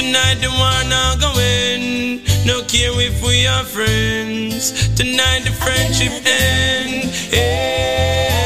Tonight 0.00 0.40
the 0.40 0.48
wanna 0.48 1.14
go 1.20 1.28
in. 1.38 2.22
No 2.46 2.62
care 2.62 2.90
if 3.02 3.22
we 3.22 3.46
are 3.46 3.64
friends. 3.64 4.72
Tonight 4.96 5.44
the 5.44 5.52
friendship 5.52 6.24
end. 6.24 7.04
Yes. 7.30 8.40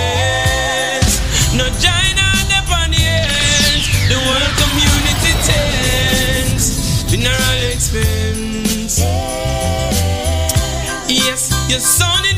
No 1.54 1.66
China 1.78 2.26
upon 2.58 2.90
the 2.90 2.98
ends. 2.98 3.86
The 4.10 4.18
world 4.26 4.54
community 4.62 5.32
tends. 5.46 6.64
Funeral 7.08 7.60
expense. 7.70 8.98
Yes, 11.06 11.54
your 11.70 11.78
son 11.78 12.33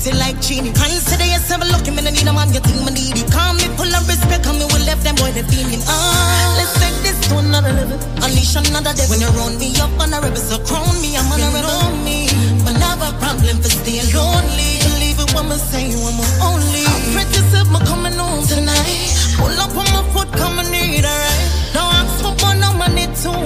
pretty 0.00 0.16
like 0.18 0.40
genie. 0.40 0.72
Consider 0.72 1.24
yourself 1.24 1.60
lucky, 1.70 1.90
me 1.90 2.02
no 2.02 2.10
need 2.10 2.26
a 2.26 2.32
man, 2.32 2.52
you 2.52 2.60
think 2.60 2.80
me 2.84 2.92
need 2.92 3.16
it. 3.20 3.28
Call 3.30 3.52
me 3.54 3.68
full 3.76 3.92
of 3.92 4.08
respect, 4.08 4.46
and 4.46 4.58
me 4.58 4.64
will 4.64 4.84
left 4.88 5.04
them 5.04 5.14
boy, 5.16 5.30
they 5.32 5.44
feeling. 5.44 5.80
Ah, 5.86 6.56
let's 6.56 6.72
take 6.80 6.96
this 7.04 7.16
to 7.28 7.38
another 7.38 7.72
level. 7.72 7.98
Unleash 8.24 8.56
another 8.56 8.92
day. 8.96 9.06
When 9.12 9.20
you 9.20 9.28
round 9.36 9.60
me 9.60 9.76
up 9.80 9.92
on 10.00 10.12
a 10.12 10.18
rebel, 10.20 10.40
so 10.40 10.58
crown 10.64 10.96
me, 11.04 11.16
I'm 11.16 11.28
on 11.28 11.40
a 11.40 11.48
rebel. 11.52 11.68
Know 11.68 11.92
me, 12.04 12.28
but 12.64 12.76
I 12.76 12.96
have 12.96 13.02
a 13.04 13.12
problem 13.20 13.60
for 13.60 13.68
staying 13.70 14.08
lonely. 14.16 14.80
Believe 14.88 15.20
it 15.20 15.30
when 15.36 15.48
me 15.48 15.56
say 15.60 15.92
you 15.92 16.00
my 16.00 16.24
only. 16.48 16.82
I 16.88 16.96
pray 17.12 17.26
yourself, 17.28 17.68
me 17.68 17.80
coming 17.84 18.16
home 18.16 18.44
tonight. 18.48 19.12
Pull 19.36 19.52
up 19.60 19.76
on 19.76 19.88
my 19.92 20.02
foot, 20.16 20.32
come 20.32 20.58
and 20.60 20.70
need 20.72 21.04
a 21.04 21.12
ride. 21.12 21.50
Now 21.76 21.92
ask 21.92 22.24
for 22.24 22.32
one, 22.40 22.60
now 22.60 22.72
I 22.72 22.88
need 22.88 23.12
two 23.20 23.36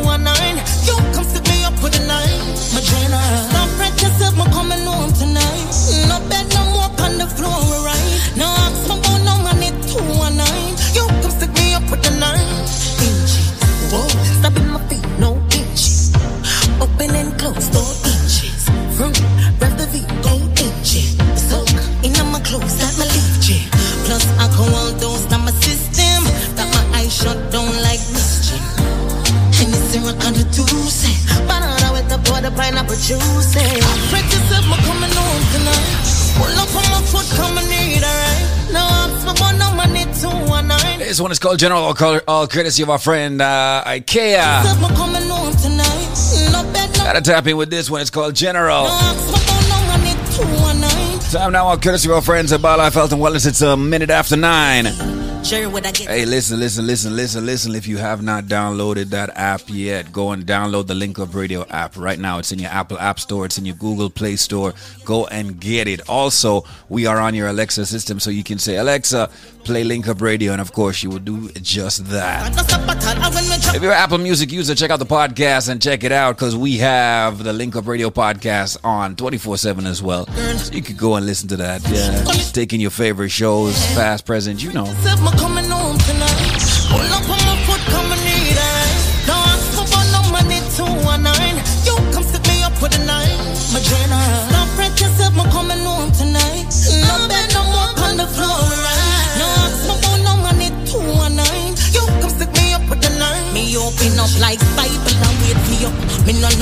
pineapple 33.09 33.35
juice. 33.35 34.11
Practice 34.11 34.53
up, 34.53 34.65
my 34.69 34.77
coming 34.85 35.11
home 35.11 35.43
tonight. 35.53 36.05
Pull 36.37 36.59
up 36.59 36.69
on 36.75 36.91
my 36.91 37.03
foot, 37.07 37.27
come 37.37 37.59
and 37.59 37.69
need 37.69 37.99
a 37.99 38.07
right. 38.07 38.71
Now 38.73 38.87
I'm 38.89 39.25
my 39.25 39.35
one, 39.41 39.59
now 39.59 39.77
I 39.77 39.87
need 39.93 40.15
two 40.15 40.29
and 40.29 40.69
nine. 40.69 40.99
This 40.99 41.21
one 41.21 41.31
is 41.33 41.39
called 41.39 41.59
General, 41.59 41.83
all, 41.83 41.95
col- 41.95 42.21
all 42.27 42.47
courtesy 42.47 42.83
of 42.83 42.91
our 42.91 42.99
friend 42.99 43.41
uh, 43.41 43.83
IKEA. 43.87 44.65
Up, 44.65 44.81
my 44.81 44.89
coming 44.95 45.29
home 45.29 45.55
tonight. 45.57 46.51
No 46.53 46.63
bed, 46.73 46.91
no 46.97 47.05
Gotta 47.05 47.21
tap 47.21 47.47
in 47.47 47.57
with 47.57 47.71
this 47.71 47.91
one. 47.91 48.01
It's 48.01 48.11
called 48.11 48.35
General. 48.35 48.85
Now 48.85 48.99
I'm 49.01 49.17
my 49.17 49.39
one, 49.39 49.69
now 49.69 49.93
I 49.93 50.05
need 50.05 50.33
two 50.33 50.43
and 50.43 50.81
nine. 50.81 51.19
Time 51.31 51.53
now, 51.53 51.67
all 51.67 51.79
courtesy 51.79 52.09
of 52.09 52.15
our 52.15 52.23
friends 52.23 52.53
at 52.53 52.61
BioLife 52.61 52.95
Health 52.95 53.13
and 53.13 53.21
Wellness. 53.21 53.47
It's 53.47 53.63
a 53.63 53.77
minute 53.77 54.11
after 54.11 54.37
nine. 54.37 55.14
Jerry, 55.45 55.67
would 55.67 55.85
I 55.85 55.93
get 55.93 56.09
Hey, 56.09 56.25
listen, 56.25 56.59
listen, 56.59 56.87
listen, 56.87 57.15
listen, 57.15 57.45
listen. 57.45 57.75
If 57.75 57.87
you 57.87 57.99
have 57.99 58.23
not 58.23 58.45
downloaded 58.45 59.11
that 59.11 59.29
app 59.37 59.61
yet, 59.67 60.11
go 60.11 60.33
and 60.33 60.47
download 60.47 60.87
the 60.87 60.95
Link 60.95 61.19
Up 61.19 61.35
Radio 61.35 61.67
app 61.69 61.99
right 61.99 62.19
now. 62.19 62.39
It's 62.39 62.51
in 62.51 62.59
your 62.59 62.71
Apple 62.71 62.99
App 62.99 63.21
Store, 63.21 63.45
it's 63.45 63.59
in 63.59 63.67
your 63.67 63.77
Google 63.77 64.09
Play 64.09 64.37
Store. 64.37 64.73
Go 65.05 65.27
and 65.27 65.61
get 65.61 65.87
it. 65.87 66.09
Also, 66.09 66.65
we 66.89 67.05
are 67.05 67.21
on 67.21 67.35
your 67.35 67.49
Alexa 67.49 67.85
system, 67.85 68.19
so 68.21 68.31
you 68.31 68.43
can 68.43 68.59
say, 68.59 68.77
Alexa, 68.77 69.29
play 69.65 69.85
Link 69.85 70.07
Up 70.09 70.21
Radio, 70.21 70.53
and 70.53 70.61
of 70.61 70.73
course, 70.73 71.03
you 71.03 71.11
will 71.11 71.19
do 71.19 71.51
just 71.53 72.07
that. 72.11 72.55
That's 72.55 72.73
a 72.73 72.79
battle. 72.79 73.23
And 73.23 73.35
when 73.35 73.45
we 73.45 73.57
drop 73.63 73.75
If 73.75 73.83
you're 73.83 73.93
an 73.93 73.99
Apple 73.99 74.19
Music 74.19 74.53
user, 74.53 74.75
check 74.75 74.91
out 74.91 74.99
the 74.99 75.07
podcast 75.07 75.69
and 75.69 75.81
check 75.81 76.05
it 76.05 76.13
out 76.13 76.37
because 76.37 76.55
we 76.55 76.79
have 76.79 77.43
the 77.43 77.53
Link 77.53 77.75
Up 77.77 77.87
Radio 77.87 78.11
podcast 78.11 78.77
on 78.85 79.17
24 79.17 79.57
7 79.59 79.87
as 79.87 80.03
well. 80.03 80.27
So 80.27 80.73
you 80.73 80.83
could 80.83 80.97
go 80.97 81.15
and 81.17 81.27
listen 81.27 81.49
to 81.49 81.57
that. 81.57 81.83
Yeah. 81.89 82.23
Taking 82.53 82.81
your 82.81 82.91
favorite 82.91 83.31
shows, 83.31 83.75
past, 83.95 84.27
present, 84.27 84.63
you 84.63 84.73
know. 84.73 84.85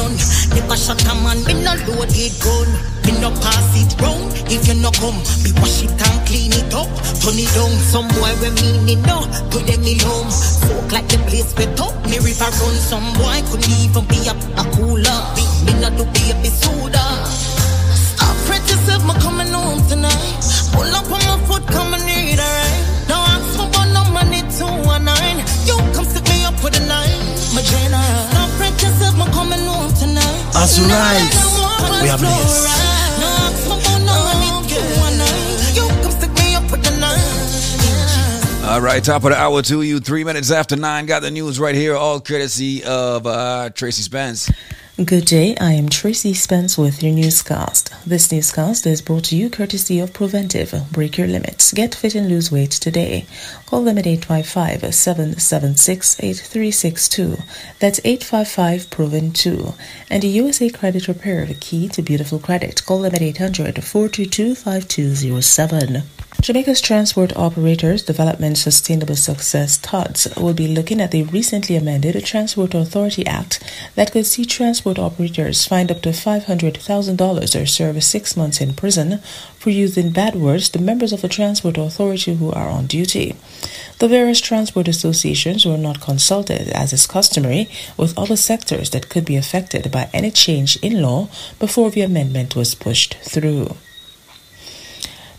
None, 0.03 0.17
never 0.55 0.77
shut 0.77 1.03
a 1.07 1.15
man. 1.23 1.39
Me 1.47 1.55
no 1.63 1.75
load 1.87 2.11
it 2.11 2.35
gun. 2.43 2.69
Me 3.07 3.13
no 3.21 3.31
pass 3.43 3.71
it 3.79 3.95
round. 4.01 4.31
If 4.51 4.67
you 4.67 4.75
no 4.75 4.91
come, 4.99 5.19
me 5.43 5.51
wash 5.59 5.83
it 5.83 5.95
and 5.95 6.19
clean 6.27 6.53
it 6.53 6.75
up. 6.75 6.91
Turn 7.23 7.39
it 7.39 7.51
down. 7.55 7.73
Some 7.91 8.09
boy 8.19 8.33
we 8.43 8.51
mean 8.59 8.89
it 8.89 9.01
no. 9.07 9.27
To 9.51 9.59
them 9.63 9.81
me 9.83 9.99
home. 10.03 10.31
Soak 10.31 10.91
like 10.93 11.09
the 11.09 11.19
place 11.31 11.55
we 11.57 11.67
top. 11.79 11.95
Me 12.11 12.19
river 12.19 12.51
run. 12.51 12.77
Some 12.91 13.07
boy 13.15 13.39
couldn't 13.51 13.71
even 13.83 14.05
be 14.11 14.19
a, 14.27 14.35
a 14.59 14.65
cooler. 14.75 15.19
Me, 15.37 15.45
me 15.67 15.73
no 15.81 15.89
do 15.95 16.05
be 16.11 16.35
a 16.35 16.51
soda. 16.51 17.05
Stop 17.95 18.37
fret 18.47 18.63
yourself, 18.71 19.03
me 19.07 19.15
coming 19.23 19.53
home 19.53 19.83
tonight. 19.89 20.43
Pull 20.75 20.91
up 20.95 21.07
on 21.11 21.23
my 21.31 21.39
foot, 21.47 21.65
come 21.69 21.95
and 21.95 22.05
need 22.07 22.39
a. 22.39 22.53
Now 23.09 23.23
ask 23.35 23.57
for 23.57 23.87
no 23.91 24.03
money, 24.11 24.43
two 24.57 24.67
and 24.67 25.05
nine. 25.05 25.39
You 25.67 25.77
come 25.95 26.07
stick 26.07 26.27
me 26.29 26.45
up 26.45 26.59
for 26.61 26.71
the 26.71 26.81
night, 26.87 27.19
my 27.55 27.63
general. 27.63 28.32
As 30.55 30.79
you 30.79 30.85
rise, 30.85 32.03
we 32.03 32.09
are 32.09 32.19
blessed. 32.19 32.69
All 38.65 38.81
right, 38.81 39.03
top 39.05 39.25
of 39.25 39.31
the 39.31 39.37
hour 39.37 39.61
to 39.63 39.83
you. 39.83 40.01
Three 40.01 40.25
minutes 40.25 40.51
after 40.51 40.77
nine. 40.77 41.07
Got 41.07 41.23
the 41.23 41.31
news 41.31 41.61
right 41.61 41.75
here, 41.75 41.95
all 41.97 42.21
courtesy 42.21 42.85
of 42.85 43.27
uh, 43.27 43.71
Tracy 43.71 44.03
Spence. 44.03 44.51
Good 44.99 45.25
day, 45.25 45.57
I 45.57 45.73
am 45.73 45.89
Tracy 45.89 46.35
Spence 46.35 46.77
with 46.77 47.03
your 47.03 47.15
newscast. 47.15 47.95
This 48.07 48.31
newscast 48.31 48.87
is 48.87 49.01
brought 49.01 49.25
to 49.25 49.37
you 49.37 49.49
courtesy 49.49 49.99
of 50.01 50.13
Preventive. 50.13 50.75
Break 50.93 51.17
your 51.17 51.27
limits. 51.27 51.73
Get 51.73 51.95
fit 51.95 52.15
and 52.15 52.29
lose 52.29 52.53
weight 52.53 52.73
today. 52.73 53.25
Call 53.65 53.85
them 53.85 53.97
at 53.97 54.07
855 54.07 54.95
776 54.95 56.21
8362. 56.21 57.39
That's 57.79 58.01
855 58.05 58.91
Proven 58.91 59.33
2. 59.33 59.73
And 60.11 60.23
the 60.23 60.29
USA 60.29 60.69
Credit 60.69 61.09
Repair, 61.09 61.47
the 61.47 61.55
key 61.55 61.89
to 61.89 62.03
beautiful 62.03 62.39
credit. 62.39 62.85
Call 62.85 63.01
them 63.01 63.15
at 63.15 63.23
800 63.23 63.83
422 63.83 64.55
5207. 64.55 66.03
Jamaica's 66.41 66.81
Transport 66.81 67.37
Operators 67.37 68.03
Development 68.03 68.57
Sustainable 68.57 69.15
Success 69.15 69.77
TODS 69.77 70.35
will 70.37 70.55
be 70.55 70.67
looking 70.67 71.01
at 71.01 71.11
the 71.11 71.25
recently 71.25 71.77
amended 71.77 72.25
Transport 72.25 72.75
Authority 72.75 73.25
Act 73.27 73.63
that 73.95 74.11
could 74.11 74.27
see 74.27 74.45
transport 74.45 74.99
operators 74.99 75.67
fined 75.67 75.93
up 75.93 76.01
to 76.03 76.09
$500,000 76.09 77.63
or 77.63 77.67
serve 77.67 78.03
six 78.03 78.37
months 78.37 78.61
in 78.61 78.73
prison 78.73 79.19
for 79.59 79.71
using 79.71 80.11
bad 80.11 80.35
words 80.35 80.69
to 80.71 80.81
members 80.81 81.13
of 81.13 81.21
the 81.21 81.29
transport 81.29 81.77
authority 81.77 82.35
who 82.35 82.51
are 82.51 82.71
on 82.71 82.87
duty. 82.87 83.37
The 83.99 84.09
various 84.09 84.41
transport 84.41 84.89
associations 84.89 85.65
were 85.65 85.79
not 85.79 86.01
consulted, 86.01 86.69
as 86.69 86.93
is 86.93 87.07
customary, 87.07 87.69
with 87.97 88.19
other 88.19 88.37
sectors 88.37 88.91
that 88.91 89.11
could 89.11 89.27
be 89.27 89.37
affected 89.37 89.93
by 89.93 90.09
any 90.13 90.31
change 90.31 90.77
in 90.77 91.03
law 91.03 91.29
before 91.61 91.91
the 91.91 92.01
amendment 92.01 92.57
was 92.57 92.75
pushed 92.75 93.17
through. 93.23 93.77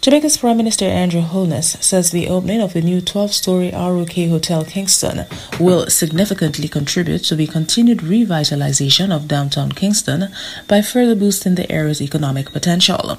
Jamaica's 0.04 0.36
Prime 0.36 0.58
Minister 0.58 0.84
Andrew 0.84 1.22
Holness 1.22 1.78
says 1.80 2.12
the 2.12 2.28
opening 2.28 2.60
of 2.60 2.74
the 2.74 2.82
new 2.82 3.00
12-story 3.00 3.72
ROK 3.72 4.12
Hotel 4.12 4.66
Kingston 4.66 5.26
will 5.62 5.90
significantly 5.90 6.68
contribute 6.68 7.20
to 7.20 7.38
the 7.38 7.48
continued 7.48 8.00
revitalization 8.00 9.16
of 9.16 9.30
downtown 9.30 9.72
Kingston 9.72 10.28
by 10.68 10.82
further 10.82 11.16
boosting 11.16 11.56
the 11.56 11.72
area's 11.72 12.02
economic 12.02 12.52
potential. 12.52 13.18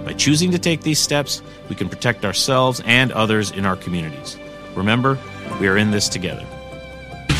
By 0.05 0.15
choosing 0.15 0.51
to 0.53 0.59
take 0.59 0.83
these 0.83 0.99
steps, 0.99 1.43
we 1.69 1.75
can 1.75 1.89
protect 1.89 2.25
ourselves 2.25 2.83
and 2.85 3.13
others 3.13 3.51
in 3.51 3.67
our 3.67 3.77
communities. 3.77 4.39
Remember, 4.75 5.19
we 5.61 5.69
are 5.69 5.77
in 5.77 5.91
this 5.91 6.09
together. 6.09 6.47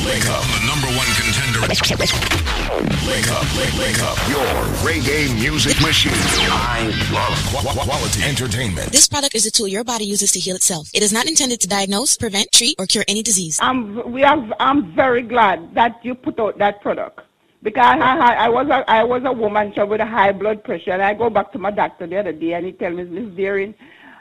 Wake 0.05 0.29
up, 0.29 0.43
the 0.43 0.67
number 0.67 0.89
one 0.89 1.07
contender. 1.17 2.44
Wake 2.75 3.31
up, 3.31 3.47
wake, 3.57 3.79
wake 3.79 4.03
up. 4.03 4.19
Your 4.29 4.45
reggae 4.83 5.33
music 5.39 5.81
machine. 5.81 6.11
I 6.13 6.91
love 7.13 7.63
qu- 7.63 7.81
quality 7.85 8.25
entertainment. 8.25 8.91
This 8.91 9.07
product 9.07 9.37
is 9.37 9.47
a 9.47 9.53
tool 9.53 9.69
your 9.69 9.85
body 9.85 10.05
uses 10.05 10.33
to 10.33 10.41
heal 10.41 10.57
itself. 10.57 10.91
It 10.93 11.01
is 11.01 11.13
not 11.13 11.27
intended 11.27 11.61
to 11.61 11.69
diagnose, 11.69 12.17
prevent, 12.17 12.51
treat, 12.51 12.75
or 12.81 12.87
cure 12.87 13.05
any 13.07 13.23
disease. 13.23 13.61
I'm, 13.63 14.11
we 14.11 14.23
have, 14.23 14.53
I'm 14.59 14.93
very 14.93 15.23
glad 15.23 15.73
that 15.77 16.05
you 16.05 16.17
put 16.17 16.41
out 16.41 16.59
that 16.59 16.81
product. 16.81 17.21
Because 17.63 17.85
I, 18.01 18.19
I, 18.19 18.33
I 18.47 18.49
was 18.49 18.67
a, 18.67 18.91
I 18.91 19.05
was 19.05 19.23
a 19.25 19.33
woman 19.33 19.73
with 19.77 20.01
a 20.01 20.07
high 20.07 20.33
blood 20.33 20.65
pressure, 20.65 20.91
and 20.91 21.03
I 21.03 21.15
go 21.15 21.31
back 21.31 21.53
to 21.53 21.61
my 21.61 21.71
doctor 21.71 22.09
the 22.09 22.19
other 22.19 22.33
day, 22.33 22.55
and 22.55 22.67
he 22.67 22.73
tell 22.73 22.91
me, 22.91 23.05
Miss 23.05 23.37
Deering, 23.37 23.77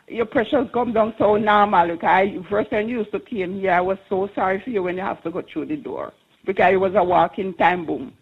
your 0.08 0.28
pressures 0.28 0.70
come 0.74 0.94
down 0.94 1.16
so 1.18 1.38
normal. 1.38 1.88
Look, 1.88 2.04
I 2.04 2.38
first 2.52 2.70
time 2.70 2.88
you 2.88 3.00
used 3.00 3.12
to 3.14 3.20
came 3.20 3.60
here, 3.60 3.72
I 3.72 3.82
was 3.82 3.98
so 4.10 4.30
sorry 4.36 4.62
for 4.62 4.70
you 4.70 4.84
when 4.84 4.96
you 4.96 5.02
have 5.02 5.24
to 5.24 5.32
go 5.32 5.42
through 5.42 5.66
the 5.66 5.78
door 5.78 6.14
because 6.46 6.74
it 6.74 6.78
was 6.78 6.94
a 6.96 7.04
walking 7.04 7.54
time 7.56 7.86
bomb. 7.86 8.14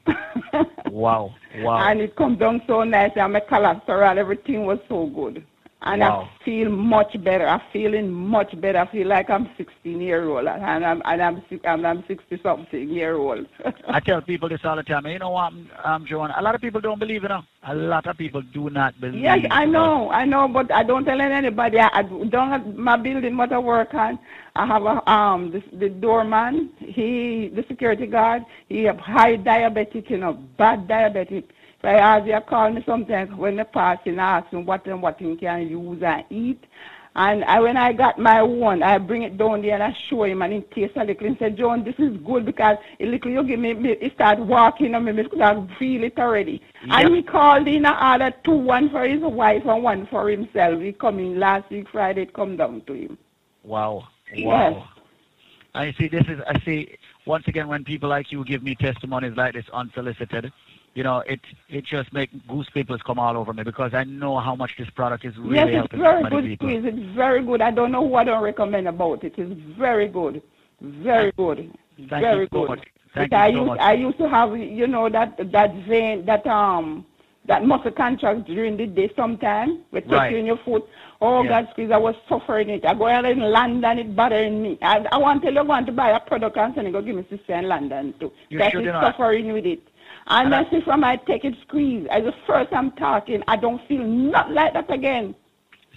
wow, 0.90 1.34
wow. 1.60 1.90
And 1.90 2.02
it 2.02 2.16
come 2.16 2.38
down 2.38 2.62
so 2.68 2.84
nice, 2.84 3.12
and 3.16 3.34
my 3.34 3.40
cholesterol, 3.40 4.18
everything 4.18 4.66
was 4.66 4.80
so 4.88 5.08
good. 5.08 5.44
And 5.84 6.02
Wow. 6.02 6.30
I 6.40 6.44
feel 6.46 6.70
much 6.70 7.12
better. 7.24 7.48
I'm 7.48 7.62
feeling 7.74 8.12
much 8.12 8.54
better. 8.62 8.78
I 8.78 8.86
feel 8.92 9.08
like 9.08 9.32
I'm 9.32 9.50
16 9.58 10.00
year 10.00 10.30
old, 10.30 10.46
and 10.46 10.86
I'm 10.86 11.02
and 11.06 11.24
I'm 11.24 11.44
and 11.64 11.88
I'm 11.88 12.04
60 12.08 12.40
something 12.44 12.88
year 12.88 13.16
old. 13.16 13.48
I 13.88 14.00
tell 14.06 14.22
people 14.22 14.48
this 14.48 14.64
all 14.64 14.76
the 14.76 14.84
time. 14.84 15.08
You 15.08 15.18
know 15.18 15.32
what, 15.32 15.52
I'm 15.54 15.72
um, 15.84 16.06
Joan? 16.06 16.30
A 16.38 16.42
lot 16.44 16.54
of 16.54 16.62
people 16.62 16.82
don't 16.82 17.00
believe 17.00 17.24
it. 17.24 17.30
Now. 17.30 17.48
A 17.64 17.74
lot 17.74 18.06
of 18.06 18.16
people 18.16 18.44
do 18.54 18.70
not 18.70 19.00
believe. 19.02 19.24
Yes, 19.24 19.48
I 19.50 19.66
know, 19.66 20.12
I 20.12 20.24
know, 20.26 20.48
but 20.48 20.72
I 20.72 20.84
don't 20.84 21.04
tell 21.04 21.20
anybody. 21.20 21.80
I, 21.80 21.90
I 21.92 22.04
don't 22.04 22.50
have 22.50 22.76
my 22.76 22.96
building 22.98 23.36
what 23.36 23.52
I 23.52 23.58
work 23.58 23.96
on. 23.96 24.20
I 24.56 24.66
have 24.66 24.84
a 24.84 25.10
um 25.10 25.52
the, 25.52 25.64
the 25.78 25.90
doorman. 25.90 26.72
He 26.80 27.50
the 27.54 27.64
security 27.68 28.06
guard. 28.06 28.44
He 28.68 28.84
have 28.84 29.00
high 29.00 29.38
diabetic, 29.38 30.10
you 30.10 30.18
know, 30.18 30.34
bad 30.34 30.88
diabetic. 30.88 31.46
So 31.82 31.88
I 31.88 31.94
ask 31.94 32.28
you 32.28 32.40
call 32.48 32.72
me 32.72 32.84
sometimes 32.86 33.34
when 33.36 33.56
they 33.56 33.64
pass 33.64 34.00
and 34.06 34.20
ask 34.20 34.52
him 34.52 34.66
what 34.66 34.86
and 34.86 35.02
what 35.02 35.20
he 35.20 35.36
can 35.36 35.68
use 35.68 36.04
and 36.04 36.24
eat. 36.30 36.64
And 37.14 37.44
I, 37.44 37.60
when 37.60 37.76
I 37.76 37.92
got 37.92 38.20
my 38.20 38.42
one, 38.42 38.82
I 38.82 38.98
bring 38.98 39.24
it 39.24 39.38
down 39.38 39.62
there 39.62 39.74
and 39.74 39.84
I 39.84 39.94
show 40.10 40.24
him 40.24 40.42
and 40.42 40.54
he 40.54 40.62
tastes 40.62 40.96
a 40.96 41.04
little. 41.04 41.28
He 41.28 41.38
said, 41.38 41.58
John, 41.58 41.84
this 41.84 41.96
is 41.98 42.16
good 42.18 42.46
because 42.46 42.78
a 43.02 43.06
little 43.06 43.32
you 43.32 43.44
give 43.44 43.60
me, 43.60 43.74
me 43.74 43.98
he 44.00 44.12
start 44.12 44.40
walking 44.40 44.96
on 44.96 45.04
me 45.04 45.12
because 45.12 45.42
I 45.42 45.78
feel 45.78 46.06
it 46.06 46.18
already. 46.18 46.62
And 46.90 47.14
he 47.14 47.22
called 47.22 47.68
in 47.68 47.86
and 47.86 48.22
ordered 48.22 48.42
two, 48.46 48.52
one 48.52 48.90
for 48.90 49.04
his 49.04 49.22
wife 49.22 49.66
and 49.66 49.84
one 49.84 50.08
for 50.08 50.30
himself. 50.30 50.82
He 50.82 50.94
come 50.94 51.20
in 51.20 51.38
last 51.38 51.70
week 51.70 51.90
Friday, 51.92 52.22
it 52.24 52.34
come 52.34 52.56
down 52.56 52.82
to 52.88 52.94
him. 52.94 53.18
Wow, 53.64 54.08
Yes. 54.34 54.46
wow. 54.46 54.88
I 55.74 55.94
see. 55.94 56.08
This 56.08 56.24
is. 56.28 56.40
I 56.48 56.60
see. 56.66 56.98
Once 57.26 57.48
again, 57.48 57.68
when 57.68 57.84
people 57.84 58.10
like 58.10 58.32
you 58.32 58.44
give 58.44 58.64
me 58.64 58.76
testimonies 58.76 59.38
like 59.38 59.54
this 59.54 59.66
unsolicited, 59.72 60.52
you 60.96 61.04
know, 61.04 61.20
it 61.20 61.40
it 61.70 61.86
just 61.86 62.12
make 62.12 62.30
goosebumps 62.48 63.04
come 63.06 63.20
all 63.20 63.38
over 63.38 63.54
me 63.54 63.64
because 63.64 63.94
I 63.94 64.04
know 64.04 64.38
how 64.40 64.56
much 64.56 64.72
this 64.78 64.90
product 64.90 65.24
is 65.24 65.38
really 65.38 65.56
yes, 65.56 65.68
it's 65.68 65.76
helping 65.76 66.00
very 66.00 66.30
good 66.30 66.44
people. 66.44 66.68
squeeze. 66.68 66.84
It's 66.86 67.16
very 67.16 67.44
good. 67.46 67.62
I 67.62 67.72
don't 67.72 67.92
know 67.92 68.06
who 68.08 68.16
I 68.16 68.24
don't 68.26 68.44
recommend 68.44 68.88
about 68.88 69.24
it. 69.24 69.34
It's 69.38 69.62
very 69.78 70.08
good. 70.10 70.42
Very 70.82 71.32
good. 71.38 71.72
Thank 71.98 72.10
very 72.10 72.42
you 72.42 72.48
so 72.52 72.60
good. 72.62 72.70
much. 72.70 72.88
Thank 73.14 73.34
I 73.34 73.48
you 73.48 73.54
so 73.54 73.60
used 73.60 73.68
much. 73.68 73.80
I 73.80 73.94
used 73.94 74.18
to 74.18 74.28
have 74.30 74.58
you 74.58 74.88
know 74.88 75.10
that 75.10 75.38
that 75.52 75.74
vein 75.88 76.26
that 76.26 76.46
um 76.48 77.06
that 77.48 77.66
muscle 77.66 77.92
contract 77.92 78.46
during 78.46 78.76
the 78.78 78.88
day 78.88 79.10
sometime 79.16 79.84
with 79.92 80.06
Right. 80.08 80.30
touching 80.30 80.46
your 80.46 80.58
foot. 80.58 80.84
Oh 81.24 81.44
Yeah. 81.44 81.50
God, 81.62 81.68
squeeze! 81.72 81.92
I 81.92 81.98
was 81.98 82.16
suffering 82.28 82.70
it. 82.70 82.84
I 82.86 82.94
go 82.96 83.08
out 83.08 83.26
in 83.26 83.40
London, 83.40 84.00
it 84.00 84.16
bothering 84.16 84.62
me. 84.62 84.78
I, 84.82 85.06
I 85.12 85.18
want 85.18 85.42
to 85.42 85.46
tell 85.48 85.54
you, 85.54 85.60
I 85.60 85.64
want 85.64 85.86
to 85.86 85.92
buy 85.92 86.10
a 86.10 86.20
product 86.20 86.58
and 86.58 86.74
send 86.74 86.88
it, 86.88 86.92
go 86.92 87.02
give 87.02 87.16
me 87.16 87.26
sister 87.30 87.54
in 87.54 87.68
London 87.68 88.14
too. 88.20 88.32
You 88.50 88.58
that 88.60 88.72
should 88.72 88.82
is 88.82 88.88
not. 88.88 89.04
suffering 89.16 89.54
with 89.54 89.66
it. 89.66 89.82
And 90.28 90.48
And 90.48 90.56
I- 90.56 90.62
I 90.64 90.70
see 90.72 90.82
from 90.82 91.04
I 91.04 91.18
take 91.18 91.46
it 91.46 91.54
squeeze. 91.68 92.08
As 92.10 92.24
the 92.24 92.34
first 92.48 92.74
I'm 92.74 92.92
talking, 92.94 93.44
I 93.48 93.56
don't 93.56 93.86
feel 93.88 94.04
not 94.04 94.52
like 94.52 94.74
that 94.74 94.92
again. 94.92 95.36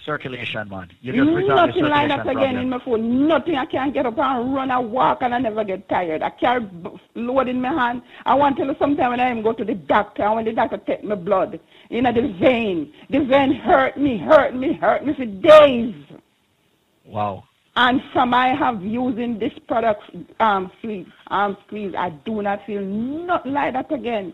Circulation, 0.05 0.69
man. 0.69 0.89
You 1.01 1.13
just 1.13 1.47
Nothing 1.47 1.85
like 1.85 2.09
that 2.09 2.19
again 2.27 2.35
problem. 2.35 2.57
in 2.57 2.69
my 2.69 2.79
phone. 2.79 3.27
Nothing. 3.27 3.55
I 3.55 3.65
can't 3.65 3.91
get 3.93 4.05
up 4.05 4.17
and 4.19 4.53
run 4.53 4.69
and 4.69 4.91
walk 4.91 5.19
and 5.23 5.33
I 5.33 5.39
never 5.39 5.63
get 5.63 5.89
tired. 5.89 6.21
I 6.21 6.29
carry 6.29 6.67
load 7.15 7.47
in 7.47 7.59
my 7.61 7.69
hand. 7.69 8.03
I 8.25 8.35
want 8.35 8.55
to 8.57 8.61
tell 8.63 8.71
you 8.71 8.77
sometime 8.77 9.11
when 9.11 9.19
I 9.19 9.31
even 9.31 9.41
go 9.41 9.53
to 9.53 9.65
the 9.65 9.73
doctor 9.73 10.21
and 10.23 10.35
when 10.35 10.45
the 10.45 10.51
doctor 10.53 10.77
take 10.77 11.03
my 11.03 11.15
blood, 11.15 11.59
you 11.89 12.01
know, 12.01 12.11
the 12.11 12.33
vein. 12.39 12.93
The 13.09 13.19
vein 13.23 13.53
hurt 13.53 13.97
me, 13.97 14.17
hurt 14.17 14.55
me, 14.55 14.73
hurt 14.73 15.05
me 15.05 15.13
for 15.13 15.25
days. 15.25 15.95
Wow. 17.05 17.43
And 17.75 18.01
from 18.13 18.33
I 18.33 18.55
have 18.55 18.81
using 18.81 19.37
this 19.37 19.53
product, 19.67 20.03
um, 20.39 20.71
squeeze, 20.79 21.07
um, 21.27 21.57
squeeze, 21.67 21.93
I 21.97 22.09
do 22.09 22.41
not 22.41 22.65
feel 22.65 22.81
nothing 22.81 23.53
like 23.53 23.73
that 23.73 23.91
again. 23.91 24.33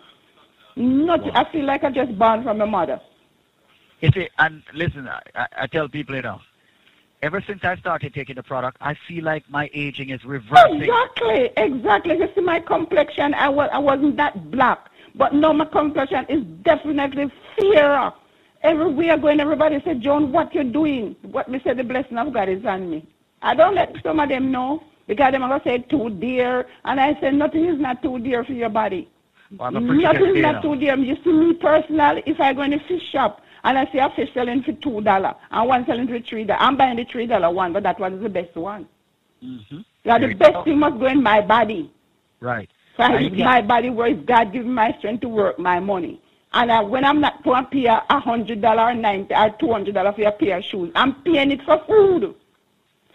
Not, 0.75 1.22
I 1.36 1.51
feel 1.51 1.65
like 1.65 1.84
I 1.84 1.89
just 1.91 2.17
born 2.17 2.43
from 2.43 2.60
my 2.60 2.65
mother. 2.65 3.01
You 4.00 4.10
see, 4.13 4.29
and 4.39 4.63
listen, 4.74 5.08
I, 5.08 5.22
I- 5.36 5.48
I 5.63 5.67
tell 5.67 5.89
people, 5.89 6.15
you 6.15 6.22
know, 6.22 6.39
ever 7.22 7.41
since 7.46 7.63
I 7.63 7.75
started 7.77 8.13
taking 8.13 8.36
the 8.36 8.43
product, 8.43 8.77
I 8.79 8.96
feel 9.08 9.24
like 9.24 9.43
my 9.50 9.70
aging 9.74 10.10
is 10.12 10.24
reversing. 10.24 10.81
Exactly, 10.84 11.50
exactly. 11.58 12.17
You 12.17 12.29
see 12.34 12.41
my 12.41 12.60
complexion, 12.60 13.34
I 13.34 13.50
was 13.50 13.70
I 13.74 13.79
wasn't 13.79 14.17
that 14.17 14.50
black. 14.51 14.88
But 15.15 15.34
now 15.34 15.53
my 15.53 15.65
complexion 15.65 16.25
is 16.30 16.44
definitely 16.63 17.32
fairer. 17.58 18.13
Everywhere 18.63 19.18
going, 19.18 19.39
everybody 19.39 19.82
said, 19.84 20.01
John, 20.01 20.32
what 20.32 20.53
you 20.53 20.63
doing? 20.63 21.15
What 21.24 21.50
me 21.50 21.60
say 21.63 21.74
the 21.74 21.84
blessing 21.84 22.18
of 22.18 22.34
God 22.34 22.48
is 22.48 22.63
on 22.65 22.89
me. 22.89 23.08
I 23.41 23.56
don't 23.56 23.75
let 23.75 23.96
some 24.03 24.20
of 24.20 24.30
them 24.30 24.51
know 24.51 24.84
because 25.08 25.32
them 25.32 25.44
are 25.44 25.50
gonna 25.50 25.63
say 25.63 25.80
too 25.80 26.12
dear 26.12 26.68
and 26.86 27.00
I 27.00 27.20
say 27.20 27.32
nothing 27.32 27.65
is 27.65 27.80
not 27.80 28.03
too 28.03 28.20
dear 28.20 28.44
for 28.44 28.53
your 28.53 28.70
body. 28.70 29.10
Well, 29.58 29.68
I'm 29.68 29.77
a 29.77 29.88
pretty 29.88 30.03
Nothing 30.03 30.36
is 30.36 30.41
not 30.41 30.62
too 30.62 30.75
dear. 30.75 30.96
You 30.96 31.18
see 31.24 31.34
me 31.34 31.53
personally, 31.53 32.24
if 32.25 32.39
I 32.39 32.53
go 32.53 32.62
in 32.62 32.74
a 32.74 32.80
fish 32.88 33.01
shop 33.12 33.41
and 33.63 33.77
I 33.77 33.91
see 33.91 33.98
a 33.98 34.10
fish 34.15 34.30
selling 34.34 34.63
for 34.63 34.74
two 34.74 35.01
dollar 35.01 35.36
and 35.50 35.68
one 35.68 35.86
selling 35.86 36.08
for 36.08 36.20
three 36.20 36.44
dollar, 36.44 36.62
I'm 36.62 36.77
buying 36.77 36.98
the 36.98 37.06
three 37.06 37.25
dollar 37.25 37.51
one, 37.51 37.74
but 37.74 37.84
that 37.84 38.00
one 38.00 38.13
is 38.13 38.22
the 38.22 38.30
best 38.30 38.56
one. 38.56 38.88
Mm-hmm. 39.44 39.80
Yeah, 40.03 40.20
the 40.20 40.34
best 40.36 40.53
go. 40.53 40.63
thing 40.63 40.80
must 40.80 41.00
go 41.00 41.08
in 41.08 41.22
my 41.22 41.41
body. 41.41 41.91
Right. 42.39 42.70
So 43.01 43.08
I 43.08 43.15
And 43.15 43.25
use 43.25 43.39
you 43.39 43.46
my 43.46 43.62
body 43.62 43.89
where 43.89 44.13
God 44.13 44.53
gives 44.53 44.65
me 44.65 44.72
my 44.74 44.96
strength 45.00 45.22
to 45.22 45.29
work 45.29 45.58
my 45.58 45.79
money. 45.79 46.22
And 46.53 46.72
I, 46.72 46.81
when 46.81 47.03
I'm 47.03 47.20
not 47.22 47.43
going 47.43 47.63
to 47.63 47.70
pay 47.70 47.86
a 47.86 48.20
hundred 48.20 48.62
dollar 48.62 48.84
or 48.84 48.93
ninety 48.93 49.34
or 49.34 49.50
two 49.60 49.72
hundred 49.72 49.96
dollar 49.96 50.13
for 50.13 50.22
a 50.22 50.31
pair 50.31 50.58
of 50.58 50.63
shoes, 50.65 50.91
I'm 50.96 51.15
paying 51.24 51.51
it 51.51 51.63
for 51.63 51.81
food. 51.88 52.36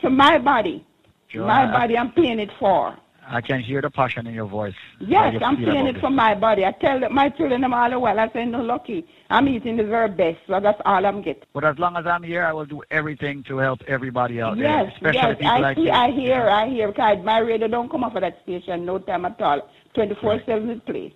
For 0.00 0.10
my 0.10 0.38
body, 0.38 0.84
Joanna, 1.28 1.46
my 1.46 1.72
body, 1.72 1.96
I'm 1.98 2.12
paying 2.12 2.40
it 2.40 2.50
for. 2.58 2.96
I 3.28 3.40
can 3.40 3.61
hear 3.61 3.80
the 3.80 3.90
passion 3.90 4.26
in 4.26 4.35
your 4.35 4.47
voice. 4.47 4.75
Yes, 5.00 5.42
I'm 5.42 5.56
feel 5.56 5.66
paying 5.66 5.88
about 5.88 5.97
it 5.97 6.00
from 6.00 6.14
my 6.14 6.35
body. 6.35 6.64
I 6.64 6.73
tell 6.73 7.00
my 7.11 7.28
children 7.28 7.61
them 7.61 7.75
all 7.75 7.90
the 7.90 7.99
while. 7.99 8.18
I 8.21 8.30
say, 8.33 8.45
no, 8.45 8.62
lucky. 8.62 9.06
I'm 9.30 9.49
eating 9.49 9.76
the 9.76 9.85
very 9.85 10.09
best, 10.09 10.38
so 10.47 10.61
that's 10.61 10.80
all 10.85 11.04
I'm 11.04 11.23
getting. 11.23 11.42
But 11.52 11.64
as 11.64 11.78
long 11.78 11.97
as 11.97 12.06
I'm 12.06 12.23
here, 12.23 12.45
I 12.45 12.52
will 12.52 12.66
do 12.66 12.83
everything 12.90 13.42
to 13.45 13.59
help 13.59 13.83
everybody 13.88 14.40
out 14.40 14.56
there, 14.56 14.87
especially 14.87 15.14
yes, 15.14 15.37
people 15.38 15.49
I 15.49 15.59
like 15.59 15.76
see, 15.76 15.85
you. 15.85 15.90
I 15.90 16.11
hear, 16.12 16.49
I 16.49 16.68
hear. 16.68 16.88
Because 16.88 17.25
my 17.25 17.38
radio 17.38 17.66
don't 17.66 17.90
come 17.90 18.04
off 18.04 18.14
of 18.14 18.21
that 18.21 18.40
station 18.45 18.85
no 18.85 18.99
time 18.99 19.25
at 19.25 19.40
all. 19.40 19.68
24-7 19.97 20.68
it 20.68 20.87
plays. 20.87 21.12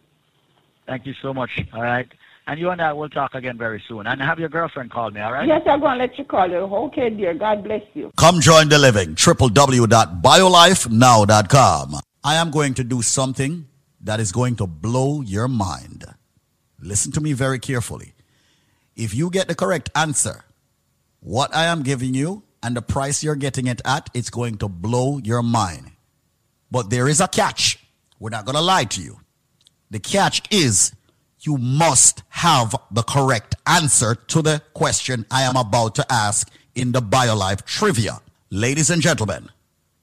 Thank 0.87 1.07
you 1.07 1.15
so 1.23 1.33
much. 1.33 1.65
All 1.73 1.83
right. 1.83 2.09
And 2.47 2.59
you 2.59 2.71
and 2.71 2.83
I 2.83 2.93
will 2.93 3.09
talk 3.09 3.35
again 3.35 3.59
very 3.59 3.83
soon. 3.87 4.07
And 4.07 4.21
have 4.21 4.39
your 4.39 4.49
girlfriend 4.49 4.91
call 4.91 5.11
me, 5.11 5.21
all 5.21 5.33
right? 5.33 5.47
Yes, 5.47 5.63
I'm 5.67 5.81
going 5.81 5.99
to 5.99 6.05
let 6.05 6.19
you 6.19 6.25
call 6.25 6.49
her. 6.49 6.59
Okay, 6.59 7.11
dear. 7.11 7.35
God 7.35 7.63
bless 7.63 7.83
you. 7.95 8.11
Come 8.17 8.41
join 8.41 8.69
the 8.69 8.79
living. 8.79 9.15
www.biolifenow.com. 9.15 11.95
I 12.23 12.35
am 12.35 12.51
going 12.51 12.75
to 12.75 12.85
do 12.85 13.01
something 13.03 13.67
that 14.01 14.21
is 14.21 14.33
going 14.33 14.57
to 14.57 14.67
blow 14.67 15.21
your 15.21 15.49
mind. 15.49 16.07
Listen 16.81 17.13
to 17.13 17.21
me 17.21 17.35
very 17.35 17.59
carefully. 17.59 18.15
If 18.97 19.15
you 19.15 19.31
get 19.31 19.49
the 19.49 19.55
correct 19.55 19.91
answer, 19.95 20.45
what 21.21 21.55
I 21.55 21.67
am 21.67 21.83
giving 21.83 22.15
you 22.15 22.43
and 22.63 22.77
the 22.77 22.83
price 22.83 23.23
you're 23.23 23.37
getting 23.37 23.67
it 23.67 23.81
at, 23.85 24.11
it's 24.15 24.31
going 24.31 24.57
to 24.59 24.69
blow 24.69 25.19
your 25.19 25.43
mind. 25.43 25.93
But 26.71 26.91
there 26.91 27.09
is 27.09 27.21
a 27.21 27.29
catch. 27.29 27.79
We're 28.19 28.31
not 28.31 28.45
going 28.45 28.57
to 28.57 28.63
lie 28.63 28.85
to 28.85 29.03
you. 29.03 29.21
The 29.91 29.99
catch 29.99 30.43
is 30.53 30.93
you 31.47 31.57
must 31.59 32.23
have 32.29 32.75
the 32.91 33.03
correct 33.03 33.55
answer 33.67 34.15
to 34.15 34.43
the 34.43 34.63
question 34.75 35.25
I 35.31 35.43
am 35.43 35.57
about 35.57 35.95
to 35.97 36.07
ask 36.13 36.51
in 36.75 36.93
the 36.93 37.01
BioLife 37.01 37.65
trivia. 37.65 38.21
Ladies 38.51 38.91
and 38.91 39.01
gentlemen, 39.01 39.49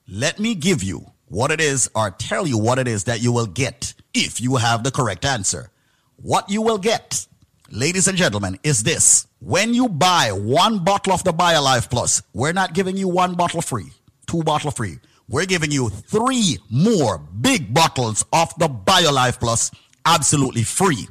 let 0.08 0.38
me 0.38 0.54
give 0.54 0.82
you 0.82 1.06
what 1.26 1.50
it 1.50 1.60
is 1.60 1.90
or 1.94 2.10
tell 2.10 2.46
you 2.46 2.58
what 2.58 2.78
it 2.78 2.88
is 2.88 3.04
that 3.04 3.22
you 3.22 3.32
will 3.32 3.46
get 3.46 3.94
if 4.14 4.40
you 4.40 4.56
have 4.56 4.82
the 4.82 4.90
correct 4.90 5.24
answer. 5.24 5.70
What 6.16 6.48
you 6.50 6.62
will 6.62 6.78
get, 6.78 7.26
ladies 7.70 8.08
and 8.08 8.16
gentlemen, 8.16 8.58
is 8.62 8.82
this. 8.82 9.26
When 9.40 9.74
you 9.74 9.88
buy 9.88 10.32
one 10.32 10.82
bottle 10.82 11.12
of 11.12 11.22
the 11.24 11.32
BioLife 11.32 11.90
Plus, 11.90 12.22
we're 12.32 12.52
not 12.52 12.74
giving 12.74 12.96
you 12.96 13.08
one 13.08 13.34
bottle 13.34 13.62
free, 13.62 13.92
two 14.26 14.42
bottle 14.42 14.70
free. 14.70 14.98
We're 15.28 15.46
giving 15.46 15.70
you 15.70 15.90
three 15.90 16.58
more 16.70 17.18
big 17.18 17.72
bottles 17.72 18.24
of 18.32 18.52
the 18.58 18.68
BioLife 18.68 19.38
Plus 19.38 19.70
absolutely 20.06 20.62
free. 20.62 21.06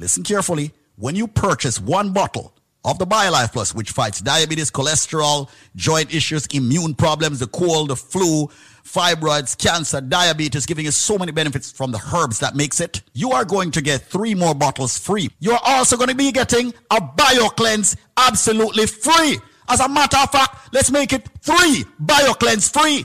Listen 0.00 0.22
carefully. 0.22 0.72
When 0.96 1.14
you 1.14 1.28
purchase 1.28 1.78
one 1.78 2.14
bottle 2.14 2.54
of 2.86 2.98
the 2.98 3.06
BioLife 3.06 3.52
Plus, 3.52 3.74
which 3.74 3.90
fights 3.90 4.22
diabetes, 4.22 4.70
cholesterol, 4.70 5.50
joint 5.76 6.14
issues, 6.14 6.46
immune 6.46 6.94
problems, 6.94 7.38
the 7.38 7.46
cold, 7.46 7.90
the 7.90 7.96
flu, 7.96 8.46
fibroids, 8.82 9.58
cancer, 9.58 10.00
diabetes, 10.00 10.64
giving 10.64 10.86
you 10.86 10.90
so 10.90 11.18
many 11.18 11.32
benefits 11.32 11.70
from 11.70 11.92
the 11.92 12.00
herbs 12.14 12.38
that 12.38 12.56
makes 12.56 12.80
it, 12.80 13.02
you 13.12 13.32
are 13.32 13.44
going 13.44 13.70
to 13.72 13.82
get 13.82 14.00
three 14.00 14.34
more 14.34 14.54
bottles 14.54 14.96
free. 14.96 15.28
You're 15.38 15.60
also 15.62 15.98
going 15.98 16.08
to 16.08 16.16
be 16.16 16.32
getting 16.32 16.72
a 16.90 16.96
BioCleanse 16.96 17.96
absolutely 18.16 18.86
free. 18.86 19.38
As 19.68 19.80
a 19.80 19.88
matter 19.88 20.16
of 20.16 20.32
fact, 20.32 20.72
let's 20.72 20.90
make 20.90 21.12
it 21.12 21.28
three 21.42 21.84
BioCleanse 22.02 22.72
free. 22.72 23.04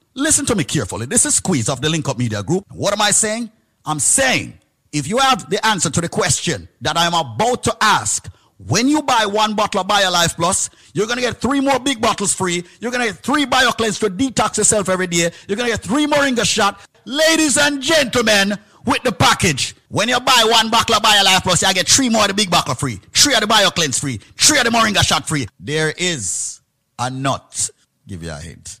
Listen 0.13 0.45
to 0.45 0.55
me 0.55 0.63
carefully. 0.65 1.05
This 1.05 1.25
is 1.25 1.35
Squeeze 1.35 1.69
of 1.69 1.79
the 1.79 1.89
Link 1.89 2.07
Up 2.09 2.17
Media 2.17 2.43
Group. 2.43 2.65
What 2.71 2.91
am 2.93 3.01
I 3.01 3.11
saying? 3.11 3.49
I'm 3.85 3.99
saying 3.99 4.59
if 4.91 5.07
you 5.07 5.17
have 5.17 5.49
the 5.49 5.65
answer 5.65 5.89
to 5.89 6.01
the 6.01 6.09
question 6.09 6.67
that 6.81 6.97
I'm 6.97 7.13
about 7.13 7.63
to 7.63 7.77
ask, 7.79 8.27
when 8.57 8.89
you 8.89 9.01
buy 9.01 9.25
one 9.25 9.55
bottle 9.55 9.81
of 9.81 9.87
BioLife 9.87 10.35
Plus, 10.35 10.69
you're 10.93 11.07
going 11.07 11.15
to 11.17 11.23
get 11.23 11.37
three 11.37 11.61
more 11.61 11.79
big 11.79 12.01
bottles 12.01 12.33
free. 12.33 12.63
You're 12.81 12.91
going 12.91 13.07
to 13.07 13.13
get 13.13 13.23
three 13.23 13.45
BioCleanse 13.45 13.99
to 14.01 14.09
detox 14.09 14.57
yourself 14.57 14.89
every 14.89 15.07
day. 15.07 15.31
You're 15.47 15.55
going 15.55 15.71
to 15.71 15.77
get 15.77 15.81
three 15.81 16.05
Moringa 16.05 16.43
shot. 16.43 16.85
Ladies 17.05 17.57
and 17.57 17.81
gentlemen, 17.81 18.59
with 18.85 19.01
the 19.03 19.13
package, 19.13 19.75
when 19.87 20.09
you 20.09 20.19
buy 20.19 20.45
one 20.45 20.69
bottle 20.69 20.95
of 20.95 21.01
BioLife 21.01 21.43
Plus, 21.43 21.61
you 21.61 21.73
get 21.73 21.87
three 21.87 22.09
more 22.09 22.23
of 22.23 22.27
the 22.27 22.33
big 22.33 22.51
bottle 22.51 22.75
free, 22.75 22.99
three 23.13 23.33
of 23.33 23.39
the 23.39 23.47
BioCleanse 23.47 23.97
free, 23.97 24.19
three 24.35 24.57
of 24.59 24.65
the 24.65 24.71
Moringa 24.71 25.03
shot 25.03 25.25
free. 25.25 25.47
There 25.57 25.93
is 25.97 26.59
a 26.99 27.09
nut. 27.09 27.69
Give 28.07 28.21
you 28.21 28.31
a 28.31 28.37
hint. 28.37 28.80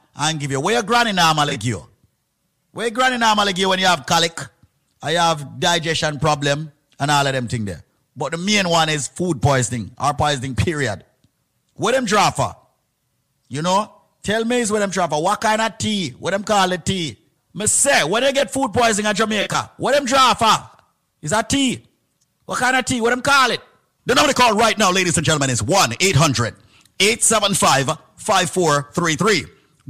and 0.15 0.39
give 0.39 0.51
you? 0.51 0.59
Where 0.59 0.75
your 0.75 0.83
granny 0.83 1.13
normally 1.13 1.57
give 1.57 1.69
you? 1.69 1.87
Where 2.71 2.87
your 2.87 2.93
granny 2.93 3.17
normally 3.17 3.53
give 3.53 3.61
you 3.63 3.69
when 3.69 3.79
you 3.79 3.87
have 3.87 4.05
colic? 4.05 4.39
I 5.01 5.13
have 5.13 5.59
digestion 5.59 6.19
problem 6.19 6.71
and 6.99 7.11
all 7.11 7.25
of 7.25 7.33
them 7.33 7.47
thing 7.47 7.65
there. 7.65 7.83
But 8.15 8.33
the 8.33 8.37
main 8.37 8.69
one 8.69 8.89
is 8.89 9.07
food 9.07 9.41
poisoning 9.41 9.91
or 10.01 10.13
poisoning 10.13 10.55
period. 10.55 11.03
What 11.73 11.93
them 11.93 12.05
draw 12.05 12.29
for? 12.29 12.55
You 13.47 13.61
know? 13.61 13.91
Tell 14.23 14.45
me 14.45 14.59
is 14.59 14.71
what 14.71 14.79
them 14.79 14.91
draw 14.91 15.07
for. 15.07 15.21
What 15.21 15.41
kind 15.41 15.61
of 15.61 15.77
tea? 15.77 16.11
What 16.11 16.31
them 16.31 16.43
call 16.43 16.71
it 16.71 16.85
tea? 16.85 17.17
Me 17.53 17.65
say, 17.67 18.03
when 18.03 18.23
they 18.23 18.31
get 18.31 18.51
food 18.51 18.71
poisoning 18.71 19.09
in 19.09 19.15
Jamaica, 19.15 19.71
what 19.77 19.93
them 19.93 20.05
draw 20.05 20.33
for? 20.33 20.69
Is 21.21 21.31
that 21.31 21.49
tea? 21.49 21.83
What 22.45 22.59
kind 22.59 22.75
of 22.77 22.85
tea? 22.85 23.01
What 23.01 23.09
them 23.09 23.21
call 23.21 23.51
it? 23.51 23.61
The 24.05 24.15
number 24.15 24.31
to 24.31 24.35
call 24.39 24.53
right 24.55 24.77
now, 24.77 24.91
ladies 24.91 25.17
and 25.17 25.25
gentlemen, 25.25 25.49
is 25.49 25.61
1 25.61 25.93
800 25.99 26.55
875 26.99 27.97
5433. 28.15 29.45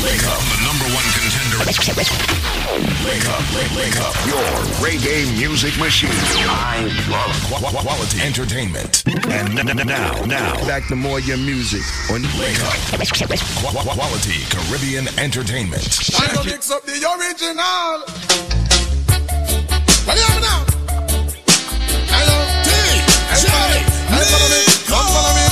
Wake 0.04 0.24
up, 0.28 0.40
the 0.52 0.58
number 0.68 0.84
one 0.92 1.06
contender. 1.16 1.58
Wake 1.64 3.24
up, 3.28 3.40
wake, 3.56 3.72
wake 3.74 3.96
up. 4.00 4.14
Your 4.28 4.44
reggae 4.84 5.24
music 5.38 5.76
machine. 5.78 6.10
I 6.12 6.84
love 7.08 7.32
qu- 7.48 7.64
qu- 7.64 7.82
quality 7.82 8.20
entertainment. 8.20 9.02
And 9.06 9.58
n- 9.58 9.68
n- 9.68 9.86
now, 9.86 10.12
now, 10.26 10.54
Back 10.66 10.86
to 10.88 10.96
more 10.96 11.20
your 11.20 11.38
music 11.38 11.82
on 12.10 12.22
wake 12.38 12.60
up. 12.64 12.76
Qu- 13.00 13.72
qu- 13.72 13.96
quality 13.96 14.44
Caribbean 14.50 15.08
entertainment. 15.18 15.82
Time 16.12 16.36
to 16.36 16.44
mix 16.44 16.70
up 16.70 16.84
the 16.84 17.00
original. 17.00 18.04
Well, 20.06 20.16
hear 20.16 20.34
me 20.36 20.40
now. 20.44 20.60
Hello, 22.12 22.36
T. 22.64 22.70
Hey, 23.32 23.40
follow 23.48 23.68
me. 23.72 23.80
Hey, 24.12 24.24
follow 24.28 24.48
me. 24.52 24.60
Come 24.84 25.06
follow 25.16 25.32
me 25.34 25.44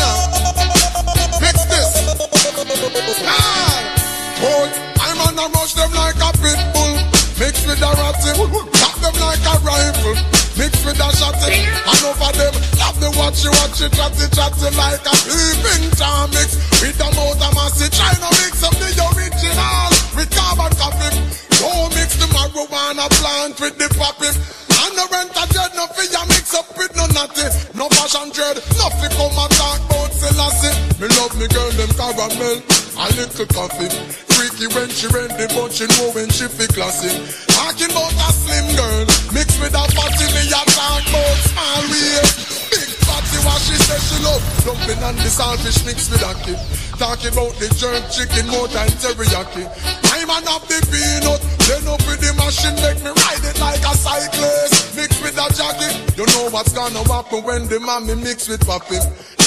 I'm 5.42 5.50
rush 5.58 5.74
them 5.74 5.90
like 5.98 6.22
a 6.22 6.30
pit 6.38 6.54
bull. 6.70 7.02
Mix 7.34 7.66
with 7.66 7.82
a 7.82 7.90
ratty. 7.98 8.30
Tap 8.78 8.94
them 9.02 9.16
like 9.18 9.42
a 9.42 9.54
rifle. 9.66 10.14
Mix 10.54 10.70
with 10.86 11.02
a 11.02 11.10
shotty. 11.18 11.50
Eh? 11.50 11.66
And 11.66 12.02
over 12.06 12.30
them, 12.30 12.54
love 12.78 12.94
the 13.02 13.10
watch 13.18 13.42
you 13.42 13.50
watch 13.58 13.82
you 13.82 13.90
chatty 13.90 14.30
chatty 14.30 14.70
like 14.78 15.02
a 15.02 15.14
peeping 15.26 15.90
Tom 15.98 16.30
mix. 16.30 16.54
With 16.78 16.94
a 16.94 17.10
motor 17.18 17.50
massy. 17.58 17.90
Try 17.90 18.14
to 18.22 18.30
mix 18.38 18.62
up 18.62 18.70
the 18.78 18.86
original 18.86 19.90
with 20.14 20.30
carbon 20.30 20.70
copy. 20.78 21.10
Don't 21.58 21.90
mix 21.90 22.14
the 22.22 22.30
marijuana 22.30 23.10
plant 23.18 23.58
with 23.58 23.74
the 23.82 23.90
poppy. 23.98 24.30
And 24.30 24.94
the 24.94 25.04
rent 25.10 25.34
a 25.34 25.42
dread, 25.50 25.74
no 25.74 25.90
fear 25.90 26.22
mix 26.30 26.54
up 26.54 26.70
with 26.78 26.94
no 26.94 27.10
natty. 27.10 27.50
No 27.74 27.90
fashion 27.90 28.30
dread, 28.30 28.62
nothing 28.78 29.10
come 29.18 29.34
and 29.34 29.52
talk 29.58 29.82
about 29.90 30.14
Selassie. 30.14 30.91
Me 31.02 31.08
love 31.18 31.34
me 31.34 31.48
girl, 31.48 31.68
them 31.74 31.90
caramel, 31.98 32.62
a 32.94 33.06
little 33.18 33.46
coffee. 33.50 33.90
Freaky 34.38 34.70
when 34.70 34.88
she 34.88 35.08
ready, 35.08 35.50
but 35.50 35.72
she 35.74 35.82
know 35.98 36.14
when 36.14 36.30
she 36.30 36.46
fi 36.46 36.70
classy. 36.70 37.10
Talking 37.50 37.90
about 37.90 38.14
a 38.14 38.30
slim 38.30 38.70
girl, 38.78 39.02
mixed 39.34 39.58
with 39.58 39.74
a 39.74 39.82
fatty, 39.98 40.30
me 40.30 40.46
a 40.46 40.62
talk 40.70 41.02
about 41.10 41.38
small 41.50 41.82
waist. 41.90 42.70
Big 42.70 42.86
fatty, 43.02 43.38
what 43.42 43.58
she 43.66 43.74
say 43.82 43.98
she 43.98 44.22
love. 44.22 44.42
Dumpling 44.62 45.02
and 45.02 45.18
the 45.18 45.26
saltfish 45.26 45.84
mixed 45.84 46.08
with 46.12 46.22
ackee. 46.22 46.81
Talking 46.98 47.32
about 47.32 47.54
the 47.58 47.66
jerk 47.74 48.04
chicken 48.14 48.46
more 48.46 48.68
than 48.68 48.88
teriyaki. 49.02 49.66
I'm 50.12 50.30
an 50.30 50.46
up 50.46 50.62
the 50.70 50.78
peanut, 50.86 51.42
then 51.66 51.82
up 51.88 51.98
with 52.06 52.22
the 52.22 52.30
machine, 52.38 52.78
make 52.78 53.02
me 53.02 53.10
ride 53.10 53.42
it 53.42 53.58
like 53.58 53.82
a 53.82 53.94
cyclist. 53.96 54.94
Mix 54.94 55.10
with 55.18 55.34
a 55.34 55.46
jacket, 55.50 55.98
you 56.16 56.26
know 56.30 56.50
what's 56.50 56.72
gonna 56.72 57.02
happen 57.10 57.42
when 57.42 57.66
the 57.66 57.80
mommy 57.80 58.14
mix 58.14 58.46
with 58.46 58.60
papi. 58.62 59.02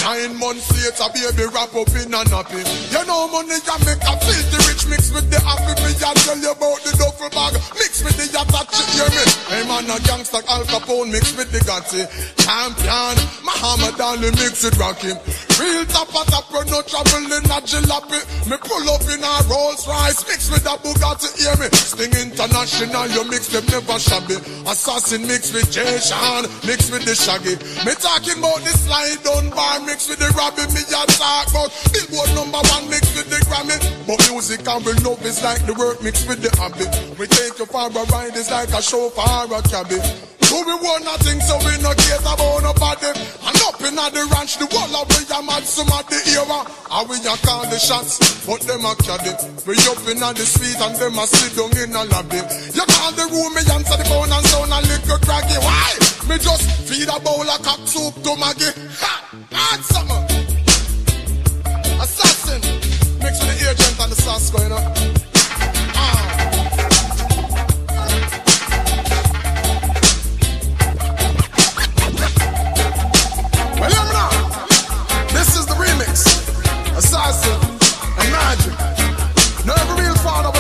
Nine 0.05 0.37
months 0.37 0.69
later, 0.77 1.09
baby 1.17 1.49
wrap 1.49 1.73
up 1.73 1.89
in 1.97 2.13
a 2.13 2.21
nappy. 2.29 2.61
You 2.93 3.01
know 3.09 3.25
money 3.25 3.57
can 3.65 3.81
make 3.89 4.03
a 4.05 4.13
filthy 4.21 4.59
rich 4.69 4.85
mix 4.85 5.09
with 5.09 5.25
the 5.33 5.41
happy. 5.41 5.73
Me 5.81 5.97
I 5.97 6.13
tell 6.13 6.37
you 6.37 6.53
about 6.53 6.77
the 6.85 6.93
duffel 6.93 7.29
bag, 7.33 7.57
mix 7.73 8.05
with 8.05 8.13
the 8.13 8.29
yacht, 8.29 8.53
hear 8.93 9.09
me? 9.09 9.25
Hey 9.49 9.63
man, 9.65 9.89
a 9.89 9.97
gangster 10.05 10.45
Al 10.45 10.61
Capone 10.69 11.09
mix 11.09 11.33
with 11.33 11.49
the 11.49 11.57
Gotti. 11.65 12.05
Champion, 12.37 13.17
Muhammad 13.41 13.97
Ali 13.97 14.29
mix 14.37 14.61
with 14.61 14.77
Rocky. 14.77 15.17
Real 15.57 15.85
top 15.89 16.13
of 16.13 16.27
top, 16.29 16.53
no 16.53 16.85
trouble 16.85 17.25
in 17.35 17.45
a 17.51 17.59
jalopy. 17.61 18.19
Me 18.47 18.55
pull 18.57 18.87
up 18.89 19.03
in 19.11 19.19
a 19.19 19.33
Rolls 19.51 19.87
Royce, 19.87 20.23
mix 20.27 20.49
with 20.49 20.65
a 20.65 20.75
Bugatti, 20.79 21.35
hear 21.35 21.55
me? 21.59 21.67
Sting 21.75 22.15
International, 22.15 23.07
you 23.11 23.23
mix 23.29 23.51
them 23.51 23.65
never 23.67 23.99
shabby. 23.99 24.39
Assassin 24.65 25.27
mix 25.27 25.51
with 25.51 25.71
Jay 25.71 25.99
Sean, 25.99 26.47
mix 26.63 26.89
with 26.89 27.03
the 27.03 27.15
Shaggy. 27.15 27.59
Me 27.83 27.93
talking 27.99 28.39
about 28.39 28.61
the 28.63 28.71
Sly 28.71 29.15
Dunbar, 29.23 29.81
mix 29.85 30.07
with 30.07 30.19
the 30.19 30.31
Robbie. 30.37 30.67
Me 30.71 30.81
a 30.87 31.01
talk 31.19 31.51
about 31.51 31.71
Billboard 31.91 32.31
number 32.35 32.61
one, 32.71 32.89
mix 32.89 33.11
with 33.15 33.29
the 33.29 33.39
Grammy. 33.47 33.77
But 34.07 34.19
music 34.31 34.67
and 34.67 34.85
we 34.85 34.93
love 35.03 35.23
is 35.25 35.43
like 35.43 35.65
the 35.65 35.73
work 35.73 36.01
mixed 36.01 36.27
with 36.27 36.41
the 36.41 36.51
hobby. 36.55 36.87
We 37.19 37.27
take 37.27 37.59
you 37.59 37.65
for 37.65 37.87
a 37.87 38.03
ride, 38.11 38.35
it's 38.35 38.51
like 38.51 38.69
a 38.69 38.81
show 38.81 39.09
for 39.09 39.25
a 39.25 39.61
cabby. 39.67 40.34
So 40.45 40.61
we 40.61 40.75
want 40.77 41.03
nothing, 41.03 41.41
so 41.41 41.57
we 41.65 41.73
no 41.81 41.91
care 41.97 42.21
about 42.21 42.61
nobody. 42.61 43.11
And 43.17 43.57
up 43.65 43.81
in 43.81 43.97
the 43.97 44.23
ranch, 44.29 44.61
the 44.61 44.69
wall 44.69 44.93
of 45.01 45.09
we 45.09 45.25
a 45.25 45.41
mad 45.41 45.65
some 45.65 45.89
of 45.89 46.05
the 46.05 46.21
era. 46.37 46.61
And 46.61 47.09
we 47.09 47.17
a 47.25 47.33
call 47.41 47.65
the 47.65 47.79
shots, 47.81 48.21
but 48.45 48.61
them 48.61 48.85
a 48.85 48.93
caddy. 49.01 49.33
We 49.65 49.73
up 49.89 50.05
in 50.05 50.21
the 50.21 50.45
street 50.45 50.77
and 50.77 50.95
them 50.95 51.17
a 51.17 51.25
sit 51.25 51.57
down 51.57 51.73
in 51.81 51.97
a 51.97 52.05
lobby. 52.05 52.45
You 52.77 52.85
call 52.85 53.11
the 53.17 53.25
room, 53.33 53.57
me 53.57 53.65
answer 53.65 53.97
the 53.97 54.05
phone 54.05 54.29
and 54.29 54.45
sound 54.45 54.69
a 54.69 54.79
little 54.85 55.17
craggy. 55.25 55.57
Why? 55.65 55.89
Me 56.29 56.37
just 56.37 56.65
feed 56.85 57.09
a 57.09 57.17
bowl 57.19 57.49
of 57.49 57.61
cock 57.65 57.81
soup 57.89 58.13
to 58.21 58.37
Maggie. 58.37 58.69
Ha! 59.01 59.13
Add 59.49 59.81
something. 59.81 60.25
Assassin. 61.97 62.61
Mix 63.17 63.41
with 63.41 63.57
the 63.57 63.69
agent 63.73 63.97
and 63.99 64.11
the 64.11 64.17
sauce 64.21 64.49
going 64.51 64.71
on. 64.71 65.14
Real 79.97 80.15
father. 80.21 80.51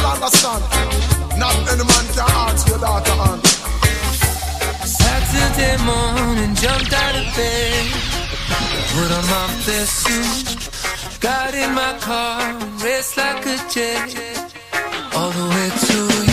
Saturday 4.83 5.77
morning, 5.83 6.55
jumped 6.55 6.93
out 6.93 7.15
of 7.15 7.35
bed, 7.35 7.85
put 8.93 9.11
on 9.11 9.25
my 9.35 9.47
best 9.67 9.93
suit, 10.05 11.19
got 11.21 11.53
in 11.53 11.71
my 11.75 11.93
car, 11.99 12.53
raced 12.83 13.17
like 13.17 13.45
a 13.45 13.57
jet, 13.69 14.15
all 15.13 15.29
the 15.29 15.45
way 15.53 15.69
to 15.87 16.24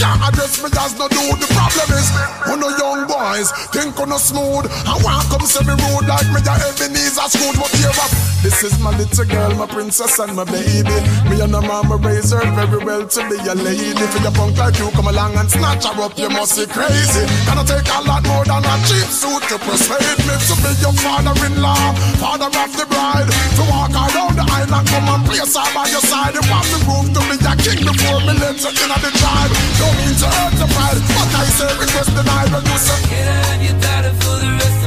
can't 0.00 0.22
address 0.24 0.56
me 0.64 0.70
as 0.80 0.96
no 0.96 1.06
dude. 1.12 1.36
The 1.36 1.48
problem 1.52 1.88
is, 1.92 2.08
who 2.48 2.56
no 2.56 2.72
young 2.80 3.04
boys 3.04 3.52
think 3.68 4.00
on 4.00 4.08
no 4.08 4.16
smooth. 4.16 4.64
And 4.64 4.98
want 5.04 5.28
come 5.28 5.44
me 5.68 5.76
rude 5.76 6.08
like 6.08 6.24
me 6.32 6.40
a 6.40 6.54
Ebenezer 6.72 7.28
Scrooge. 7.28 7.60
But 7.60 7.68
here 7.76 7.92
up, 7.92 8.29
this 8.42 8.64
is 8.64 8.78
my 8.80 8.90
little 8.96 9.24
girl, 9.24 9.54
my 9.54 9.66
princess 9.66 10.18
and 10.18 10.34
my 10.34 10.44
baby. 10.44 10.96
Me 11.28 11.40
and 11.40 11.52
her 11.52 11.60
mama 11.60 11.96
raise 11.96 12.32
her 12.32 12.40
very 12.56 12.80
well 12.84 13.06
to 13.06 13.20
be 13.28 13.36
a 13.36 13.54
lady. 13.54 14.04
For 14.12 14.20
your 14.24 14.32
punk 14.32 14.56
like 14.56 14.78
you 14.78 14.88
come 14.96 15.08
along 15.08 15.36
and 15.36 15.50
snatch 15.50 15.84
her 15.84 15.94
up, 16.00 16.16
you 16.16 16.28
must 16.28 16.56
be 16.56 16.64
crazy. 16.66 17.24
Gonna 17.44 17.64
take 17.64 17.84
a 17.84 18.00
lot 18.00 18.24
more 18.24 18.44
than 18.44 18.64
a 18.64 18.74
cheap 18.88 19.08
suit 19.12 19.44
to 19.52 19.56
persuade 19.60 20.20
me 20.24 20.34
to 20.48 20.54
be 20.64 20.72
your 20.80 20.94
father-in-law, 21.04 21.84
father 22.16 22.48
of 22.48 22.70
the 22.76 22.86
bride. 22.88 23.28
To 23.60 23.62
walk 23.68 23.92
around 23.92 24.36
the 24.40 24.46
island, 24.48 24.88
come 24.88 25.08
and 25.08 25.22
place 25.28 25.54
her 25.56 25.68
by 25.76 25.86
your 25.92 26.04
side. 26.04 26.32
You 26.32 26.44
want 26.48 26.66
the 26.72 26.80
room 26.88 27.06
to 27.12 27.20
be 27.28 27.36
a 27.36 27.52
king 27.60 27.84
before 27.84 28.20
me 28.24 28.32
let 28.40 28.56
you 28.56 28.72
in 28.72 28.90
the 29.04 29.10
tribe. 29.20 29.52
Don't 29.76 29.96
mean 30.00 30.16
to 30.16 30.28
hurt 30.28 30.54
the 30.56 30.68
pride, 30.72 31.00
but 31.12 31.28
I 31.36 31.44
say 31.52 31.70
request 31.76 32.10
denied 32.16 32.48
when 32.48 32.64
you 32.64 32.78
say. 32.80 32.98
Can 33.04 33.28
I 33.28 33.36
have 33.52 33.62
your 33.62 33.76
daughter 33.80 34.14
for 34.24 34.36
the 34.40 34.50
rest 34.56 34.70
my? 34.76 34.79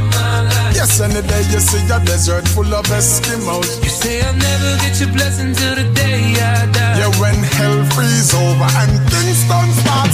Yes, 0.84 1.00
any 1.00 1.22
day 1.26 1.44
you 1.48 1.62
see 1.62 1.80
a 1.96 1.98
desert 2.04 2.46
full 2.46 2.74
of 2.76 2.84
Eskimos. 2.88 3.82
You 3.82 3.90
say 3.90 4.20
I'll 4.20 4.34
never 4.34 4.72
get 4.84 5.00
your 5.00 5.14
blessing 5.14 5.56
till 5.56 5.76
the 5.76 5.88
day 5.96 6.36
I 6.36 6.68
die. 6.76 7.00
Yeah, 7.00 7.12
when 7.24 7.40
hell 7.56 7.86
freeze 7.96 8.34
over 8.36 8.68
and 8.84 8.92
things 9.08 9.48
don't 9.48 9.72
start 9.80 10.12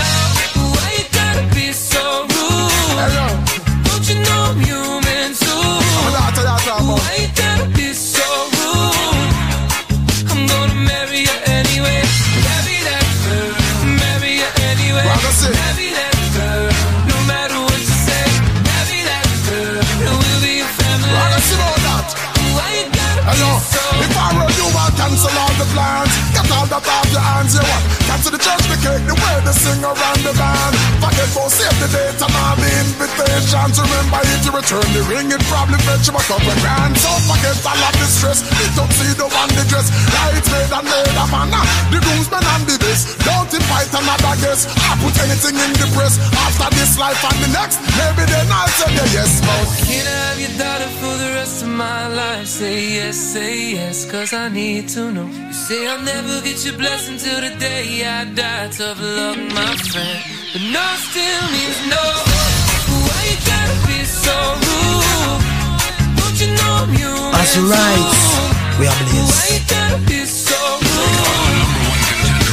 now. 0.00 0.72
Why 0.72 0.88
you 0.96 1.04
gotta 1.12 1.44
be 1.54 1.70
so 1.70 2.00
rude? 2.32 2.72
Hello. 2.96 3.28
Don't 3.84 4.08
you 4.08 4.16
know 4.24 4.40
I'm 4.48 4.60
human 4.64 5.36
too? 5.36 5.52
I'm 5.52 6.40
not 6.40 6.64
to. 6.64 6.72
Why 6.96 7.25
Cancel 28.26 28.38
the 28.38 28.42
church, 28.42 28.66
the 28.66 28.76
cake, 28.82 29.06
the 29.06 29.14
way 29.14 29.38
they 29.46 29.52
sing 29.52 29.84
around 29.84 30.20
the 30.26 30.34
band. 30.34 30.74
Forget 30.98 31.28
for 31.30 31.48
save 31.48 31.78
the 31.78 31.86
date 31.94 32.18
and 32.18 33.15
invitations. 33.46 33.78
Remember 33.78 34.20
if 34.22 34.44
you 34.44 34.52
return 34.52 34.86
the 34.92 35.02
ring, 35.06 35.30
it 35.30 35.42
probably 35.46 35.78
fetch 35.86 36.08
you 36.08 36.14
a 36.14 36.22
couple 36.26 36.54
grand. 36.62 36.96
So 36.98 37.10
forget 37.30 37.56
all 37.62 37.78
of 37.78 37.94
the 37.94 38.06
stress. 38.06 38.42
The 38.42 38.66
tuxedo 38.74 39.26
and 39.30 39.50
the 39.54 39.64
dress. 39.70 39.86
Lights 40.14 40.48
made 40.50 40.72
and 40.72 40.86
made 40.86 41.16
of 41.16 41.30
man. 41.30 41.54
Uh, 41.54 41.62
the 41.90 41.98
groomsmen 42.02 42.42
and 42.42 42.64
the 42.66 42.76
best. 42.78 43.18
Don't 43.22 43.50
invite 43.52 43.90
another 43.94 44.34
guest. 44.42 44.68
I 44.74 44.98
put 44.98 45.14
anything 45.22 45.56
in 45.56 45.72
the 45.78 45.88
press. 45.94 46.18
After 46.18 46.68
this 46.74 46.98
life 46.98 47.22
and 47.22 47.38
the 47.42 47.50
next, 47.54 47.78
maybe 47.94 48.24
then 48.26 48.46
I'll 48.50 48.68
say 48.68 48.90
you 48.92 49.06
yes, 49.14 49.40
but 49.40 49.66
Can 49.86 50.06
I 50.06 50.18
have 50.26 50.38
your 50.40 50.54
daughter 50.58 50.90
for 50.98 51.14
the 51.22 51.30
rest 51.38 51.62
of 51.62 51.68
my 51.70 52.08
life? 52.08 52.46
Say 52.46 52.98
yes, 52.98 53.16
say 53.16 53.72
yes, 53.78 54.10
cause 54.10 54.32
I 54.32 54.48
need 54.48 54.88
to 54.90 55.12
know. 55.12 55.26
You 55.26 55.52
say 55.52 55.86
I'll 55.86 56.02
never 56.02 56.40
get 56.42 56.64
your 56.64 56.76
blessing 56.76 57.18
till 57.18 57.40
the 57.40 57.54
day 57.58 58.04
I 58.04 58.24
die. 58.24 58.68
Tough 58.68 59.00
luck, 59.00 59.38
my 59.54 59.72
friend. 59.90 60.20
But 60.52 60.62
no 60.72 60.86
still 61.08 61.42
means 61.52 61.80
no. 61.90 62.55
As 67.38 67.54
you 67.56 67.62
rise, 67.70 68.22
we 68.78 68.86
are 68.86 68.94
Why 68.94 69.10
blessed. 69.12 69.70
gotta 69.70 69.98
be 70.06 70.24
so 70.24 70.56
rude? 70.82 71.66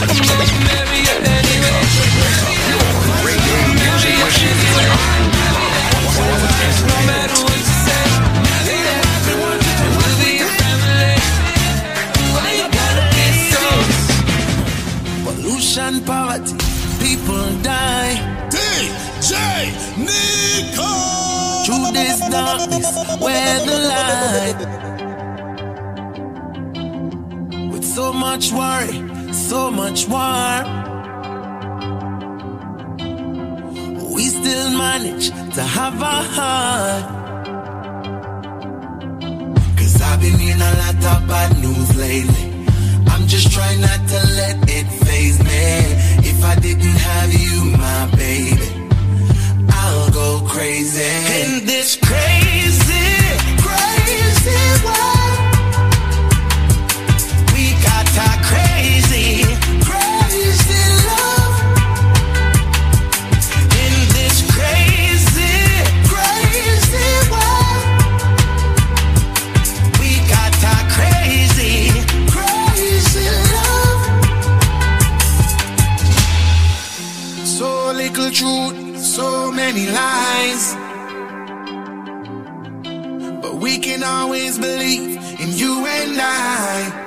I'm 0.02 0.18
gonna 0.28 0.48
marry 0.68 1.00
you 1.08 1.18
anyway. 1.36 1.80
Music 3.24 4.16
machine. 4.24 4.60
No 6.89 6.98
matter 7.10 7.39
what 7.46 7.58
you 7.58 7.76
say, 7.86 8.06
we'll 9.98 10.18
be 10.22 10.32
a 10.42 10.50
family. 10.60 11.13
Why 12.36 12.50
you 12.60 12.68
gotta 12.78 13.04
be 13.16 13.26
so 13.52 13.63
Pollution, 15.26 15.94
poverty, 16.06 16.54
people 17.00 17.48
die. 17.62 18.13
DJ 18.50 19.32
Nico. 19.98 21.03
Darkness, 22.34 22.89
where 23.22 23.60
the 23.67 23.78
light. 23.91 24.60
With 27.72 27.86
so 27.86 28.12
much 28.12 28.52
worry, 28.52 28.98
so 29.32 29.69
much 29.69 30.08
war. 30.08 30.63
We 34.15 34.24
still 34.30 34.69
manage 34.72 35.30
to 35.30 35.62
have 35.62 36.02
a 36.02 36.17
heart. 36.36 37.06
Cause 39.78 40.02
I've 40.02 40.19
been 40.19 40.39
hearing 40.39 40.60
a 40.60 40.74
lot 40.82 40.96
of 41.13 41.28
bad 41.28 41.52
news 41.62 41.96
lately. 41.96 42.46
I'm 43.12 43.28
just 43.28 43.52
trying 43.52 43.80
not 43.80 44.08
to 44.08 44.19
let 44.39 44.58
it 44.69 44.88
phase 45.06 45.38
me. 45.38 45.65
If 46.32 46.43
I 46.43 46.56
didn't 46.56 47.00
have 47.10 47.32
you, 47.32 47.78
my 47.78 48.08
baby, 48.17 48.83
I'll 49.86 50.10
go 50.12 50.41
crazy. 50.48 51.04
In 51.43 51.65
this 51.65 51.98
crazy, 51.98 52.53
many 79.74 79.90
lies. 79.92 80.76
But 83.42 83.56
we 83.56 83.80
can 83.80 84.04
always 84.04 84.60
believe 84.60 85.18
in 85.40 85.50
you 85.52 85.86
and 85.86 86.22
I. 86.22 87.00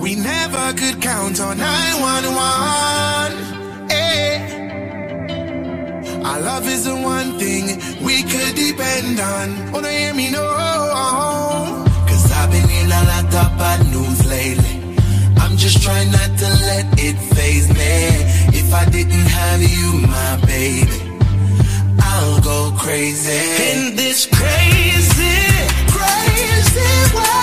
We 0.00 0.14
never 0.16 0.72
could 0.72 1.00
count 1.00 1.40
on 1.40 1.58
911. 1.58 3.90
Eh. 3.90 4.38
Our 6.24 6.40
love 6.40 6.66
is 6.66 6.84
the 6.84 6.96
one 6.96 7.38
thing 7.38 7.78
we 8.02 8.22
could 8.22 8.54
depend 8.56 9.20
on. 9.20 9.74
Oh, 9.74 9.80
no, 9.80 9.88
hear 9.88 10.14
me, 10.14 10.30
no. 10.30 10.42
Cause 12.08 12.32
I've 12.32 12.50
been 12.50 12.68
hearing 12.68 12.86
a 12.86 13.04
lot 13.12 13.24
of 13.26 13.58
bad 13.58 13.86
news 13.86 14.24
lately. 14.26 14.80
I'm 15.38 15.56
just 15.56 15.80
trying 15.82 16.10
not 16.10 16.36
to 16.38 16.48
let 16.68 16.86
it 16.98 17.16
phase 17.34 17.68
me. 17.68 18.49
If 18.70 18.76
I 18.76 18.84
didn't 18.88 19.26
have 19.26 19.60
you, 19.60 20.06
my 20.06 20.36
baby, 20.46 21.02
I'll 21.98 22.40
go 22.40 22.72
crazy. 22.78 23.32
In 23.72 23.96
this 23.96 24.26
crazy, 24.26 25.38
crazy 25.90 26.90
world, 27.12 27.39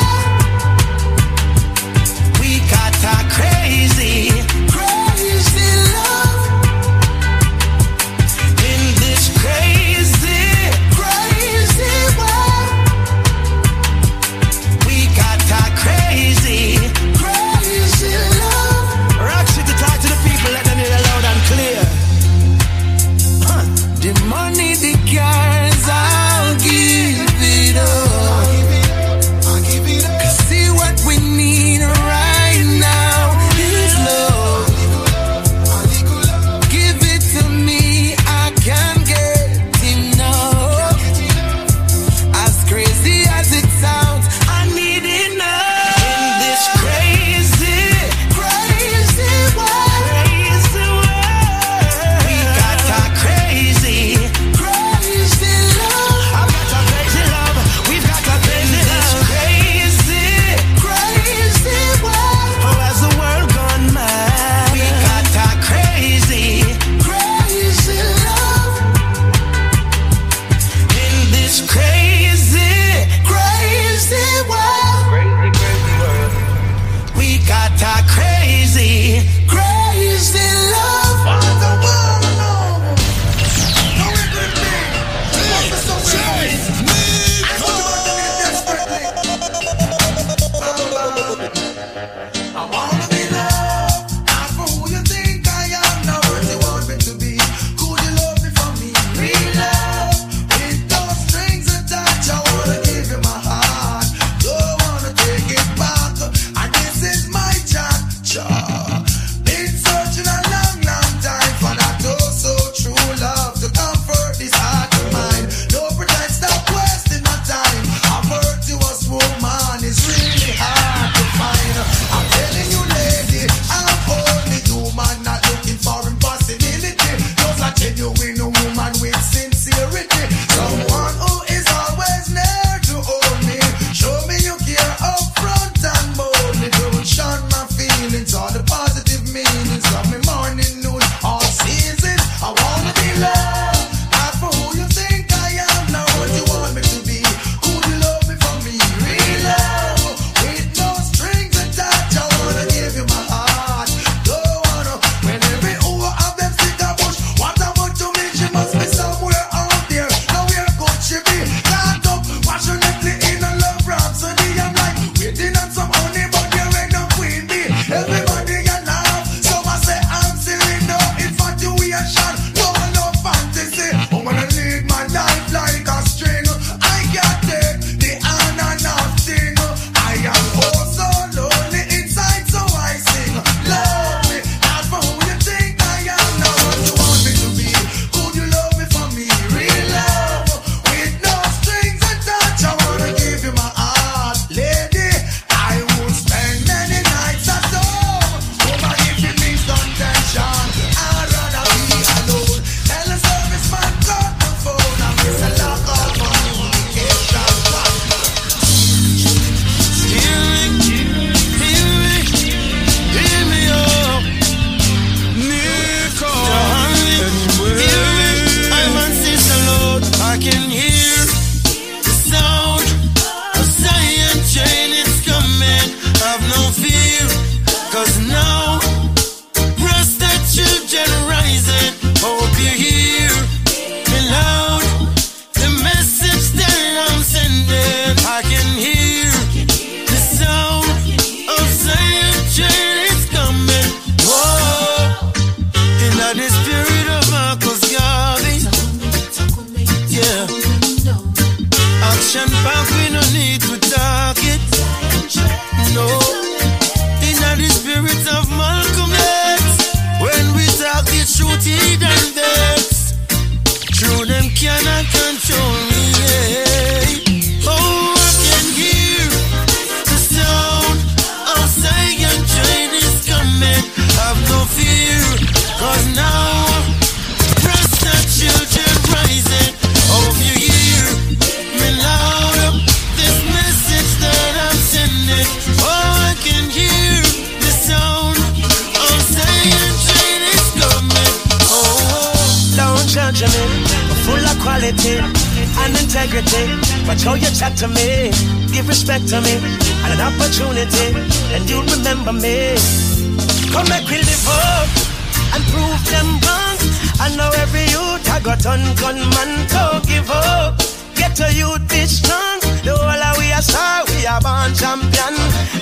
gunman, 309.37 309.67
don't 309.67 310.05
give 310.05 310.29
up. 310.29 310.77
Get 311.15 311.35
to 311.37 311.51
youth 311.53 311.87
be 311.89 312.05
strong. 312.05 312.59
The 312.83 312.95
whole 312.95 313.23
of 313.23 313.37
we 313.37 313.51
are 313.51 313.61
star, 313.61 314.03
we 314.07 314.25
are 314.25 314.41
born 314.41 314.73
champion. 314.73 315.35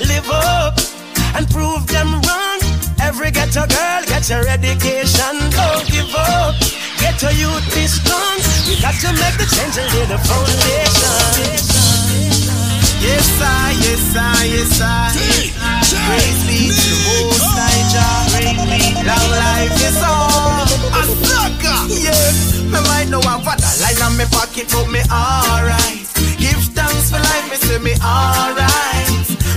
Live 0.07 0.29
up 0.29 0.77
and 1.35 1.47
prove 1.49 1.85
them 1.87 2.21
wrong. 2.21 2.59
Every 2.99 3.31
ghetto 3.31 3.67
girl 3.67 4.01
get 4.05 4.29
your 4.29 4.47
education, 4.47 5.35
don't 5.51 5.85
give 5.87 6.13
up. 6.15 6.55
Get 6.99 7.19
to 7.19 7.33
youth 7.33 7.65
be 7.73 7.87
strong. 7.87 8.37
We 8.67 8.79
got 8.81 8.95
to 9.01 9.11
make 9.13 9.37
the 9.37 9.47
change 9.55 9.77
and 9.77 9.89
lay 9.93 10.05
the 10.05 10.17
foundation. 10.17 11.65
Yes, 13.01 13.29
I, 13.41 13.71
yes, 13.85 14.15
I, 14.17 14.43
yes, 14.45 14.81
I. 14.81 15.64
Praise 16.05 16.41
be 16.47 16.69
to. 16.69 16.95
Long 19.05 19.29
life. 19.37 19.73
Yeah, 21.85 22.31
me 22.69 22.79
might 22.89 23.09
know 23.09 23.21
I've 23.21 23.45
got 23.45 23.61
line 23.81 24.17
me 24.17 24.25
pocket, 24.33 24.69
me 24.89 25.01
alright. 25.09 26.05
Give 26.37 26.61
thanks 26.73 27.09
for 27.09 27.21
life, 27.21 27.45
me 27.49 27.57
say 27.57 27.77
me 27.79 27.93
alright. 28.01 29.09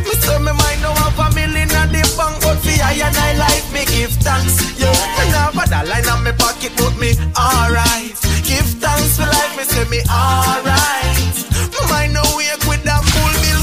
Me 0.05 0.13
say 0.21 0.39
me 0.39 0.53
might 0.53 0.79
know 0.81 0.93
I've 0.93 1.19
a 1.19 1.35
million 1.35 1.69
the 1.93 2.05
bank, 2.17 2.37
but 2.45 2.57
for 2.61 2.77
I 2.85 2.93
and 3.01 3.17
I 3.17 3.33
life, 3.37 3.73
me 3.73 3.85
give 3.87 4.13
thanks. 4.21 4.61
Yeah, 4.77 4.93
me 5.17 5.33
got 5.33 5.73
line 5.89 6.09
me 6.25 6.33
pocket, 6.37 6.73
me 7.01 7.17
alright. 7.37 8.17
Give 8.45 8.69
thanks 8.81 9.17
for 9.17 9.25
life, 9.25 9.57
me 9.57 9.65
say 9.65 9.85
me 9.89 10.01
alright. 10.09 11.37
Me 11.73 11.81
might 11.89 12.13
know 12.13 12.29
with 12.69 12.85
that 12.85 13.01
full 13.05 13.35
bill 13.41 13.63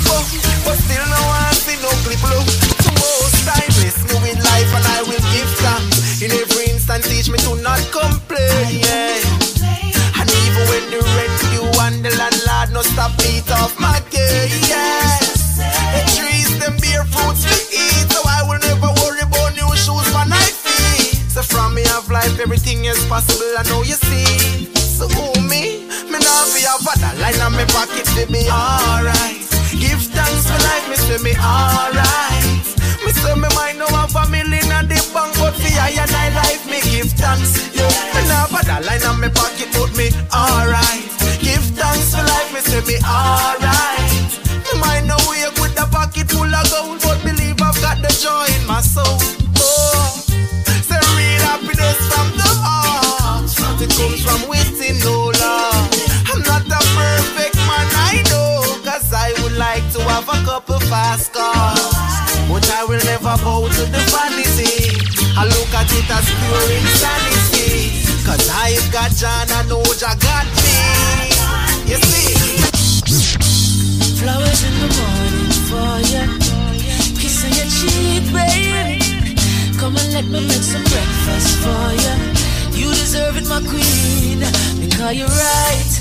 but 0.66 0.78
still 0.82 1.06
no 1.06 1.20
one 1.30 1.54
see 1.62 1.78
no 1.82 1.90
clip 2.02 2.22
look. 2.30 2.65
No 12.76 12.82
stop 12.82 13.16
beat 13.24 13.50
off 13.56 13.80
my 13.80 14.04
gate. 14.12 14.52
Yeah. 14.68 15.00
The 15.96 16.02
trees 16.12 16.60
them 16.60 16.76
bear 16.84 17.08
fruits 17.08 17.48
we 17.48 17.56
eat, 17.72 18.12
so 18.12 18.20
I 18.28 18.44
will 18.44 18.60
never 18.60 18.92
worry 19.00 19.24
about 19.24 19.56
new 19.56 19.72
shoes 19.80 20.04
for 20.12 20.28
my 20.28 20.44
feet. 20.52 21.16
So 21.32 21.42
from 21.42 21.74
me 21.74 21.88
of 21.96 22.12
life, 22.12 22.36
everything 22.38 22.84
is 22.84 23.00
possible. 23.08 23.48
I 23.56 23.64
know 23.72 23.80
you 23.88 23.96
see. 23.96 24.68
So 24.76 25.08
who 25.08 25.24
me? 25.48 25.88
Me 26.12 26.20
now 26.20 26.44
be 26.52 26.68
a 26.68 26.76
father 26.84 27.16
line 27.24 27.40
on 27.40 27.56
me 27.56 27.64
pocket 27.72 28.04
to 28.20 28.28
be 28.28 28.44
alright. 28.52 29.40
Give 29.72 30.04
thanks 30.12 30.44
for 30.44 30.60
life, 30.68 30.86
me 30.92 31.00
say 31.00 31.20
me 31.24 31.32
alright. 31.40 32.60
Me 33.08 33.12
say 33.16 33.36
me 33.40 33.48
might 33.56 33.80
know 33.80 33.88
have 33.88 34.12
a 34.20 34.28
million 34.28 34.68
at 34.76 34.92
the 34.92 35.00
bank, 35.16 35.32
but 35.40 35.56
for 35.56 35.72
I 35.80 35.96
and 35.96 36.12
I 36.12 36.28
life 36.44 36.68
me 36.68 36.84
give 36.84 37.08
thanks. 37.16 37.56
Yeah, 37.72 37.88
me 37.88 38.28
now 38.28 38.52
father 38.52 38.84
line 38.84 39.04
on 39.08 39.24
me 39.24 39.30
pocket, 39.32 39.72
but 39.72 39.96
me 39.96 40.12
alright. 40.36 41.25
Say 42.82 42.94
me 42.94 43.00
alright. 43.06 44.32
Me 44.66 44.80
might 44.80 45.04
know 45.06 45.18
wake 45.30 45.56
with 45.62 45.80
a 45.80 45.88
pocket 45.88 46.30
full 46.30 46.44
of 46.44 46.66
gold, 46.72 47.00
but 47.04 47.22
believe 47.24 47.62
I've 47.62 47.80
got 47.82 48.02
the 48.02 48.12
joy 48.20 48.48
in 48.60 48.68
my 48.68 48.82
soul. 48.82 49.20
Oh, 49.60 50.24
say 50.84 51.00
real 51.16 51.44
happiness 51.48 52.00
from 52.12 52.28
the 52.36 52.52
heart. 52.64 53.48
It 53.82 53.92
comes 53.96 54.22
from 54.24 54.50
within, 54.50 55.00
no 55.00 55.32
love. 55.32 55.88
I'm 56.32 56.42
not 56.44 56.66
a 56.68 56.82
perfect 56.96 57.56
man, 57.70 57.88
I 58.12 58.24
know. 58.32 58.60
Cause 58.84 59.14
I 59.14 59.32
would 59.42 59.56
like 59.58 59.86
to 59.94 60.02
have 60.12 60.28
a 60.28 60.40
couple 60.46 60.80
fast 60.92 61.34
cars. 61.34 61.80
But 62.50 62.68
I 62.72 62.84
will 62.86 63.04
never 63.06 63.36
bow 63.44 63.68
to 63.68 63.84
the 63.88 64.02
vanity. 64.12 65.00
I 65.38 65.46
look 65.46 65.72
at 65.76 65.92
it 65.92 66.10
as 66.12 66.28
pure 66.28 66.68
insanity. 66.76 68.04
Cause 68.26 68.50
I've 68.50 68.92
got 68.92 69.12
John, 69.12 69.48
I 69.52 69.64
know 69.70 69.84
Jah 69.96 70.16
got 70.20 70.46
me. 70.64 71.36
You 71.88 71.98
see? 71.98 72.65
Flowers 74.26 74.64
in 74.64 74.74
the 74.82 74.90
morning 74.98 75.54
for 75.70 75.94
you. 76.10 76.26
Kiss 77.22 77.46
on 77.46 77.52
your 77.54 77.70
cheek, 77.78 78.26
baby. 78.34 79.38
Come 79.78 79.96
and 80.02 80.14
let 80.18 80.26
me 80.26 80.42
make 80.42 80.66
some 80.66 80.82
breakfast 80.82 81.62
for 81.62 81.86
you. 81.94 82.16
You 82.74 82.90
deserve 82.90 83.38
it, 83.38 83.46
my 83.48 83.62
queen. 83.62 84.42
Because 84.82 85.14
you're 85.14 85.30
right. 85.30 85.92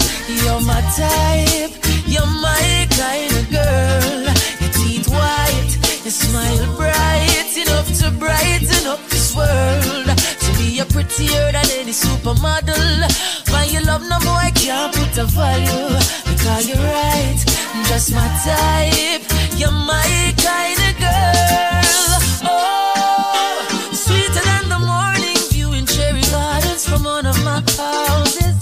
You're 0.41 0.63
my 0.65 0.81
type. 0.97 1.77
You're 2.09 2.25
my 2.41 2.89
kind 2.97 3.29
of 3.29 3.45
girl. 3.53 4.25
Your 4.57 4.73
teeth 4.73 5.09
white. 5.13 5.73
Your 6.09 6.17
smile 6.25 6.65
bright. 6.81 7.53
Enough 7.61 7.93
to 8.01 8.11
brighten 8.11 8.87
up 8.87 9.05
this 9.13 9.37
world. 9.37 10.09
To 10.17 10.51
be 10.57 10.79
a 10.79 10.87
prettier 10.87 11.53
than 11.53 11.69
any 11.77 11.93
supermodel. 11.93 13.05
By 13.53 13.65
your 13.65 13.83
love, 13.83 14.01
no 14.09 14.17
boy 14.21 14.49
can't 14.55 14.95
put 14.97 15.13
a 15.19 15.27
value. 15.27 15.93
Because 16.25 16.67
you're 16.67 16.79
right. 16.79 17.54
Just 17.95 18.13
my 18.13 18.27
type. 18.45 19.23
You're 19.57 19.71
my 19.71 20.35
kind 20.43 20.81
of 20.89 20.95
girl. 20.99 22.19
Oh, 22.43 23.69
sweeter 23.93 24.43
than 24.51 24.69
the 24.69 24.81
morning 24.81 25.39
view 25.53 25.73
in 25.75 25.87
cherry 25.87 26.23
gardens 26.23 26.89
from 26.89 27.05
one 27.05 27.25
of 27.25 27.39
my 27.45 27.63
houses. 27.79 28.57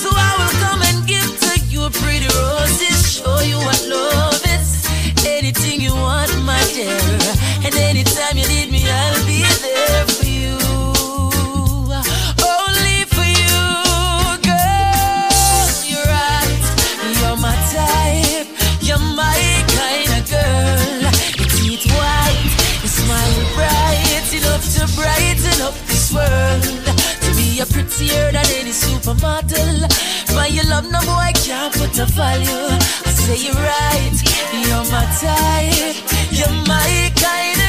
So 0.00 0.10
I 0.12 0.32
will 0.36 0.54
come 0.60 0.82
and 0.82 1.06
give 1.08 1.30
to 1.44 1.60
you 1.72 1.88
pretty 1.88 2.28
roses, 2.36 3.10
show 3.10 3.40
you 3.40 3.56
what 3.56 3.80
love 3.88 4.42
is. 4.44 4.84
Anything 5.24 5.80
you 5.80 5.94
want, 5.94 6.30
my 6.44 6.60
dear, 6.74 7.00
world. 26.12 26.62
To 27.24 27.30
be 27.36 27.60
a 27.60 27.66
prettier 27.66 28.32
than 28.32 28.46
any 28.60 28.72
supermodel. 28.72 29.90
Your 30.50 30.64
love, 30.64 30.90
no 30.90 30.98
boy 31.02 31.30
I 31.30 31.32
can't 31.32 31.72
put 31.72 31.96
a 32.00 32.06
value. 32.06 32.74
I 33.06 33.10
say 33.10 33.36
you're 33.36 33.54
right, 33.54 34.18
you're 34.52 34.84
my 34.90 35.06
type, 35.20 35.96
you're 36.32 36.50
my 36.66 37.12
kind 37.14 37.59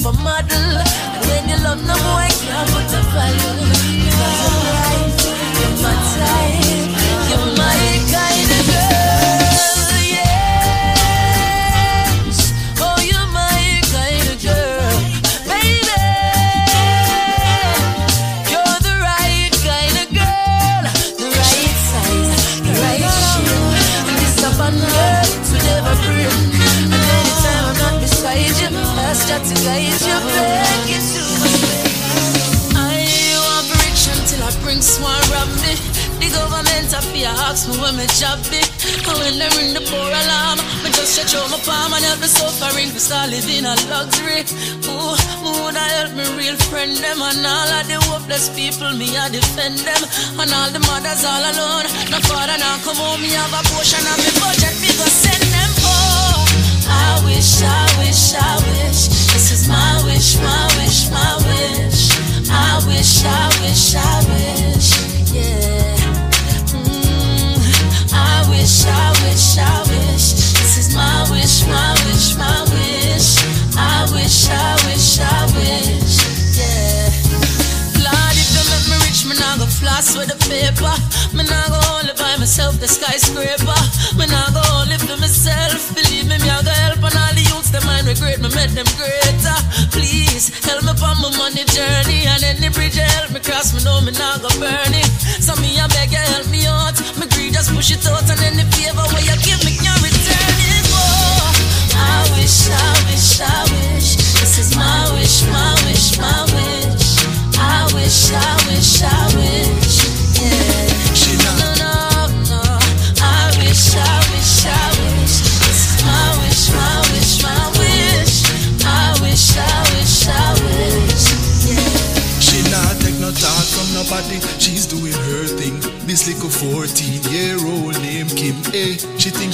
supermodel. 0.00 0.80
And 1.14 1.26
when 1.28 1.48
you 1.48 1.62
love 1.64 1.80
no 1.86 1.94
boy, 1.94 2.28
can't 2.46 2.68
put 2.70 2.94
a 2.96 3.00
value. 3.12 3.69
Fi 36.98 37.22
ask 37.22 37.70
me 37.70 37.78
oh, 37.78 37.82
when 37.86 37.94
me 37.94 38.06
job 38.18 38.42
it. 38.50 38.66
And 39.06 39.14
when 39.22 39.38
they 39.38 39.46
ring 39.54 39.70
the 39.70 39.82
poor 39.86 40.10
alarm, 40.10 40.58
me 40.82 40.90
just 40.90 41.14
stretch 41.14 41.38
out 41.38 41.46
my 41.46 41.60
palm 41.62 41.94
and 41.94 42.02
help 42.02 42.18
me 42.18 42.26
suffering 42.26 42.90
to 42.90 42.98
start 42.98 43.30
living 43.30 43.62
a 43.62 43.78
luxury. 43.86 44.42
Ooh, 44.90 45.14
who 45.38 45.50
would 45.62 45.78
I 45.78 45.86
help 46.02 46.18
me 46.18 46.26
real 46.34 46.58
friend 46.66 46.90
them 46.98 47.22
and 47.22 47.46
all 47.46 47.70
of 47.78 47.86
the 47.86 47.98
hopeless 48.10 48.50
people 48.58 48.90
me 48.98 49.14
I 49.14 49.30
defend 49.30 49.78
them 49.86 50.02
and 50.34 50.50
all 50.50 50.70
the 50.74 50.82
mothers 50.82 51.22
all 51.22 51.38
alone. 51.38 51.86
No 52.10 52.18
father 52.26 52.58
now 52.58 52.82
come 52.82 52.98
home 52.98 53.22
me 53.22 53.30
have 53.38 53.54
a 53.54 53.62
portion 53.70 54.02
of 54.02 54.18
me 54.18 54.30
budget 54.42 54.74
me 54.82 54.90
go 54.98 55.06
send 55.06 55.46
them. 55.46 55.70
Oh, 55.86 56.42
I 56.90 57.22
wish, 57.22 57.62
I 57.62 57.86
wish, 58.02 58.34
I 58.34 58.50
wish. 58.66 59.06
This 59.30 59.54
is 59.54 59.68
my 59.70 60.02
wish, 60.10 60.34
my 60.42 60.66
wish, 60.82 61.06
my 61.14 61.38
wish. 61.46 62.10
I 62.50 62.82
wish, 62.82 63.22
I 63.22 63.46
wish, 63.62 63.94
I 63.94 64.14
wish. 64.26 64.90
Yeah. 65.30 65.89
I 68.12 68.46
wish, 68.50 68.84
I 68.86 69.10
wish, 69.22 69.58
I 69.58 69.82
wish. 69.86 70.34
This 70.58 70.78
is 70.78 70.94
my 70.94 71.26
wish, 71.30 71.66
my 71.66 71.94
wish, 72.06 72.34
my 72.36 72.62
wish. 72.74 73.38
I 73.76 74.06
wish, 74.12 74.48
I 74.50 74.74
wish, 74.86 75.20
I 75.20 75.46
wish. 75.54 76.18
Yeah. 76.58 77.10
Lord, 78.02 78.34
if 78.34 78.50
you 78.50 78.62
make 78.66 78.86
me 78.90 78.96
rich, 79.06 79.22
me 79.26 79.34
nah 79.38 79.56
go 79.58 79.66
floss 79.66 80.16
with 80.16 80.28
the 80.28 80.38
paper. 80.50 80.94
Me 81.36 81.46
nah 81.46 81.68
go 81.70 81.78
only 81.94 82.14
buy 82.18 82.34
myself 82.36 82.80
the 82.80 82.88
skyscraper. 82.88 83.80
Me 84.18 84.26
nah 84.26 84.50
go 84.50 84.62
only 84.78 84.98
for 84.98 85.16
myself. 85.16 85.94
Believe 85.94 86.26
me, 86.26 86.38
me 86.38 86.50
I 86.50 86.62
go 86.62 86.70
help 86.70 87.02
on 87.06 87.14
all 87.14 87.34
the 87.34 87.42
youths. 87.46 87.70
Them 87.70 87.86
mind 87.86 88.06
regret 88.06 88.40
me, 88.42 88.50
make 88.54 88.74
them 88.74 88.88
greater. 88.98 89.58
Please 89.94 90.50
help 90.66 90.82
me 90.82 90.90
on 90.90 91.16
my 91.22 91.30
money 91.38 91.64
journey. 91.70 92.26
And 92.26 92.42
any 92.42 92.68
bridge 92.74 92.98
help 92.98 93.30
me 93.30 93.40
cross, 93.40 93.70
me 93.70 93.84
know 93.86 94.00
me 94.02 94.10
nah 94.18 94.38
go 94.42 94.50
burn 94.58 94.94
it. 94.94 95.10
So 95.38 95.54
me 95.62 95.78
I 95.78 95.86
beg 95.94 96.10
you 96.10 96.18
help 96.18 96.48
me 96.50 96.66
out. 96.66 96.89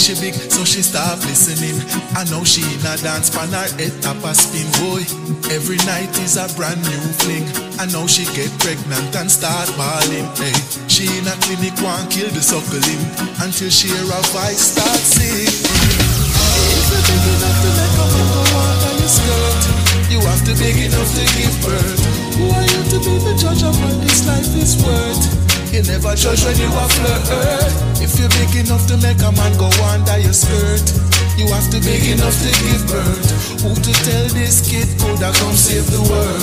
She 0.07 0.15
big, 0.23 0.39
so 0.39 0.63
she 0.63 0.87
stop 0.87 1.19
listening. 1.27 1.75
I 2.15 2.23
know 2.31 2.47
she 2.47 2.63
in 2.63 2.79
a 2.87 2.95
dance 2.95 3.27
pan 3.27 3.51
her 3.51 3.67
head 3.75 3.91
top 4.07 4.23
a 4.23 4.31
spin 4.39 4.63
boy. 4.79 5.03
Every 5.51 5.83
night 5.83 6.15
is 6.23 6.39
a 6.39 6.47
brand 6.55 6.79
new 6.79 7.03
fling. 7.19 7.43
I 7.83 7.91
know 7.91 8.07
she 8.07 8.23
get 8.31 8.55
pregnant 8.63 9.11
and 9.19 9.27
start 9.27 9.67
bawling. 9.75 10.31
Hey, 10.39 10.55
she 10.87 11.11
in 11.11 11.27
a 11.27 11.35
clinic 11.43 11.75
want 11.83 12.07
kill 12.07 12.31
the 12.31 12.39
suckling 12.39 13.03
until 13.43 13.67
she 13.67 13.91
hear 13.91 14.07
a 14.07 14.23
voice 14.31 14.79
start 14.79 15.03
sing. 15.03 15.43
If 15.43 16.87
you're 16.87 17.03
big 17.03 17.27
enough 17.27 17.59
to 17.67 17.71
make 17.75 17.99
a 17.99 18.07
man 18.07 18.29
go 18.31 18.43
under 18.63 18.93
your 19.03 19.11
skirt, 19.11 19.63
you 20.07 20.23
have 20.23 20.43
to 20.47 20.55
big 20.55 20.87
enough 20.87 21.11
to 21.19 21.25
give 21.35 21.57
birth. 21.67 22.03
Who 22.39 22.47
are 22.55 22.63
you 22.63 22.81
to 22.95 22.99
be 23.03 23.15
the 23.27 23.35
judge 23.43 23.67
of 23.67 23.75
what 23.83 23.99
this 24.07 24.23
life 24.23 24.55
is 24.55 24.79
worth? 24.87 25.75
You 25.75 25.83
never 25.83 26.15
judge 26.15 26.47
when 26.47 26.55
you 26.63 26.71
are 26.71 26.91
flirt. 26.95 27.86
If 28.07 28.21
you're 28.21 28.31
big 28.39 28.55
enough 28.55 28.87
to 28.87 28.97
make 29.03 29.19
a 29.19 29.33
man 29.35 29.59
go 29.59 29.67
under 29.91 30.19
your 30.23 30.33
skirt, 30.33 30.87
you 31.35 31.51
have 31.51 31.67
to 31.75 31.83
big 31.83 32.07
enough 32.07 32.39
to 32.39 32.51
give 32.63 32.87
birth. 32.87 33.27
Who 33.67 33.75
to 33.75 33.93
tell 34.07 34.27
this 34.31 34.63
kid 34.63 34.87
coulda 35.01 35.35
come 35.35 35.59
save 35.59 35.91
the 35.91 35.99
world? 36.07 36.39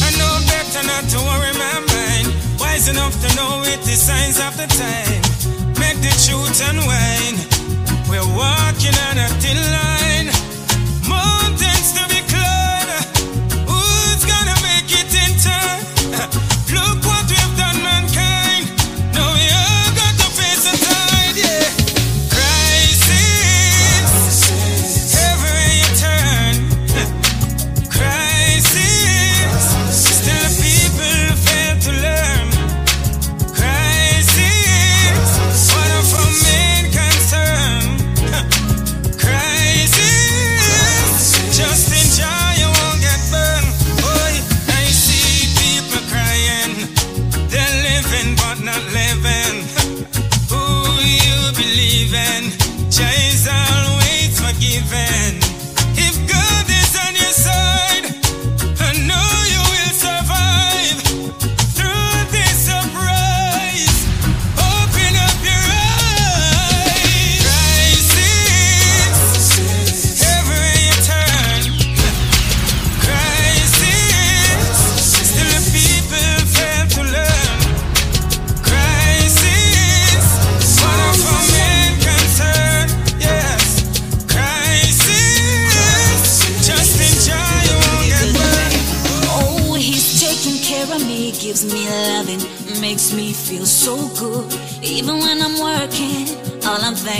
I 0.00 0.08
know 0.16 0.32
better 0.48 0.80
not 0.88 1.04
to 1.12 1.18
worry 1.28 1.52
my 1.60 1.76
mind. 1.92 2.32
Wise 2.58 2.88
enough 2.88 3.12
to 3.20 3.28
know 3.36 3.60
it 3.68 3.84
is 3.84 4.00
signs 4.00 4.40
of 4.40 4.56
the 4.56 4.64
time. 4.64 5.20
Make 5.76 6.00
the 6.00 6.16
truth 6.24 6.56
unwind. 6.64 7.36
We're 8.08 8.24
walking 8.32 8.96
on 9.12 9.18
a 9.20 9.28
thin 9.44 9.60
line. 9.76 10.45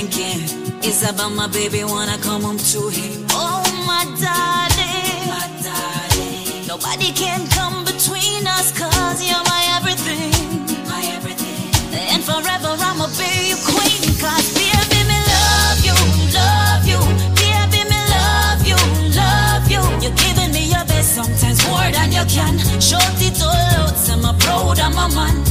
Thinking 0.06 0.82
is 0.84 1.08
about 1.08 1.32
my 1.32 1.48
baby. 1.48 1.84
Wanna 1.84 2.18
come 2.18 2.42
home 2.42 2.58
to 2.58 2.88
him. 2.88 3.26
Oh, 3.30 3.62
my 3.86 4.04
darling, 4.22 5.28
my 5.28 5.46
darling. 5.62 6.66
Nobody 6.66 7.12
can 7.12 7.46
come 7.48 7.84
between 7.84 8.46
us, 8.46 8.72
cause 8.78 9.22
you're 9.22 9.44
my 9.44 9.62
everything. 9.76 10.86
My 10.88 11.02
everything. 11.16 11.70
And 12.12 12.22
forever 12.22 12.72
I'ma 12.88 13.06
be 13.18 13.50
your 13.50 13.60
queen, 13.66 14.14
cause 14.20 14.48
baby, 14.54 15.00
me 15.10 15.18
love 15.34 15.80
you, 15.88 15.96
love 16.34 16.84
you. 16.86 17.00
Baby, 17.40 17.82
me 17.90 18.00
love 18.14 18.62
you, 18.70 18.78
love 19.14 19.66
you. 19.70 19.82
You're 20.02 20.16
giving 20.16 20.52
me 20.52 20.70
your 20.70 20.84
best, 20.84 21.14
sometimes 21.14 21.66
more 21.66 21.90
than 21.90 22.12
you 22.12 22.24
can. 22.26 22.58
Short 22.80 23.18
it 23.18 23.42
all 23.42 23.50
out, 23.80 24.10
I'm 24.10 24.38
proud 24.38 24.78
of 24.78 24.94
my 24.94 25.08
man. 25.14 25.45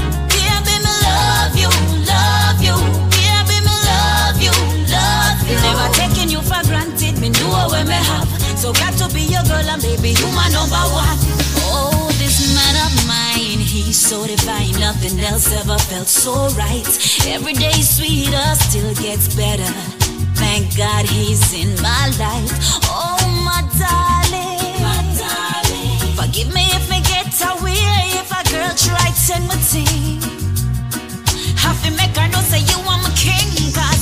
So 8.65 8.73
got 8.73 8.97
to 8.97 9.07
be 9.13 9.21
your 9.21 9.43
girl 9.43 9.61
and 9.61 9.79
baby, 9.79 10.17
you 10.17 10.25
my 10.33 10.49
number 10.49 10.81
one. 10.89 11.19
Oh, 11.69 12.09
this 12.17 12.49
man 12.57 12.75
of 12.81 12.97
mine, 13.05 13.61
he's 13.61 13.95
so 13.95 14.25
divine. 14.25 14.73
Nothing 14.81 15.19
else 15.19 15.53
ever 15.53 15.77
felt 15.77 16.07
so 16.07 16.49
right. 16.57 16.81
Every 17.27 17.53
day 17.53 17.77
sweeter, 17.85 18.41
still 18.57 18.91
gets 18.95 19.35
better. 19.35 19.69
Thank 20.41 20.75
God 20.75 21.05
he's 21.05 21.53
in 21.53 21.77
my 21.77 22.09
life. 22.17 22.49
Oh, 22.89 23.21
my 23.45 23.61
darling. 23.77 24.81
My 24.81 24.97
darling. 25.13 26.17
Forgive 26.17 26.49
me 26.51 26.65
if 26.73 26.89
me 26.89 27.05
get 27.05 27.29
away. 27.45 28.17
If 28.17 28.33
a 28.33 28.41
girl 28.49 28.73
try 28.73 29.13
to 29.29 29.35
my 29.45 29.61
team. 29.69 30.25
Have 31.61 31.77
to 31.85 31.91
make 31.91 32.17
her 32.17 32.27
know 32.33 32.41
say 32.41 32.65
you 32.65 32.81
are 32.81 32.97
my 32.97 33.13
king. 33.13 33.45
Cause 33.77 33.94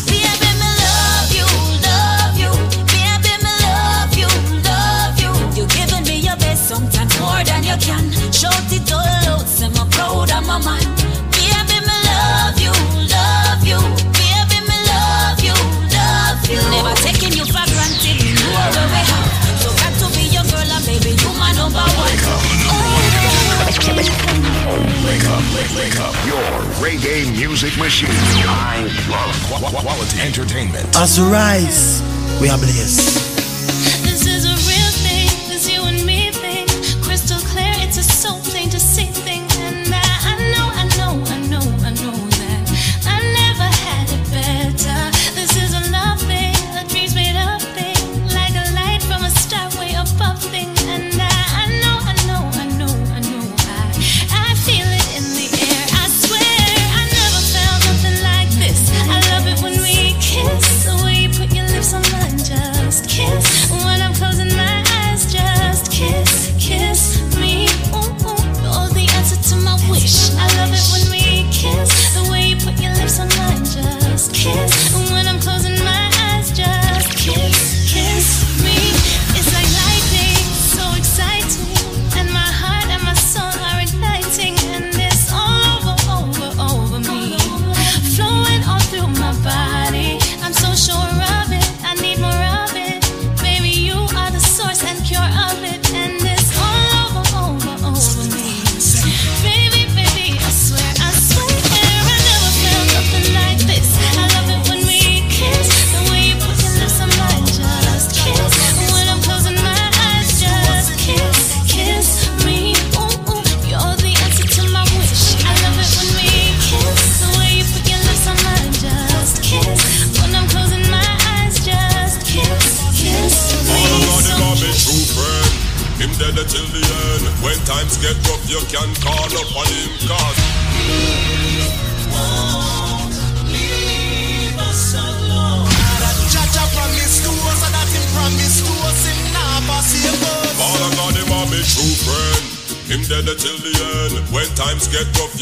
Wake 24.04 25.24
up, 25.26 25.44
wake 25.78 26.00
up 26.00 26.14
your 26.26 26.44
reggae 26.84 27.32
music 27.32 27.78
machine. 27.78 28.10
I 28.12 28.82
love 29.10 29.36
qu- 29.72 29.78
quality 29.82 30.20
entertainment. 30.22 30.96
Us 30.98 31.20
rise, 31.20 32.02
we 32.42 32.50
are 32.50 32.58
blessed. 32.58 33.33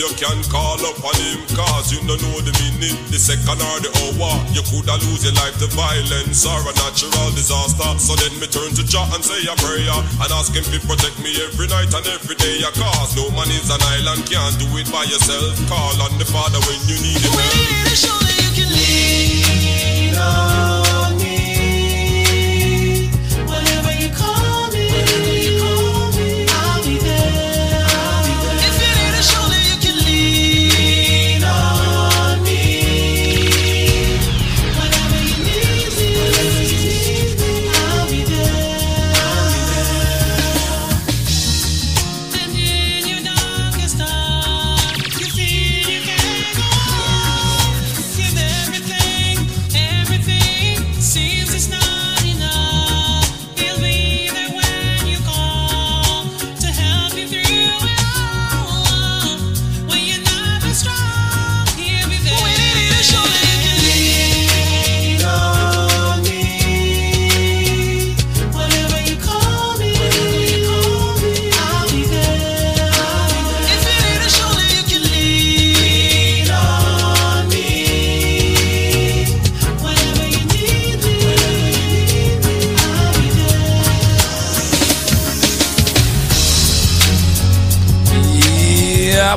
You 0.01 0.09
can 0.17 0.41
call 0.49 0.81
up 0.81 0.97
on 1.05 1.13
him, 1.21 1.45
cause 1.53 1.93
you 1.93 2.01
don't 2.09 2.17
know 2.25 2.41
the 2.41 2.49
minute, 2.57 2.97
the 3.13 3.21
second 3.21 3.61
or 3.61 3.77
the 3.85 3.91
hour. 4.01 4.33
You 4.49 4.65
coulda 4.65 4.97
lose 5.05 5.21
your 5.21 5.37
life 5.37 5.53
to 5.61 5.69
violence 5.77 6.41
or 6.41 6.57
a 6.57 6.73
natural 6.73 7.29
disaster. 7.37 7.85
So 8.01 8.17
then 8.17 8.33
me 8.41 8.49
turn 8.49 8.73
to 8.73 8.83
Jah 8.83 9.05
and 9.13 9.21
say 9.21 9.45
a 9.45 9.53
prayer 9.61 9.93
and 9.93 10.29
ask 10.33 10.57
him 10.57 10.65
to 10.73 10.77
protect 10.89 11.21
me 11.21 11.37
every 11.45 11.69
night 11.69 11.93
and 11.93 12.05
every 12.17 12.33
day. 12.33 12.65
Cause 12.73 13.13
no 13.13 13.29
man 13.37 13.53
is 13.53 13.69
an 13.69 13.77
island, 14.01 14.25
can't 14.25 14.57
do 14.57 14.65
it 14.81 14.89
by 14.89 15.05
yourself. 15.05 15.53
Call 15.69 15.93
on 16.01 16.17
the 16.17 16.25
Father 16.25 16.57
when 16.65 16.81
you 16.89 16.97
need 16.97 17.21
him. 17.21 17.37
A 17.37 17.93
shoulder, 17.93 18.33
you 18.41 18.49
can 18.57 18.69
lean 18.73 20.17
on 20.17 20.70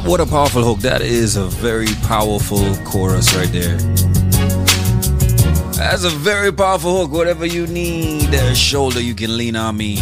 what 0.05 0.21
a 0.21 0.27
powerful 0.27 0.63
hook. 0.63 0.79
That 0.81 1.01
is 1.01 1.37
a 1.37 1.45
very 1.45 1.89
powerful 2.03 2.75
chorus 2.85 3.35
right 3.35 3.49
there. 3.51 3.77
That's 5.77 6.05
a 6.05 6.11
very 6.11 6.53
powerful 6.53 6.99
hook. 6.99 7.13
Whatever 7.13 7.47
you 7.47 7.67
need, 7.67 8.33
a 8.33 8.55
shoulder, 8.55 9.01
you 9.01 9.15
can 9.15 9.37
lean 9.37 9.57
on 9.57 9.77
me. 9.77 9.95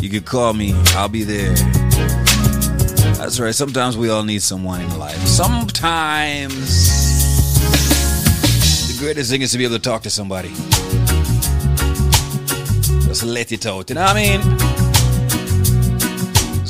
You 0.00 0.08
can 0.08 0.22
call 0.22 0.52
me. 0.54 0.72
I'll 0.94 1.08
be 1.08 1.24
there. 1.24 1.54
That's 3.16 3.40
right. 3.40 3.54
Sometimes 3.54 3.96
we 3.96 4.08
all 4.08 4.22
need 4.22 4.42
someone 4.42 4.80
in 4.80 4.98
life. 4.98 5.18
Sometimes 5.26 6.54
the 8.88 8.96
greatest 8.98 9.30
thing 9.30 9.42
is 9.42 9.52
to 9.52 9.58
be 9.58 9.64
able 9.64 9.76
to 9.76 9.82
talk 9.82 10.02
to 10.02 10.10
somebody. 10.10 10.50
Just 13.06 13.24
let 13.24 13.50
it 13.52 13.66
out. 13.66 13.88
You 13.90 13.96
know 13.96 14.02
what 14.02 14.16
I 14.16 14.38
mean? 14.38 14.87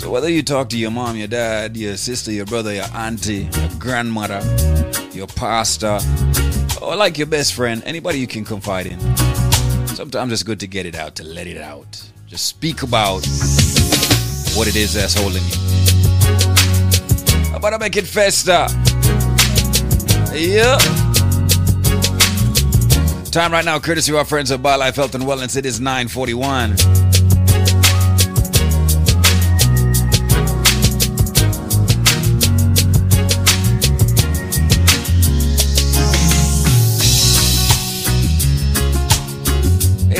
Whether 0.08 0.30
you 0.30 0.42
talk 0.42 0.70
to 0.70 0.78
your 0.78 0.90
mom, 0.90 1.16
your 1.16 1.28
dad, 1.28 1.76
your 1.76 1.96
sister, 1.96 2.32
your 2.32 2.46
brother, 2.46 2.72
your 2.72 2.86
auntie, 2.94 3.48
your 3.52 3.68
grandmother, 3.78 4.40
your 5.12 5.26
pastor, 5.26 5.98
or 6.80 6.96
like 6.96 7.18
your 7.18 7.26
best 7.26 7.54
friend, 7.54 7.82
anybody 7.84 8.18
you 8.18 8.26
can 8.26 8.44
confide 8.44 8.86
in. 8.86 8.98
Sometimes 9.88 10.32
it's 10.32 10.42
good 10.42 10.60
to 10.60 10.66
get 10.66 10.86
it 10.86 10.94
out, 10.94 11.14
to 11.16 11.24
let 11.24 11.46
it 11.46 11.58
out. 11.58 12.02
Just 12.26 12.46
speak 12.46 12.82
about 12.82 13.26
what 14.56 14.66
it 14.66 14.76
is 14.76 14.94
that's 14.94 15.14
holding 15.14 15.44
you. 15.44 17.50
How 17.50 17.58
about 17.58 17.74
I 17.74 17.78
make 17.78 17.96
it 17.96 18.06
faster? 18.06 18.66
Yeah. 20.34 20.78
Time 23.30 23.52
right 23.52 23.64
now, 23.64 23.78
courtesy 23.78 24.12
of 24.12 24.18
our 24.18 24.24
friends 24.24 24.50
at 24.50 24.60
BioLife 24.60 24.96
Health 24.96 25.14
and 25.14 25.24
Wellness. 25.24 25.56
It 25.56 25.66
is 25.66 25.80
941. 25.80 27.07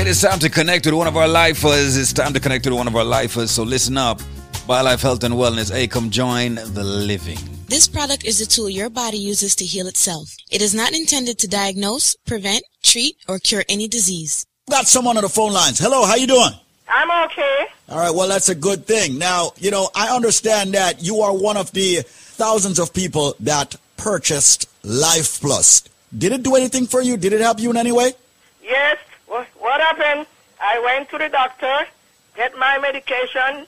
It 0.08 0.12
is 0.12 0.22
time 0.22 0.38
to 0.38 0.48
connect 0.48 0.86
with 0.86 0.94
one 0.94 1.06
of 1.06 1.18
our 1.18 1.28
lifers. 1.28 1.98
It's 1.98 2.14
time 2.14 2.32
to 2.32 2.40
connect 2.40 2.64
with 2.64 2.72
one 2.72 2.88
of 2.88 2.96
our 2.96 3.04
lifers. 3.04 3.50
So 3.50 3.62
listen 3.62 3.98
up. 3.98 4.20
BioLife 4.66 5.02
Health 5.02 5.22
and 5.22 5.34
Wellness. 5.34 5.70
Hey, 5.70 5.86
come 5.86 6.08
join 6.08 6.54
the 6.54 6.82
living. 6.82 7.36
This 7.66 7.86
product 7.88 8.24
is 8.24 8.40
a 8.40 8.46
tool 8.46 8.70
your 8.70 8.88
body 8.88 9.18
uses 9.18 9.54
to 9.56 9.66
heal 9.66 9.86
itself. 9.86 10.34
It 10.50 10.62
is 10.62 10.74
not 10.74 10.94
intended 10.94 11.38
to 11.40 11.46
diagnose, 11.46 12.16
prevent, 12.24 12.62
treat, 12.82 13.16
or 13.28 13.38
cure 13.38 13.64
any 13.68 13.86
disease. 13.86 14.46
Got 14.70 14.86
someone 14.86 15.18
on 15.18 15.24
the 15.24 15.28
phone 15.28 15.52
lines. 15.52 15.78
Hello, 15.78 16.06
how 16.06 16.14
you 16.14 16.26
doing? 16.26 16.52
I'm 16.88 17.26
okay. 17.28 17.66
All 17.90 17.98
right, 17.98 18.14
well, 18.14 18.28
that's 18.28 18.48
a 18.48 18.54
good 18.54 18.86
thing. 18.86 19.18
Now, 19.18 19.52
you 19.58 19.70
know, 19.70 19.90
I 19.94 20.16
understand 20.16 20.72
that 20.72 21.02
you 21.02 21.20
are 21.20 21.36
one 21.36 21.58
of 21.58 21.70
the 21.72 21.96
thousands 22.06 22.78
of 22.78 22.94
people 22.94 23.34
that 23.40 23.76
purchased 23.98 24.70
Life 24.82 25.42
Plus. 25.42 25.84
Did 26.16 26.32
it 26.32 26.42
do 26.44 26.56
anything 26.56 26.86
for 26.86 27.02
you? 27.02 27.18
Did 27.18 27.34
it 27.34 27.42
help 27.42 27.60
you 27.60 27.68
in 27.68 27.76
any 27.76 27.92
way? 27.92 28.14
Yes. 28.62 28.96
What, 29.28 29.80
happened? 29.80 30.26
I 30.60 30.80
went 30.80 31.10
to 31.10 31.18
the 31.18 31.28
doctor, 31.28 31.86
get 32.34 32.56
my 32.56 32.78
medication, 32.78 33.66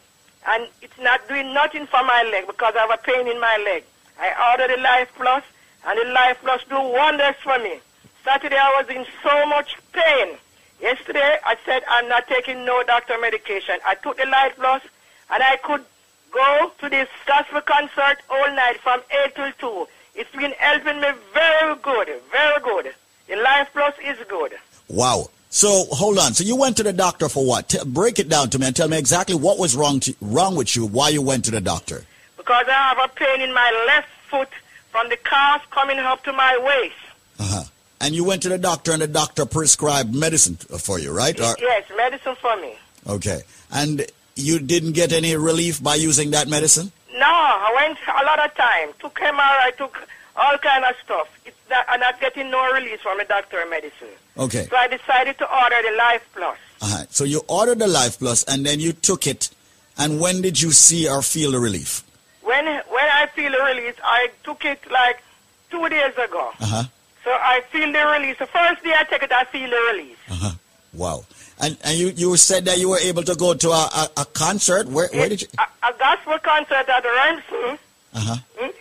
and 0.48 0.68
it's 0.80 0.98
not 0.98 1.28
doing 1.28 1.52
nothing 1.52 1.86
for 1.86 2.02
my 2.02 2.28
leg 2.32 2.46
because 2.46 2.74
I 2.76 2.80
have 2.80 2.90
a 2.90 2.96
pain 2.96 3.28
in 3.28 3.38
my 3.38 3.56
leg. 3.64 3.84
I 4.18 4.52
ordered 4.52 4.76
the 4.76 4.82
Life 4.82 5.10
Plus, 5.16 5.44
and 5.86 5.98
the 5.98 6.12
Life 6.12 6.38
Plus 6.42 6.62
do 6.68 6.80
wonders 6.80 7.36
for 7.42 7.58
me. 7.58 7.78
Saturday 8.24 8.56
I 8.56 8.82
was 8.82 8.94
in 8.94 9.04
so 9.22 9.46
much 9.46 9.76
pain. 9.92 10.36
Yesterday 10.80 11.36
I 11.44 11.56
said 11.66 11.82
I'm 11.88 12.08
not 12.08 12.26
taking 12.26 12.64
no 12.64 12.82
doctor 12.82 13.18
medication. 13.20 13.78
I 13.86 13.94
took 13.96 14.16
the 14.16 14.26
Life 14.26 14.54
Plus, 14.56 14.82
and 15.30 15.42
I 15.42 15.56
could 15.56 15.84
go 16.32 16.72
to 16.78 16.88
this 16.88 17.08
gospel 17.26 17.60
concert 17.60 18.18
all 18.30 18.54
night 18.54 18.78
from 18.80 19.00
8 19.26 19.34
till 19.34 19.52
2. 19.84 19.88
It's 20.14 20.32
been 20.34 20.52
helping 20.58 21.00
me 21.00 21.08
very 21.34 21.74
good, 21.82 22.08
very 22.32 22.60
good. 22.62 22.94
The 23.28 23.36
Life 23.36 23.68
Plus 23.72 23.94
is 24.02 24.16
good. 24.26 24.54
Wow. 24.88 25.28
So 25.52 25.84
hold 25.90 26.18
on. 26.18 26.32
So 26.34 26.44
you 26.44 26.56
went 26.56 26.76
to 26.78 26.82
the 26.84 26.92
doctor 26.92 27.28
for 27.28 27.44
what? 27.44 27.68
T- 27.68 27.78
break 27.84 28.18
it 28.18 28.28
down 28.28 28.50
to 28.50 28.58
me 28.58 28.66
and 28.68 28.76
tell 28.76 28.88
me 28.88 28.96
exactly 28.98 29.34
what 29.34 29.58
was 29.58 29.74
wrong 29.76 29.98
to, 30.00 30.14
wrong 30.20 30.54
with 30.54 30.76
you. 30.76 30.86
Why 30.86 31.08
you 31.08 31.22
went 31.22 31.44
to 31.46 31.50
the 31.50 31.60
doctor? 31.60 32.04
Because 32.36 32.66
I 32.68 32.72
have 32.72 32.98
a 32.98 33.08
pain 33.14 33.40
in 33.40 33.52
my 33.52 33.84
left 33.88 34.08
foot 34.30 34.48
from 34.92 35.08
the 35.08 35.16
calf 35.16 35.68
coming 35.70 35.98
up 35.98 36.22
to 36.24 36.32
my 36.32 36.56
waist. 36.58 36.94
Uh-huh. 37.40 37.64
And 38.00 38.14
you 38.14 38.24
went 38.24 38.42
to 38.42 38.48
the 38.48 38.58
doctor 38.58 38.92
and 38.92 39.02
the 39.02 39.08
doctor 39.08 39.44
prescribed 39.44 40.14
medicine 40.14 40.54
for 40.56 40.98
you, 40.98 41.12
right? 41.12 41.38
Or, 41.38 41.54
Yes, 41.58 41.84
medicine 41.96 42.36
for 42.40 42.56
me. 42.56 42.74
okay. 43.06 43.42
And 43.72 44.06
you 44.36 44.58
didn't 44.60 44.92
get 44.92 45.12
any 45.12 45.36
relief 45.36 45.82
by 45.82 45.96
using 45.96 46.30
that 46.30 46.48
medicine? 46.48 46.92
No, 47.12 47.26
I 47.26 47.72
went 47.74 47.98
a 48.08 48.24
lot 48.24 48.38
of 48.44 48.54
time. 48.54 48.90
Took 49.00 49.16
MRI, 49.16 49.36
I 49.38 49.72
took 49.76 50.08
all 50.36 50.56
kind 50.58 50.84
of 50.84 50.94
stuff. 51.04 51.28
Not, 51.70 51.86
I'm 51.88 52.00
not 52.00 52.20
getting 52.20 52.50
no 52.50 52.72
release 52.72 53.00
from 53.00 53.18
the 53.18 53.24
doctor 53.24 53.62
of 53.62 53.70
medicine. 53.70 54.08
Okay. 54.36 54.66
So 54.68 54.76
I 54.76 54.88
decided 54.88 55.38
to 55.38 55.46
order 55.62 55.76
the 55.88 55.96
Life 55.96 56.28
Plus. 56.34 56.58
Uh-huh. 56.82 57.04
So 57.10 57.24
you 57.24 57.42
ordered 57.46 57.78
the 57.78 57.86
Life 57.86 58.18
Plus 58.18 58.42
and 58.44 58.66
then 58.66 58.80
you 58.80 58.92
took 58.92 59.26
it. 59.26 59.50
And 59.96 60.20
when 60.20 60.42
did 60.42 60.60
you 60.60 60.72
see 60.72 61.08
or 61.08 61.22
feel 61.22 61.52
the 61.52 61.60
relief? 61.60 62.02
When 62.42 62.64
when 62.64 63.04
I 63.20 63.26
feel 63.34 63.52
the 63.52 63.62
release, 63.62 63.94
I 64.02 64.30
took 64.42 64.64
it 64.64 64.80
like 64.90 65.22
two 65.70 65.88
days 65.88 66.12
ago. 66.14 66.50
Uh-huh. 66.58 66.84
So 67.22 67.30
I 67.30 67.60
feel 67.70 67.92
the 67.92 68.06
release. 68.18 68.38
The 68.38 68.46
first 68.46 68.82
day 68.82 68.94
I 68.98 69.04
take 69.04 69.22
it, 69.22 69.30
I 69.32 69.44
feel 69.44 69.70
the 69.70 69.92
release. 69.92 70.16
Uh-huh. 70.28 70.52
Wow. 70.92 71.24
And 71.60 71.76
and 71.84 71.96
you, 71.96 72.08
you 72.08 72.36
said 72.36 72.64
that 72.64 72.78
you 72.78 72.88
were 72.88 72.98
able 72.98 73.22
to 73.22 73.36
go 73.36 73.54
to 73.54 73.70
a, 73.70 73.72
a, 73.72 74.10
a 74.22 74.24
concert. 74.24 74.88
Where 74.88 75.08
where 75.12 75.28
did 75.28 75.42
you? 75.42 75.48
A, 75.58 75.88
a 75.88 75.92
gospel 75.98 76.38
concert 76.38 76.88
at 76.88 77.04
Remsen. 77.04 77.78
Uh-huh. 78.12 78.36
Mm? 78.58 78.72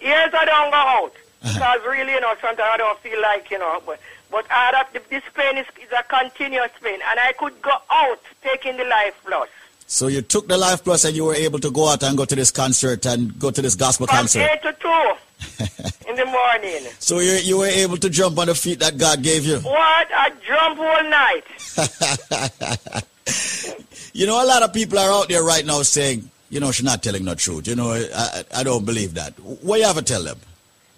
Years 0.00 0.30
I 0.32 0.44
don't 0.44 0.70
go 0.70 0.76
out 0.76 1.12
Uh-huh. 1.46 1.54
because 1.54 1.86
really, 1.86 2.12
you 2.12 2.20
know, 2.20 2.34
sometimes 2.40 2.68
I 2.72 2.76
don't 2.76 2.98
feel 3.00 3.20
like, 3.22 3.50
you 3.50 3.58
know, 3.58 3.82
but 3.86 4.00
but 4.30 4.44
I 4.50 4.84
a, 4.94 4.98
this 5.08 5.22
pain 5.34 5.56
is, 5.56 5.66
is 5.80 5.92
a 5.96 6.02
continuous 6.02 6.72
pain, 6.82 6.98
and 7.08 7.20
I 7.20 7.32
could 7.38 7.60
go 7.62 7.72
out 7.90 8.20
taking 8.42 8.76
the 8.76 8.84
Life 8.84 9.14
Plus. 9.24 9.48
So 9.86 10.08
you 10.08 10.20
took 10.22 10.48
the 10.48 10.58
Life 10.58 10.82
Plus 10.82 11.04
and 11.04 11.14
you 11.14 11.26
were 11.26 11.34
able 11.34 11.60
to 11.60 11.70
go 11.70 11.88
out 11.88 12.02
and 12.02 12.16
go 12.16 12.24
to 12.24 12.34
this 12.34 12.50
concert 12.50 13.06
and 13.06 13.38
go 13.38 13.52
to 13.52 13.62
this 13.62 13.76
gospel 13.76 14.08
From 14.08 14.16
concert. 14.16 14.48
eight 14.52 14.62
to 14.62 14.72
two 14.80 16.08
in 16.08 16.16
the 16.16 16.26
morning. 16.26 16.90
So 16.98 17.20
you 17.20 17.34
you 17.34 17.58
were 17.58 17.66
able 17.66 17.96
to 17.98 18.10
jump 18.10 18.38
on 18.38 18.48
the 18.48 18.54
feet 18.56 18.80
that 18.80 18.98
God 18.98 19.22
gave 19.22 19.46
you. 19.46 19.58
What 19.60 20.08
I 20.12 20.30
jump 20.44 20.80
all 20.80 21.04
night. 21.04 21.44
You 24.16 24.26
know, 24.26 24.42
a 24.42 24.46
lot 24.46 24.62
of 24.62 24.72
people 24.72 24.98
are 24.98 25.10
out 25.12 25.28
there 25.28 25.42
right 25.42 25.64
now 25.66 25.82
saying, 25.82 26.30
you 26.48 26.58
know, 26.58 26.72
she's 26.72 26.86
not 26.86 27.02
telling 27.02 27.26
the 27.26 27.36
truth. 27.36 27.68
You 27.68 27.76
know, 27.76 27.90
I, 27.92 28.06
I, 28.14 28.44
I 28.60 28.62
don't 28.62 28.86
believe 28.86 29.12
that. 29.12 29.38
What 29.40 29.78
you 29.78 29.84
have 29.84 29.96
to 29.96 30.02
tell 30.02 30.22
them? 30.24 30.38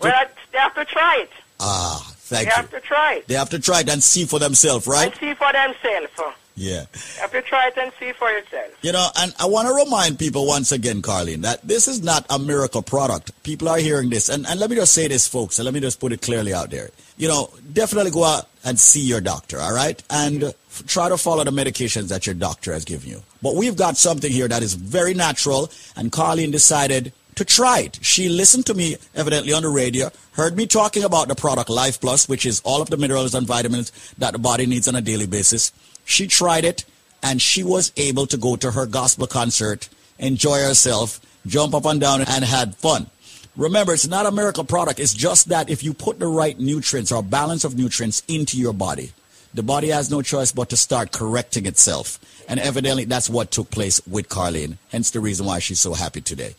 Well, 0.00 0.12
they 0.52 0.58
have 0.58 0.74
to 0.74 0.84
try 0.84 1.18
it. 1.22 1.30
Ah, 1.60 2.12
thank 2.18 2.46
you. 2.46 2.50
they 2.50 2.54
have 2.56 2.70
to 2.70 2.80
try 2.80 3.14
it 3.14 3.26
They 3.28 3.34
have 3.34 3.50
to 3.50 3.58
try 3.58 3.80
it 3.80 3.88
and 3.88 4.02
see 4.02 4.24
for 4.24 4.38
themselves, 4.38 4.86
right? 4.86 5.10
and 5.10 5.14
see 5.20 5.34
for 5.34 5.52
themselves. 5.52 6.36
Yeah. 6.54 6.86
You 7.14 7.20
have 7.20 7.30
to 7.30 7.42
try 7.42 7.68
it 7.68 7.74
and 7.76 7.92
see 8.00 8.10
for 8.12 8.28
yourself. 8.30 8.66
You 8.82 8.90
know, 8.90 9.06
and 9.16 9.32
I 9.38 9.46
want 9.46 9.68
to 9.68 9.74
remind 9.74 10.18
people 10.18 10.44
once 10.44 10.72
again, 10.72 11.02
Carlene, 11.02 11.42
that 11.42 11.62
this 11.66 11.86
is 11.86 12.02
not 12.02 12.26
a 12.30 12.38
miracle 12.38 12.82
product. 12.82 13.30
People 13.44 13.68
are 13.68 13.78
hearing 13.78 14.10
this. 14.10 14.28
And, 14.28 14.44
and 14.44 14.58
let 14.58 14.68
me 14.68 14.74
just 14.74 14.92
say 14.92 15.06
this, 15.06 15.28
folks, 15.28 15.60
and 15.60 15.64
let 15.66 15.72
me 15.74 15.78
just 15.78 16.00
put 16.00 16.12
it 16.12 16.20
clearly 16.20 16.52
out 16.52 16.70
there. 16.70 16.90
You 17.16 17.28
know, 17.28 17.50
definitely 17.72 18.10
go 18.10 18.24
out 18.24 18.48
and 18.64 18.76
see 18.76 19.00
your 19.02 19.20
doctor, 19.20 19.60
all 19.60 19.72
right? 19.72 20.02
And 20.10 20.42
f- 20.42 20.82
try 20.88 21.08
to 21.08 21.16
follow 21.16 21.44
the 21.44 21.52
medications 21.52 22.08
that 22.08 22.26
your 22.26 22.34
doctor 22.34 22.72
has 22.72 22.84
given 22.84 23.08
you. 23.08 23.22
But 23.40 23.54
we've 23.54 23.76
got 23.76 23.96
something 23.96 24.30
here 24.30 24.48
that 24.48 24.60
is 24.64 24.74
very 24.74 25.14
natural, 25.14 25.70
and 25.96 26.10
Carlene 26.10 26.50
decided 26.50 27.12
to 27.38 27.44
try 27.44 27.78
it. 27.80 28.00
She 28.02 28.28
listened 28.28 28.66
to 28.66 28.74
me, 28.74 28.96
evidently, 29.14 29.52
on 29.52 29.62
the 29.62 29.68
radio, 29.68 30.10
heard 30.32 30.56
me 30.56 30.66
talking 30.66 31.04
about 31.04 31.28
the 31.28 31.36
product 31.36 31.70
Life 31.70 32.00
Plus, 32.00 32.28
which 32.28 32.44
is 32.44 32.60
all 32.64 32.82
of 32.82 32.90
the 32.90 32.96
minerals 32.96 33.32
and 33.32 33.46
vitamins 33.46 33.92
that 34.18 34.32
the 34.32 34.40
body 34.40 34.66
needs 34.66 34.88
on 34.88 34.96
a 34.96 35.00
daily 35.00 35.28
basis. 35.28 35.70
She 36.04 36.26
tried 36.26 36.64
it, 36.64 36.84
and 37.22 37.40
she 37.40 37.62
was 37.62 37.92
able 37.96 38.26
to 38.26 38.36
go 38.36 38.56
to 38.56 38.72
her 38.72 38.86
gospel 38.86 39.28
concert, 39.28 39.88
enjoy 40.18 40.58
herself, 40.58 41.20
jump 41.46 41.74
up 41.74 41.84
and 41.84 42.00
down, 42.00 42.22
and 42.22 42.44
had 42.44 42.74
fun. 42.74 43.08
Remember, 43.56 43.94
it's 43.94 44.08
not 44.08 44.26
a 44.26 44.32
miracle 44.32 44.64
product. 44.64 44.98
It's 44.98 45.14
just 45.14 45.48
that 45.50 45.70
if 45.70 45.84
you 45.84 45.94
put 45.94 46.18
the 46.18 46.26
right 46.26 46.58
nutrients 46.58 47.12
or 47.12 47.22
balance 47.22 47.62
of 47.62 47.78
nutrients 47.78 48.24
into 48.26 48.58
your 48.58 48.72
body, 48.72 49.12
the 49.54 49.62
body 49.62 49.88
has 49.88 50.10
no 50.10 50.22
choice 50.22 50.50
but 50.50 50.70
to 50.70 50.76
start 50.76 51.12
correcting 51.12 51.66
itself. 51.66 52.18
And 52.48 52.58
evidently, 52.58 53.04
that's 53.04 53.30
what 53.30 53.52
took 53.52 53.70
place 53.70 54.04
with 54.08 54.28
Carlene. 54.28 54.76
Hence 54.90 55.12
the 55.12 55.20
reason 55.20 55.46
why 55.46 55.60
she's 55.60 55.78
so 55.78 55.94
happy 55.94 56.20
today. 56.20 56.56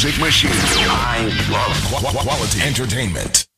Music 0.00 0.20
machine. 0.20 0.50
I 0.54 1.24
love 1.50 1.76
qu- 1.90 2.06
qu- 2.06 2.22
quality 2.22 2.62
entertainment. 2.62 3.48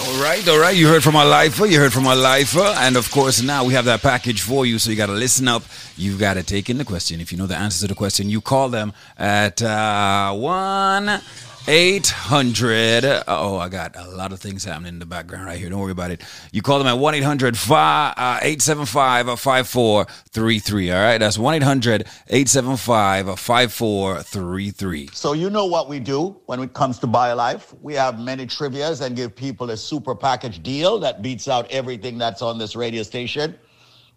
All 0.00 0.20
right, 0.20 0.48
all 0.48 0.58
right. 0.58 0.74
You 0.76 0.88
heard 0.88 1.04
from 1.04 1.14
our 1.14 1.24
lifer. 1.24 1.66
You 1.66 1.78
heard 1.78 1.92
from 1.92 2.08
our 2.08 2.16
lifer. 2.16 2.74
And 2.78 2.96
of 2.96 3.08
course, 3.12 3.40
now 3.40 3.64
we 3.64 3.74
have 3.74 3.84
that 3.84 4.02
package 4.02 4.40
for 4.40 4.66
you. 4.66 4.80
So 4.80 4.90
you 4.90 4.96
got 4.96 5.06
to 5.06 5.12
listen 5.12 5.46
up. 5.46 5.62
You've 5.96 6.18
got 6.18 6.34
to 6.34 6.42
take 6.42 6.68
in 6.68 6.78
the 6.78 6.84
question. 6.84 7.20
If 7.20 7.30
you 7.30 7.38
know 7.38 7.46
the 7.46 7.56
answer 7.56 7.82
to 7.82 7.86
the 7.86 7.94
question, 7.94 8.28
you 8.28 8.40
call 8.40 8.70
them 8.70 8.92
at 9.16 9.62
uh, 9.62 10.32
1 10.32 11.20
800. 11.68 13.24
Oh, 13.28 13.58
I 13.58 13.68
got 13.68 13.94
a 13.94 14.08
lot 14.08 14.32
of 14.32 14.40
things 14.40 14.64
happening 14.64 14.94
in 14.94 14.98
the 15.00 15.04
background 15.04 15.44
right 15.44 15.58
here. 15.58 15.68
Don't 15.68 15.80
worry 15.80 15.92
about 15.92 16.10
it. 16.10 16.22
You 16.50 16.62
call 16.62 16.78
them 16.78 16.86
at 16.86 16.94
1 16.94 17.14
800 17.14 17.54
uh, 17.54 18.38
875 18.40 19.38
5433. 19.38 20.90
All 20.90 20.98
right, 20.98 21.18
that's 21.18 21.36
1 21.36 21.54
800 21.56 22.06
875 22.28 23.38
5433. 23.38 25.10
So 25.12 25.34
you 25.34 25.50
know 25.50 25.66
what 25.66 25.90
we 25.90 26.00
do 26.00 26.40
when 26.46 26.58
it 26.60 26.72
comes 26.72 26.98
to 27.00 27.06
BioLife. 27.06 27.78
We 27.82 27.92
have 27.92 28.18
many 28.18 28.46
trivias 28.46 29.04
and 29.04 29.14
give 29.14 29.36
people 29.36 29.70
a 29.70 29.76
super 29.76 30.14
package 30.14 30.62
deal 30.62 30.98
that 31.00 31.20
beats 31.20 31.48
out 31.48 31.70
everything 31.70 32.16
that's 32.16 32.40
on 32.40 32.56
this 32.56 32.76
radio 32.76 33.02
station. 33.02 33.54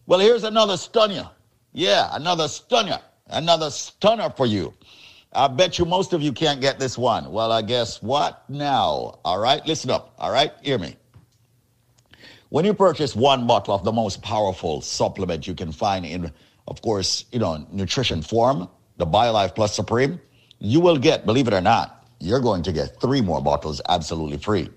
Well, 0.06 0.22
here's 0.22 0.46
another 0.46 0.78
stunner. 0.78 1.30
Yeah, 1.74 2.12
another 2.14 2.48
stunner. 2.48 3.02
Another 3.28 3.70
stunner 3.70 4.30
for 4.30 4.46
you. 4.46 4.74
I 5.34 5.48
bet 5.48 5.80
you 5.80 5.86
most 5.86 6.12
of 6.12 6.22
you 6.22 6.34
can't 6.34 6.60
get 6.60 6.78
this 6.78 6.98
one. 6.98 7.32
Well, 7.32 7.54
I 7.54 7.62
guess 7.62 8.02
what 8.02 8.44
now? 8.50 9.20
All 9.24 9.40
right, 9.40 9.66
listen 9.66 9.90
up. 9.90 10.14
All 10.20 10.32
right, 10.32 10.52
hear 10.62 10.78
me. 10.78 10.98
When 12.50 12.66
you 12.66 12.74
purchase 12.74 13.16
one 13.16 13.48
bottle 13.48 13.74
of 13.74 13.86
the 13.86 13.94
most 13.94 14.22
powerful 14.22 14.82
supplement 14.82 15.48
you 15.48 15.56
can 15.56 15.72
find 15.72 16.06
in, 16.06 16.34
of 16.68 16.82
course, 16.82 17.24
you 17.32 17.40
know, 17.40 17.66
nutrition 17.72 18.22
form, 18.22 18.68
the 18.98 19.06
BioLife 19.06 19.56
Plus 19.56 19.74
Supreme, 19.74 20.20
you 20.60 20.82
will 20.82 20.98
get, 20.98 21.26
believe 21.26 21.48
it 21.48 21.54
or 21.54 21.62
not, 21.62 22.06
you're 22.20 22.42
going 22.42 22.62
to 22.64 22.74
get 22.74 23.00
three 23.00 23.22
more 23.22 23.42
bottles 23.42 23.82
absolutely 23.88 24.38
free. 24.38 24.70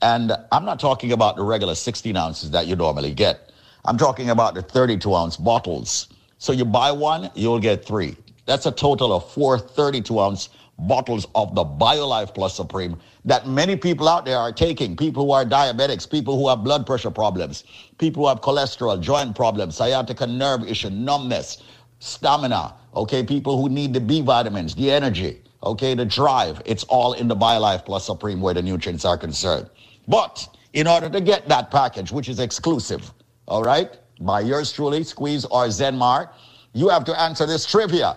And 0.00 0.32
I'm 0.50 0.64
not 0.64 0.80
talking 0.80 1.12
about 1.12 1.36
the 1.36 1.42
regular 1.42 1.74
16 1.74 2.16
ounces 2.16 2.50
that 2.52 2.66
you 2.66 2.76
normally 2.76 3.12
get. 3.12 3.52
I'm 3.84 3.98
talking 3.98 4.30
about 4.30 4.54
the 4.54 4.62
32 4.62 5.14
ounce 5.14 5.36
bottles. 5.36 6.08
So 6.38 6.52
you 6.52 6.64
buy 6.64 6.92
one, 6.92 7.30
you'll 7.34 7.60
get 7.60 7.84
three. 7.84 8.16
That's 8.46 8.66
a 8.66 8.72
total 8.72 9.12
of 9.12 9.30
four 9.32 9.58
32 9.58 10.18
ounce 10.18 10.48
bottles 10.78 11.26
of 11.34 11.54
the 11.54 11.64
BioLife 11.64 12.34
Plus 12.34 12.56
Supreme 12.56 12.98
that 13.24 13.46
many 13.46 13.76
people 13.76 14.08
out 14.08 14.24
there 14.24 14.38
are 14.38 14.52
taking. 14.52 14.96
People 14.96 15.24
who 15.26 15.32
are 15.32 15.44
diabetics, 15.44 16.10
people 16.10 16.36
who 16.36 16.48
have 16.48 16.64
blood 16.64 16.86
pressure 16.86 17.10
problems, 17.10 17.64
people 17.98 18.24
who 18.24 18.28
have 18.28 18.40
cholesterol, 18.40 19.00
joint 19.00 19.36
problems, 19.36 19.76
sciatica 19.76 20.26
nerve 20.26 20.66
issue, 20.68 20.90
numbness, 20.90 21.62
stamina, 22.00 22.74
okay, 22.94 23.22
people 23.22 23.60
who 23.60 23.68
need 23.68 23.94
the 23.94 24.00
B 24.00 24.20
vitamins, 24.20 24.74
the 24.74 24.90
energy, 24.90 25.40
okay, 25.62 25.94
the 25.94 26.04
drive. 26.04 26.60
It's 26.64 26.84
all 26.84 27.12
in 27.12 27.28
the 27.28 27.36
BioLife 27.36 27.84
Plus 27.84 28.04
Supreme 28.04 28.40
where 28.40 28.54
the 28.54 28.62
nutrients 28.62 29.04
are 29.04 29.16
concerned. 29.16 29.70
But 30.08 30.48
in 30.72 30.88
order 30.88 31.08
to 31.08 31.20
get 31.20 31.48
that 31.48 31.70
package, 31.70 32.10
which 32.10 32.28
is 32.28 32.40
exclusive, 32.40 33.12
all 33.46 33.62
right, 33.62 33.90
by 34.20 34.40
yours 34.40 34.72
truly, 34.72 35.04
Squeeze 35.04 35.44
or 35.44 35.66
Zenmar, 35.66 36.30
you 36.72 36.88
have 36.88 37.04
to 37.04 37.20
answer 37.20 37.46
this 37.46 37.66
trivia. 37.66 38.16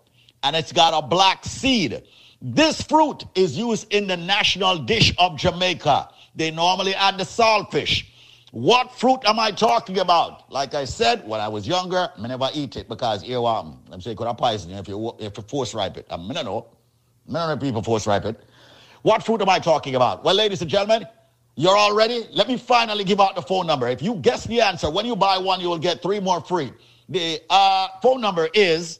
and 0.43 0.55
it's 0.55 0.71
got 0.71 0.93
a 0.93 1.05
black 1.05 1.45
seed. 1.45 2.03
This 2.41 2.81
fruit 2.81 3.23
is 3.35 3.57
used 3.57 3.93
in 3.93 4.07
the 4.07 4.17
national 4.17 4.79
dish 4.79 5.13
of 5.17 5.37
Jamaica. 5.37 6.09
They 6.35 6.49
normally 6.51 6.95
add 6.95 7.17
the 7.17 7.23
saltfish. 7.23 8.05
What 8.51 8.93
fruit 8.93 9.19
am 9.25 9.39
I 9.39 9.51
talking 9.51 9.99
about? 9.99 10.51
Like 10.51 10.73
I 10.73 10.83
said, 10.85 11.25
when 11.25 11.39
I 11.39 11.47
was 11.47 11.67
younger, 11.67 12.09
I 12.17 12.27
never 12.27 12.49
eat 12.53 12.75
it 12.75 12.89
because 12.89 13.23
earworm. 13.23 13.77
I'm 13.91 14.01
saying 14.01 14.17
could 14.17 14.27
have 14.27 14.37
poison 14.37 14.71
if 14.71 14.87
you 14.87 15.15
if 15.19 15.37
you 15.37 15.43
force 15.43 15.73
ripe 15.73 15.95
it. 15.97 16.05
I 16.09 16.17
don't 16.17 16.45
know. 16.45 16.67
None 17.27 17.51
of 17.51 17.59
the 17.59 17.65
people 17.65 17.81
force 17.81 18.07
ripe 18.07 18.25
it. 18.25 18.41
What 19.03 19.23
fruit 19.23 19.41
am 19.41 19.49
I 19.49 19.59
talking 19.59 19.95
about? 19.95 20.23
Well, 20.23 20.35
ladies 20.35 20.61
and 20.61 20.69
gentlemen, 20.69 21.07
you're 21.55 21.75
all 21.75 21.95
ready? 21.95 22.27
Let 22.31 22.47
me 22.47 22.57
finally 22.57 23.03
give 23.03 23.21
out 23.21 23.35
the 23.35 23.41
phone 23.41 23.67
number. 23.67 23.87
If 23.87 24.01
you 24.01 24.15
guess 24.15 24.45
the 24.45 24.61
answer, 24.61 24.89
when 24.89 25.05
you 25.05 25.15
buy 25.15 25.37
one, 25.37 25.61
you 25.61 25.69
will 25.69 25.79
get 25.79 26.01
three 26.01 26.19
more 26.19 26.41
free. 26.41 26.73
The 27.07 27.41
uh, 27.49 27.87
phone 28.01 28.21
number 28.21 28.49
is 28.53 28.99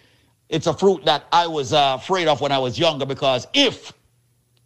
It's 0.51 0.67
a 0.67 0.73
fruit 0.73 1.05
that 1.05 1.23
I 1.31 1.47
was 1.47 1.71
uh, 1.71 1.97
afraid 1.97 2.27
of 2.27 2.41
when 2.41 2.51
I 2.51 2.57
was 2.59 2.77
younger 2.77 3.05
because 3.05 3.47
if 3.53 3.93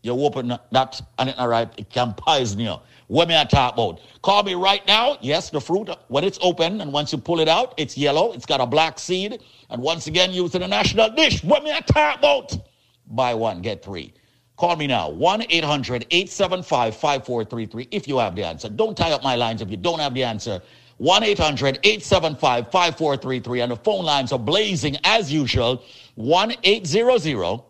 you 0.01 0.13
open 0.13 0.47
that 0.71 1.01
and 1.19 1.29
it's 1.29 1.37
not 1.37 1.47
right, 1.47 1.69
it 1.77 1.91
can 1.91 2.15
poison 2.17 2.59
you. 2.59 2.77
What 3.05 3.27
may 3.27 3.39
I 3.39 3.43
talk 3.43 3.75
about? 3.75 4.01
Call 4.23 4.41
me 4.41 4.55
right 4.55 4.85
now. 4.87 5.19
Yes, 5.21 5.51
the 5.51 5.61
fruit, 5.61 5.89
when 6.07 6.23
it's 6.23 6.39
open 6.41 6.81
and 6.81 6.91
once 6.91 7.11
you 7.11 7.19
pull 7.19 7.39
it 7.39 7.47
out, 7.47 7.75
it's 7.77 7.95
yellow. 7.95 8.33
It's 8.33 8.47
got 8.47 8.61
a 8.61 8.65
black 8.65 8.97
seed. 8.97 9.43
And 9.69 9.79
once 9.79 10.07
again, 10.07 10.31
used 10.31 10.55
in 10.55 10.63
a 10.63 10.67
national 10.67 11.11
dish. 11.11 11.43
What 11.43 11.63
may 11.63 11.71
I 11.71 11.81
talk 11.81 12.17
about? 12.17 12.57
Buy 13.05 13.35
one, 13.35 13.61
get 13.61 13.85
three. 13.85 14.11
Call 14.57 14.75
me 14.77 14.87
now, 14.87 15.09
1 15.09 15.45
800 15.49 16.07
875 16.09 16.95
5433 16.95 17.89
if 17.91 18.07
you 18.07 18.17
have 18.17 18.35
the 18.35 18.43
answer. 18.43 18.69
Don't 18.69 18.97
tie 18.97 19.11
up 19.11 19.21
my 19.21 19.35
lines 19.35 19.61
if 19.61 19.69
you 19.69 19.77
don't 19.77 19.99
have 19.99 20.15
the 20.15 20.23
answer. 20.23 20.61
1 20.97 21.23
800 21.23 21.79
875 21.83 22.65
5433. 22.71 23.61
And 23.61 23.71
the 23.71 23.75
phone 23.75 24.05
lines 24.05 24.31
are 24.31 24.39
blazing 24.39 24.97
as 25.03 25.31
usual 25.31 25.83
1 26.15 26.55
800 26.63 27.61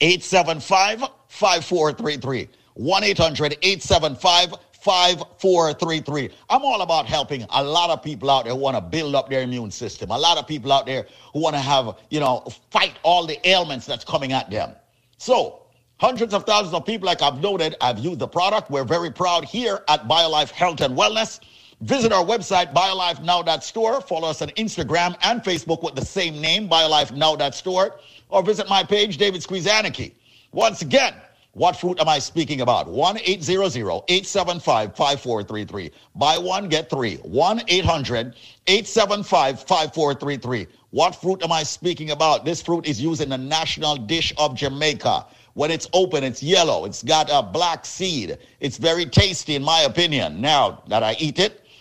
875 0.00 1.04
5433. 1.28 2.48
1 2.74 3.04
800 3.04 3.58
875 3.62 4.54
5433. 4.84 6.30
I'm 6.50 6.62
all 6.62 6.82
about 6.82 7.06
helping 7.06 7.46
a 7.48 7.64
lot 7.64 7.88
of 7.88 8.02
people 8.02 8.30
out 8.30 8.44
there 8.44 8.52
who 8.52 8.60
want 8.60 8.76
to 8.76 8.82
build 8.82 9.14
up 9.14 9.30
their 9.30 9.40
immune 9.40 9.70
system. 9.70 10.10
A 10.10 10.18
lot 10.18 10.36
of 10.36 10.46
people 10.46 10.70
out 10.72 10.84
there 10.84 11.06
who 11.32 11.40
want 11.40 11.56
to 11.56 11.60
have, 11.60 11.96
you 12.10 12.20
know, 12.20 12.46
fight 12.70 12.98
all 13.02 13.26
the 13.26 13.38
ailments 13.48 13.86
that's 13.86 14.04
coming 14.04 14.32
at 14.32 14.50
them. 14.50 14.74
So, 15.16 15.62
hundreds 15.96 16.34
of 16.34 16.44
thousands 16.44 16.74
of 16.74 16.84
people, 16.84 17.06
like 17.06 17.22
I've 17.22 17.40
noted, 17.40 17.76
have 17.80 17.98
used 17.98 18.18
the 18.18 18.28
product. 18.28 18.70
We're 18.70 18.84
very 18.84 19.10
proud 19.10 19.46
here 19.46 19.82
at 19.88 20.06
BioLife 20.06 20.50
Health 20.50 20.82
and 20.82 20.96
Wellness. 20.96 21.40
Visit 21.84 22.12
our 22.12 22.24
website, 22.24 22.72
biolifenow.store. 22.72 24.00
Follow 24.00 24.28
us 24.28 24.40
on 24.40 24.48
Instagram 24.50 25.14
and 25.20 25.42
Facebook 25.42 25.82
with 25.82 25.94
the 25.94 26.04
same 26.04 26.40
name, 26.40 26.66
biolifenow.store. 26.66 27.96
Or 28.30 28.42
visit 28.42 28.70
my 28.70 28.82
page, 28.82 29.18
David 29.18 29.42
Squeezaniki. 29.42 30.14
Once 30.52 30.80
again, 30.80 31.12
what 31.52 31.76
fruit 31.76 32.00
am 32.00 32.08
I 32.08 32.20
speaking 32.20 32.62
about? 32.62 32.88
1 32.88 33.18
875 33.18 34.96
5433. 34.96 35.90
Buy 36.14 36.38
one, 36.38 36.70
get 36.70 36.88
three. 36.88 37.16
1 37.16 37.60
800 37.68 38.34
875 38.66 39.60
5433. 39.60 40.66
What 40.88 41.14
fruit 41.14 41.42
am 41.42 41.52
I 41.52 41.64
speaking 41.64 42.12
about? 42.12 42.46
This 42.46 42.62
fruit 42.62 42.86
is 42.86 42.98
used 42.98 43.20
in 43.20 43.28
the 43.28 43.36
national 43.36 43.96
dish 43.96 44.32
of 44.38 44.54
Jamaica. 44.54 45.26
When 45.52 45.70
it's 45.70 45.86
open, 45.92 46.24
it's 46.24 46.42
yellow. 46.42 46.86
It's 46.86 47.02
got 47.02 47.28
a 47.30 47.42
black 47.42 47.84
seed. 47.84 48.38
It's 48.60 48.78
very 48.78 49.04
tasty, 49.04 49.54
in 49.54 49.62
my 49.62 49.82
opinion. 49.82 50.40
Now 50.40 50.82
that 50.88 51.02
I 51.02 51.14
eat 51.18 51.38
it, 51.38 51.60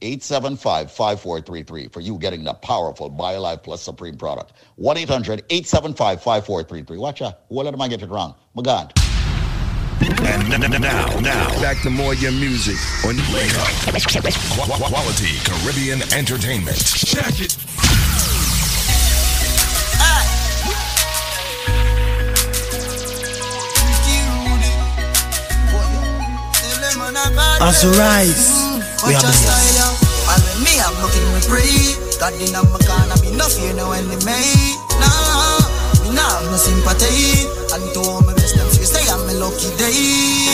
1-800- 0.00 0.02
875-5433 0.02 1.92
for 1.92 2.00
you 2.00 2.16
getting 2.18 2.42
the 2.44 2.54
powerful 2.54 3.10
BioLife 3.10 3.62
Plus 3.62 3.82
Supreme 3.82 4.16
product. 4.16 4.52
1-800-875-5433. 4.78 6.98
Watch 6.98 7.22
out. 7.22 7.40
What 7.48 7.66
am 7.66 7.80
I 7.80 7.88
get 7.88 8.02
it 8.02 8.08
wrong? 8.10 8.34
My 8.54 8.62
God. 8.62 8.92
And 10.00 10.52
n- 10.52 10.62
n- 10.62 10.80
now, 10.82 11.06
now, 11.20 11.48
Back 11.60 11.80
to 11.82 11.90
more 11.90 12.14
your 12.14 12.30
music 12.32 12.76
on 13.06 13.16
Wake 13.32 13.56
Up. 13.58 13.68
Qu- 13.92 14.20
qu- 14.20 14.84
Quality 14.84 15.38
Caribbean 15.44 16.02
Entertainment. 16.12 16.76
Check 16.78 17.40
it. 17.40 17.56
As 27.58 27.82
you 27.82 27.90
rise, 27.92 28.65
we 29.06 29.14
are 29.14 29.22
blessed. 29.22 30.06
And 30.26 30.42
when 30.42 30.58
me, 30.66 30.74
I'm 30.82 30.94
looking 30.98 31.22
me 31.30 31.40
pray. 31.46 31.94
God 32.18 32.34
in 32.42 32.50
my 32.50 32.80
corner, 32.82 33.16
me 33.22 33.30
no 33.38 33.46
fear 33.46 33.72
no 33.78 33.92
enemy. 33.94 34.18
Nah, 34.98 35.62
me 36.02 36.10
nah 36.10 36.42
have 36.42 36.50
no 36.50 36.58
sympathy. 36.58 37.46
And 37.70 37.86
to 37.94 38.00
all 38.02 38.22
my 38.26 38.34
best, 38.34 38.58
them 38.58 38.66
say 38.70 39.06
I'm 39.06 39.22
a 39.30 39.34
lucky 39.38 39.70
day. 39.78 40.50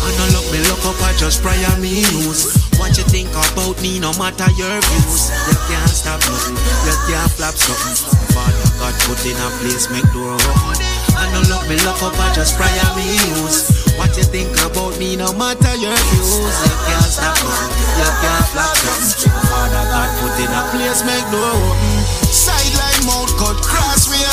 I 0.00 0.08
no 0.16 0.24
look 0.32 0.46
me 0.48 0.64
look 0.70 0.80
up, 0.88 0.96
I 1.04 1.12
just 1.20 1.42
pray 1.42 1.58
on 1.72 1.80
me 1.80 2.00
use. 2.00 2.56
What 2.80 2.96
you 2.96 3.04
think 3.04 3.30
about 3.30 3.76
me, 3.82 4.00
no 4.00 4.12
matter 4.16 4.48
your 4.56 4.80
views. 4.80 5.22
You 5.50 5.56
can't 5.68 5.92
stop 5.92 6.20
nothing, 6.24 6.56
you 6.88 6.96
can't 7.08 7.30
flap 7.36 7.54
something. 7.54 7.96
Father 8.32 8.70
God 8.80 8.94
put 9.04 9.20
in 9.26 9.36
a 9.36 9.48
place, 9.60 9.90
make 9.90 10.08
door 10.12 10.32
open. 10.32 10.93
I 11.14 11.30
no 11.32 11.40
look 11.46 11.64
me 11.70 11.76
look 11.86 12.00
up, 12.02 12.18
I 12.18 12.32
just 12.34 12.58
pray 12.58 12.70
I 12.70 12.88
me 12.98 13.06
use. 13.38 13.70
What 13.96 14.16
you 14.18 14.26
think 14.26 14.54
about 14.66 14.98
me, 14.98 15.16
no 15.16 15.32
matter 15.32 15.74
your 15.78 15.94
views. 16.10 16.56
You 16.66 16.74
can't 16.90 17.10
stop 17.10 17.38
nothing, 17.38 17.88
you 17.98 18.10
can't 18.22 18.46
flap 18.50 18.76
something. 18.82 19.30
Father 19.48 19.84
God 19.90 20.10
put 20.18 20.34
in 20.42 20.50
a 20.50 20.62
place, 20.74 21.00
make 21.06 21.26
door 21.30 21.54
open. 21.54 21.98
Sideline 22.28 23.02
mouth 23.06 23.30
cut 23.38 23.58
crossway. 23.62 24.26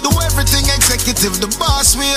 Do 0.00 0.10
everything 0.24 0.64
executive, 0.72 1.40
the 1.40 1.48
boss 1.60 1.96
way. 1.96 2.16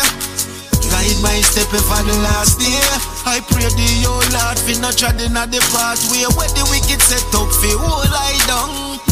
Guide 0.92 1.20
my 1.22 1.40
step 1.44 1.68
for 1.68 2.02
the 2.08 2.16
last 2.24 2.60
day. 2.60 2.80
I 3.28 3.44
pray 3.52 3.68
the 3.68 3.90
oh 4.08 4.24
Lord 4.32 4.58
fi 4.58 4.80
not 4.80 4.96
treading 4.96 5.36
at 5.36 5.52
the 5.52 5.60
pathway 5.76 6.24
where 6.40 6.52
the 6.56 6.64
wicked 6.72 7.02
set 7.04 7.28
up 7.36 7.52
fi 7.60 7.72
hold 7.76 8.08
I 8.08 8.36
down. 8.48 9.07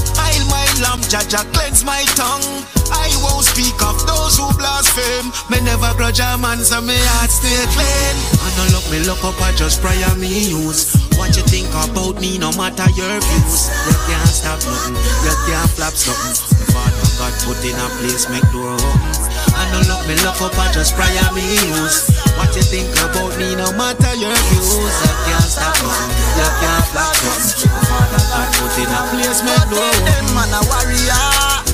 Lamb, 0.81 1.01
Jaja 1.07 1.43
cleanse 1.53 1.83
my 1.83 2.03
tongue. 2.15 2.43
I 2.91 3.09
won't 3.23 3.45
speak 3.45 3.75
of 3.81 3.95
those 4.05 4.37
who 4.37 4.47
blaspheme. 4.57 5.31
Me 5.49 5.61
never 5.63 5.91
grudge 5.95 6.19
a 6.19 6.37
man, 6.37 6.59
so 6.59 6.81
me 6.81 6.95
heart 7.15 7.31
stay 7.31 7.63
clean. 7.73 8.15
I 8.41 8.49
no 8.57 8.63
look 8.75 8.85
me 8.91 8.99
look 9.07 9.23
up, 9.23 9.39
I 9.41 9.51
just 9.55 9.81
pray 9.81 9.97
on 10.11 10.19
me 10.19 10.27
use. 10.27 10.93
What 11.17 11.35
you 11.37 11.43
think 11.43 11.69
about 11.71 12.19
me, 12.19 12.37
no 12.37 12.51
matter 12.53 12.89
your 12.93 13.15
views. 13.19 13.71
You 13.87 13.95
can't 14.07 14.29
stop 14.29 14.59
nothing, 14.65 14.95
you 15.23 15.35
can't 15.47 15.69
flap 15.71 15.93
something. 15.93 16.35
The 16.59 16.65
Father 16.71 17.09
God 17.19 17.33
put 17.45 17.59
in 17.63 17.75
a 17.75 17.87
place, 17.99 18.29
make 18.29 18.45
door 18.51 18.73
open. 18.73 19.24
I 19.65 19.71
no 19.73 19.81
look 19.89 20.05
me 20.05 20.13
look 20.21 20.37
up, 20.45 20.53
I 20.61 20.69
just 20.69 20.93
pray 20.93 21.09
on 21.25 21.33
me 21.33 21.41
use. 21.41 22.05
What 22.37 22.53
you 22.53 22.61
think 22.61 22.93
about 23.01 23.33
me, 23.41 23.57
no 23.57 23.73
matter 23.73 24.13
your 24.13 24.29
views. 24.53 24.77
You 24.77 25.13
can't 25.25 25.49
stop 25.49 25.73
nothing, 25.81 26.13
you 26.37 26.49
can't 26.61 26.85
something. 26.93 27.65
The 27.65 27.81
Father 27.89 28.23
God 28.29 28.49
put 28.61 28.77
in 28.77 28.93
a 28.93 29.01
place, 29.09 29.41
make 29.41 29.65
door. 29.73 29.89
Them 30.05 30.25
man 30.37 30.53
a 30.53 30.61
warrior. 30.69 31.65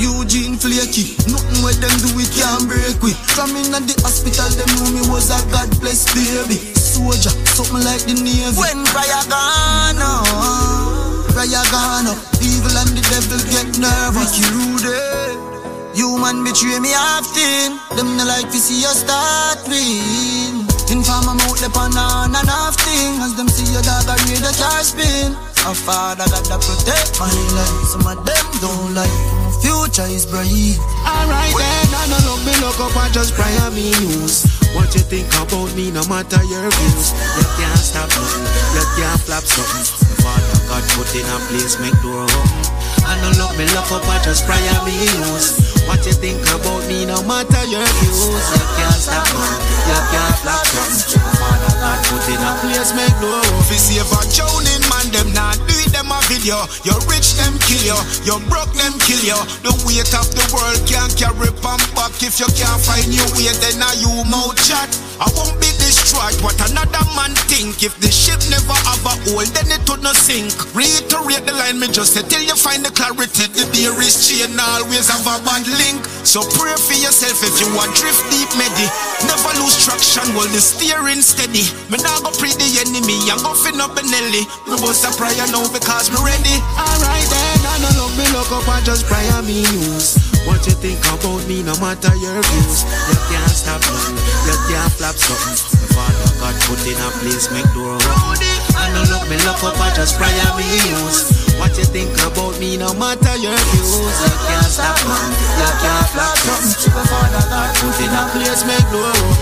Eugene 0.00 0.56
Flaky, 0.56 1.20
nothing 1.28 1.60
what 1.60 1.76
them 1.84 1.92
do 2.00 2.16
it 2.16 2.32
can't 2.32 2.64
break 2.64 2.96
with. 3.04 3.20
From 3.36 3.52
in 3.60 3.76
the 3.76 3.94
hospital, 4.00 4.48
them 4.56 4.70
know 4.80 4.88
me 4.96 5.02
was 5.12 5.28
a 5.28 5.38
God 5.52 5.68
bless 5.84 6.08
baby. 6.16 6.56
Soldier, 6.74 7.30
something 7.52 7.84
like 7.84 8.08
the 8.08 8.16
Navy. 8.16 8.56
When 8.56 8.88
prayer 8.88 9.22
gone, 9.28 10.00
oh, 10.00 11.28
prayer 11.36 11.60
gone 11.68 12.08
up. 12.08 12.18
Evil 12.40 12.72
and 12.72 12.96
the 12.96 13.04
devil 13.12 13.40
get 13.52 13.68
nervous. 13.76 14.32
Ricky 14.32 14.48
Rude, 14.56 15.63
human 15.94 16.42
betray 16.44 16.78
me 16.82 16.92
often. 16.92 17.78
Them 17.96 18.18
no 18.18 18.26
like 18.26 18.50
to 18.50 18.58
see 18.58 18.82
you 18.82 18.92
start 18.92 19.62
win. 19.70 20.66
Inform 20.90 21.24
them 21.24 21.40
out 21.46 21.58
the 21.62 21.70
pan 21.72 21.96
on 21.96 22.34
and 22.34 22.50
off 22.50 22.76
thing. 22.76 23.22
As 23.22 23.34
them 23.38 23.48
see 23.48 23.70
your 23.72 23.82
dog 23.82 24.10
a 24.10 24.14
read 24.26 24.42
the 24.42 24.52
car 24.58 24.82
spin. 24.82 25.32
A 25.64 25.72
father 25.72 26.28
got 26.28 26.44
to 26.44 26.58
protect 26.60 27.16
my 27.16 27.32
life. 27.56 27.88
Some 27.88 28.04
of 28.04 28.20
them 28.26 28.46
don't 28.60 28.92
like 28.92 29.18
my 29.40 29.50
future 29.64 30.10
is 30.10 30.26
bright. 30.26 30.76
Alright 31.08 31.54
then, 31.56 31.88
I 31.94 32.04
no 32.12 32.18
look 32.28 32.42
me 32.44 32.52
look 32.60 32.76
up 32.84 32.92
and 33.00 33.14
just 33.14 33.32
pray 33.32 33.54
on 33.64 33.74
me 33.74 33.94
news. 34.04 34.44
What 34.76 34.92
you 34.92 35.00
think 35.00 35.30
about 35.40 35.72
me, 35.72 35.90
no 35.90 36.04
matter 36.04 36.42
your 36.44 36.68
views. 36.68 37.14
You 37.38 37.46
can't 37.56 37.80
stop 37.80 38.10
nothing, 38.12 38.44
you 38.76 38.84
can't 38.98 39.20
flap 39.24 39.44
something. 39.44 39.86
The 40.10 40.16
Father 40.20 40.58
God 40.68 40.84
put 40.98 41.08
in 41.16 41.24
a 41.24 41.38
place, 41.48 41.80
make 41.80 41.96
door 42.02 42.28
open. 42.28 42.73
I 43.14 43.22
no 43.22 43.30
look 43.38 43.54
me 43.54 43.62
look 43.70 43.86
up 43.94 44.02
and 44.10 44.22
just 44.26 44.42
pray 44.42 44.58
me 44.82 44.98
news. 44.98 45.54
What 45.86 46.02
you 46.02 46.10
think 46.10 46.42
about 46.50 46.82
me, 46.90 47.06
no 47.06 47.22
matter 47.22 47.62
your 47.70 47.86
views. 48.02 48.26
You 48.50 48.66
can't 48.74 48.98
stop 48.98 49.22
nothing, 49.30 49.86
you 49.86 50.00
can't 50.10 50.34
something. 50.42 51.22
The 51.22 51.32
Father 51.38 51.74
God 51.78 51.98
put 52.10 52.26
in 52.26 52.42
a 52.42 52.52
place, 52.58 52.90
make 52.98 53.14
door 53.22 53.38
open. 53.38 53.62
Fi 53.70 53.78
save 53.78 54.10
a 54.10 54.18
drowning 54.34 54.82
man, 54.90 55.06
them 55.14 55.30
not 55.30 55.54
do 55.62 55.78
it, 55.78 55.94
them 55.94 56.10
a 56.10 56.18
video. 56.26 56.58
You 56.82 56.98
rich, 57.06 57.38
them 57.38 57.54
kill 57.62 57.86
you. 57.86 57.98
You 58.26 58.42
broke, 58.50 58.74
them 58.74 58.98
kill 59.06 59.22
you. 59.22 59.38
The 59.62 59.70
weight 59.86 60.10
of 60.10 60.26
the 60.34 60.42
world 60.50 60.82
can't 60.82 61.14
carry 61.14 61.54
pump 61.62 61.86
back. 61.94 62.18
If 62.18 62.42
you 62.42 62.50
can't 62.58 62.82
find 62.82 63.14
your 63.14 63.30
way, 63.38 63.46
then 63.62 63.78
now 63.78 63.94
you 63.94 64.10
mouth 64.26 64.58
chat. 64.58 64.90
I 65.22 65.30
won't 65.38 65.54
be 65.62 65.70
destroyed. 66.14 66.42
What 66.42 66.58
another 66.70 67.04
man 67.16 67.34
think. 67.50 67.82
If 67.82 67.98
the 68.00 68.10
ship 68.10 68.40
never 68.50 68.76
have 68.86 69.04
a 69.04 69.14
hole, 69.26 69.46
then 69.54 69.68
it 69.70 69.82
would 69.88 70.02
not 70.02 70.16
sink. 70.16 70.54
Reiterate 70.74 71.46
the 71.46 71.54
line 71.54 71.78
me 71.78 71.88
just 71.88 72.14
say 72.14 72.22
till 72.22 72.42
you 72.42 72.54
find 72.54 72.84
the 72.84 72.90
clarity. 72.90 73.46
The 73.50 73.66
dearest 73.72 74.28
chain 74.28 74.54
always 74.58 75.08
have 75.10 75.26
a 75.26 75.42
bad 75.44 75.66
link. 75.66 76.04
So 76.24 76.42
pray 76.56 76.74
for 76.76 76.96
yourself 76.96 77.42
if 77.42 77.54
you 77.60 77.68
want 77.74 77.94
drift 77.96 78.22
deep, 78.30 78.50
medi. 78.56 78.86
Never 79.26 79.52
lose 79.60 79.76
traction 79.82 80.26
while 80.34 80.50
the 80.50 80.60
steering 80.60 81.22
steady. 81.22 81.66
Me 81.90 81.98
now 82.00 82.20
go 82.22 82.30
pre 82.34 82.52
the 82.54 82.68
enemy. 82.80 83.18
I'm 83.30 83.40
go 83.42 83.54
fin 83.54 83.80
up 83.80 83.96
Benelli. 83.96 84.44
Me 84.68 84.76
bust 84.80 85.04
a 85.04 85.10
prayer 85.16 85.46
now 85.50 85.66
because 85.72 86.10
me 86.10 86.18
ready. 86.22 86.56
Alright 86.78 87.26
then, 87.28 87.60
I 87.64 87.74
no 87.82 87.90
look 87.98 88.12
me 88.16 88.26
look 88.32 88.50
up 88.52 88.68
and 88.68 88.84
just 88.84 89.06
pray 89.06 89.24
me 89.44 89.62
news. 89.62 90.23
What 90.44 90.60
you 90.68 90.76
think 90.76 91.00
about 91.08 91.40
me, 91.48 91.64
no 91.64 91.72
matter 91.80 92.12
your 92.20 92.36
views. 92.36 92.84
You 92.84 93.16
can't 93.32 93.48
stop 93.48 93.80
nothing, 93.80 94.20
you 94.44 94.56
can't 94.68 94.92
flap 94.92 95.16
something. 95.16 95.56
The 95.80 95.88
Father 95.96 96.28
God 96.36 96.54
put 96.68 96.84
in 96.84 97.00
a 97.00 97.08
place, 97.24 97.48
make 97.48 97.64
door 97.72 97.96
open. 97.96 98.54
I 98.76 98.92
no 98.92 99.00
look 99.08 99.24
me 99.32 99.40
look 99.48 99.60
up 99.64 99.80
and 99.80 99.94
just 99.96 100.20
pray 100.20 100.28
on 100.44 100.60
me 100.60 100.68
news. 100.68 101.32
What 101.56 101.72
you 101.80 101.88
think 101.88 102.12
about 102.20 102.60
me, 102.60 102.76
no 102.76 102.92
matter 102.92 103.34
your 103.40 103.56
views. 103.56 104.04
You 104.04 104.36
can't 104.44 104.68
stop 104.68 105.00
nothing, 105.08 105.32
you 105.32 105.70
can't 105.80 106.08
flap 106.12 106.36
something. 106.36 106.92
The 106.92 107.02
Father 107.08 107.44
God 107.48 107.70
put 107.80 107.96
in 108.04 108.12
a 108.12 108.22
place, 108.36 108.62
make 108.68 108.84
open. 108.92 109.32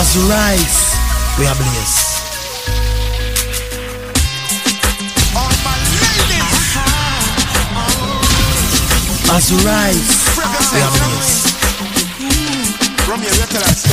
As 0.00 0.16
you 0.16 0.24
rise, 0.32 0.96
we 1.36 1.44
are 1.44 1.56
blessed. 1.60 2.18
As 9.30 9.52
you 9.52 9.58
rise, 9.58 10.37
from 10.68 10.76
your 13.22 13.32
records. 13.40 13.88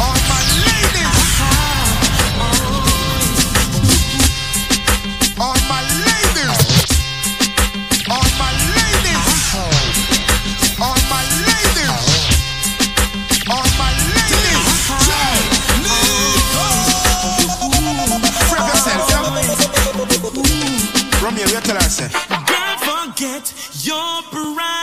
All 0.00 0.16
my 0.24 0.40
ladies. 0.64 1.20
All 5.38 5.58
my 5.68 5.82
ladies. 6.06 6.64
All 8.08 8.28
my 8.38 8.52
ladies. 8.72 9.28
All 10.80 10.96
my 11.10 11.22
ladies. 11.44 12.08
All 13.50 13.68
my 13.76 13.92
ladies. 14.16 14.68
Yourself. 21.88 22.12
Don't 22.28 22.80
forget 22.80 23.44
your 23.88 24.22
bright 24.30 24.77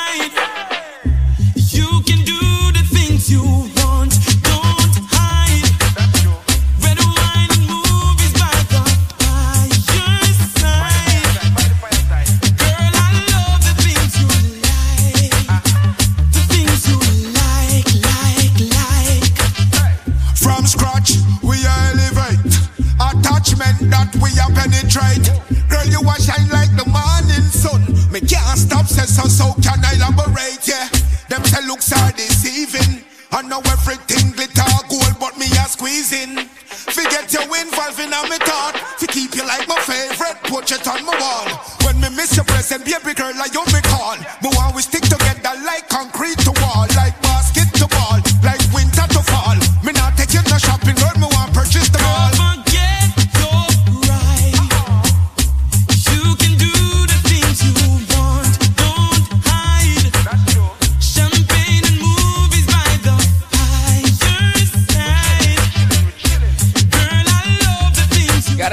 yes, 29.05 29.21
and 29.21 29.31
so 29.31 29.53
can 29.61 29.79
I 29.85 29.93
elaborate, 29.95 30.65
yeah. 30.67 30.89
Them 31.29 31.43
say 31.45 31.65
looks 31.67 31.91
are 31.93 32.11
deceiving. 32.11 33.03
I 33.31 33.41
know 33.41 33.59
everything 33.69 34.31
glitter 34.31 34.65
gold, 34.89 35.15
but 35.19 35.37
me 35.37 35.45
are 35.59 35.69
squeezing. 35.69 36.47
Forget 36.89 37.33
you 37.33 37.41
involving 37.41 38.13
on 38.13 38.29
me 38.29 38.37
thought. 38.41 38.77
To 38.99 39.05
keep 39.07 39.35
you 39.35 39.45
like 39.45 39.67
my 39.67 39.77
favorite 39.81 40.39
portrait 40.45 40.87
on 40.87 41.05
my 41.05 41.13
wall. 41.19 41.47
When 41.83 41.99
me 42.01 42.09
miss 42.15 42.35
your 42.35 42.45
present, 42.45 42.85
baby 42.85 43.13
girl, 43.13 43.33
I 43.35 43.49
you 43.51 43.65
me 43.73 43.81
call. 43.83 44.17
But 44.41 44.57
I 44.57 44.71
wish 44.73 44.87
to 44.93 44.99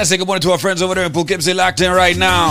gotta 0.03 0.09
say 0.09 0.17
good 0.17 0.27
morning 0.27 0.41
to 0.41 0.51
our 0.51 0.57
friends 0.57 0.81
over 0.81 0.95
there 0.95 1.05
in 1.05 1.13
Poughkeepsie, 1.13 1.53
locked 1.53 1.79
in 1.79 1.89
right 1.89 2.17
now. 2.17 2.49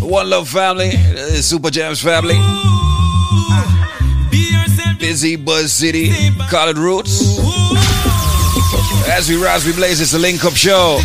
One 0.00 0.28
Love 0.28 0.48
family, 0.48 0.90
uh, 0.96 1.40
Super 1.40 1.70
Jams 1.70 2.02
family, 2.02 2.34
Busy 4.98 5.36
Buzz 5.36 5.72
City, 5.72 6.10
Collard 6.50 6.78
Roots. 6.78 7.38
As 9.08 9.28
we 9.28 9.40
rise, 9.40 9.64
we 9.64 9.72
blaze. 9.72 10.00
It's 10.00 10.10
the 10.10 10.18
Link 10.18 10.44
Up 10.44 10.54
Show. 10.54 10.98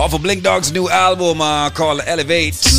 Off 0.00 0.14
of 0.14 0.22
Blink 0.22 0.42
Dog's 0.42 0.72
new 0.72 0.88
album 0.88 1.42
uh, 1.42 1.68
called 1.68 2.00
Elevate. 2.06 2.71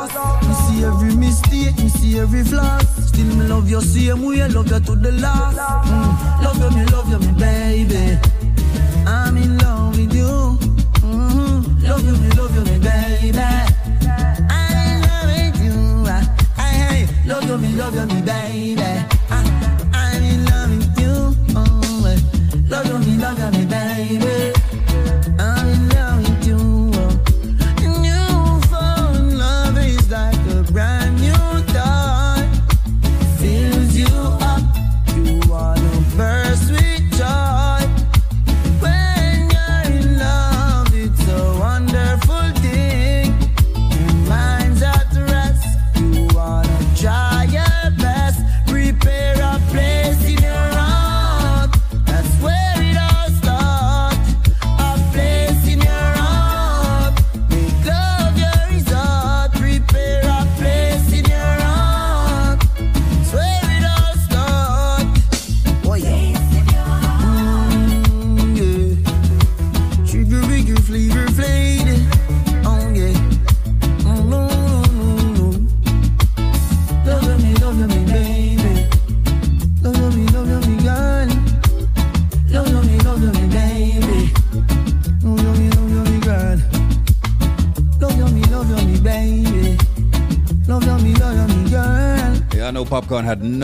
Me 0.00 0.54
see 0.54 0.84
every 0.84 1.14
mistake, 1.14 1.76
me 1.76 1.88
see 1.90 2.18
every 2.18 2.42
flaw. 2.42 2.78
Still 2.78 3.36
me 3.36 3.46
love 3.46 3.68
you 3.68 3.82
same 3.82 4.22
way, 4.22 4.48
love 4.48 4.70
you 4.70 4.80
to 4.80 4.96
the 4.96 5.12
last. 5.12 5.58
Mm. 5.58 6.42
Love 6.42 6.58
you, 6.58 6.70
me 6.78 6.84
love 6.86 7.10
you, 7.10 7.18
me 7.18 7.32
baby. 7.38 8.29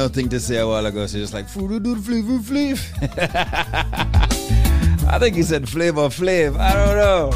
Nothing 0.07 0.28
to 0.28 0.38
say 0.38 0.59
a 0.59 0.68
while 0.68 0.86
ago, 0.86 1.04
so 1.09 1.18
just 1.18 1.34
like 1.34 1.48
flavor 1.48 1.78
flav. 1.96 2.78
I 5.09 5.18
think 5.18 5.34
he 5.34 5.42
said 5.42 5.68
flavor 5.68 6.02
flav. 6.02 6.57
I 6.57 6.74
don't 6.74 6.96
know. 6.96 7.32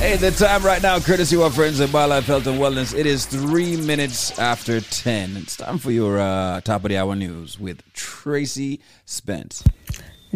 Hey, 0.00 0.16
the 0.16 0.30
time 0.30 0.62
right 0.62 0.82
now, 0.82 0.98
courtesy 1.00 1.36
of 1.36 1.42
our 1.42 1.50
friends 1.50 1.82
at 1.82 1.90
BioLife 1.90 2.22
Health 2.22 2.46
and 2.46 2.58
Wellness. 2.58 2.98
It 2.98 3.04
is 3.04 3.26
three 3.26 3.76
minutes 3.76 4.38
after 4.38 4.80
10. 4.80 5.36
It's 5.36 5.58
time 5.58 5.76
for 5.76 5.90
your 5.90 6.18
uh, 6.18 6.62
top 6.62 6.84
of 6.84 6.88
the 6.88 6.96
hour 6.96 7.14
news 7.14 7.60
with 7.60 7.82
Tracy 7.92 8.80
Spence. 9.04 9.62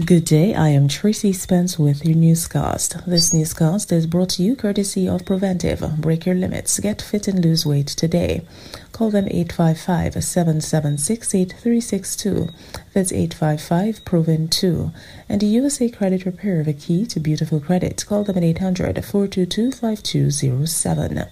Good 0.00 0.24
day, 0.24 0.54
I 0.54 0.70
am 0.70 0.88
Tracy 0.88 1.34
Spence 1.34 1.78
with 1.78 2.02
your 2.02 2.16
newscast. 2.16 3.04
This 3.06 3.34
newscast 3.34 3.92
is 3.92 4.06
brought 4.06 4.30
to 4.30 4.42
you 4.42 4.56
courtesy 4.56 5.06
of 5.06 5.26
Preventive. 5.26 5.84
Break 6.00 6.24
your 6.24 6.34
limits, 6.34 6.80
get 6.80 7.02
fit 7.02 7.28
and 7.28 7.44
lose 7.44 7.66
weight 7.66 7.88
today. 7.88 8.40
Call 8.92 9.10
them 9.10 9.26
855 9.26 10.24
776 10.24 11.34
8362. 11.34 12.48
That's 12.94 13.12
855 13.12 14.02
Proven 14.06 14.48
2. 14.48 14.92
And 15.28 15.42
USA 15.42 15.90
Credit 15.90 16.24
Repair, 16.24 16.64
the 16.64 16.72
key 16.72 17.04
to 17.04 17.20
beautiful 17.20 17.60
credit. 17.60 18.02
Call 18.08 18.24
them 18.24 18.38
at 18.38 18.44
800 18.44 19.04
422 19.04 19.72
5207. 19.72 21.26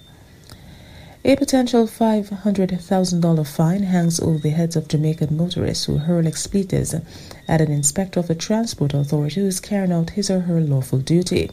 A 1.22 1.36
potential 1.36 1.86
$500,000 1.86 3.46
fine 3.46 3.82
hangs 3.82 4.20
over 4.20 4.38
the 4.38 4.48
heads 4.48 4.74
of 4.74 4.88
Jamaican 4.88 5.36
motorists 5.36 5.84
who 5.84 5.98
hurl 5.98 6.26
expletives 6.26 6.94
at 7.50 7.60
an 7.60 7.72
inspector 7.72 8.20
of 8.20 8.30
a 8.30 8.34
transport 8.34 8.94
authority 8.94 9.40
who 9.40 9.46
is 9.48 9.58
carrying 9.58 9.92
out 9.92 10.10
his 10.10 10.30
or 10.30 10.40
her 10.40 10.60
lawful 10.60 11.00
duty. 11.00 11.50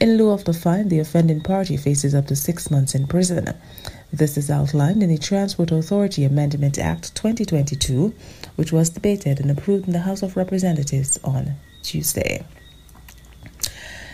In 0.00 0.18
lieu 0.18 0.30
of 0.30 0.44
the 0.44 0.52
fine, 0.52 0.88
the 0.88 0.98
offending 0.98 1.40
party 1.40 1.76
faces 1.76 2.16
up 2.16 2.26
to 2.26 2.34
six 2.34 2.68
months 2.68 2.96
in 2.96 3.06
prison. 3.06 3.54
This 4.12 4.36
is 4.36 4.50
outlined 4.50 5.04
in 5.04 5.08
the 5.08 5.18
Transport 5.18 5.70
Authority 5.70 6.24
Amendment 6.24 6.78
Act 6.78 7.14
2022, 7.14 8.12
which 8.56 8.72
was 8.72 8.90
debated 8.90 9.38
and 9.38 9.52
approved 9.52 9.86
in 9.86 9.92
the 9.92 10.00
House 10.00 10.22
of 10.22 10.36
Representatives 10.36 11.20
on 11.22 11.54
Tuesday. 11.82 12.44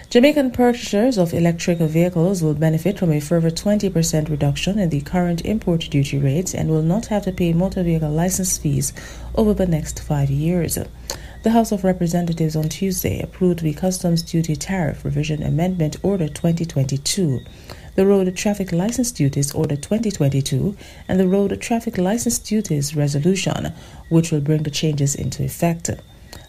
Jamaican 0.09 0.53
purchasers 0.53 1.19
of 1.19 1.35
electric 1.35 1.79
vehicles 1.79 2.41
will 2.41 2.55
benefit 2.55 2.97
from 2.99 3.11
a 3.11 3.21
further 3.21 3.51
20% 3.51 4.31
reduction 4.31 4.79
in 4.79 4.89
the 4.89 5.01
current 5.01 5.45
import 5.45 5.89
duty 5.91 6.17
rates 6.17 6.55
and 6.55 6.71
will 6.71 6.83
not 6.83 7.07
have 7.07 7.25
to 7.25 7.33
pay 7.33 7.53
motor 7.53 7.83
vehicle 7.83 8.11
license 8.11 8.57
fees 8.57 8.93
over 9.37 9.55
the 9.55 9.67
next 9.67 10.01
five 10.01 10.31
years. 10.31 10.79
The 11.43 11.51
House 11.51 11.71
of 11.71 11.85
Representatives 11.85 12.57
on 12.57 12.69
Tuesday 12.69 13.21
approved 13.21 13.61
the 13.61 13.73
Customs 13.73 14.23
Duty 14.23 14.57
Tariff 14.57 15.05
Revision 15.05 15.43
Amendment 15.43 15.97
Order 16.03 16.29
2022, 16.29 17.41
the 17.95 18.07
Road 18.07 18.35
Traffic 18.37 18.73
License 18.73 19.13
Duties 19.13 19.53
Order 19.53 19.77
2022, 19.77 20.77
and 21.09 21.21
the 21.21 21.29
Road 21.29 21.61
Traffic 21.61 21.99
License 21.99 22.39
Duties 22.39 22.97
Resolution, 22.97 23.73
which 24.09 24.33
will 24.33 24.41
bring 24.41 24.65
the 24.65 24.71
changes 24.71 25.15
into 25.15 25.45
effect. 25.45 25.91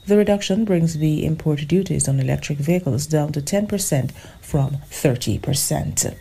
The 0.07 0.17
reduction 0.17 0.65
brings 0.65 0.97
the 0.97 1.25
import 1.25 1.67
duties 1.67 2.07
on 2.07 2.19
electric 2.19 2.57
vehicles 2.59 3.05
down 3.05 3.33
to 3.33 3.41
10% 3.41 4.11
from 4.41 4.77
30%. 4.89 6.15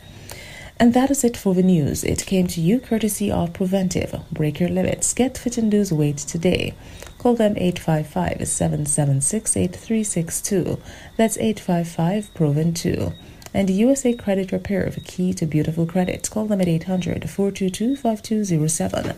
And 0.78 0.92
that 0.92 1.10
is 1.10 1.24
it 1.24 1.36
for 1.36 1.54
the 1.54 1.62
news. 1.62 2.04
It 2.04 2.26
came 2.26 2.46
to 2.48 2.60
you 2.60 2.78
courtesy 2.78 3.30
of 3.30 3.54
Preventive. 3.54 4.20
Break 4.30 4.60
your 4.60 4.68
limits. 4.68 5.14
Get 5.14 5.38
fit 5.38 5.56
and 5.56 5.72
lose 5.72 5.92
weight 5.92 6.18
today. 6.18 6.74
Call 7.18 7.34
them 7.34 7.54
855 7.56 8.46
776 8.46 9.56
8362. 9.56 10.78
That's 11.16 11.38
855 11.38 12.34
Proven 12.34 12.74
2. 12.74 13.12
And 13.54 13.70
USA 13.70 14.12
Credit 14.12 14.52
Repair, 14.52 14.90
the 14.90 15.00
key 15.00 15.32
to 15.34 15.46
beautiful 15.46 15.86
credit. 15.86 16.28
Call 16.30 16.44
them 16.44 16.60
at 16.60 16.68
800 16.68 17.30
422 17.30 17.96
5207. 17.96 19.16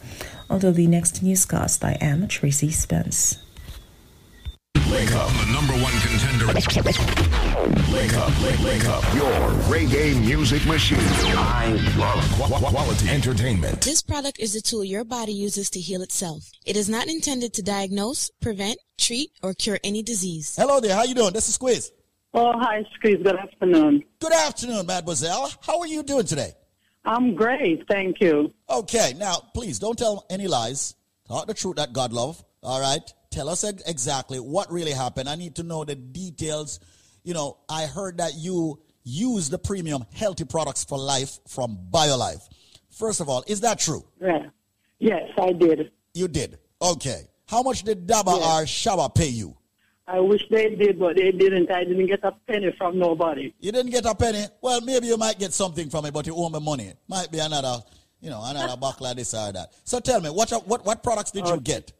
Until 0.48 0.72
the 0.72 0.86
next 0.86 1.24
newscast, 1.24 1.84
I 1.84 1.98
am 2.00 2.28
Tracy 2.28 2.70
Spence. 2.70 3.38
Wake 4.86 5.12
up, 5.12 5.28
the 5.30 5.50
number 5.52 5.72
one 5.82 5.92
contender. 6.00 6.46
Wake 7.92 8.14
up, 8.14 8.42
wake, 8.42 8.60
wake 8.64 8.84
up. 8.86 9.02
Your 9.14 9.32
reggae 9.68 10.18
music 10.24 10.64
machine. 10.66 10.98
I 11.00 11.70
love 11.98 12.22
qu- 12.50 12.66
quality 12.66 13.08
entertainment. 13.08 13.80
This 13.82 14.02
product 14.02 14.38
is 14.38 14.54
a 14.54 14.62
tool 14.62 14.84
your 14.84 15.04
body 15.04 15.32
uses 15.32 15.68
to 15.70 15.80
heal 15.80 16.00
itself. 16.00 16.50
It 16.64 16.76
is 16.76 16.88
not 16.88 17.08
intended 17.08 17.52
to 17.54 17.62
diagnose, 17.62 18.30
prevent, 18.40 18.78
treat, 18.96 19.30
or 19.42 19.52
cure 19.52 19.78
any 19.82 20.02
disease. 20.02 20.54
Hello 20.56 20.80
there. 20.80 20.94
How 20.94 21.02
you 21.02 21.14
doing? 21.14 21.32
This 21.32 21.48
is 21.48 21.54
Squeeze. 21.54 21.90
Oh, 22.32 22.52
hi, 22.56 22.84
Squeeze. 22.94 23.18
Good 23.22 23.36
afternoon. 23.36 24.04
Good 24.20 24.32
afternoon, 24.32 24.86
mademoiselle. 24.86 25.50
How 25.60 25.80
are 25.80 25.86
you 25.88 26.02
doing 26.02 26.24
today? 26.24 26.52
I'm 27.04 27.34
great, 27.34 27.86
thank 27.88 28.20
you. 28.20 28.52
Okay, 28.70 29.14
now 29.18 29.36
please 29.54 29.78
don't 29.78 29.98
tell 29.98 30.24
any 30.30 30.46
lies. 30.46 30.94
Talk 31.26 31.46
the 31.46 31.54
truth 31.54 31.76
that 31.76 31.92
God 31.92 32.12
love. 32.12 32.42
All 32.62 32.80
right. 32.80 33.02
Tell 33.30 33.48
us 33.48 33.64
ex- 33.64 33.82
exactly 33.86 34.38
what 34.38 34.70
really 34.72 34.92
happened. 34.92 35.28
I 35.28 35.36
need 35.36 35.56
to 35.56 35.62
know 35.62 35.84
the 35.84 35.94
details. 35.94 36.80
You 37.24 37.34
know, 37.34 37.58
I 37.68 37.86
heard 37.86 38.18
that 38.18 38.34
you 38.34 38.80
use 39.04 39.48
the 39.50 39.58
premium 39.58 40.04
healthy 40.14 40.44
products 40.44 40.84
for 40.84 40.98
life 40.98 41.38
from 41.46 41.78
BioLife. 41.90 42.42
First 42.90 43.20
of 43.20 43.28
all, 43.28 43.44
is 43.46 43.60
that 43.60 43.78
true? 43.78 44.04
Yeah. 44.20 44.46
Yes, 44.98 45.30
I 45.38 45.52
did. 45.52 45.92
You 46.14 46.28
did. 46.28 46.58
Okay. 46.80 47.28
How 47.46 47.62
much 47.62 47.82
did 47.82 48.06
Daba 48.06 48.34
or 48.34 48.64
Shaba 48.64 49.14
pay 49.14 49.28
you? 49.28 49.56
I 50.06 50.20
wish 50.20 50.42
they 50.50 50.74
did, 50.74 50.98
but 50.98 51.16
they 51.16 51.32
didn't. 51.32 51.70
I 51.70 51.84
didn't 51.84 52.06
get 52.06 52.24
a 52.24 52.32
penny 52.46 52.72
from 52.78 52.98
nobody. 52.98 53.52
You 53.60 53.72
didn't 53.72 53.90
get 53.90 54.06
a 54.06 54.14
penny. 54.14 54.46
Well, 54.62 54.80
maybe 54.80 55.06
you 55.06 55.18
might 55.18 55.38
get 55.38 55.52
something 55.52 55.90
from 55.90 56.06
it, 56.06 56.14
but 56.14 56.26
you 56.26 56.34
owe 56.34 56.48
me 56.48 56.60
money. 56.60 56.94
Might 57.08 57.30
be 57.30 57.38
another, 57.38 57.82
you 58.20 58.30
know, 58.30 58.42
another 58.42 58.76
buckle 58.80 59.06
of 59.06 59.16
this 59.16 59.34
or 59.34 59.52
that. 59.52 59.72
So 59.84 60.00
tell 60.00 60.20
me, 60.22 60.30
what 60.30 60.50
what 60.66 60.84
what 60.84 61.02
products 61.02 61.30
did 61.30 61.46
you 61.46 61.60
get? 61.60 61.92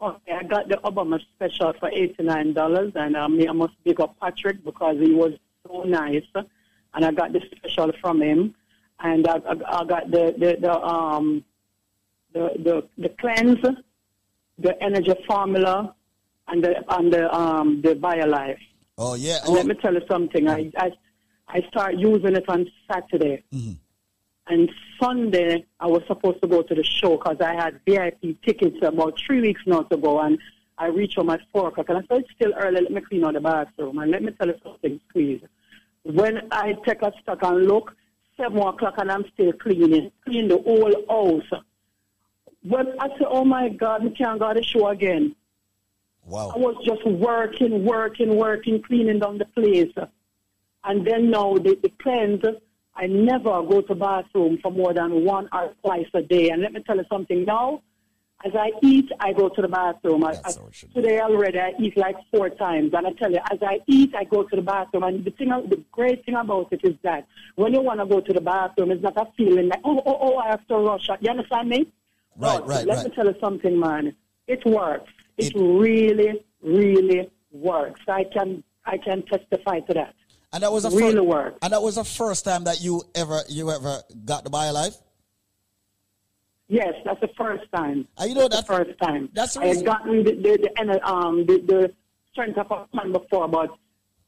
Okay, 0.00 0.32
I 0.32 0.42
got 0.42 0.68
the 0.68 0.76
Obama 0.84 1.18
special 1.34 1.72
for 1.80 1.90
eighty-nine 1.90 2.52
dollars, 2.52 2.92
and 2.96 3.16
um, 3.16 3.40
I 3.40 3.52
must 3.52 3.72
big 3.82 3.98
up 4.00 4.14
Patrick 4.20 4.62
because 4.62 4.98
he 4.98 5.14
was 5.14 5.32
so 5.66 5.84
nice, 5.84 6.24
and 6.34 7.04
I 7.04 7.10
got 7.12 7.32
the 7.32 7.40
special 7.56 7.92
from 8.00 8.20
him, 8.20 8.54
and 9.00 9.26
I, 9.26 9.36
I, 9.36 9.80
I 9.80 9.84
got 9.84 10.10
the 10.10 10.34
the, 10.38 10.58
the 10.60 10.72
um 10.72 11.42
the 12.34 12.50
the 12.58 12.88
the 12.98 13.08
cleanse, 13.20 13.64
the 14.58 14.82
energy 14.82 15.14
formula, 15.26 15.94
and 16.48 16.62
the 16.62 16.84
and 16.94 17.10
the 17.10 17.34
um 17.34 17.80
the 17.80 17.94
BioLife. 17.94 18.58
Oh 18.98 19.14
yeah. 19.14 19.40
And 19.44 19.54
let 19.54 19.66
me 19.66 19.74
tell 19.76 19.94
you 19.94 20.02
something. 20.10 20.46
I 20.46 20.70
I 20.76 20.92
I 21.48 21.62
start 21.70 21.94
using 21.94 22.36
it 22.36 22.44
on 22.48 22.70
Saturday. 22.90 23.44
And 24.48 24.70
Sunday, 25.00 25.64
I 25.80 25.86
was 25.86 26.02
supposed 26.06 26.40
to 26.42 26.48
go 26.48 26.62
to 26.62 26.74
the 26.74 26.84
show 26.84 27.16
because 27.16 27.38
I 27.40 27.54
had 27.54 27.80
VIP 27.84 28.40
tickets 28.42 28.76
about 28.82 29.18
three 29.18 29.40
weeks 29.40 29.62
now 29.66 29.82
to 29.82 29.96
go. 29.96 30.20
And 30.20 30.38
I 30.78 30.86
reached 30.86 31.16
home 31.16 31.30
at 31.30 31.40
4 31.52 31.68
o'clock. 31.68 31.88
And 31.88 31.98
I 31.98 32.00
said, 32.02 32.20
it's 32.20 32.30
still 32.34 32.52
early. 32.54 32.80
Let 32.82 32.92
me 32.92 33.00
clean 33.00 33.24
out 33.24 33.34
the 33.34 33.40
bathroom. 33.40 33.98
And 33.98 34.10
let 34.10 34.22
me 34.22 34.32
tell 34.32 34.48
you 34.48 34.54
something, 34.62 35.00
please. 35.12 35.42
When 36.04 36.42
I 36.52 36.74
take 36.86 37.02
a 37.02 37.12
stock 37.22 37.40
and 37.42 37.66
look, 37.66 37.96
7 38.36 38.56
o'clock 38.56 38.94
and 38.98 39.10
I'm 39.10 39.24
still 39.34 39.52
cleaning, 39.52 40.12
clean 40.24 40.48
the 40.48 40.58
whole 40.58 40.94
house. 41.08 41.62
When 42.62 42.86
I 43.00 43.08
said, 43.08 43.26
oh 43.28 43.44
my 43.44 43.68
God, 43.68 44.04
we 44.04 44.10
can't 44.10 44.38
go 44.38 44.52
to 44.52 44.60
the 44.60 44.66
show 44.66 44.88
again. 44.88 45.34
Wow. 46.24 46.52
I 46.54 46.58
was 46.58 46.76
just 46.84 47.04
working, 47.06 47.84
working, 47.84 48.36
working, 48.36 48.82
cleaning 48.82 49.20
down 49.20 49.38
the 49.38 49.44
place. 49.46 49.92
And 50.84 51.06
then 51.06 51.30
now 51.30 51.54
the, 51.54 51.78
the 51.82 51.92
cleanse, 52.00 52.44
I 52.96 53.06
never 53.06 53.62
go 53.62 53.82
to 53.82 53.94
bathroom 53.94 54.58
for 54.62 54.70
more 54.72 54.94
than 54.94 55.24
one 55.24 55.48
or 55.52 55.74
twice 55.82 56.06
a 56.14 56.22
day. 56.22 56.48
And 56.50 56.62
let 56.62 56.72
me 56.72 56.82
tell 56.82 56.96
you 56.96 57.04
something 57.10 57.44
now. 57.44 57.82
As 58.44 58.52
I 58.54 58.70
eat, 58.82 59.10
I 59.18 59.32
go 59.32 59.48
to 59.48 59.62
the 59.62 59.68
bathroom. 59.68 60.22
I, 60.24 60.36
I, 60.44 60.52
today 60.94 61.20
already, 61.20 61.58
I 61.58 61.72
eat 61.80 61.96
like 61.96 62.16
four 62.30 62.50
times. 62.50 62.92
And 62.94 63.06
I 63.06 63.12
tell 63.12 63.30
you, 63.32 63.40
as 63.50 63.58
I 63.62 63.80
eat, 63.86 64.14
I 64.14 64.24
go 64.24 64.42
to 64.42 64.56
the 64.56 64.62
bathroom. 64.62 65.04
And 65.04 65.24
the 65.24 65.30
thing, 65.30 65.48
the 65.48 65.82
great 65.90 66.24
thing 66.24 66.34
about 66.34 66.68
it 66.70 66.80
is 66.84 66.94
that 67.02 67.26
when 67.54 67.72
you 67.72 67.80
want 67.80 68.00
to 68.00 68.06
go 68.06 68.20
to 68.20 68.32
the 68.32 68.40
bathroom, 68.40 68.90
it's 68.90 69.02
not 69.02 69.16
a 69.16 69.26
feeling 69.36 69.68
like, 69.68 69.80
oh, 69.84 70.02
oh, 70.04 70.18
oh, 70.20 70.36
I 70.36 70.48
have 70.48 70.66
to 70.68 70.76
rush. 70.76 71.08
You 71.20 71.30
understand 71.30 71.68
me? 71.70 71.78
Right, 72.36 72.58
But 72.58 72.68
right, 72.68 72.86
Let 72.86 72.96
right. 72.98 73.06
me 73.06 73.10
tell 73.14 73.26
you 73.26 73.34
something, 73.40 73.78
man. 73.78 74.14
It 74.46 74.64
works. 74.66 75.10
It, 75.38 75.52
really, 75.54 76.44
really 76.62 77.30
works. 77.52 78.00
I 78.06 78.24
can, 78.24 78.62
I 78.84 78.98
can 78.98 79.22
testify 79.22 79.80
to 79.80 79.94
that. 79.94 80.14
And 80.52 80.62
that 80.62 80.72
was 80.72 80.84
a 80.84 80.90
really 80.90 81.20
works. 81.20 81.58
And 81.62 81.72
that 81.72 81.82
was 81.82 81.96
the 81.96 82.04
first 82.04 82.44
time 82.44 82.64
that 82.64 82.80
you 82.80 83.02
ever 83.14 83.40
you 83.48 83.70
ever 83.70 84.02
got 84.24 84.44
the 84.44 84.50
BioLife. 84.50 84.96
Yes, 86.68 86.94
that's 87.04 87.20
the 87.20 87.30
first 87.38 87.64
time. 87.74 88.08
Uh, 88.20 88.24
you 88.24 88.34
know, 88.34 88.48
that's 88.48 88.66
the 88.66 88.74
first 88.74 88.98
time. 89.00 89.28
that's 89.32 89.56
I 89.56 89.66
had 89.66 89.84
gotten 89.84 90.24
the 90.24 90.32
the, 90.32 90.70
the, 90.74 91.08
um, 91.08 91.46
the, 91.46 91.58
the 91.58 91.92
strength 92.32 92.58
of 92.58 92.70
a 92.70 92.86
man 92.96 93.12
before, 93.12 93.48
but 93.48 93.70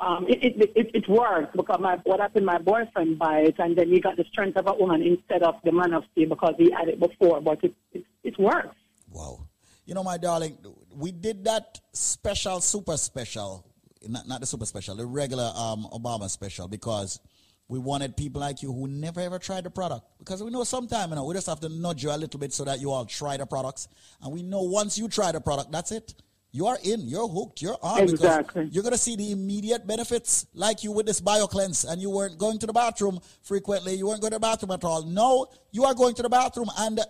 um, 0.00 0.26
it, 0.28 0.56
it, 0.56 0.72
it, 0.76 0.90
it 0.94 1.08
worked 1.08 1.56
because 1.56 1.80
my, 1.80 1.96
what 2.04 2.20
happened, 2.20 2.46
my 2.46 2.58
boyfriend 2.58 3.18
buy 3.18 3.40
it 3.40 3.56
and 3.58 3.76
then 3.76 3.88
he 3.88 4.00
got 4.00 4.16
the 4.16 4.24
strength 4.30 4.56
of 4.56 4.68
a 4.68 4.74
woman 4.74 5.02
instead 5.02 5.42
of 5.42 5.56
the 5.64 5.72
man 5.72 5.92
of 5.92 6.04
steel 6.12 6.28
because 6.28 6.54
he 6.56 6.70
had 6.70 6.88
it 6.88 7.00
before, 7.00 7.40
but 7.40 7.62
it, 7.64 7.74
it, 7.92 8.04
it 8.22 8.38
works. 8.38 8.76
Wow. 9.10 9.48
You 9.86 9.94
know, 9.94 10.04
my 10.04 10.16
darling, 10.18 10.58
we 10.94 11.10
did 11.10 11.44
that 11.46 11.80
special, 11.92 12.60
super 12.60 12.96
special, 12.96 13.64
not, 14.06 14.28
not 14.28 14.40
the 14.40 14.46
super 14.46 14.66
special, 14.66 14.96
the 14.96 15.06
regular 15.06 15.50
um, 15.56 15.86
Obama 15.92 16.28
special 16.28 16.68
because 16.68 17.20
we 17.68 17.78
wanted 17.78 18.16
people 18.16 18.40
like 18.40 18.62
you 18.62 18.72
who 18.72 18.88
never 18.88 19.20
ever 19.20 19.38
tried 19.38 19.64
the 19.64 19.70
product. 19.70 20.06
Because 20.18 20.42
we 20.42 20.50
know 20.50 20.64
sometime, 20.64 21.10
you 21.10 21.16
know, 21.16 21.24
we 21.24 21.34
just 21.34 21.46
have 21.46 21.60
to 21.60 21.68
nudge 21.68 22.02
you 22.02 22.10
a 22.10 22.16
little 22.16 22.40
bit 22.40 22.52
so 22.52 22.64
that 22.64 22.80
you 22.80 22.90
all 22.90 23.04
try 23.04 23.36
the 23.36 23.46
products. 23.46 23.88
And 24.22 24.32
we 24.32 24.42
know 24.42 24.62
once 24.62 24.98
you 24.98 25.08
try 25.08 25.32
the 25.32 25.40
product, 25.40 25.70
that's 25.70 25.92
it. 25.92 26.14
You 26.50 26.66
are 26.66 26.78
in, 26.82 27.02
you're 27.02 27.28
hooked, 27.28 27.60
you're 27.60 27.76
on. 27.82 27.98
because 28.06 28.12
Exactly. 28.12 28.68
You're 28.72 28.82
going 28.82 28.94
to 28.94 28.98
see 28.98 29.16
the 29.16 29.32
immediate 29.32 29.86
benefits, 29.86 30.46
like 30.54 30.82
you 30.82 30.92
with 30.92 31.04
this 31.04 31.20
BioCleanse, 31.20 31.86
and 31.90 32.00
you 32.00 32.08
weren't 32.08 32.38
going 32.38 32.58
to 32.60 32.66
the 32.66 32.72
bathroom 32.72 33.20
frequently. 33.42 33.94
You 33.94 34.06
weren't 34.06 34.22
going 34.22 34.30
to 34.30 34.36
the 34.36 34.40
bathroom 34.40 34.70
at 34.70 34.82
all. 34.82 35.04
No, 35.04 35.48
you 35.72 35.84
are 35.84 35.92
going 35.92 36.14
to 36.14 36.22
the 36.22 36.30
bathroom. 36.30 36.70
And 36.78 37.00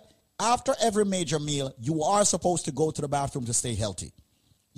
after 0.41 0.75
every 0.81 1.05
major 1.05 1.39
meal, 1.39 1.73
you 1.79 2.03
are 2.03 2.25
supposed 2.25 2.65
to 2.65 2.73
go 2.73 2.91
to 2.91 3.01
the 3.01 3.07
bathroom 3.07 3.45
to 3.45 3.53
stay 3.53 3.75
healthy. 3.75 4.11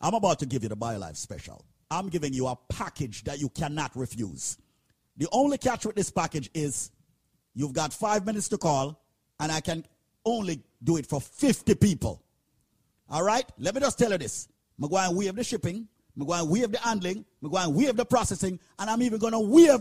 I'm 0.00 0.14
about 0.14 0.38
to 0.40 0.46
give 0.46 0.62
you 0.62 0.68
the 0.68 0.76
BioLife 0.76 1.16
special. 1.16 1.64
I'm 1.90 2.08
giving 2.08 2.32
you 2.32 2.46
a 2.48 2.56
package 2.68 3.24
that 3.24 3.38
you 3.38 3.48
cannot 3.48 3.94
refuse. 3.96 4.58
The 5.16 5.28
only 5.32 5.58
catch 5.58 5.86
with 5.86 5.96
this 5.96 6.10
package 6.10 6.50
is 6.52 6.90
you've 7.54 7.72
got 7.72 7.92
five 7.92 8.26
minutes 8.26 8.48
to 8.48 8.58
call, 8.58 9.00
and 9.40 9.50
I 9.50 9.60
can 9.60 9.84
only 10.24 10.62
do 10.82 10.96
it 10.96 11.06
for 11.06 11.20
50 11.20 11.74
people. 11.76 12.22
All 13.08 13.22
right? 13.22 13.44
Let 13.58 13.74
me 13.74 13.80
just 13.80 13.98
tell 13.98 14.10
you 14.10 14.18
this. 14.18 14.48
I'm 14.80 14.88
going 14.88 15.10
to 15.10 15.16
waive 15.16 15.36
the 15.36 15.44
shipping. 15.44 15.88
I'm 16.18 16.26
going 16.26 16.40
to 16.40 16.44
waive 16.46 16.72
the 16.72 16.78
handling. 16.78 17.24
I'm 17.42 17.50
going 17.50 17.64
to 17.64 17.70
waive 17.70 17.96
the 17.96 18.04
processing. 18.04 18.58
And 18.78 18.90
I'm 18.90 19.02
even 19.02 19.18
going 19.18 19.32
to 19.32 19.40
waive 19.40 19.80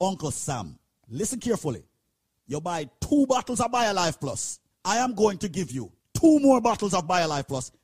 Uncle 0.00 0.30
Sam. 0.30 0.78
Listen 1.08 1.38
carefully. 1.38 1.84
You 2.46 2.60
buy 2.60 2.88
two 3.00 3.26
bottles 3.26 3.60
of 3.60 3.70
BioLife 3.70 4.20
Plus. 4.20 4.60
I 4.84 4.98
am 4.98 5.14
going 5.14 5.38
to 5.38 5.48
give 5.48 5.70
you 5.70 5.92
two 6.14 6.40
more 6.40 6.60
bottles 6.60 6.94
of 6.94 7.06
BioLife 7.06 7.48
Plus 7.48 7.70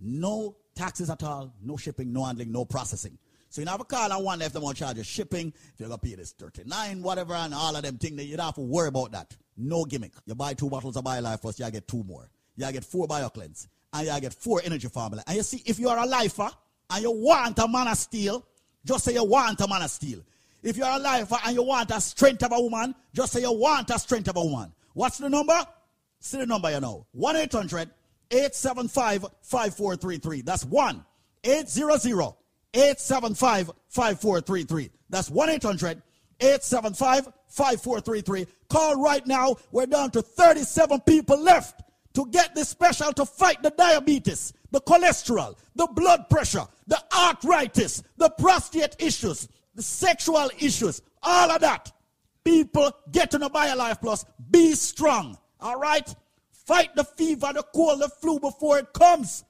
No 0.00 0.56
taxes 0.74 1.10
at 1.10 1.22
all, 1.22 1.52
no 1.62 1.76
shipping, 1.76 2.12
no 2.12 2.24
handling, 2.24 2.52
no 2.52 2.64
processing. 2.64 3.18
So 3.50 3.62
you 3.62 3.66
have 3.66 3.80
a 3.80 3.84
call 3.84 4.12
and 4.12 4.24
one 4.24 4.38
left 4.38 4.54
them 4.54 4.64
on 4.64 4.74
charge 4.74 4.98
of 4.98 5.06
shipping. 5.06 5.52
If 5.72 5.80
you're 5.80 5.88
gonna 5.88 5.98
pay 5.98 6.14
this 6.14 6.32
39, 6.32 7.02
whatever, 7.02 7.34
and 7.34 7.54
all 7.54 7.74
of 7.74 7.82
them 7.82 7.96
things, 7.96 8.16
that 8.16 8.24
you 8.24 8.36
don't 8.36 8.46
have 8.46 8.54
to 8.56 8.60
worry 8.60 8.88
about 8.88 9.12
that. 9.12 9.34
No 9.56 9.84
gimmick. 9.84 10.12
You 10.26 10.34
buy 10.34 10.54
two 10.54 10.68
bottles 10.68 10.96
of 10.96 11.04
BioLife 11.04 11.40
Plus, 11.40 11.58
you 11.58 11.70
get 11.70 11.88
two 11.88 12.04
more. 12.04 12.28
You 12.56 12.70
get 12.72 12.84
four 12.84 13.06
BioCleanse, 13.06 13.66
and 13.92 14.06
you 14.06 14.20
get 14.20 14.34
four 14.34 14.60
Energy 14.64 14.88
Formula. 14.88 15.22
And 15.26 15.36
you 15.36 15.42
see, 15.42 15.62
if 15.64 15.78
you 15.78 15.88
are 15.88 15.98
a 15.98 16.06
lifer 16.06 16.48
and 16.90 17.02
you 17.02 17.10
want 17.10 17.58
a 17.58 17.66
man 17.66 17.88
of 17.88 17.96
steel, 17.96 18.44
just 18.84 19.04
say 19.04 19.14
you 19.14 19.24
want 19.24 19.60
a 19.60 19.66
man 19.68 19.82
of 19.82 19.90
steel. 19.90 20.20
If 20.62 20.76
you're 20.76 20.88
a 20.88 20.98
lifer 20.98 21.36
and 21.46 21.54
you 21.54 21.62
want 21.62 21.90
a 21.90 22.00
strength 22.00 22.42
of 22.42 22.52
a 22.52 22.60
woman, 22.60 22.94
just 23.14 23.32
say 23.32 23.40
you 23.40 23.52
want 23.52 23.90
a 23.90 23.98
strength 23.98 24.28
of 24.28 24.36
a 24.36 24.44
woman. 24.44 24.72
What's 24.92 25.18
the 25.18 25.30
number? 25.30 25.58
See 26.20 26.38
the 26.38 26.46
number 26.46 26.70
you 26.70 26.80
know. 26.80 27.06
1 27.12 27.36
800 27.36 27.90
875 28.30 29.26
5433. 29.42 30.42
That's 30.42 30.64
1 30.64 31.04
800 31.44 32.34
875 32.74 33.70
5433. 33.88 34.90
That's 35.10 35.30
1 35.30 35.50
800 35.50 36.02
875 36.40 37.28
5433. 37.48 38.46
Call 38.68 39.00
right 39.00 39.26
now. 39.26 39.56
We're 39.72 39.86
down 39.86 40.10
to 40.12 40.22
37 40.22 41.00
people 41.00 41.40
left 41.40 41.82
to 42.14 42.26
get 42.26 42.54
this 42.54 42.68
special 42.68 43.12
to 43.12 43.24
fight 43.24 43.62
the 43.62 43.70
diabetes, 43.70 44.52
the 44.70 44.80
cholesterol, 44.80 45.56
the 45.74 45.86
blood 45.86 46.28
pressure, 46.28 46.66
the 46.86 47.00
arthritis, 47.16 48.02
the 48.16 48.30
prostate 48.30 48.96
issues, 48.98 49.48
the 49.74 49.82
sexual 49.82 50.50
issues, 50.58 51.02
all 51.22 51.50
of 51.50 51.60
that. 51.60 51.92
People 52.44 52.90
get 53.12 53.30
to 53.30 53.38
the 53.38 53.50
BioLife 53.50 54.00
Plus. 54.00 54.24
Be 54.50 54.72
strong. 54.72 55.36
All 55.60 55.78
right? 55.78 56.14
Fight 56.68 56.94
the 56.94 57.02
fever, 57.02 57.50
the 57.54 57.64
cold, 57.74 58.02
the 58.02 58.10
flu 58.10 58.38
before 58.38 58.78
it 58.78 58.92
comes. 58.92 59.42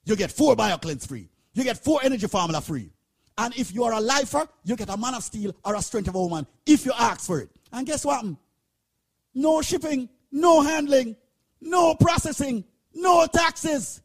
You 0.06 0.16
get 0.16 0.32
four 0.32 0.56
BioCleanse 0.56 1.08
free. 1.08 1.28
You 1.54 1.64
get 1.64 1.78
four 1.78 2.00
Energy 2.04 2.28
Formula 2.28 2.62
free. 2.62 2.92
And 3.38 3.56
if 3.58 3.74
you 3.74 3.84
are 3.84 3.94
a 3.94 4.00
lifer, 4.00 4.48
you 4.64 4.76
get 4.76 4.90
a 4.90 4.98
man 4.98 5.16
of 5.16 5.24
steel 5.24 5.56
or 5.66 5.74
a 5.76 5.82
strength 5.82 6.10
of 6.10 6.16
a 6.16 6.20
woman 6.20 6.46
if 6.66 6.86
you 6.86 6.92
ask 6.98 7.26
for 7.26 7.40
it. 7.40 7.50
And 7.72 7.88
guess 7.88 8.06
what? 8.06 8.26
No 9.34 9.62
shipping, 9.62 10.10
no 10.34 10.62
handling, 10.62 11.16
no 11.62 11.96
processing, 11.96 12.66
no 12.94 13.26
taxes. 13.28 14.02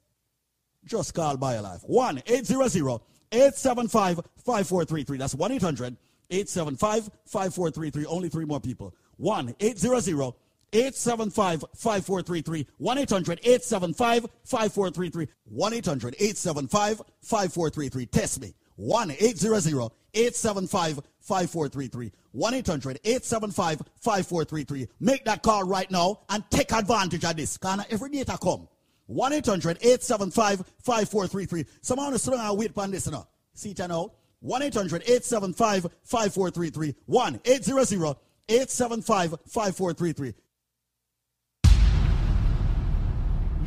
Just 0.84 1.14
call 1.14 1.36
BioLife. 1.36 1.82
1 1.88 2.22
800 2.26 3.00
875 3.32 4.20
5433. 4.44 5.18
That's 5.18 5.34
1 5.34 5.52
800 5.52 5.96
875 6.30 7.10
5433. 7.26 8.06
Only 8.06 8.28
three 8.28 8.44
more 8.44 8.60
people. 8.60 8.94
1 9.16 9.54
800 9.58 10.34
875 10.72 11.64
5433. 11.74 12.66
1 12.78 12.98
800 12.98 13.40
875 13.42 14.26
5433. 14.44 15.28
1 15.44 15.72
800 15.72 16.14
875 16.14 17.02
5433. 17.22 18.06
Test 18.06 18.40
me. 18.40 18.54
1 18.78 19.10
800 19.10 19.90
875 20.14 21.00
5433. 21.20 22.12
1 22.30 22.54
800 22.54 23.00
875 23.04 23.82
5433. 23.96 24.88
Make 25.00 25.24
that 25.24 25.42
call 25.42 25.64
right 25.64 25.90
now 25.90 26.20
and 26.28 26.48
take 26.50 26.72
advantage 26.72 27.24
of 27.24 27.36
this. 27.36 27.58
Because 27.58 27.84
every 27.90 28.10
data 28.10 28.38
come. 28.40 28.68
1 29.06 29.32
800 29.32 29.78
875 29.80 30.58
5433. 30.84 31.64
Someone 31.80 32.14
is 32.14 32.24
throwing 32.24 32.40
a 32.40 32.54
wait 32.54 32.70
on 32.76 32.92
this 32.92 33.10
now. 33.10 33.26
See 33.52 33.70
it 33.70 33.78
now. 33.80 34.12
1 34.40 34.62
800 34.62 35.02
875 35.02 35.82
5433. 36.04 36.94
1 37.06 37.40
800 37.44 38.16
875 38.48 39.30
5433. 39.44 40.34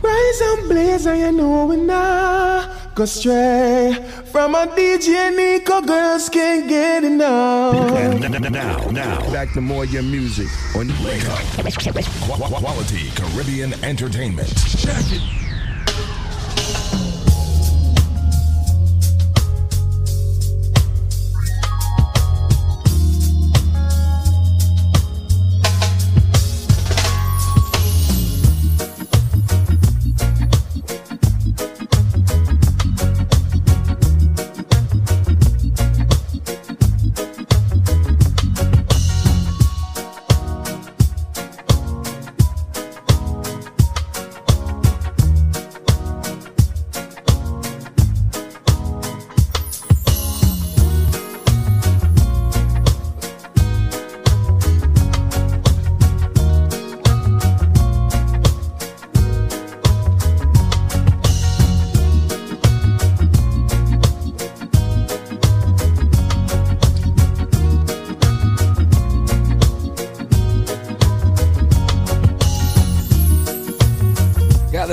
Rise 0.03 0.41
and 0.41 0.67
blaze, 0.69 1.05
and 1.05 1.19
you 1.19 1.31
know 1.31 1.65
we 1.65 1.75
not 1.77 2.95
go 2.95 3.05
stray 3.05 3.93
from 4.31 4.55
a 4.55 4.65
DJ 4.67 5.35
Nico. 5.35 5.81
Girls 5.81 6.29
can't 6.29 6.67
get 6.67 7.03
enough. 7.03 7.75
And 7.97 8.51
now, 8.51 8.77
now, 8.89 9.31
back 9.31 9.51
to 9.53 9.61
more 9.61 9.85
your 9.85 10.03
music 10.03 10.47
on 10.75 10.87
Wake 11.03 11.25
Up. 11.29 11.39
Qu- 11.77 11.91
qu- 11.93 12.55
Quality 12.59 13.09
Caribbean 13.11 13.73
Entertainment. 13.83 14.49
Check 14.77 15.03
it. 15.11 15.40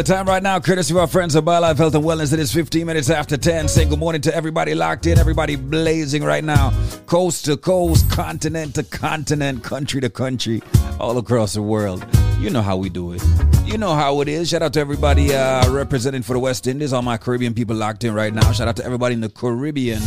Time 0.09 0.27
right 0.27 0.43
now, 0.43 0.59
courtesy 0.59 0.95
of 0.95 0.97
our 0.97 1.07
friends 1.07 1.37
at 1.37 1.45
BioLife 1.45 1.77
Health 1.77 1.95
and 1.95 2.03
Wellness. 2.03 2.33
It 2.33 2.39
is 2.39 2.51
15 2.51 2.87
minutes 2.87 3.11
after 3.11 3.37
10. 3.37 3.69
Say 3.69 3.85
good 3.85 3.99
morning 3.99 4.23
to 4.23 4.35
everybody 4.35 4.75
locked 4.75 5.05
in, 5.05 5.19
everybody 5.19 5.55
blazing 5.55 6.25
right 6.25 6.43
now, 6.43 6.73
coast 7.05 7.45
to 7.45 7.59
coast, 7.59 8.11
continent 8.11 8.75
to 8.77 8.85
continent, 8.85 9.63
country 9.63 10.01
to 10.01 10.09
country, 10.09 10.63
all 10.99 11.19
across 11.19 11.53
the 11.53 11.61
world. 11.61 12.07
You 12.39 12.49
know 12.49 12.63
how 12.63 12.79
we 12.79 12.89
do 12.89 13.13
it. 13.13 13.23
You 13.67 13.77
know 13.77 13.95
how 13.95 14.23
it 14.23 14.29
is. 14.29 14.49
Shout 14.49 14.63
out 14.63 14.73
to 14.75 14.81
everybody 14.81 15.35
uh, 15.35 15.71
representing 15.71 16.23
for 16.23 16.33
the 16.33 16.41
West 16.41 16.67
Indies, 16.67 16.95
all 16.95 17.03
my 17.03 17.19
Caribbean 17.19 17.53
people 17.53 17.77
locked 17.77 18.03
in 18.03 18.15
right 18.15 18.33
now. 18.33 18.51
Shout 18.53 18.67
out 18.67 18.77
to 18.77 18.85
everybody 18.87 19.13
in 19.13 19.21
the 19.21 19.29
Caribbean 19.29 20.01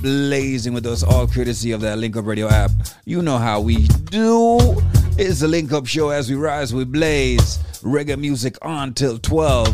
blazing 0.00 0.72
with 0.72 0.86
us, 0.86 1.02
all 1.02 1.26
courtesy 1.26 1.72
of 1.72 1.82
that 1.82 1.98
Link 1.98 2.16
Up 2.16 2.24
Radio 2.24 2.48
app. 2.48 2.70
You 3.04 3.20
know 3.20 3.36
how 3.36 3.60
we 3.60 3.88
do. 3.88 4.80
It's 5.20 5.40
the 5.40 5.48
Link 5.48 5.72
Up 5.72 5.84
Show 5.84 6.10
as 6.10 6.30
we 6.30 6.36
rise, 6.36 6.72
we 6.72 6.84
blaze. 6.84 7.58
Reggae 7.82 8.16
music 8.16 8.56
on 8.62 8.94
till 8.94 9.18
12. 9.18 9.66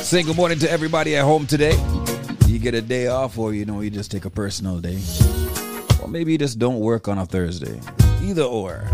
Say 0.00 0.24
good 0.24 0.34
morning 0.34 0.58
to 0.58 0.68
everybody 0.68 1.14
at 1.14 1.22
home 1.22 1.46
today. 1.46 1.78
You 2.48 2.58
get 2.58 2.74
a 2.74 2.82
day 2.82 3.06
off, 3.06 3.38
or 3.38 3.54
you 3.54 3.64
know, 3.64 3.82
you 3.82 3.90
just 3.90 4.10
take 4.10 4.24
a 4.24 4.30
personal 4.30 4.80
day. 4.80 4.98
Or 6.02 6.08
maybe 6.08 6.32
you 6.32 6.38
just 6.38 6.58
don't 6.58 6.80
work 6.80 7.06
on 7.06 7.18
a 7.18 7.26
Thursday. 7.26 7.80
Either 8.20 8.42
or. 8.42 8.84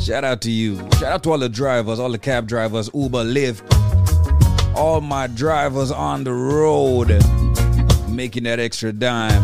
Shout 0.00 0.24
out 0.24 0.40
to 0.40 0.50
you. 0.50 0.78
Shout 0.94 1.12
out 1.12 1.22
to 1.22 1.30
all 1.30 1.38
the 1.38 1.48
drivers, 1.48 2.00
all 2.00 2.10
the 2.10 2.18
cab 2.18 2.48
drivers, 2.48 2.90
Uber, 2.92 3.22
Lyft, 3.22 4.74
all 4.74 5.00
my 5.00 5.28
drivers 5.28 5.92
on 5.92 6.24
the 6.24 6.32
road 6.32 7.22
making 8.18 8.42
that 8.42 8.58
extra 8.58 8.92
dime. 8.92 9.40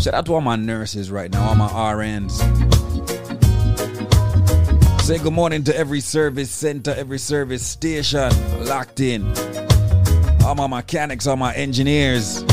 Shout 0.00 0.14
out 0.14 0.26
to 0.26 0.34
all 0.34 0.40
my 0.40 0.54
nurses 0.54 1.10
right 1.10 1.28
now, 1.28 1.48
all 1.48 1.56
my 1.56 1.66
RNs. 1.66 2.30
Say 5.02 5.18
good 5.18 5.32
morning 5.32 5.64
to 5.64 5.76
every 5.76 5.98
service 5.98 6.52
center, 6.52 6.92
every 6.92 7.18
service 7.18 7.66
station 7.66 8.30
locked 8.64 9.00
in. 9.00 9.26
All 10.44 10.54
my 10.54 10.68
mechanics, 10.68 11.26
all 11.26 11.34
my 11.34 11.52
engineers. 11.54 12.44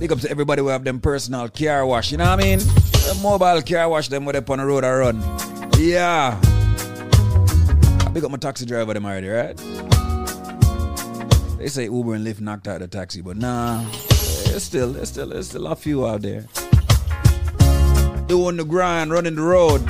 Big 0.00 0.12
up 0.12 0.20
to 0.20 0.30
everybody 0.30 0.62
who 0.62 0.68
have 0.68 0.84
them 0.84 0.98
personal 0.98 1.50
car 1.50 1.84
wash, 1.84 2.10
you 2.10 2.16
know 2.16 2.24
what 2.24 2.40
I 2.40 2.42
mean? 2.42 2.60
The 2.60 3.20
mobile 3.22 3.60
car 3.60 3.86
wash 3.90 4.08
them 4.08 4.24
with 4.24 4.36
up 4.36 4.48
on 4.48 4.60
the 4.60 4.64
road 4.64 4.82
I 4.82 4.94
run. 4.94 5.20
Yeah. 5.76 6.40
Big 8.14 8.24
up 8.24 8.30
my 8.30 8.38
taxi 8.38 8.64
driver 8.64 8.94
them 8.94 9.04
already, 9.04 9.28
right? 9.28 9.97
They 11.58 11.66
say 11.66 11.84
Uber 11.86 12.14
and 12.14 12.24
Lyft 12.24 12.40
knocked 12.40 12.68
out 12.68 12.78
the 12.78 12.86
taxi, 12.86 13.20
but 13.20 13.36
nah. 13.36 13.82
There's 14.44 14.62
still, 14.62 14.92
there's 14.92 15.08
still, 15.08 15.26
there's 15.26 15.48
still 15.48 15.66
a 15.66 15.74
few 15.74 16.06
out 16.06 16.22
there. 16.22 16.46
Doing 18.26 18.56
the 18.56 18.64
grind, 18.64 19.10
running 19.10 19.34
the 19.34 19.42
road. 19.42 19.82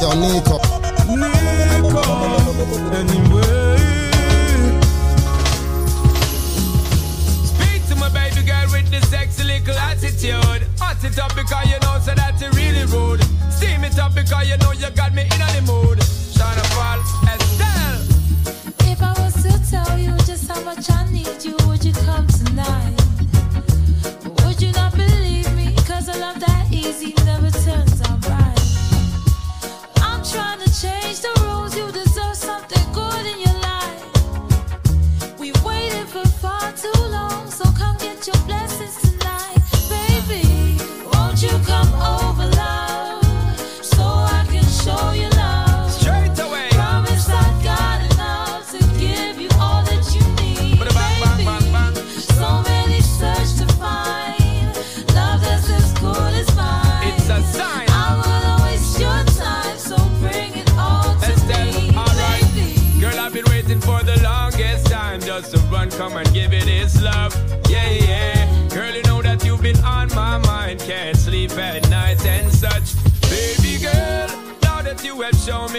Yo. 0.00 0.12
Nico, 0.20 0.55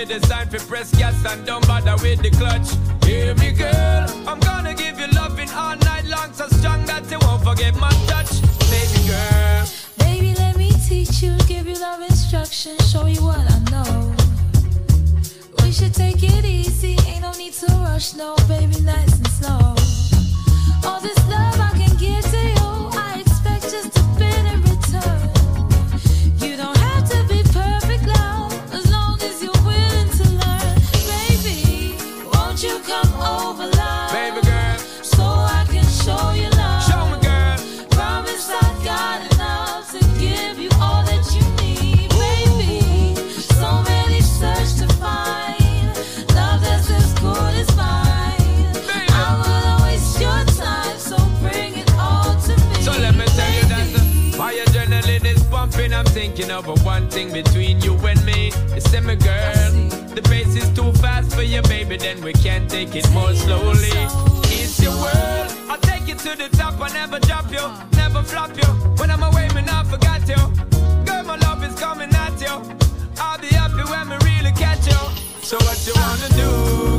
designed 0.07 0.49
for 0.49 0.59
press 0.67 0.91
gas 0.97 1.15
and 1.25 1.45
don't 1.45 1.65
bother 1.67 1.95
with 2.01 2.21
the 2.21 2.29
clutch. 2.31 2.69
Hear 3.05 3.35
me, 3.35 3.51
girl, 3.51 4.05
I'm 4.27 4.39
gonna 4.39 4.73
give 4.73 4.99
you 4.99 5.07
loving 5.07 5.49
all 5.49 5.75
night 5.75 6.05
long, 6.05 6.31
so 6.34 6.47
strong 6.47 6.85
that 6.85 7.09
you 7.11 7.19
won't 7.21 7.43
forget 7.43 7.75
my 7.75 7.91
touch, 8.07 8.41
baby 8.71 9.07
girl. 9.07 9.67
Baby, 9.99 10.34
let 10.35 10.55
me 10.57 10.71
teach 10.88 11.21
you, 11.21 11.35
give 11.47 11.67
you 11.67 11.79
love 11.79 12.01
instruction, 12.01 12.77
show 12.79 13.05
you 13.05 13.23
what 13.23 13.39
I 13.39 13.59
know. 13.71 14.15
We 15.63 15.71
should 15.71 15.93
take 15.93 16.23
it 16.23 16.45
easy, 16.45 16.97
ain't 17.07 17.21
no 17.21 17.31
need 17.34 17.53
to 17.53 17.67
rush, 17.84 18.15
no, 18.15 18.35
baby, 18.47 18.79
nice 18.81 19.13
and 19.17 19.27
slow. 19.27 19.75
All 20.89 21.01
this 21.01 21.16
we 62.27 62.33
can 62.33 62.67
take 62.67 62.93
it 62.93 63.09
more 63.11 63.33
slowly. 63.33 63.87
It's 64.59 64.81
your 64.83 64.91
world. 64.91 65.49
I'll 65.69 65.79
take 65.79 66.09
you 66.09 66.15
to 66.15 66.35
the 66.35 66.49
top. 66.57 66.73
I 66.81 66.89
never 66.89 67.19
drop 67.19 67.49
you, 67.49 67.65
never 67.95 68.21
flop 68.21 68.53
you. 68.57 68.67
When 68.99 69.09
I'm 69.09 69.23
away, 69.23 69.47
man, 69.53 69.69
I 69.69 69.85
forgot 69.85 70.27
you. 70.27 70.35
Girl, 71.05 71.23
my 71.23 71.37
love 71.37 71.63
is 71.63 71.79
coming 71.79 72.13
at 72.13 72.41
you. 72.41 72.55
I'll 73.17 73.39
be 73.39 73.47
happy 73.47 73.83
when 73.91 74.09
we 74.09 74.17
really 74.29 74.51
catch 74.51 74.85
you. 74.87 74.99
So 75.41 75.55
what 75.59 75.79
you 75.87 75.93
wanna 75.95 76.29
do? 76.35 76.96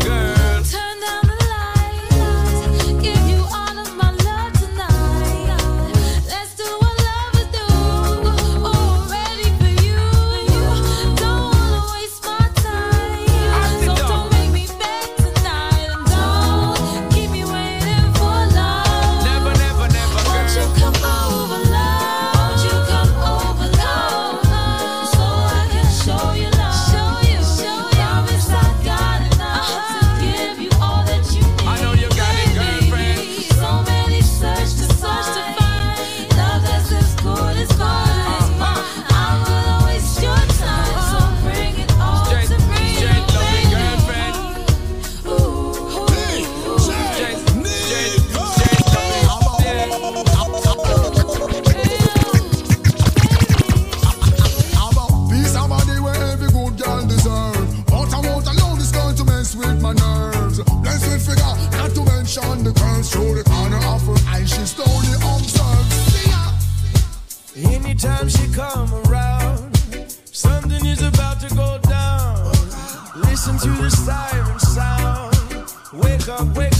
subway 76.29 76.78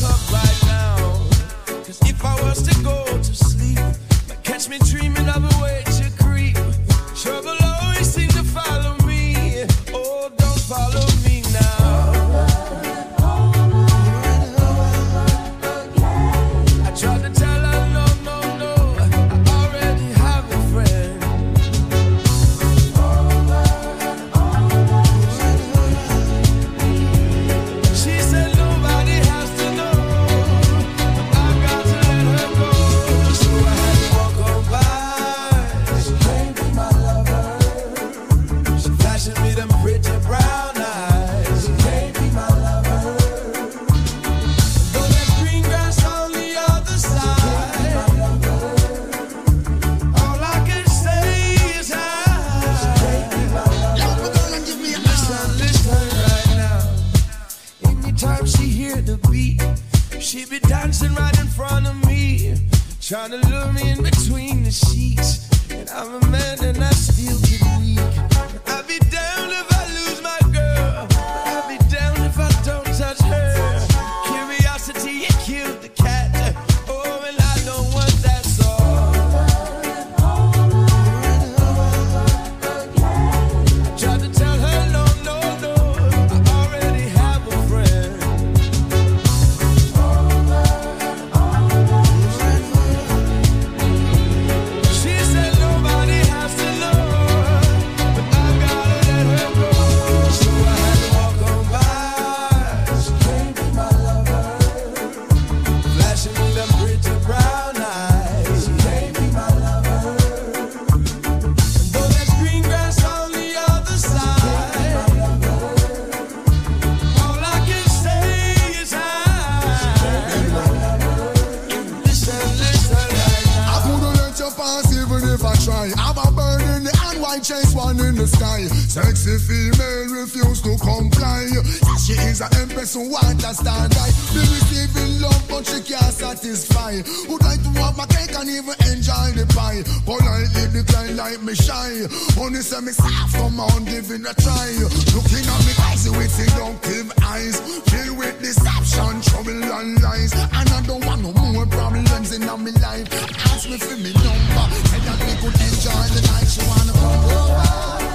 me 142.89 142.95
soft 142.95 143.35
come 143.35 143.61
on, 143.61 143.85
giving 143.85 144.25
a 144.25 144.35
try. 144.35 144.69
Looking 145.15 145.45
at 145.45 145.61
me 145.67 145.73
crazy 145.77 146.11
with 146.11 146.41
it, 146.41 146.53
don't 146.57 146.81
give 146.83 147.13
eyes. 147.25 147.61
Filled 147.91 148.19
with 148.19 148.41
deception, 148.41 149.21
trouble 149.29 149.63
and 149.79 150.03
lies. 150.03 150.33
And 150.33 150.69
I 150.77 150.81
don't 150.87 151.05
want 151.05 151.23
no 151.23 151.33
more 151.33 151.67
problems 151.67 152.33
in 152.33 152.47
my 152.47 152.55
life. 152.55 153.09
Ask 153.53 153.69
me 153.69 153.79
for 153.79 153.97
me 153.97 154.13
number, 154.13 154.67
and 154.95 155.03
that 155.07 155.19
we 155.27 155.33
could 155.43 155.57
enjoy 155.69 156.07
the 156.17 156.23
night. 156.33 156.49
You 156.57 156.65
wanna 156.69 156.93
come 156.93 157.25
over. 157.37 158.08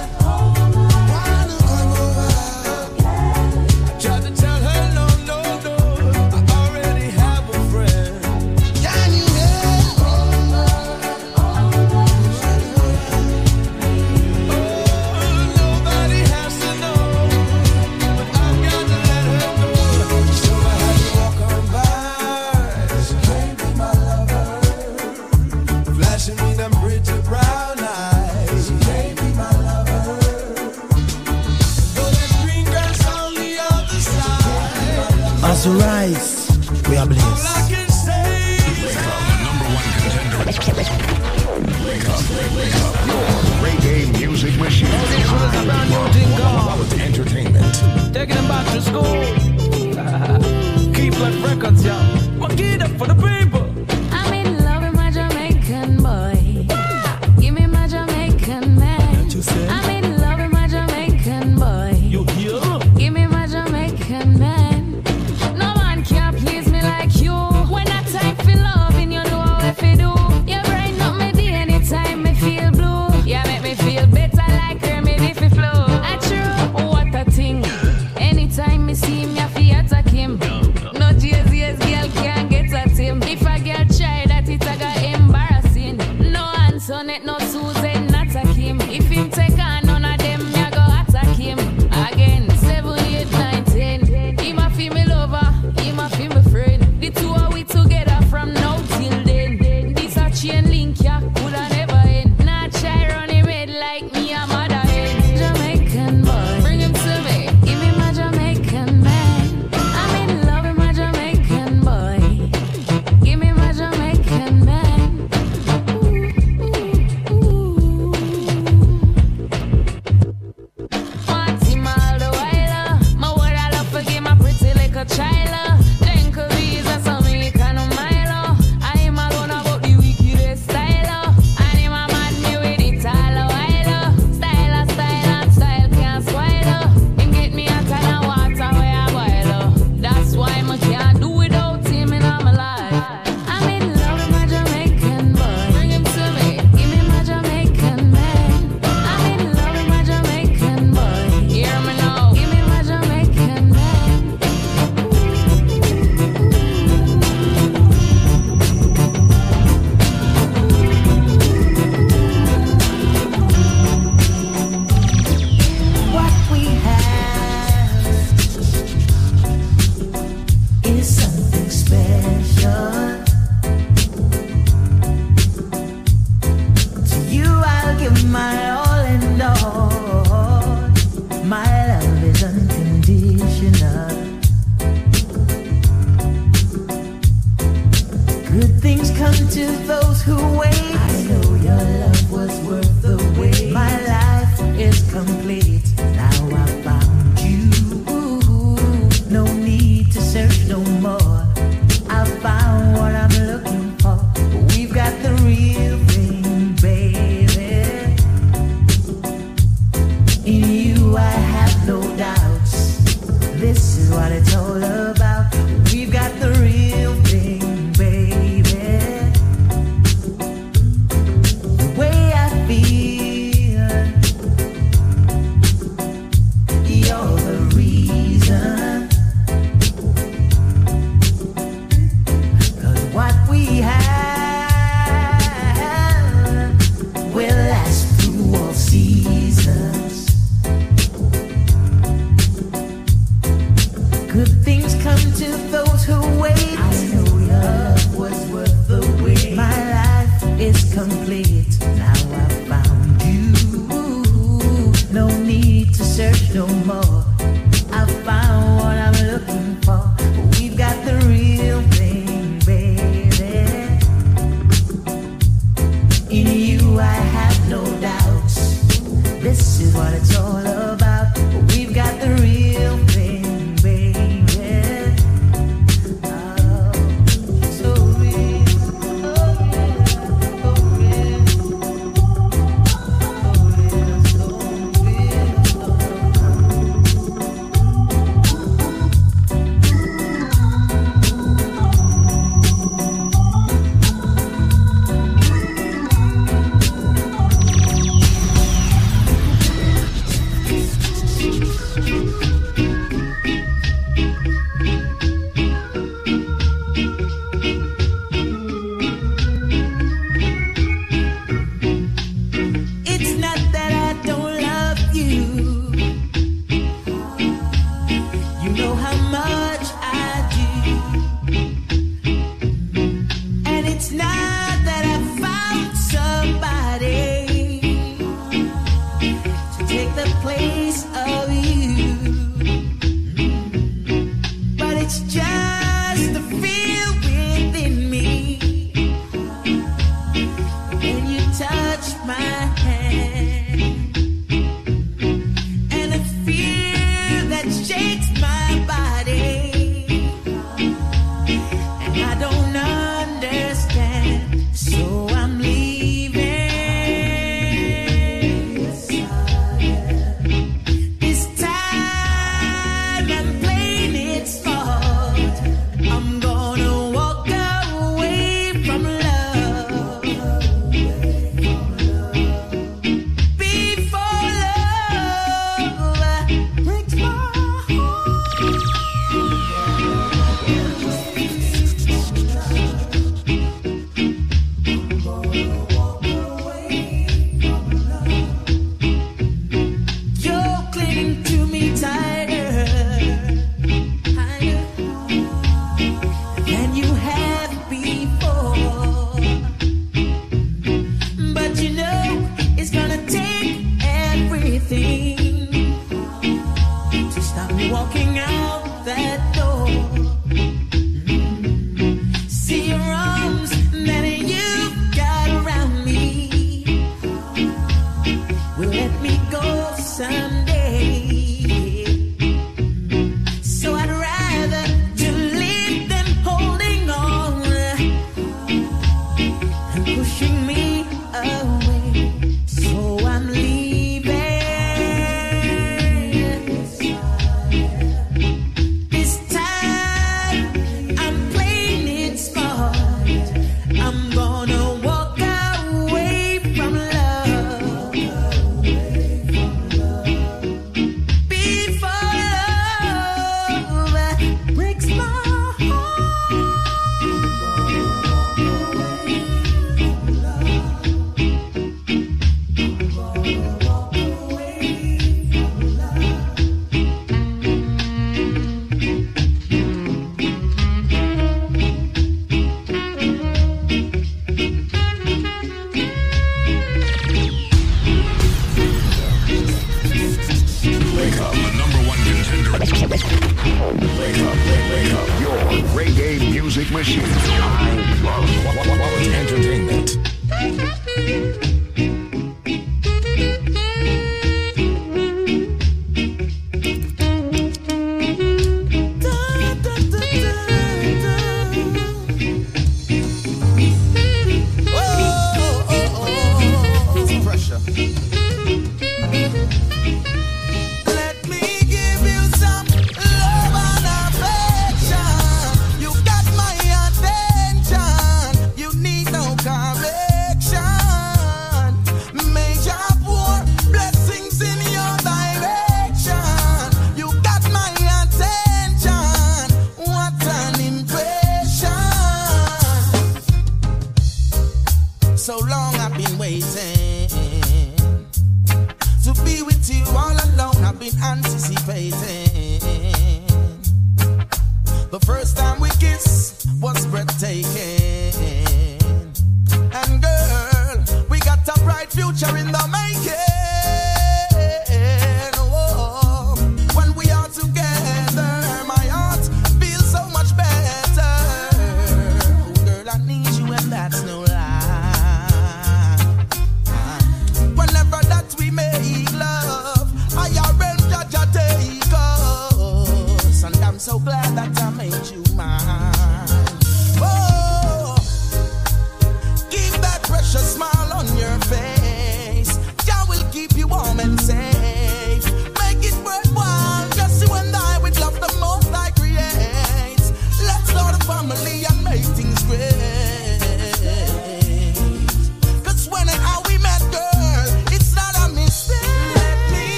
Taking 48.24 48.36
them 48.36 48.48
back 48.48 48.66
to 48.72 48.80
school. 48.80 49.02
Keep 50.94 51.20
like 51.20 51.44
records, 51.44 51.84
yeah. 51.84 52.36
Monkey 52.38 52.80
up 52.80 52.90
for 52.92 53.06
the 53.06 53.14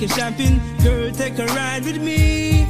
A 0.00 0.06
shopping. 0.06 0.60
Girl, 0.84 1.10
take 1.10 1.36
a 1.40 1.46
ride 1.46 1.84
with 1.84 2.00
me. 2.00 2.68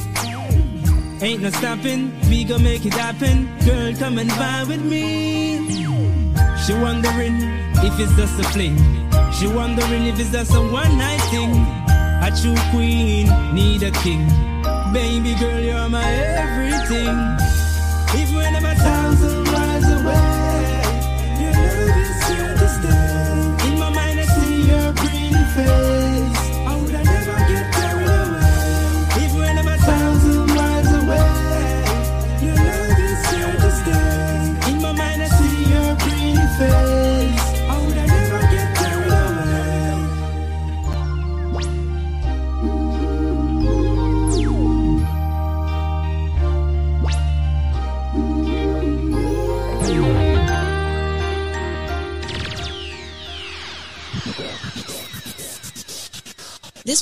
Ain't 1.20 1.42
no 1.42 1.50
stopping, 1.50 2.18
we 2.30 2.42
gon' 2.44 2.62
make 2.62 2.86
it 2.86 2.94
happen. 2.94 3.55
Girl, 3.66 3.94
come 3.96 4.16
and 4.18 4.30
vibe 4.30 4.68
with 4.68 4.82
me. 4.82 5.59
She 6.64 6.72
wondering 6.72 7.36
if 7.84 8.00
it's 8.00 8.16
just 8.16 8.40
a 8.40 8.44
fling. 8.44 8.78
She 9.34 9.46
wondering 9.46 10.06
if 10.06 10.18
it's 10.18 10.30
just 10.30 10.55
a 10.55 10.60
one 10.60 10.96
night 10.96 11.20
thing. 11.28 11.52
A 12.24 12.30
true 12.40 12.56
queen 12.70 13.28
need 13.52 13.82
a 13.82 13.90
king. 14.00 14.26
Baby 14.94 15.34
girl, 15.34 15.60
you're 15.60 15.88
my 15.90 16.10
everything. 16.10 17.14
If 18.20 18.32
we're 18.32 18.50
never 18.52 18.74
thousand 18.74 19.44
miles 19.52 19.84
away, 19.84 20.80
your 21.42 21.52
love 21.52 21.98
is 21.98 22.26
here 22.28 22.55
to 22.56 22.68
stay. 22.78 23.68
In 23.68 23.78
my 23.78 23.90
mind, 23.90 24.18
I 24.18 24.24
see 24.24 24.62
your 24.70 24.92
pretty 24.94 25.44
face. 25.55 25.97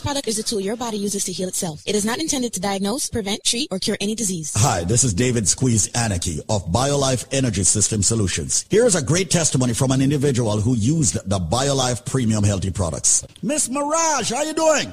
Product 0.06 0.28
is 0.28 0.38
a 0.38 0.42
tool 0.44 0.60
your 0.60 0.76
body 0.76 0.96
uses 0.96 1.24
to 1.24 1.32
heal 1.32 1.48
itself. 1.48 1.82
It 1.84 1.96
is 1.96 2.04
not 2.04 2.20
intended 2.20 2.52
to 2.52 2.60
diagnose, 2.60 3.10
prevent, 3.10 3.42
treat, 3.42 3.66
or 3.72 3.80
cure 3.80 3.96
any 4.00 4.14
disease. 4.14 4.52
Hi, 4.56 4.84
this 4.84 5.02
is 5.02 5.12
David 5.12 5.48
Squeeze 5.48 5.88
Anarchy 5.94 6.38
of 6.48 6.64
BioLife 6.66 7.26
Energy 7.32 7.64
System 7.64 8.04
Solutions. 8.04 8.66
Here's 8.70 8.94
a 8.94 9.02
great 9.02 9.32
testimony 9.32 9.74
from 9.74 9.90
an 9.90 10.00
individual 10.00 10.60
who 10.60 10.76
used 10.76 11.14
the 11.28 11.40
BioLife 11.40 12.06
Premium 12.06 12.44
Healthy 12.44 12.70
products. 12.70 13.26
Miss 13.42 13.68
Mirage, 13.68 14.30
how 14.30 14.44
you 14.44 14.54
doing? 14.54 14.92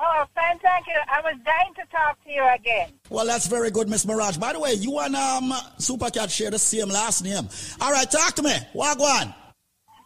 Oh, 0.00 0.24
fine, 0.34 0.58
thank 0.60 0.86
you. 0.86 0.98
I 1.12 1.20
was 1.20 1.34
dying 1.44 1.74
to 1.74 1.82
talk 1.92 2.24
to 2.24 2.30
you 2.30 2.48
again. 2.54 2.92
Well, 3.10 3.26
that's 3.26 3.48
very 3.48 3.70
good, 3.70 3.90
Miss 3.90 4.06
Mirage. 4.06 4.38
By 4.38 4.54
the 4.54 4.60
way, 4.60 4.72
you 4.72 4.98
and 5.00 5.14
um, 5.14 5.52
Supercat 5.76 6.30
share 6.30 6.50
the 6.50 6.58
same 6.58 6.88
last 6.88 7.22
name. 7.22 7.46
All 7.82 7.92
right, 7.92 8.10
talk 8.10 8.34
to 8.36 8.42
me. 8.42 8.56
Wagwan. 8.74 9.34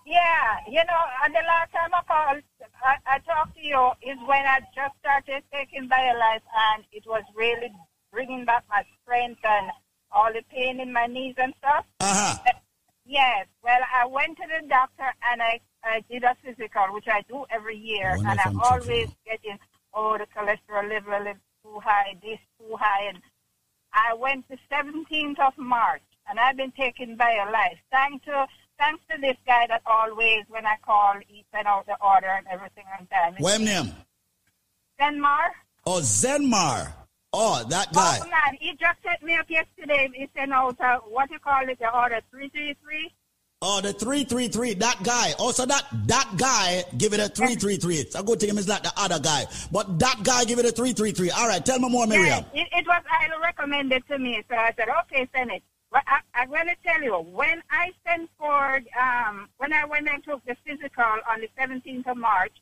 Yeah, 0.05 0.57
you 0.67 0.83
know, 0.85 1.03
and 1.25 1.33
the 1.33 1.41
last 1.47 1.71
time 1.71 1.91
I 1.95 2.03
called, 2.09 2.43
I, 2.83 2.97
I 3.07 3.19
talked 3.21 3.57
to 3.57 3.65
you 3.65 3.91
is 4.03 4.19
when 4.27 4.45
I 4.45 4.61
just 4.75 4.95
started 5.01 5.43
taking 5.53 5.89
BioLife, 5.89 6.43
and 6.75 6.85
it 6.93 7.05
was 7.07 7.23
really 7.35 7.73
bringing 8.13 8.45
back 8.45 8.65
my 8.69 8.85
strength 9.03 9.41
and 9.45 9.71
all 10.11 10.33
the 10.33 10.43
pain 10.51 10.81
in 10.81 10.93
my 10.93 11.07
knees 11.07 11.35
and 11.39 11.55
stuff. 11.59 11.87
Uh-huh. 12.01 12.37
Yes. 13.05 13.47
Well, 13.65 13.81
I 13.95 14.07
went 14.07 14.37
to 14.37 14.45
the 14.47 14.69
doctor 14.69 15.05
and 15.33 15.43
I, 15.43 15.61
I 15.83 16.05
did 16.11 16.23
a 16.23 16.37
physical, 16.45 16.87
which 16.91 17.09
I 17.09 17.23
do 17.29 17.45
every 17.51 17.77
year, 17.77 18.17
and 18.27 18.39
I'm 18.45 18.61
always 18.61 19.09
getting, 19.27 19.59
oh, 19.95 20.19
the 20.19 20.27
cholesterol 20.27 20.89
level 20.89 21.27
is 21.27 21.37
too 21.63 21.81
high, 21.81 22.17
this 22.23 22.39
too 22.59 22.77
high, 22.77 23.09
and 23.09 23.19
I 23.93 24.15
went 24.15 24.49
the 24.49 24.59
17th 24.71 25.39
of 25.41 25.59
March, 25.59 26.03
and 26.29 26.39
I've 26.39 26.57
been 26.57 26.73
taking 26.73 27.17
BioLife. 27.17 27.79
Thanks 27.91 28.25
to 28.27 28.47
thanks 28.83 29.03
to 29.11 29.21
this 29.21 29.37
guy 29.47 29.67
that 29.69 29.83
always, 29.87 30.45
when 30.49 30.67
I 30.67 30.77
call, 30.85 31.15
he 31.27 31.45
sent 31.55 31.67
out 31.67 31.87
the 31.87 31.97
order 32.01 32.27
and 32.27 32.47
everything 32.51 32.85
on 32.99 33.07
time. 33.07 33.35
What 33.39 33.61
name? 33.61 33.93
Denmar. 35.01 35.51
Oh, 35.87 36.01
Zenmar. 36.01 36.93
Oh, 37.33 37.65
that 37.71 37.93
guy. 37.93 38.19
Oh 38.21 38.29
man, 38.29 38.59
he 38.61 38.73
just 38.73 38.99
set 39.03 39.23
me 39.23 39.37
up 39.37 39.49
yesterday. 39.49 40.11
He 40.15 40.29
sent 40.37 40.53
out 40.53 40.79
uh, 40.81 40.99
what 41.09 41.31
you 41.31 41.39
call 41.39 41.67
it, 41.67 41.79
the 41.79 41.95
order 41.97 42.21
three 42.31 42.49
three 42.51 42.77
three. 42.83 43.11
Oh, 43.65 43.81
the 43.81 43.93
333, 43.93 44.75
that 44.75 44.99
guy. 45.05 45.35
Also, 45.39 45.65
that 45.65 45.87
that 46.07 46.29
guy 46.37 46.83
give 46.99 47.15
it 47.15 47.21
a 47.21 47.29
333. 47.29 47.95
It's 47.95 48.17
a 48.17 48.23
good 48.25 48.41
thing 48.41 48.59
it's 48.59 48.67
not 48.67 48.83
the 48.83 48.93
other 48.97 49.21
guy. 49.21 49.47
But 49.71 50.01
that 50.01 50.19
guy 50.25 50.45
give 50.45 50.59
it 50.59 50.65
a 50.65 50.73
333. 50.73 51.31
All 51.31 51.47
right, 51.47 51.65
tell 51.65 51.79
me 51.79 51.89
more, 51.89 52.09
Miriam. 52.09 52.45
It, 52.53 52.67
it 52.73 52.87
was 52.89 53.03
highly 53.07 53.41
recommended 53.41 54.05
to 54.09 54.19
me, 54.19 54.43
so 54.51 54.57
I 54.57 54.73
said, 54.77 54.89
okay, 55.05 55.29
send 55.33 55.53
it. 55.53 55.63
But 55.93 56.05
I, 56.07 56.21
I'm 56.35 56.49
going 56.49 56.69
to 56.69 56.77
tell 56.85 57.03
you, 57.03 57.17
when 57.19 57.63
I 57.71 57.93
sent 58.07 58.31
for, 58.39 58.81
um, 58.99 59.49
when 59.59 59.75
I 59.75 59.85
went 59.85 60.09
and 60.09 60.25
took 60.25 60.43
the 60.47 60.57
physical 60.67 61.05
on 61.05 61.43
the 61.43 61.51
17th 61.61 62.11
of 62.11 62.17
March, 62.17 62.53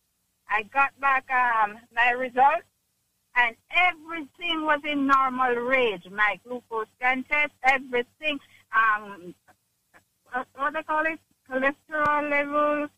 I 0.49 0.65
got 0.65 0.99
back 1.01 1.31
um, 1.31 1.79
my 1.95 2.11
results, 2.11 2.67
and 3.37 3.55
everything 3.71 4.63
was 4.67 4.81
in 4.85 5.07
normal 5.07 5.55
range. 5.55 6.11
My 6.11 6.41
glucose 6.45 6.89
scan 6.97 7.23
test, 7.31 7.53
everything, 7.63 8.41
um, 8.75 9.33
what 10.57 10.73
they 10.75 10.83
call 10.83 11.07
it, 11.07 11.21
cholesterol 11.49 12.29
levels, 12.29 12.91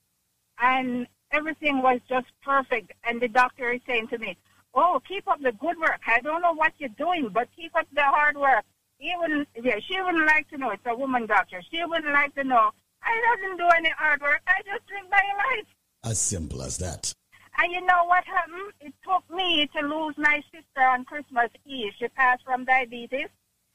and 0.63 1.07
everything 1.31 1.83
was 1.83 2.01
just 2.09 2.29
perfect. 2.43 2.93
And 3.05 3.21
the 3.21 3.29
doctor 3.29 3.71
is 3.73 3.83
saying 3.87 4.09
to 4.09 4.19
me, 4.19 4.39
"Oh, 4.75 5.03
keep 5.07 5.29
up 5.29 5.41
the 5.43 5.53
good 5.53 5.79
work. 5.79 6.01
I 6.07 6.21
don't 6.21 6.41
know 6.41 6.55
what 6.55 6.73
you're 6.79 6.89
doing, 6.97 7.29
but 7.29 7.55
keep 7.55 7.77
up 7.77 7.87
the 7.93 8.03
hard 8.03 8.39
work." 8.39 8.65
He 9.03 9.13
wouldn't, 9.19 9.49
yeah, 9.61 9.81
she 9.81 10.01
wouldn't 10.01 10.27
like 10.27 10.49
to 10.51 10.59
know. 10.59 10.71
It's 10.71 10.87
a 10.87 10.95
woman 10.95 11.27
doctor. 11.27 11.61
She 11.73 11.85
wouldn't 11.85 12.13
like 12.13 12.37
to 12.37 12.45
know. 12.45 12.71
I 13.03 13.37
doesn't 13.37 13.59
do 13.59 13.67
any 13.77 13.91
hard 13.99 14.21
work. 14.21 14.41
I 14.47 14.63
just 14.65 14.87
drink 14.87 15.09
my 15.11 15.25
life. 15.37 15.67
As 16.05 16.21
simple 16.21 16.63
as 16.63 16.79
that. 16.79 17.13
And 17.59 17.73
you 17.73 17.81
know 17.81 18.05
what 18.05 18.23
happened? 18.25 18.73
It 18.81 18.95
took 19.03 19.29
me 19.29 19.69
to 19.75 19.85
lose 19.85 20.15
my 20.17 20.41
sister 20.53 20.83
on 20.83 21.05
Christmas 21.05 21.51
Eve. 21.67 21.93
She 21.99 22.07
passed 22.07 22.45
from 22.45 22.65
diabetes. 22.65 23.27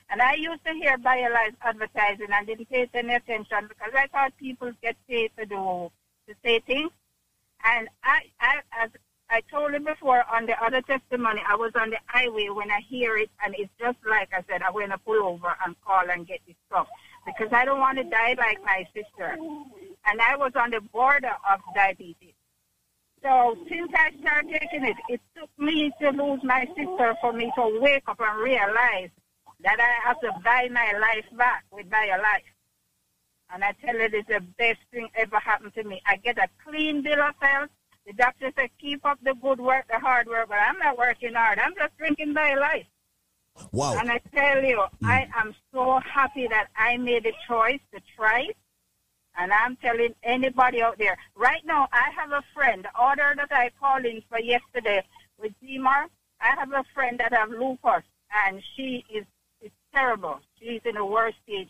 And 0.10 0.22
I 0.22 0.36
used 0.36 0.64
to 0.66 0.72
hear 0.72 0.98
BioLife 0.98 1.56
advertising 1.62 2.28
and 2.32 2.48
didn't 2.48 2.70
pay 2.70 2.90
any 2.94 3.16
attention 3.16 3.68
because 3.68 3.92
I 3.94 4.08
thought 4.08 4.32
people 4.38 4.72
get 4.82 4.96
paid 5.10 5.32
to 5.38 5.46
do, 5.46 5.92
to 6.30 6.36
say 6.42 6.60
things. 6.60 6.92
And 7.66 7.90
I, 8.02 8.22
I, 8.40 8.62
as 8.72 8.92
I 9.30 9.42
told 9.52 9.74
him 9.74 9.84
before 9.84 10.24
on 10.34 10.46
the 10.46 10.62
other 10.64 10.82
testimony, 10.82 11.42
I 11.48 11.56
was 11.56 11.72
on 11.76 11.90
the 11.90 11.98
highway 12.06 12.48
when 12.50 12.72
I 12.72 12.80
hear 12.88 13.18
it, 13.18 13.30
and 13.44 13.54
it's 13.58 13.72
just 13.80 13.98
like 14.10 14.30
I 14.34 14.44
said, 14.50 14.62
I'm 14.62 14.72
going 14.74 14.90
to 14.90 14.98
pull 14.98 15.22
over 15.22 15.54
and 15.66 15.76
call 15.86 16.10
and 16.10 16.26
get 16.26 16.40
this 16.48 16.56
stuff 16.68 16.88
because 17.26 17.52
I 17.52 17.66
don't 17.66 17.80
want 17.80 17.98
to 17.98 18.06
die 18.06 18.36
like 18.38 18.64
my 18.64 18.88
sister. 18.94 19.38
And 20.06 20.22
I 20.22 20.38
was 20.38 20.54
on 20.56 20.72
the 20.72 20.80
border 20.80 21.36
of 21.52 21.60
diabetes. 21.76 22.34
So 23.22 23.58
since 23.68 23.92
I 23.94 24.12
started 24.22 24.52
taking 24.52 24.86
it, 24.86 24.96
it 25.10 25.20
took 25.38 25.50
me 25.58 25.92
to 26.00 26.12
lose 26.12 26.40
my 26.44 26.66
sister 26.78 27.16
for 27.20 27.34
me 27.34 27.52
to 27.56 27.80
wake 27.82 28.04
up 28.08 28.22
and 28.22 28.40
realize 28.40 29.10
that 29.64 29.80
I 29.80 30.08
have 30.08 30.22
to 30.22 30.32
buy 30.44 30.70
my 30.72 30.94
life 31.00 31.26
back 31.38 31.66
with 31.72 31.88
my 31.92 32.16
life. 32.22 32.44
And 33.54 33.64
I 33.64 33.74
tell 33.84 33.96
you, 33.96 34.10
it's 34.14 34.28
the 34.28 34.42
best 34.58 34.80
thing 34.92 35.10
ever 35.16 35.40
happened 35.40 35.74
to 35.76 35.84
me. 35.84 36.02
I 36.06 36.18
get 36.18 36.38
a 36.38 36.48
clean 36.66 37.02
bill 37.02 37.22
of 37.22 37.36
health. 37.42 37.70
The 38.08 38.14
doctor 38.14 38.52
said, 38.56 38.70
keep 38.80 39.06
up 39.06 39.20
the 39.22 39.36
good 39.42 39.60
work, 39.60 39.86
the 39.90 40.00
hard 40.00 40.28
work, 40.28 40.48
but 40.48 40.58
I'm 40.58 40.80
not 40.80 40.98
working 40.98 41.34
hard. 41.34 41.60
I'm 41.60 41.76
just 41.76 41.98
drinking 41.98 42.34
BioLife. 42.34 42.86
Wow. 43.74 43.98
And 43.98 44.10
I 44.10 44.20
tell 44.34 44.64
you, 44.64 44.78
mm. 44.78 45.08
I 45.08 45.28
am 45.36 45.54
so 45.74 46.00
happy 46.00 46.48
that 46.48 46.68
I 46.78 46.96
made 46.96 47.24
the 47.24 47.34
choice 47.48 47.82
to 47.94 48.00
try 48.16 48.48
it. 48.50 48.58
And 49.38 49.52
I'm 49.52 49.76
telling 49.76 50.16
anybody 50.24 50.82
out 50.82 50.98
there, 50.98 51.18
right 51.36 51.64
now, 51.66 51.88
I 51.92 52.10
have 52.18 52.32
a 52.32 52.44
friend, 52.56 52.86
the 52.86 53.02
order 53.02 53.34
that 53.36 53.52
I 53.52 53.72
called 53.80 54.06
in 54.06 54.24
for 54.30 54.40
yesterday 54.40 55.04
with 55.40 55.52
Zimar, 55.62 56.08
I 56.40 56.56
have 56.58 56.72
a 56.72 56.86
friend 56.94 57.20
that 57.20 57.34
have 57.34 57.50
lupus, 57.50 58.04
and 58.46 58.62
she 58.76 59.04
is 59.14 59.26
it's 59.60 59.76
terrible. 59.94 60.40
She's 60.60 60.82
in 60.86 60.98
a 60.98 61.06
worst 61.06 61.38
stage. 61.44 61.70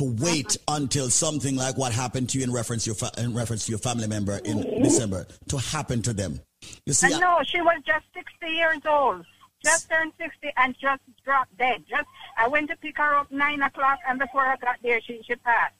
to 0.00 0.16
wait 0.22 0.56
until 0.68 1.10
something 1.10 1.56
like 1.56 1.76
what 1.76 1.92
happened 1.92 2.30
to 2.30 2.38
you 2.38 2.44
in 2.44 2.52
reference 2.52 2.84
to 2.84 2.88
your, 2.88 2.94
fa- 2.94 3.12
in 3.18 3.34
reference 3.34 3.66
to 3.66 3.70
your 3.70 3.78
family 3.78 4.06
member 4.06 4.40
in 4.44 4.82
December 4.82 5.26
to 5.48 5.58
happen 5.58 6.02
to 6.02 6.12
them. 6.12 6.40
You 6.86 6.92
see, 6.92 7.12
I 7.12 7.42
she 7.44 7.60
was 7.60 7.82
just 7.86 8.04
60 8.14 8.46
years 8.48 8.78
old, 8.88 9.24
just 9.64 9.88
turned 9.90 10.12
60 10.18 10.52
and 10.56 10.74
just 10.80 11.02
dropped 11.24 11.56
dead. 11.56 11.84
Just 11.88 12.06
I 12.36 12.48
went 12.48 12.70
to 12.70 12.76
pick 12.76 12.98
her 12.98 13.14
up 13.14 13.30
nine 13.30 13.62
o'clock, 13.62 13.98
and 14.08 14.18
before 14.18 14.42
I 14.42 14.56
got 14.56 14.76
there, 14.82 15.00
she 15.00 15.20
she 15.26 15.36
passed. 15.36 15.74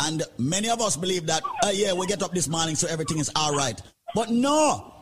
And 0.00 0.22
many 0.38 0.68
of 0.68 0.80
us 0.80 0.96
believe 0.96 1.26
that, 1.26 1.42
uh, 1.64 1.70
yeah, 1.72 1.92
we 1.92 2.06
get 2.06 2.22
up 2.22 2.32
this 2.32 2.48
morning 2.48 2.74
so 2.74 2.88
everything 2.88 3.18
is 3.18 3.30
all 3.36 3.54
right. 3.54 3.80
But 4.14 4.30
no, 4.30 5.01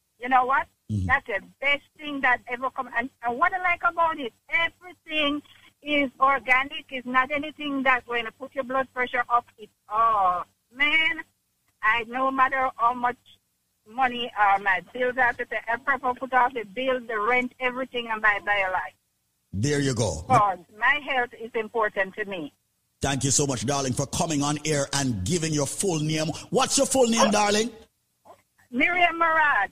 you 0.21 0.29
know 0.29 0.45
what? 0.45 0.67
That's 0.89 1.25
the 1.25 1.39
best 1.61 1.83
thing 1.97 2.21
that 2.21 2.41
ever 2.47 2.69
come. 2.69 2.89
And, 2.97 3.09
and 3.23 3.37
what 3.37 3.53
I 3.53 3.59
like 3.59 3.81
about 3.85 4.19
it, 4.19 4.33
everything 4.49 5.41
is 5.81 6.09
organic. 6.19 6.85
It's 6.89 7.07
not 7.07 7.31
anything 7.31 7.83
that's 7.83 8.05
going 8.05 8.25
to 8.25 8.31
put 8.31 8.53
your 8.53 8.65
blood 8.65 8.87
pressure 8.93 9.23
up. 9.29 9.45
It's 9.57 9.71
oh 9.89 10.43
man, 10.75 11.21
I 11.81 12.03
no 12.07 12.29
matter 12.29 12.69
how 12.75 12.93
much 12.93 13.17
money 13.89 14.31
uh, 14.39 14.59
my 14.59 14.81
bills 14.93 15.15
to 15.15 15.45
pay, 15.45 15.57
I 15.71 15.77
prefer 15.77 16.13
put 16.13 16.33
off 16.33 16.53
the 16.53 16.63
bill, 16.63 16.99
the 16.99 17.19
rent, 17.19 17.53
everything, 17.59 18.07
and 18.11 18.21
buy 18.21 18.39
BioLife. 18.45 18.95
There 19.53 19.79
you 19.79 19.93
go. 19.93 20.23
Because 20.27 20.59
my 20.77 20.99
health 21.05 21.31
is 21.39 21.51
important 21.55 22.15
to 22.15 22.25
me. 22.25 22.53
Thank 23.01 23.23
you 23.23 23.31
so 23.31 23.47
much, 23.47 23.65
darling, 23.65 23.93
for 23.93 24.05
coming 24.05 24.43
on 24.43 24.59
air 24.65 24.87
and 24.93 25.23
giving 25.25 25.53
your 25.53 25.65
full 25.65 25.99
name. 25.99 26.27
What's 26.51 26.77
your 26.77 26.85
full 26.85 27.07
name, 27.07 27.31
darling? 27.31 27.71
Miriam 28.69 29.17
Murad. 29.17 29.71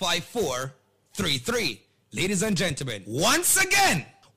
1-800-875-5433. 0.00 1.78
Ladies 2.12 2.42
and 2.42 2.56
gentlemen, 2.56 3.04
once 3.06 3.56
again, 3.56 4.04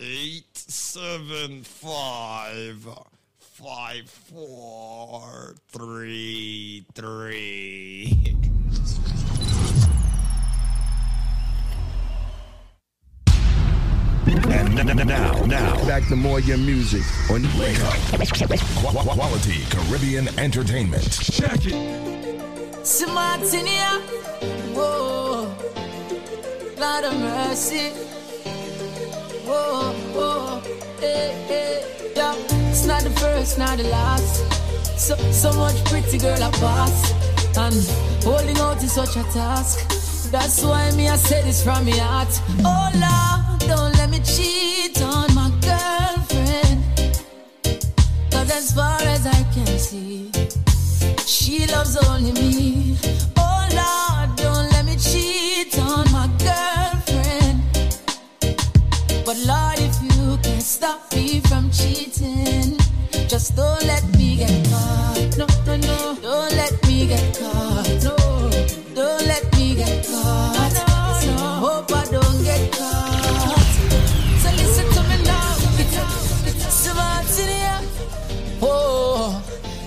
eight 0.00 0.56
zero 0.56 1.18
zero 1.18 1.46
eight 1.52 1.60
seven 1.60 1.62
five 1.62 2.88
five 3.38 4.08
four 4.08 5.54
three 5.68 6.84
three. 6.94 8.36
And 14.26 14.78
n- 14.78 14.98
n- 15.00 15.06
now, 15.06 15.32
now, 15.44 15.84
Back 15.86 16.06
to 16.08 16.16
more 16.16 16.40
your 16.40 16.56
music 16.58 17.02
on 17.30 17.42
Wake 17.58 17.78
Up. 17.84 17.94
Qu- 18.18 18.46
qu- 18.46 19.08
Quality 19.14 19.64
Caribbean 19.70 20.28
Entertainment. 20.38 21.10
Check 21.22 21.66
it. 21.66 21.74
Smartinia, 22.82 24.00
whoa, 24.74 25.54
Lord 26.78 27.04
of 27.04 27.20
mercy, 27.20 27.92
whoa, 29.50 29.92
whoa, 30.14 30.60
hey, 31.00 31.34
hey, 31.48 32.12
yeah. 32.16 32.34
It's 32.70 32.86
not 32.86 33.02
the 33.02 33.10
first, 33.10 33.58
not 33.58 33.78
the 33.78 33.84
last. 33.84 34.34
So, 34.98 35.16
so 35.32 35.52
much 35.54 35.84
pretty 35.86 36.18
girl 36.18 36.42
I 36.42 36.50
pass, 36.52 36.96
and 37.56 38.24
holding 38.24 38.58
out 38.58 38.82
is 38.82 38.92
such 38.92 39.16
a 39.16 39.24
task. 39.32 39.76
That's 40.30 40.62
why 40.62 40.90
me 40.92 41.08
I 41.08 41.16
say 41.16 41.42
this 41.42 41.64
from 41.64 41.84
my 41.84 41.96
heart. 41.96 42.32
Oh 42.64 42.88
Lord, 43.04 43.60
don't 43.70 43.92
let 43.98 44.08
me 44.10 44.20
cheat 44.20 45.02
on 45.02 45.34
my 45.34 45.50
girlfriend. 45.68 46.78
Cause 48.30 48.50
as 48.58 48.72
far 48.72 49.00
as 49.02 49.26
I 49.26 49.42
can 49.54 49.78
see, 49.78 50.30
she 51.26 51.66
loves 51.66 51.96
only 52.08 52.32
me. 52.32 52.96
Oh 53.36 53.62
Lord, 53.80 54.36
don't 54.36 54.70
let 54.70 54.84
me 54.84 54.96
cheat 54.96 55.76
on 55.78 56.04
my 56.12 56.28
girlfriend. 56.38 56.69
But 59.30 59.46
Lord, 59.46 59.78
if 59.78 59.94
you 60.02 60.38
can 60.42 60.60
stop 60.60 61.14
me 61.14 61.38
from 61.38 61.70
cheating, 61.70 62.76
just 63.28 63.54
don't 63.54 63.80
let 63.84 64.02
me 64.18 64.34
get 64.34 64.50
caught. 64.68 65.38
No, 65.38 65.46
no, 65.66 65.76
no, 65.76 66.18
don't 66.20 66.52
let 66.56 66.74
me 66.88 67.06
get 67.06 67.38
caught. 67.38 67.86
No, 68.02 68.16
don't 68.92 69.26
let 69.28 69.44
me 69.56 69.76
get 69.76 70.04
caught. 70.04 70.74
No, 70.74 71.30
no, 71.30 71.46
hope 71.64 71.92
I 71.92 72.04
don't 72.10 72.42
get 72.42 72.72
caught. 72.72 73.66
So 74.42 74.50
listen 74.50 74.86
to 74.94 75.02
me 75.08 75.22
now. 75.22 75.54
Here. 77.36 77.80
Oh, 78.60 79.40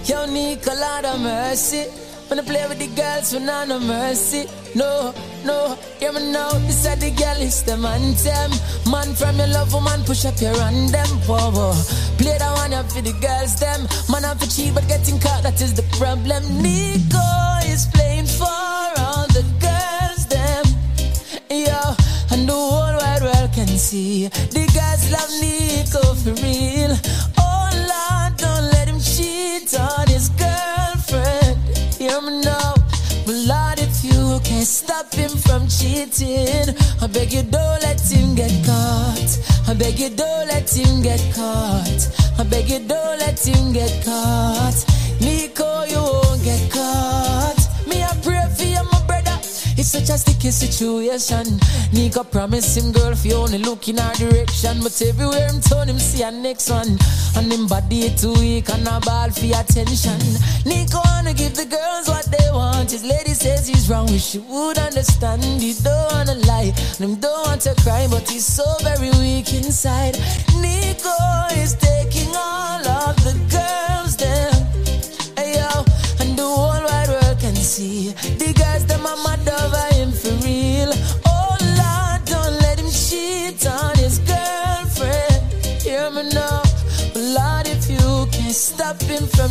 you 0.06 0.26
need 0.28 0.66
a 0.66 0.76
lot 0.76 1.04
of 1.04 1.20
mercy. 1.20 1.84
When 2.30 2.40
I 2.40 2.44
play 2.44 2.66
with 2.70 2.80
the 2.80 2.88
girls, 2.96 3.34
when 3.34 3.50
I 3.50 3.66
no 3.66 3.78
mercy. 3.78 4.48
No, 4.74 5.14
no, 5.46 5.78
hear 6.00 6.12
me 6.12 6.32
now. 6.32 6.52
This 6.68 6.86
is 6.86 6.96
the 7.00 7.12
girl, 7.12 7.38
it's 7.38 7.62
the 7.62 7.78
man 7.78 8.14
them. 8.24 8.52
Man 8.92 9.14
from 9.16 9.38
your 9.38 9.48
love, 9.48 9.74
woman, 9.74 10.04
push 10.04 10.26
up 10.26 10.40
your 10.40 10.56
hand 10.56 10.90
them. 10.90 11.08
Whoa, 11.28 11.52
whoa. 11.52 11.74
Play 12.18 12.38
that 12.38 12.54
one 12.56 12.74
up 12.74 12.92
for 12.92 13.02
the 13.02 13.14
girls, 13.20 13.60
them. 13.60 13.88
Man, 14.10 14.26
I'm 14.26 14.38
for 14.38 14.48
cheap, 14.48 14.76
but 14.76 14.88
getting 14.88 15.20
caught, 15.20 15.44
that 15.44 15.62
is 15.62 15.74
the 15.74 15.84
problem. 15.98 16.44
Nico 16.62 17.28
is 17.66 17.88
playing 17.94 18.28
for 18.28 18.46
all 19.04 19.28
the 19.36 19.44
girls, 19.60 20.26
them. 20.28 20.66
Yo, 21.50 21.96
and 22.32 22.48
the 22.48 22.54
whole 22.54 22.98
wide 22.98 23.22
world 23.22 23.52
can 23.54 23.68
see 23.68 24.28
the 24.28 24.64
guys 24.74 25.12
love 25.12 25.32
Nico 25.42 26.14
for 26.16 26.34
real. 26.42 27.33
Cheating, 35.84 36.76
I 37.02 37.08
beg 37.08 37.34
you 37.34 37.44
don't 37.44 37.80
let 37.82 38.00
him 38.00 38.36
get 38.36 38.54
caught. 38.66 39.32
I 39.68 39.74
beg 39.74 40.00
you 40.00 40.10
don't 40.10 40.48
let 40.48 40.70
him 40.72 41.02
get 41.02 41.22
caught. 41.36 42.02
I 42.40 42.44
beg 42.44 42.70
you 42.70 42.80
don't 42.80 43.20
let 43.20 43.40
him 43.46 43.74
get 43.74 43.94
caught. 44.06 44.80
Nico, 45.20 45.84
you 45.84 46.23
It's 49.84 49.92
such 49.92 50.16
a 50.16 50.18
sticky 50.18 50.52
situation. 50.52 51.60
Nico 51.92 52.24
promise 52.24 52.78
him 52.78 52.94
girl 52.94 53.12
if 53.12 53.26
you 53.26 53.34
only 53.34 53.58
look 53.58 53.90
in 53.90 54.00
our 54.00 54.14
direction. 54.14 54.80
But 54.82 54.96
everywhere 55.02 55.50
him 55.50 55.60
turn 55.60 55.90
him 55.90 56.00
see 56.00 56.24
a 56.24 56.32
next 56.32 56.70
one. 56.70 56.98
And 57.36 57.52
him 57.52 57.68
body 57.68 58.10
too 58.16 58.32
weak 58.40 58.70
and 58.70 58.88
a 58.88 59.02
ball 59.02 59.30
for 59.30 59.44
attention. 59.44 60.20
Nico 60.64 61.02
wanna 61.04 61.34
give 61.34 61.56
the 61.56 61.66
girls 61.66 62.08
what 62.08 62.24
they 62.32 62.50
want. 62.50 62.92
His 62.92 63.04
lady 63.04 63.34
says 63.34 63.68
he's 63.68 63.90
wrong, 63.90 64.08
wish 64.08 64.36
you 64.36 64.44
would 64.44 64.78
understand. 64.78 65.44
He 65.44 65.74
don't 65.74 66.14
wanna 66.14 66.36
lie, 66.48 66.72
and 66.96 67.04
him 67.04 67.16
don't 67.16 67.46
want 67.46 67.60
to 67.64 67.76
cry, 67.84 68.08
but 68.10 68.24
he's 68.30 68.46
so 68.46 68.64
very 68.84 69.12
weak 69.20 69.52
inside. 69.52 70.16
Nico 70.64 71.12
is 71.60 71.76
taking 71.76 72.32
all 72.38 72.88
of 72.88 73.18
the 73.26 73.36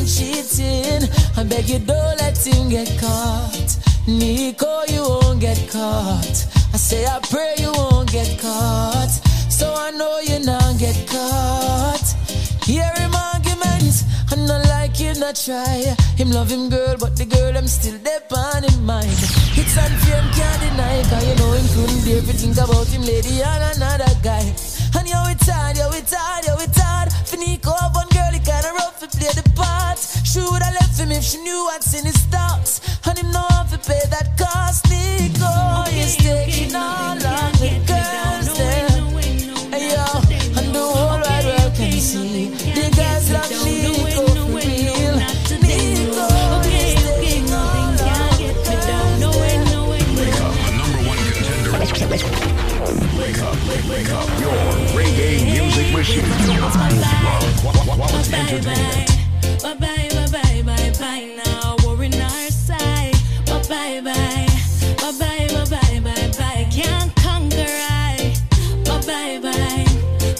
from 0.02 0.08
cheating, 0.08 1.08
I 1.36 1.44
beg 1.44 1.68
you 1.68 1.78
don't 1.78 2.18
let 2.18 2.36
him 2.46 2.68
get 2.68 2.88
caught. 2.98 3.78
Nico, 4.06 4.82
you 4.88 5.02
won't 5.02 5.40
get 5.40 5.58
caught. 5.70 6.46
I 6.74 6.76
say 6.76 7.04
I 7.06 7.20
pray 7.30 7.54
you 7.58 7.72
won't 7.72 8.10
get 8.10 8.38
caught. 8.40 9.10
So 9.48 9.72
I 9.74 9.90
know 9.90 10.18
you 10.20 10.40
not 10.40 10.78
get 10.78 10.96
caught. 11.08 12.06
Hear 12.64 12.90
him 12.96 13.14
arguments, 13.14 14.04
not 14.36 14.66
like 14.68 14.96
him 14.96 15.20
not 15.20 15.36
try. 15.36 15.94
Him 16.16 16.30
love 16.30 16.50
him 16.50 16.68
girl, 16.68 16.96
but 16.98 17.16
the 17.16 17.26
girl 17.26 17.56
I'm 17.56 17.68
still 17.68 17.98
on 18.32 18.64
him 18.64 18.84
mind. 18.84 19.22
It's 19.54 19.76
unfair, 19.76 20.20
him 20.20 20.30
can't 20.32 20.60
deny, 20.62 21.02
cause 21.10 21.26
you 21.28 21.34
know 21.36 21.52
him 21.52 21.66
couldn't 21.74 22.04
dare 22.04 22.20
to 22.20 22.32
think 22.32 22.56
about 22.56 22.86
him 22.88 23.02
lady 23.02 23.42
and 23.42 23.76
another 23.76 24.12
guy. 24.22 24.46
And 24.98 25.08
yo, 25.08 25.20
it's 25.28 25.48
hard, 25.48 25.76
yo, 25.76 25.90
it's 25.90 26.14
hard, 26.14 26.44
yo, 26.46 26.54
it's 26.58 26.80
hard. 26.80 27.08
Finico 27.28 27.72
she 30.24 30.40
would 30.40 30.62
have 30.62 30.74
left 30.74 30.98
him 30.98 31.12
if 31.12 31.22
she 31.24 31.38
knew 31.38 31.64
what's 31.64 31.94
in 31.94 32.04
his 32.04 32.16
thoughts. 32.32 32.80
And 33.06 33.18
him 33.18 33.30
know 33.32 33.46
how 33.50 33.64
to 33.64 33.78
pay 33.78 34.00
that 34.10 34.36
cost. 34.38 34.88
Nico 34.90 35.46
okay, 35.82 35.92
he's 35.92 36.16
taking 36.16 36.68
okay, 36.68 36.76
all 36.76 37.16
of 37.16 37.52
the 37.60 37.70
girls 37.86 38.48
there. 38.56 38.88
Yo, 39.92 40.06
and 40.58 40.68
the 40.74 40.80
whole 40.80 41.20
wide 41.20 41.44
world 41.44 41.74
can 41.74 41.92
see. 41.92 42.48
The 42.76 42.86
girls 42.96 43.30
love 43.32 43.50
Nico 43.64 44.04
for 44.14 44.34
real. 44.56 45.16
Nico 45.62 46.26
is 46.70 46.94
taking 47.02 47.52
all 47.52 47.92
the 47.92 48.06
girls 48.78 49.20
there. 49.20 49.60
Wake 50.16 50.40
up, 50.40 50.54
number 50.78 51.00
one 51.08 51.20
contender. 51.28 51.72
Wake 53.18 53.38
up, 53.38 53.56
wake 53.88 54.10
up 54.10 54.28
your 54.40 54.58
reggae 54.96 55.44
music 55.44 55.88
machine. 55.94 56.26
Quality 57.62 58.34
entertainment. 58.34 59.11
Bye 59.62 59.74
bye, 59.74 60.08
bye 60.10 60.26
bye, 60.32 60.62
bye 60.66 60.92
bye 60.98 61.40
now. 61.44 61.76
In 62.02 62.14
our 62.20 62.50
side. 62.50 63.14
Bye 63.46 63.62
bye, 63.68 64.00
bye. 64.02 64.46
Bye 65.00 65.12
bye, 65.20 65.46
bye 65.54 66.00
bye, 66.00 66.30
bye. 66.36 66.66
Can't 66.72 67.14
conquer 67.16 67.74
I. 67.88 68.34
Bye 68.84 69.00
bye, 69.06 69.38
bye. 69.40 69.86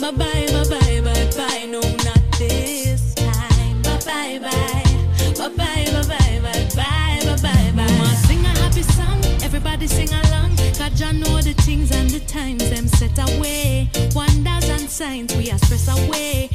Bye 0.01 0.11
bye, 0.11 0.47
bye 0.51 1.03
bye, 1.05 1.31
bye. 1.37 1.67
No, 1.71 1.81
not 1.81 2.23
this 2.39 3.15
time. 3.15 3.83
Bye 3.83 4.01
bye, 4.05 4.39
bye. 4.43 4.83
Bye 5.39 5.49
bye, 5.57 5.87
bye 5.93 6.03
bye, 6.09 6.41
bye 6.43 7.37
bye, 7.43 7.73
bye 7.77 7.99
bye, 7.99 8.15
sing 8.27 8.45
a 8.45 8.49
happy 8.49 8.83
song. 8.83 9.25
Everybody 9.45 9.87
sing 9.87 10.13
Jah 11.03 11.11
know 11.13 11.41
the 11.41 11.55
things 11.65 11.91
and 11.91 12.11
the 12.11 12.21
times 12.21 12.69
them 12.69 12.87
set 12.87 13.19
away. 13.19 13.89
Wonders 14.15 14.69
and 14.69 14.89
signs 14.91 15.35
we 15.35 15.51
are 15.51 15.59
stress 15.59 15.89
away. 15.89 16.51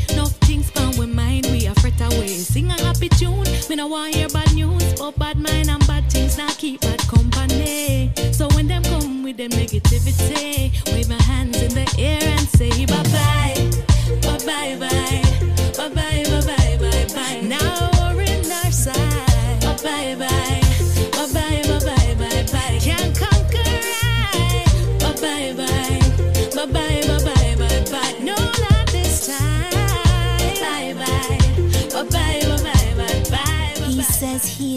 Sing 2.37 2.69
a 2.69 2.73
happy 2.83 3.09
tune. 3.09 3.43
Me 3.69 3.75
no 3.75 3.87
want 3.87 4.13
hear 4.13 4.29
bad 4.29 4.53
news, 4.53 4.93
but 4.93 5.17
bad 5.17 5.37
mind 5.37 5.69
and 5.69 5.85
bad 5.87 6.09
things 6.11 6.37
now 6.37 6.49
keep 6.57 6.81
bad 6.81 6.99
company. 7.07 8.11
So 8.31 8.47
when 8.49 8.67
them 8.67 8.83
come 8.83 9.23
with 9.23 9.37
them 9.37 9.49
negativity, 9.49 10.71
wave 10.93 11.09
my 11.09 11.21
hands 11.23 11.61
in 11.61 11.73
the 11.73 11.95
air 11.97 12.21
and 12.21 12.47
say 12.49 12.85
bye, 12.85 13.03
bye 13.03 13.36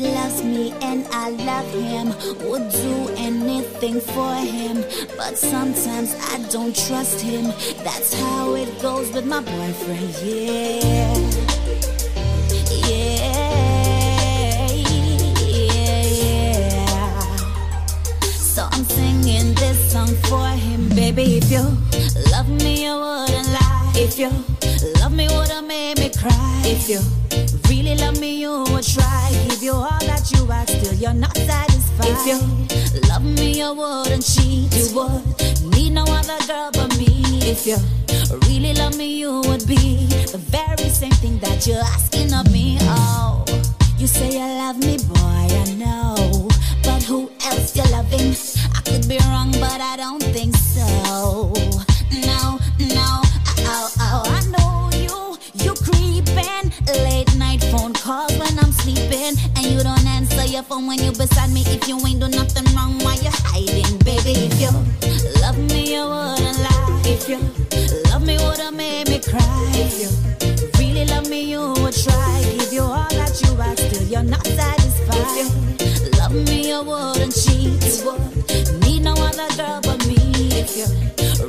loves 0.00 0.42
me 0.42 0.72
and 0.82 1.06
I 1.12 1.30
love 1.30 1.70
him. 1.72 2.08
Would 2.48 2.70
do 2.70 3.08
anything 3.16 4.00
for 4.00 4.34
him. 4.34 4.84
But 5.16 5.36
sometimes 5.36 6.14
I 6.32 6.38
don't 6.50 6.74
trust 6.74 7.20
him. 7.20 7.52
That's 7.84 8.12
how 8.14 8.54
it 8.54 8.70
goes 8.80 9.12
with 9.12 9.26
my 9.26 9.40
boyfriend. 9.40 10.14
Yeah. 10.22 11.14
Yeah. 12.86 13.50
Yeah. 15.46 16.86
So 18.24 18.68
I'm 18.70 18.84
singing 18.84 19.54
this 19.54 19.92
song 19.92 20.14
for 20.28 20.48
him. 20.48 20.88
Baby, 20.90 21.38
if 21.38 21.50
you 21.50 21.64
love 22.30 22.48
me, 22.48 22.84
you 22.84 22.94
wouldn't 22.94 23.48
lie. 23.52 23.92
If 23.94 24.18
you 24.18 24.30
love 25.10 25.16
me, 25.16 25.26
would've 25.36 25.64
made 25.64 25.98
me 25.98 26.08
cry. 26.10 26.62
If 26.64 26.88
you 26.88 27.00
really 27.68 27.96
love 27.96 28.20
me, 28.20 28.40
you 28.40 28.64
would 28.70 28.84
try. 28.84 29.30
Give 29.48 29.62
you 29.62 29.72
all 29.72 30.00
that 30.06 30.30
you 30.32 30.50
ask, 30.52 30.68
still 30.68 30.94
you're 30.94 31.12
not 31.12 31.36
satisfied. 31.36 32.06
If 32.08 32.26
you 32.26 33.08
love 33.08 33.24
me, 33.24 33.58
you 33.58 33.74
wouldn't 33.74 34.24
cheat. 34.24 34.72
You 34.74 34.94
would 34.94 35.74
need 35.74 35.92
no 35.94 36.04
other 36.04 36.38
girl 36.46 36.70
but 36.72 36.96
me. 36.98 37.08
If 37.42 37.66
you 37.66 37.78
really 38.46 38.74
love 38.74 38.96
me, 38.96 39.18
you 39.18 39.40
would 39.46 39.66
be 39.66 40.06
the 40.30 40.38
very 40.38 40.88
same 40.88 41.16
thing 41.22 41.38
that 41.40 41.66
you're 41.66 41.84
asking 41.96 42.32
of 42.32 42.50
me. 42.52 42.78
Oh, 42.82 43.44
you 43.98 44.06
say 44.06 44.32
you 44.32 44.46
love 44.62 44.78
me, 44.78 44.98
boy, 44.98 45.46
I 45.64 45.74
know. 45.74 46.48
But 46.84 47.02
who 47.02 47.30
else 47.46 47.74
you 47.74 47.82
loving? 47.90 48.34
I 48.76 48.80
could 48.82 49.08
be 49.08 49.18
wrong, 49.28 49.50
but 49.52 49.80
I 49.80 49.96
don't 49.96 50.22
think 50.22 50.54
so. 50.54 51.52
Late 56.92 57.34
night 57.36 57.62
phone 57.64 57.92
calls 57.92 58.32
when 58.38 58.58
I'm 58.58 58.72
sleeping. 58.72 59.36
And 59.56 59.66
you 59.66 59.82
don't 59.82 60.06
answer 60.06 60.44
your 60.44 60.62
phone 60.62 60.86
when 60.86 60.98
you 61.02 61.12
beside 61.12 61.50
me. 61.50 61.62
If 61.66 61.86
you 61.88 61.96
ain't 62.06 62.20
do 62.20 62.28
nothing 62.28 62.64
wrong, 62.74 62.98
why 63.00 63.14
you 63.14 63.30
hiding? 63.30 63.98
Baby, 63.98 64.48
if 64.48 64.60
you 64.60 64.70
love 65.40 65.58
me, 65.58 65.94
you 65.94 66.02
wouldn't 66.02 66.58
lie. 66.58 67.02
If 67.04 67.28
you 67.28 67.38
love 68.10 68.26
me, 68.26 68.36
would've 68.38 68.74
made 68.74 69.08
me 69.08 69.20
cry. 69.20 69.70
If 69.74 70.00
you 70.02 70.10
really 70.78 71.06
love 71.06 71.28
me, 71.28 71.42
you 71.42 71.72
would 71.78 71.94
try. 71.94 72.42
Give 72.58 72.72
you 72.72 72.82
all 72.82 73.08
that 73.10 73.40
you 73.42 73.60
ask, 73.60 73.82
still 73.86 74.06
you're 74.08 74.22
not 74.22 74.44
satisfied. 74.46 75.46
If 75.80 76.02
you 76.02 76.10
love 76.18 76.34
me, 76.34 76.68
you 76.68 76.82
wouldn't 76.82 77.34
cheat. 77.34 77.82
You 77.86 78.04
would 78.06 78.82
need 78.82 79.02
no 79.02 79.14
other 79.14 79.48
girl 79.56 79.80
but 79.82 80.04
me. 80.06 80.16
If 80.58 80.76
you 80.76 80.86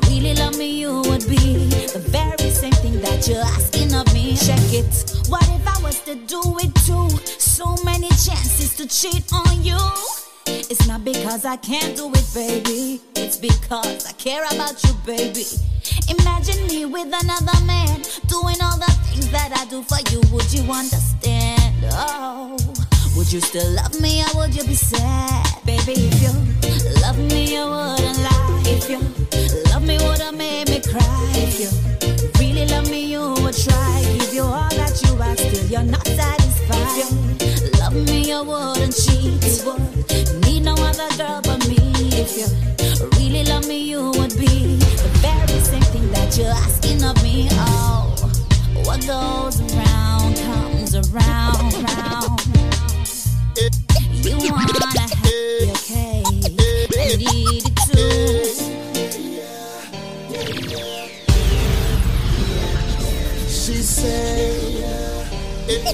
really 0.07 0.35
love 0.35 0.57
me, 0.57 0.69
you 0.80 1.01
would 1.01 1.27
be 1.27 1.65
the 1.93 2.01
very 2.07 2.51
same 2.51 2.73
thing 2.73 3.01
that 3.01 3.27
you're 3.27 3.43
asking 3.43 3.93
of 3.95 4.13
me. 4.13 4.35
Check 4.35 4.73
it. 4.73 5.20
What 5.31 5.47
if 5.47 5.65
I 5.65 5.81
was 5.81 6.01
to 6.01 6.15
do 6.15 6.41
it 6.59 6.75
too? 6.83 7.07
So 7.39 7.77
many 7.85 8.09
chances 8.09 8.75
to 8.75 8.85
cheat 8.85 9.31
on 9.31 9.63
you. 9.63 9.79
It's 10.45 10.85
not 10.89 11.05
because 11.05 11.45
I 11.45 11.55
can't 11.55 11.95
do 11.95 12.11
it, 12.13 12.27
baby. 12.33 12.99
It's 13.15 13.37
because 13.37 14.05
I 14.07 14.11
care 14.11 14.43
about 14.51 14.83
you, 14.83 14.93
baby. 15.05 15.45
Imagine 16.09 16.67
me 16.67 16.83
with 16.83 17.07
another 17.07 17.65
man 17.65 18.01
doing 18.27 18.59
all 18.61 18.77
the 18.77 18.91
things 19.07 19.31
that 19.31 19.55
I 19.55 19.63
do 19.69 19.81
for 19.83 20.03
you. 20.11 20.19
Would 20.33 20.51
you 20.51 20.69
understand? 20.69 21.85
Oh, 21.93 22.57
would 23.15 23.31
you 23.31 23.39
still 23.39 23.71
love 23.71 24.01
me 24.01 24.23
or 24.23 24.41
would 24.41 24.53
you 24.53 24.65
be 24.65 24.75
sad, 24.75 25.47
baby? 25.65 25.93
If 25.95 26.21
you 26.21 26.33
love 27.01 27.17
me, 27.17 27.55
you 27.55 27.63
wouldn't 27.63 28.19
lie. 28.19 28.63
If 28.65 28.89
you 28.89 28.99
love 29.71 29.83
me, 29.83 29.95
would've 29.95 30.35
made 30.35 30.67
me 30.67 30.81
cry. 30.81 31.31
If 31.35 31.57
you 31.61 32.10
really 32.52 32.68
love 32.68 32.90
me, 32.90 33.06
you 33.06 33.34
would 33.44 33.56
try. 33.56 34.02
Give 34.19 34.34
you 34.34 34.44
all 34.44 34.69
that 34.69 35.02
you 35.03 35.22
ask, 35.22 35.40
still 35.40 35.65
you're 35.68 35.84
not 35.84 36.06
satisfied. 36.06 36.98
If 37.40 37.80
love 37.80 37.94
me, 37.94 38.30
you 38.30 38.44
wouldn't 38.44 38.95
cheat. 38.95 39.64
Would 39.65 40.45
need 40.45 40.64
no 40.64 40.73
other 40.73 41.10
girl 41.18 41.41
but 41.44 41.65
me. 41.68 41.78
If 42.14 42.38
you 42.38 42.48
really 43.18 43.44
love 43.45 43.68
me, 43.68 43.80
you 43.80 44.11
would 44.11 44.36
be 44.38 44.78
the 45.03 45.10
very 45.22 45.60
same 45.60 45.88
thing 45.94 46.11
that 46.11 46.38
you're 46.38 46.57
asking 46.68 47.03
of 47.03 47.22
me. 47.23 47.48
Oh, 47.52 48.15
what 48.84 49.06
goes 49.07 49.60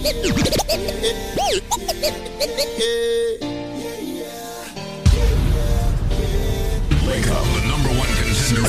Wake 0.08 0.16
up, 7.28 7.44
the 7.52 7.62
number 7.68 7.90
one 7.90 8.08
contender. 8.16 8.62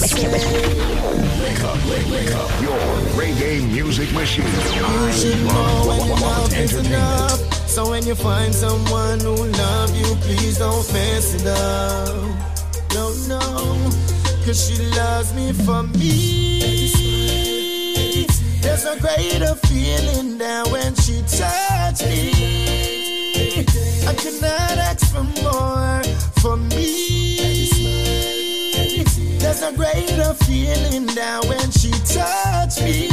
Wake 1.40 1.62
up, 1.62 1.78
wake, 1.86 2.09
wake 2.10 2.35
up. 2.35 2.51
Your 2.60 2.81
reggae 3.15 3.62
music 3.70 4.12
machine. 4.12 4.47
You 4.47 5.12
should 5.12 5.39
know 5.44 5.85
when 5.86 6.01
enough 6.19 6.52
is 6.55 6.74
enough. 6.74 7.39
So 7.69 7.89
when 7.90 8.05
you 8.05 8.16
find 8.16 8.52
someone 8.52 9.20
who 9.20 9.36
love 9.36 9.97
you, 9.97 10.16
please 10.23 10.59
don't 10.59 10.85
it 11.36 11.47
up. 11.47 12.16
No, 12.94 13.12
no, 13.28 13.39
cause 14.44 14.59
she 14.69 14.82
loves 14.97 15.32
me 15.35 15.52
for 15.52 15.85
me. 15.85 16.59
There's 18.60 18.85
a 18.85 18.98
greater 19.01 19.55
feeling 19.89 20.39
than 20.39 20.70
when 20.70 20.94
she 20.97 21.23
touched 21.23 22.05
me. 22.06 23.65
I 24.06 24.15
cannot 24.23 24.77
ask 24.89 25.06
for 25.15 25.24
more 25.43 26.02
for 26.43 26.56
me. 26.56 27.69
There's 29.39 29.62
a 29.62 29.73
greater 29.73 30.35
feeling 30.44 31.06
than 31.06 31.48
when 31.48 31.70
she 31.70 31.90
touched 32.16 32.82
me. 32.82 33.09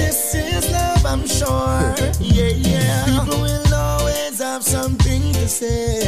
This 0.00 0.34
is 0.34 0.70
love, 0.70 1.04
I'm 1.04 1.26
sure. 1.26 1.94
Yeah, 2.20 2.54
yeah. 2.70 3.04
People 3.20 3.40
will 3.42 3.74
always 3.74 4.38
have 4.38 4.62
something 4.62 5.22
to 5.34 5.48
say. 5.48 6.03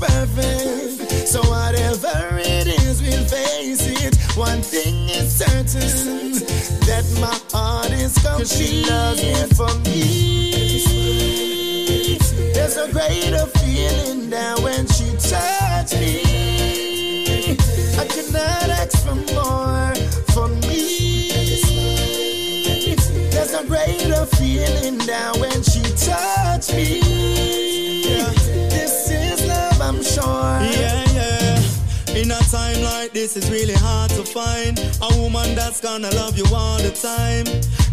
Perfect. 0.00 1.28
So 1.28 1.40
whatever 1.42 2.38
it 2.38 2.66
is, 2.66 3.02
we'll 3.02 3.24
face 3.24 3.86
it. 3.86 4.16
One 4.36 4.62
thing 4.62 5.08
is 5.10 5.36
certain 5.36 6.32
that 6.86 7.04
my 7.20 7.38
heart 7.52 7.90
is 7.92 8.14
complete. 8.18 8.48
She 8.48 8.84
loves 8.88 9.22
me 9.22 9.34
for 9.54 9.72
me. 9.84 10.00
There's 12.54 12.76
a 12.76 12.90
greater 12.90 13.46
feeling 13.58 14.30
than 14.30 14.62
when 14.62 14.86
she 14.88 15.10
touched 15.16 15.94
me. 16.00 16.22
I 17.98 18.06
cannot 18.06 18.70
ask 18.80 18.98
for 19.04 19.14
more 19.14 19.94
for 20.32 20.48
me. 20.48 20.78
There's 23.30 23.54
a 23.54 23.64
greater 23.64 24.26
feeling 24.36 24.98
than 24.98 25.40
when 25.40 25.62
she 25.62 25.82
touched 25.96 26.72
me. 26.74 27.19
Sure. 30.58 30.82
Yeah, 30.82 31.04
yeah. 31.12 32.20
In 32.20 32.30
a 32.30 32.38
time 32.50 32.82
like 32.82 33.12
this, 33.12 33.36
it's 33.36 33.50
really 33.50 33.74
hard 33.74 34.10
to 34.10 34.24
find 34.24 34.78
a 35.02 35.08
woman 35.18 35.54
that's 35.54 35.80
gonna 35.80 36.10
love 36.10 36.36
you 36.36 36.44
all 36.54 36.78
the 36.78 36.90
time. 36.90 37.44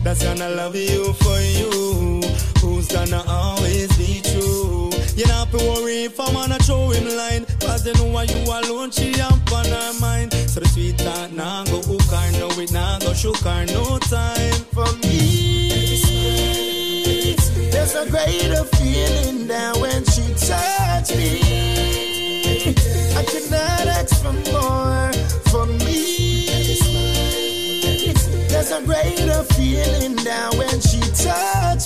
That's 0.03 0.23
gonna 0.23 0.49
love 0.49 0.75
you 0.75 1.13
for 1.13 1.39
you. 1.39 2.21
Who's 2.61 2.87
gonna 2.87 3.23
always 3.27 3.95
be 3.97 4.21
true. 4.21 4.91
You 5.15 5.25
don't 5.25 5.35
have 5.35 5.51
to 5.51 5.57
worry 5.57 6.03
if 6.05 6.19
I'm 6.19 6.33
gonna 6.33 6.59
throw 6.59 6.89
him 6.89 7.05
line. 7.15 7.45
Cause 7.61 7.83
they 7.83 7.93
know 7.93 8.11
why 8.11 8.23
you 8.23 8.43
alone, 8.43 8.91
she 8.91 9.19
up 9.21 9.51
on 9.51 9.65
her 9.65 9.93
mind. 9.99 10.33
So 10.33 10.59
the 10.59 10.67
sweet 10.67 10.97
talk 10.97 11.31
nah 11.31 11.63
go 11.65 11.81
hook 11.81 12.01
her, 12.01 12.31
no 12.39 12.49
it 12.61 12.71
nah 12.71 12.99
go 12.99 13.13
shook 13.13 13.37
her, 13.37 13.65
no 13.67 13.99
time 13.99 14.53
for 14.73 14.91
me. 15.05 15.95
There's 17.71 17.95
a 17.95 18.09
greater 18.09 18.63
feeling 18.77 19.47
than 19.47 19.79
when 19.79 20.03
she 20.05 20.23
touched 20.33 21.15
me. 21.15 22.16
I 23.17 23.23
cannot 23.23 23.87
ask 23.87 24.21
for 24.21 24.31
more 24.53 25.11
for 25.49 25.65
me. 25.65 26.45
There's 28.47 28.71
a 28.71 28.81
greater 28.83 29.43
feeling 29.55 30.15
now 30.23 30.51
when 30.51 30.79
she 30.79 30.99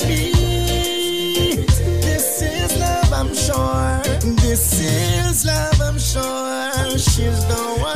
me. 0.05 0.31
This 2.03 2.41
is 2.41 2.77
love, 2.77 3.13
I'm 3.13 3.33
sure. 3.33 4.01
This 4.41 4.81
is 4.81 5.45
love, 5.45 5.79
I'm 5.79 5.97
sure. 5.97 6.97
She's 6.97 7.39
the 7.47 7.77
one 7.79 7.90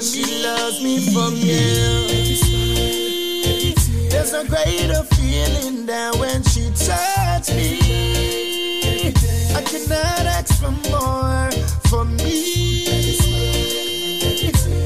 for 0.00 0.02
me. 0.02 0.24
She 0.24 0.42
loves 0.42 0.82
me 0.82 1.00
for 1.12 1.30
me. 1.30 2.36
There's 4.10 4.32
a 4.32 4.44
greater 4.46 5.02
feeling 5.14 5.86
than 5.86 6.18
when 6.18 6.42
she 6.44 6.70
touched 6.70 7.54
me. 7.54 7.78
I 9.54 9.62
cannot 9.62 10.26
ask 10.26 10.54
for 10.60 10.70
more 10.90 11.50
for 11.88 12.04
me. 12.04 12.84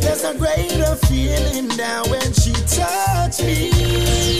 There's 0.00 0.24
a 0.24 0.34
greater 0.34 0.96
feeling 1.06 1.68
than 1.68 2.10
when 2.10 2.32
she 2.32 2.52
touched 2.52 3.42
me. 3.42 4.39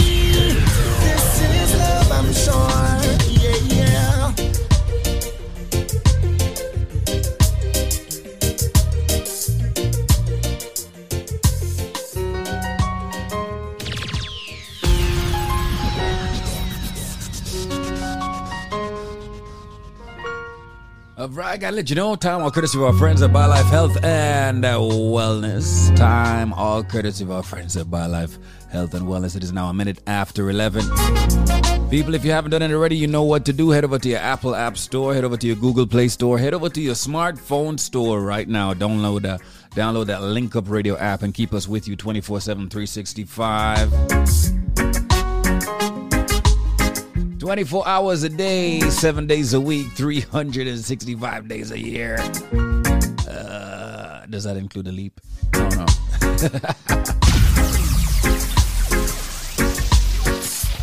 Right, 21.32 21.60
gotta 21.60 21.76
let 21.76 21.88
you 21.88 21.94
know. 21.94 22.16
Time 22.16 22.42
all 22.42 22.50
courtesy 22.50 22.76
of 22.76 22.82
our 22.82 22.92
friends 22.92 23.22
at 23.22 23.30
BioLife 23.30 23.70
Health 23.70 24.02
and 24.02 24.64
uh, 24.64 24.78
Wellness. 24.78 25.94
Time 25.94 26.52
all 26.52 26.82
courtesy 26.82 27.22
of 27.22 27.30
our 27.30 27.44
friends 27.44 27.76
at 27.76 27.86
BioLife 27.86 28.36
Health 28.68 28.94
and 28.94 29.06
Wellness. 29.06 29.36
It 29.36 29.44
is 29.44 29.52
now 29.52 29.68
a 29.68 29.72
minute 29.72 30.00
after 30.08 30.50
11. 30.50 30.82
People, 31.88 32.16
if 32.16 32.24
you 32.24 32.32
haven't 32.32 32.50
done 32.50 32.62
it 32.62 32.72
already, 32.72 32.96
you 32.96 33.06
know 33.06 33.22
what 33.22 33.44
to 33.44 33.52
do. 33.52 33.70
Head 33.70 33.84
over 33.84 33.96
to 33.96 34.08
your 34.08 34.18
Apple 34.18 34.56
App 34.56 34.76
Store, 34.76 35.14
head 35.14 35.22
over 35.22 35.36
to 35.36 35.46
your 35.46 35.54
Google 35.54 35.86
Play 35.86 36.08
Store, 36.08 36.36
head 36.36 36.52
over 36.52 36.68
to 36.68 36.80
your 36.80 36.94
smartphone 36.94 37.78
store 37.78 38.20
right 38.20 38.48
now. 38.48 38.74
Download, 38.74 39.24
uh, 39.24 39.38
download 39.76 40.06
that 40.06 40.22
Link 40.22 40.56
Up 40.56 40.68
Radio 40.68 40.98
app 40.98 41.22
and 41.22 41.32
keep 41.32 41.54
us 41.54 41.68
with 41.68 41.86
you 41.86 41.94
24 41.94 42.40
7, 42.40 42.68
365. 42.68 44.89
24 47.40 47.88
hours 47.88 48.22
a 48.22 48.28
day, 48.28 48.80
7 48.80 49.26
days 49.26 49.54
a 49.54 49.60
week, 49.60 49.90
365 49.92 51.48
days 51.48 51.70
a 51.70 51.78
year. 51.78 52.18
Uh, 53.26 54.26
does 54.28 54.44
that 54.44 54.58
include 54.58 54.86
a 54.88 54.92
leap? 54.92 55.18
No, 55.54 55.66
no. 55.70 55.86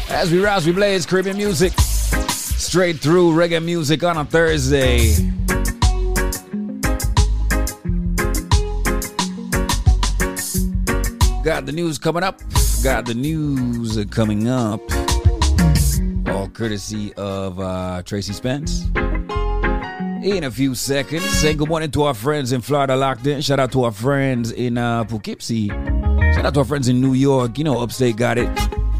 As 0.10 0.32
we 0.32 0.44
rise, 0.44 0.66
we 0.66 0.72
blaze 0.72 1.06
Caribbean 1.06 1.38
music. 1.38 1.74
Straight 1.78 2.98
through 2.98 3.34
reggae 3.34 3.64
music 3.64 4.04
on 4.04 4.18
a 4.18 4.26
Thursday. 4.26 5.14
Got 11.44 11.68
the 11.68 11.72
news 11.72 12.00
coming 12.00 12.24
up. 12.24 12.42
Got 12.84 13.06
the 13.06 13.14
news 13.14 14.04
coming 14.10 14.48
up 14.48 14.82
all 16.30 16.50
courtesy 16.50 17.14
of 17.16 17.60
uh, 17.60 18.02
Tracy 18.04 18.34
Spence. 18.34 18.86
In 20.24 20.44
a 20.44 20.52
few 20.52 20.76
seconds, 20.76 21.24
say 21.30 21.54
good 21.54 21.70
morning 21.70 21.92
to 21.92 22.04
our 22.04 22.14
friends 22.14 22.52
in 22.52 22.62
Florida 22.62 22.96
locked 22.96 23.26
in. 23.28 23.42
Shout 23.42 23.60
out 23.60 23.72
to 23.74 23.84
our 23.84 23.92
friends 23.92 24.52
in 24.52 24.78
uh, 24.78 25.04
Poughkeepsie. 25.06 25.68
Shout 25.68 26.46
out 26.46 26.54
to 26.56 26.60
our 26.60 26.66
friends 26.66 26.88
in 26.88 27.00
New 27.00 27.14
York. 27.14 27.58
You 27.58 27.64
know, 27.64 27.82
upstate 27.82 28.18
got 28.18 28.38
it. 28.38 28.50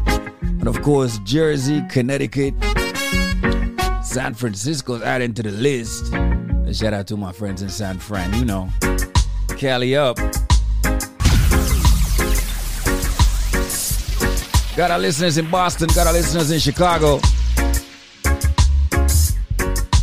And 0.06 0.66
of 0.66 0.80
course, 0.82 1.18
Jersey, 1.24 1.82
Connecticut, 1.90 2.54
San 4.02 4.34
Francisco's 4.34 5.02
adding 5.02 5.34
to 5.34 5.42
the 5.42 5.50
list. 5.50 6.12
And 6.12 6.74
shout 6.74 6.94
out 6.94 7.06
to 7.08 7.16
my 7.16 7.32
friends 7.32 7.62
in 7.62 7.68
San 7.68 7.98
Fran. 7.98 8.32
You 8.34 8.44
know, 8.44 8.68
Cali 9.56 9.96
up. 9.96 10.18
Got 14.78 14.92
our 14.92 14.98
listeners 15.00 15.38
in 15.38 15.50
Boston, 15.50 15.88
got 15.92 16.06
our 16.06 16.12
listeners 16.12 16.52
in 16.52 16.60
Chicago. 16.60 17.18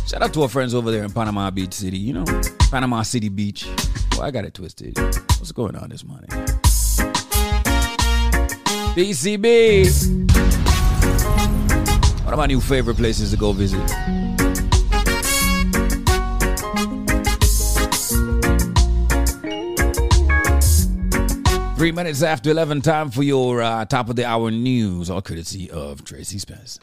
Shout 0.06 0.20
out 0.20 0.34
to 0.34 0.42
our 0.42 0.50
friends 0.50 0.74
over 0.74 0.90
there 0.90 1.02
in 1.02 1.10
Panama 1.10 1.50
Beach 1.50 1.72
City, 1.72 1.96
you 1.96 2.12
know, 2.12 2.26
Panama 2.70 3.00
City 3.00 3.30
Beach. 3.30 3.66
Well, 4.12 4.24
I 4.24 4.30
got 4.30 4.44
it 4.44 4.52
twisted. 4.52 4.94
What's 4.98 5.50
going 5.52 5.76
on 5.76 5.88
this 5.88 6.04
morning? 6.04 6.28
BCB. 8.94 9.86
One 12.26 12.34
of 12.34 12.38
my 12.38 12.44
new 12.44 12.60
favorite 12.60 12.98
places 12.98 13.30
to 13.30 13.38
go 13.38 13.52
visit. 13.52 13.80
Three 21.76 21.92
minutes 21.92 22.22
after 22.22 22.50
11, 22.50 22.80
time 22.80 23.10
for 23.10 23.22
your 23.22 23.60
uh, 23.60 23.84
top 23.84 24.08
of 24.08 24.16
the 24.16 24.24
hour 24.24 24.50
news, 24.50 25.10
all 25.10 25.20
courtesy 25.20 25.70
of 25.70 26.06
Tracy 26.06 26.38
Spence. 26.38 26.80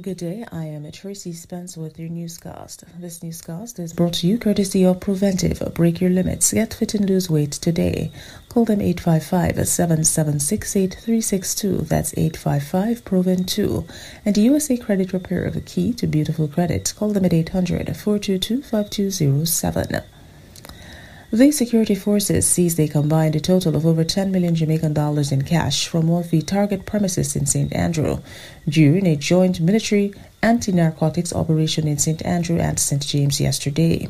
Good 0.00 0.16
day, 0.16 0.46
I 0.50 0.64
am 0.64 0.90
Tracy 0.92 1.34
Spence 1.34 1.76
with 1.76 1.98
your 1.98 2.08
newscast. 2.08 2.84
This 2.98 3.22
newscast 3.22 3.78
is 3.78 3.92
brought 3.92 4.14
to 4.14 4.26
you 4.26 4.38
courtesy 4.38 4.82
of 4.86 5.00
Preventive. 5.00 5.74
Break 5.74 6.00
your 6.00 6.08
limits. 6.08 6.54
Get 6.54 6.72
fit 6.72 6.94
and 6.94 7.06
lose 7.06 7.28
weight 7.28 7.52
today. 7.52 8.10
Call 8.48 8.64
them 8.64 8.80
855 8.80 9.68
776 9.68 10.74
8362. 10.74 11.76
That's 11.82 12.14
855 12.16 13.04
Proven 13.04 13.44
2. 13.44 13.84
And 14.24 14.38
USA 14.38 14.78
Credit 14.78 15.12
Repair, 15.12 15.50
the 15.50 15.60
key 15.60 15.92
to 15.92 16.06
beautiful 16.06 16.48
credit. 16.48 16.94
Call 16.96 17.12
them 17.12 17.26
at 17.26 17.34
800 17.34 17.94
422 17.94 18.62
5207. 18.62 20.02
The 21.30 21.52
security 21.52 21.94
forces 21.94 22.46
seized 22.46 22.80
a 22.80 22.88
combined 22.88 23.44
total 23.44 23.76
of 23.76 23.84
over 23.84 24.02
10 24.02 24.32
million 24.32 24.54
Jamaican 24.54 24.94
dollars 24.94 25.30
in 25.30 25.42
cash 25.42 25.86
from 25.86 26.08
one 26.08 26.24
of 26.24 26.30
the 26.30 26.40
target 26.40 26.86
premises 26.86 27.36
in 27.36 27.44
St. 27.44 27.70
Andrew 27.74 28.20
during 28.66 29.06
a 29.06 29.14
joint 29.14 29.60
military 29.60 30.14
anti 30.42 30.72
narcotics 30.72 31.34
operation 31.34 31.86
in 31.86 31.98
St. 31.98 32.24
Andrew 32.24 32.58
and 32.58 32.80
St. 32.80 33.06
James 33.06 33.42
yesterday. 33.42 34.08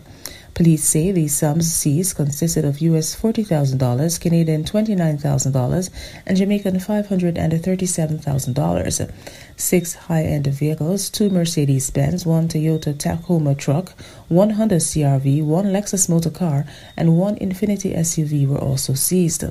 Police 0.58 0.82
say 0.82 1.12
the 1.12 1.28
sums 1.28 1.72
seized 1.72 2.16
consisted 2.16 2.64
of 2.64 2.80
US 2.80 3.14
$40,000, 3.14 4.20
Canadian 4.20 4.64
$29,000, 4.64 5.90
and 6.26 6.36
Jamaican 6.36 6.80
$537,000. 6.80 9.12
Six 9.56 9.94
high 9.94 10.24
end 10.24 10.48
vehicles, 10.48 11.10
two 11.10 11.30
Mercedes 11.30 11.92
Benz, 11.92 12.26
one 12.26 12.48
Toyota 12.48 12.98
Tacoma 12.98 13.54
truck, 13.54 13.90
one 14.26 14.50
Honda 14.50 14.78
CRV, 14.78 15.44
one 15.44 15.66
Lexus 15.66 16.08
motor 16.08 16.30
car, 16.30 16.66
and 16.96 17.16
one 17.16 17.36
Infiniti 17.36 17.96
SUV 17.96 18.48
were 18.48 18.58
also 18.58 18.94
seized. 18.94 19.44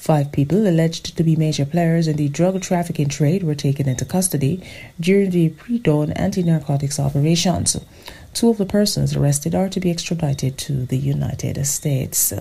Five 0.00 0.32
people 0.32 0.66
alleged 0.66 1.14
to 1.18 1.22
be 1.22 1.36
major 1.36 1.66
players 1.66 2.08
in 2.08 2.16
the 2.16 2.30
drug 2.30 2.62
trafficking 2.62 3.10
trade 3.10 3.42
were 3.42 3.54
taken 3.54 3.86
into 3.86 4.06
custody 4.06 4.62
during 4.98 5.28
the 5.28 5.50
pre 5.50 5.78
dawn 5.78 6.12
anti 6.12 6.42
narcotics 6.42 6.98
operations. 6.98 7.78
Two 8.32 8.50
of 8.50 8.58
the 8.58 8.66
persons 8.66 9.16
arrested 9.16 9.54
are 9.54 9.68
to 9.68 9.80
be 9.80 9.90
extradited 9.90 10.56
to 10.58 10.86
the 10.86 10.96
United 10.96 11.64
States. 11.66 12.32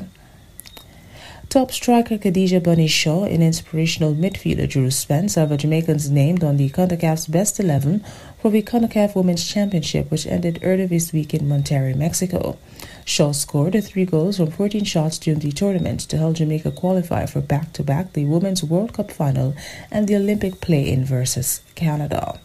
Top 1.49 1.71
striker 1.71 2.19
Khadija 2.19 2.61
Bunny 2.61 2.85
Shaw 2.85 3.23
and 3.23 3.41
inspirational 3.41 4.13
midfielder 4.13 4.69
Drew 4.69 4.91
Spence 4.91 5.35
are 5.35 5.47
the 5.47 5.57
Jamaicans 5.57 6.07
named 6.07 6.43
on 6.43 6.57
the 6.57 6.69
CONCACAF's 6.69 7.25
best 7.25 7.59
11 7.59 8.05
for 8.39 8.51
the 8.51 8.61
CONCACAF 8.61 9.15
Women's 9.15 9.47
Championship, 9.47 10.11
which 10.11 10.27
ended 10.27 10.59
earlier 10.61 10.85
this 10.85 11.11
week 11.11 11.33
in 11.33 11.47
Monterrey, 11.47 11.95
Mexico. 11.95 12.59
Shaw 13.03 13.31
scored 13.31 13.83
three 13.83 14.05
goals 14.05 14.37
from 14.37 14.51
14 14.51 14.83
shots 14.83 15.17
during 15.17 15.39
the 15.39 15.51
tournament 15.51 16.01
to 16.01 16.17
help 16.17 16.35
Jamaica 16.35 16.69
qualify 16.69 17.25
for 17.25 17.41
back 17.41 17.73
to 17.73 17.83
back 17.83 18.13
the 18.13 18.25
Women's 18.25 18.63
World 18.63 18.93
Cup 18.93 19.09
final 19.09 19.55
and 19.89 20.07
the 20.07 20.17
Olympic 20.17 20.61
play 20.61 20.87
in 20.87 21.03
versus 21.03 21.61
Canada. 21.73 22.39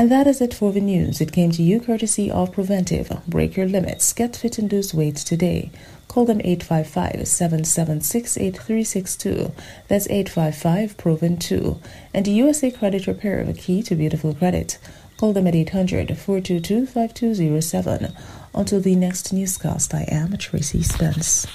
And 0.00 0.12
that 0.12 0.28
is 0.28 0.40
it 0.40 0.54
for 0.54 0.70
the 0.72 0.80
news. 0.80 1.20
It 1.20 1.32
came 1.32 1.50
to 1.50 1.62
you 1.62 1.80
courtesy 1.80 2.30
of 2.30 2.52
Preventive. 2.52 3.10
Break 3.26 3.56
your 3.56 3.66
limits. 3.66 4.12
Get 4.12 4.36
fit 4.36 4.56
and 4.56 4.70
lose 4.70 4.94
weight 4.94 5.16
today. 5.16 5.72
Call 6.06 6.24
them 6.24 6.40
855 6.44 7.26
776 7.26 8.38
8362. 8.38 9.52
That's 9.88 10.06
855 10.08 10.96
Proven 10.96 11.36
2. 11.36 11.80
And 12.14 12.28
USA 12.28 12.70
Credit 12.70 13.08
Repair, 13.08 13.44
the 13.44 13.52
key 13.52 13.82
to 13.82 13.96
beautiful 13.96 14.34
credit. 14.34 14.78
Call 15.16 15.32
them 15.32 15.48
at 15.48 15.56
800 15.56 16.16
422 16.16 16.86
5207. 16.86 18.14
Until 18.54 18.80
the 18.80 18.94
next 18.94 19.32
newscast, 19.32 19.94
I 19.94 20.02
am 20.08 20.36
Tracy 20.38 20.82
Spence. 20.84 21.46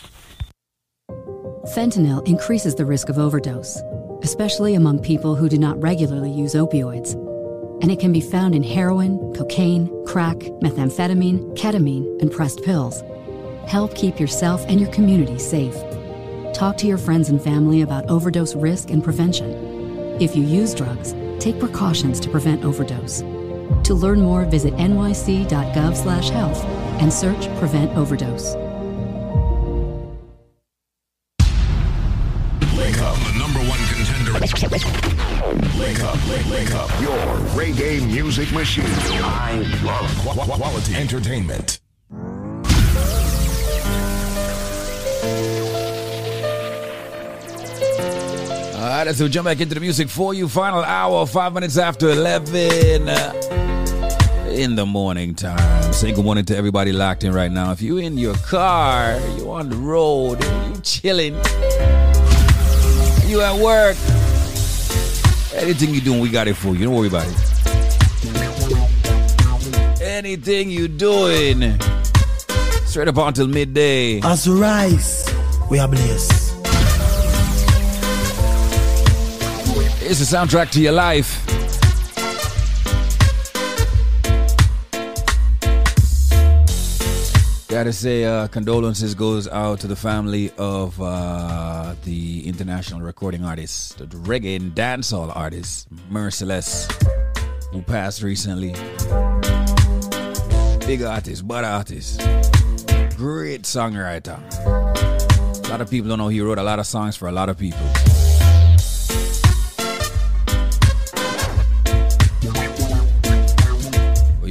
Fentanyl 1.73 2.27
increases 2.27 2.75
the 2.75 2.85
risk 2.85 3.07
of 3.07 3.17
overdose, 3.17 3.81
especially 4.21 4.75
among 4.75 4.99
people 4.99 5.35
who 5.35 5.47
do 5.47 5.57
not 5.57 5.81
regularly 5.81 6.31
use 6.31 6.55
opioids. 6.55 7.32
And 7.83 7.91
it 7.91 7.99
can 7.99 8.13
be 8.13 8.21
found 8.21 8.55
in 8.55 8.63
heroin, 8.63 9.33
cocaine, 9.35 9.89
crack, 10.05 10.37
methamphetamine, 10.37 11.53
ketamine, 11.57 12.21
and 12.21 12.31
pressed 12.31 12.63
pills. 12.63 13.03
Help 13.67 13.93
keep 13.93 14.21
yourself 14.21 14.63
and 14.69 14.79
your 14.79 14.89
community 14.91 15.37
safe. 15.37 15.75
Talk 16.53 16.77
to 16.77 16.87
your 16.87 16.97
friends 16.97 17.27
and 17.27 17.41
family 17.41 17.81
about 17.81 18.09
overdose 18.09 18.55
risk 18.55 18.89
and 18.89 19.03
prevention. 19.03 19.51
If 20.21 20.33
you 20.33 20.43
use 20.43 20.73
drugs, 20.73 21.13
take 21.39 21.59
precautions 21.59 22.21
to 22.21 22.29
prevent 22.29 22.63
overdose. 22.63 23.19
To 23.83 23.93
learn 23.93 24.21
more, 24.21 24.45
visit 24.45 24.73
nyc.gov/health 24.75 26.63
and 27.01 27.11
search 27.11 27.49
prevent 27.57 27.91
overdose. 27.97 28.55
Wake 32.77 33.01
up, 33.01 33.17
the 33.17 33.33
number 33.37 33.59
one 33.59 33.79
contender. 33.91 35.22
Wake 35.43 35.99
up, 36.03 36.15
wake, 36.49 36.73
up. 36.73 36.89
Your 37.01 37.17
reggae 37.57 38.05
music 38.07 38.49
machine. 38.53 38.85
I 38.87 39.55
love 39.83 40.09
qu- 40.23 40.39
qu- 40.39 40.57
quality 40.57 40.95
entertainment. 40.95 41.81
All 48.75 48.89
right, 48.89 49.03
let's 49.05 49.19
jump 49.19 49.45
back 49.45 49.59
into 49.59 49.75
the 49.75 49.81
music 49.81 50.07
for 50.07 50.33
you. 50.33 50.47
Final 50.47 50.81
hour, 50.83 51.25
five 51.27 51.53
minutes 51.53 51.77
after 51.77 52.09
11 52.09 53.09
uh, 53.09 53.33
in 54.49 54.75
the 54.75 54.85
morning 54.85 55.35
time. 55.35 55.93
Say 55.93 56.13
good 56.13 56.23
morning 56.23 56.45
to 56.45 56.55
everybody 56.55 56.93
locked 56.93 57.25
in 57.25 57.33
right 57.33 57.51
now. 57.51 57.71
If 57.73 57.81
you're 57.81 57.99
in 58.01 58.17
your 58.17 58.35
car, 58.35 59.19
you're 59.37 59.49
on 59.57 59.69
the 59.69 59.75
road, 59.75 60.41
you're 60.41 60.81
chilling, 60.81 61.33
you 63.27 63.41
at 63.41 63.57
work, 63.61 63.95
anything 65.55 65.93
you're 65.93 66.03
doing, 66.03 66.19
we 66.19 66.29
got 66.29 66.47
it 66.47 66.55
for 66.55 66.75
you. 66.75 66.85
Don't 66.85 66.95
worry 66.95 67.07
about 67.07 67.27
it. 67.27 67.35
Anything 70.01 70.69
you 70.69 70.87
doing, 70.87 71.79
straight 72.85 73.07
up 73.07 73.17
until 73.17 73.47
midday. 73.47 74.21
As 74.21 74.47
we 74.47 74.59
rise, 74.59 75.25
we 75.69 75.79
are 75.79 75.87
blessed. 75.87 76.41
It's 80.05 80.19
the 80.19 80.25
soundtrack 80.37 80.71
to 80.71 80.81
your 80.81 80.91
life. 80.91 81.52
Gotta 87.73 87.91
say, 87.91 88.23
uh, 88.23 88.47
condolences 88.49 89.15
goes 89.15 89.47
out 89.47 89.79
to 89.79 89.87
the 89.87 89.95
family 89.95 90.51
of 90.59 91.01
uh, 91.01 91.95
the 92.03 92.47
international 92.47 93.01
recording 93.01 93.43
artist, 93.43 93.97
the 93.97 94.05
reggae 94.05 94.57
and 94.57 94.75
dancehall 94.75 95.35
artist, 95.35 95.87
Merciless, 96.07 96.87
who 97.71 97.81
passed 97.81 98.21
recently. 98.21 98.73
Big 100.85 101.01
artist, 101.01 101.47
but 101.47 101.63
artist. 101.63 102.19
Great 103.17 103.63
songwriter. 103.63 104.37
A 105.65 105.69
lot 105.69 105.81
of 105.81 105.89
people 105.89 106.09
don't 106.09 106.19
know 106.19 106.27
he 106.27 106.41
wrote 106.41 106.59
a 106.59 106.63
lot 106.63 106.77
of 106.77 106.85
songs 106.85 107.17
for 107.17 107.27
a 107.27 107.31
lot 107.31 107.49
of 107.49 107.57
people. 107.57 108.22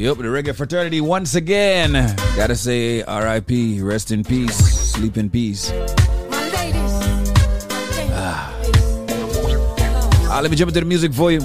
Yep, 0.02 0.16
the 0.16 0.24
reggae 0.24 0.52
fraternity 0.52 1.00
once 1.00 1.36
again. 1.36 1.92
Gotta 2.34 2.56
say 2.56 3.04
RIP, 3.04 3.80
rest 3.80 4.10
in 4.10 4.24
peace, 4.24 4.56
sleep 4.56 5.16
in 5.16 5.30
peace. 5.30 5.70
Ah. 8.12 8.52
Ah, 10.28 10.40
let 10.42 10.50
me 10.50 10.56
jump 10.56 10.70
into 10.70 10.80
the 10.80 10.86
music 10.86 11.12
for 11.14 11.30
you. 11.30 11.38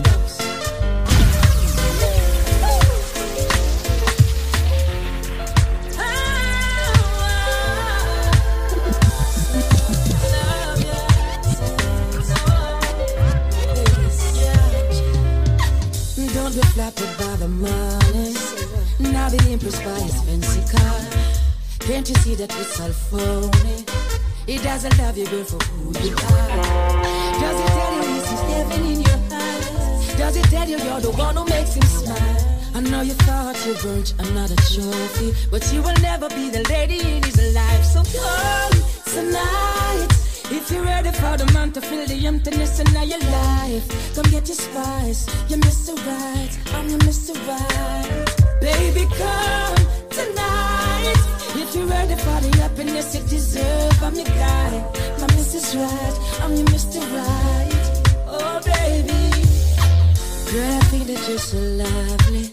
Don't 16.34 16.56
be 16.56 16.62
flattered 16.74 17.18
by 17.20 17.36
the 17.36 17.48
money. 17.48 18.07
Be 19.28 19.52
impressed 19.52 19.84
by 19.84 20.00
his 20.00 20.24
fancy 20.24 20.62
car. 20.72 21.00
Can't 21.80 22.08
you 22.08 22.16
see 22.16 22.36
that 22.36 22.50
it's 22.56 22.80
all 22.80 22.94
phony? 22.94 23.84
He 24.46 24.58
doesn't 24.58 24.98
love 25.00 25.18
you, 25.18 25.28
girl, 25.28 25.44
for 25.44 25.62
who 25.66 25.92
you 26.00 26.16
are. 26.16 27.04
Does 27.42 27.60
he 27.60 27.68
tell 27.68 27.94
you 27.96 28.04
he 28.14 28.20
sees 28.22 28.42
heaven 28.54 28.86
in 28.86 29.02
your 29.02 29.20
eyes? 29.34 30.16
Does 30.16 30.36
he 30.38 30.42
tell 30.44 30.70
you 30.70 30.78
you're 30.78 31.02
the 31.02 31.12
one 31.12 31.36
who 31.36 31.44
makes 31.44 31.74
him 31.76 31.84
smile? 31.84 32.72
I 32.74 32.80
know 32.80 33.02
you 33.02 33.16
thought 33.28 33.58
you 33.66 33.74
burnt 33.84 34.14
another 34.18 34.56
trophy, 34.56 35.34
but 35.52 35.74
you 35.74 35.82
will 35.82 36.00
never 36.02 36.30
be 36.30 36.50
the 36.50 36.64
lady 36.70 37.02
in 37.02 37.22
his 37.22 37.54
life. 37.54 37.84
So 37.84 38.04
come 38.04 38.72
tonight. 39.12 40.08
If 40.50 40.72
you're 40.72 40.86
ready 40.86 41.12
for 41.12 41.36
the 41.36 41.52
man 41.54 41.74
to 41.74 41.82
fill 41.82 42.06
the 42.08 42.26
emptiness 42.26 42.80
in 42.80 42.88
your 43.06 43.20
life, 43.20 44.16
come 44.16 44.32
get 44.32 44.48
your 44.48 44.56
spice. 44.56 45.28
You're 45.50 45.60
Mr. 45.60 45.96
Right, 46.08 46.58
I'm 46.76 46.88
your 46.88 47.00
Mr. 47.00 47.36
Right. 47.46 48.27
Baby, 48.60 49.06
come 49.16 49.76
tonight. 50.10 51.14
If 51.56 51.76
you're 51.76 51.86
ready 51.86 52.16
for 52.16 52.40
the 52.42 52.52
happiness 52.58 53.16
you 53.16 53.22
deserve, 53.28 54.04
I'm 54.04 54.16
your 54.16 54.26
guy. 54.26 54.72
My 55.20 55.28
Mrs. 55.38 55.76
Right, 55.78 56.44
I'm 56.44 56.54
your 56.56 56.66
Mr. 56.68 57.00
Right. 57.16 57.86
Oh, 58.28 58.60
baby. 58.66 59.24
Girl, 60.52 60.74
I 60.74 60.82
think 60.90 61.08
that 61.08 61.30
you're 61.30 61.38
so 61.38 61.58
lovely. 61.58 62.50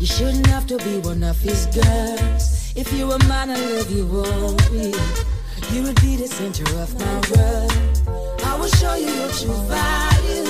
You 0.00 0.06
shouldn't 0.06 0.46
have 0.46 0.66
to 0.68 0.78
be 0.78 0.98
one 1.00 1.22
of 1.22 1.38
his 1.40 1.66
girls. 1.66 2.72
If 2.76 2.92
you 2.92 3.06
were 3.08 3.18
mine, 3.28 3.50
I 3.50 3.56
love 3.56 3.90
you 3.90 4.04
always. 4.08 5.24
You 5.72 5.82
would 5.82 6.00
be 6.00 6.16
the 6.16 6.26
center 6.28 6.64
of 6.78 6.90
my 6.98 7.16
world. 7.32 8.40
I 8.44 8.56
will 8.58 8.68
show 8.80 8.94
you 8.94 9.10
your 9.10 9.30
true 9.30 9.60
value. 9.68 10.44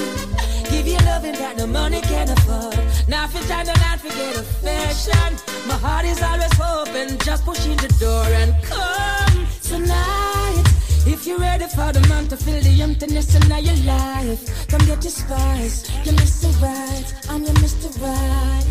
Give 0.71 0.87
you 0.87 0.99
loving 1.07 1.35
that 1.35 1.57
no 1.57 1.67
money 1.67 2.01
can 2.01 2.31
afford. 2.31 2.84
Now 3.07 3.25
if 3.27 3.37
it's 3.37 3.49
time 3.49 3.67
to 3.67 3.73
not 3.81 4.01
forget 4.01 4.37
affection. 4.37 5.37
My 5.69 5.75
heart 5.75 6.07
is 6.07 6.23
always 6.23 6.59
open, 6.61 7.19
just 7.19 7.45
pushing 7.45 7.77
the 7.77 7.89
door 8.01 8.25
and 8.41 8.55
come 8.65 9.47
tonight. 9.63 10.65
If 11.07 11.27
you're 11.27 11.39
ready 11.39 11.67
for 11.67 11.93
the 11.93 12.01
man 12.09 12.29
to 12.29 12.37
fill 12.37 12.61
the 12.63 12.83
emptiness 12.83 13.35
in 13.35 13.43
your 13.63 13.77
life, 13.85 14.69
come 14.69 14.81
get 14.87 15.05
your 15.05 15.11
spice. 15.11 15.91
You're 16.05 16.15
Mr. 16.15 16.49
Right, 16.63 17.15
I'm 17.29 17.43
your 17.43 17.55
Mr. 17.55 17.89
Right. 18.01 18.65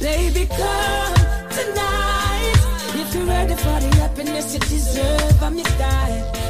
Baby, 0.00 0.46
come 0.46 1.48
tonight. 1.48 2.54
If 2.94 3.14
you're 3.14 3.24
ready 3.24 3.54
for 3.54 3.80
the 3.80 3.90
happiness 3.96 4.52
you 4.52 4.60
deserve, 4.60 5.42
I'm 5.42 5.56
your 5.56 5.64
guy. 5.78 6.47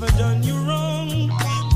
never 0.00 0.18
done 0.18 0.42
you 0.44 0.56
wrong. 0.58 1.08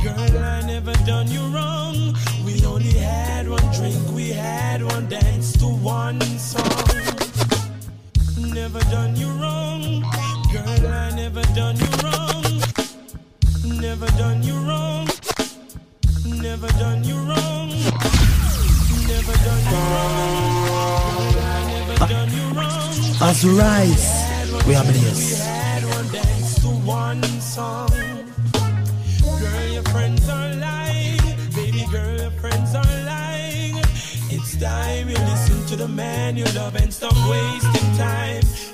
Girl, 0.03 0.39
I 0.39 0.63
never 0.65 0.93
done 1.05 1.29
you 1.29 1.43
wrong. 1.49 2.15
We 2.45 2.65
only 2.65 2.93
had 2.93 3.49
one 3.49 3.69
drink, 3.73 3.97
we 4.15 4.31
had 4.31 4.83
one 4.85 5.09
dance 5.09 5.53
to 5.59 5.67
one 5.67 6.21
song. 6.39 6.63
Never 8.39 8.79
done 8.95 9.17
you 9.17 9.29
wrong. 9.41 10.03
Girl, 10.53 10.87
I 10.87 11.11
never 11.17 11.43
done 11.55 11.77
you 11.77 11.91
wrong. 12.03 12.63
Never 13.81 14.07
done 14.19 14.43
you 14.43 14.55
wrong. 14.55 15.09
Never 16.25 16.69
done 16.79 17.03
you 17.03 17.17
wrong. 17.17 17.71
Never 19.09 19.37
done 19.47 19.65
you 19.71 19.79
wrong. 19.91 20.63
Girl, 22.09 22.31
I. 22.59 23.31
As 23.31 23.45
rise, 23.45 24.67
we 24.67 24.75
are 24.75 24.85
millions. 24.85 25.19
We 25.19 25.37
had 25.39 25.85
one 25.85 26.09
dance 26.13 26.61
to 26.63 26.69
one 26.69 27.23
song 27.41 28.02
friends 29.93 30.27
are 30.29 30.55
lying. 30.55 31.21
Baby 31.55 31.85
girl, 31.93 32.19
your 32.19 32.31
friends 32.43 32.75
are 32.75 32.95
lying. 33.05 33.77
It's 34.35 34.57
time 34.57 35.09
you 35.09 35.19
listen 35.33 35.65
to 35.67 35.77
the 35.77 35.89
man 35.89 36.37
you 36.37 36.47
love 36.57 36.75
and 36.77 36.93
stop 36.93 37.15
wasting 37.29 37.91
time. 37.97 38.72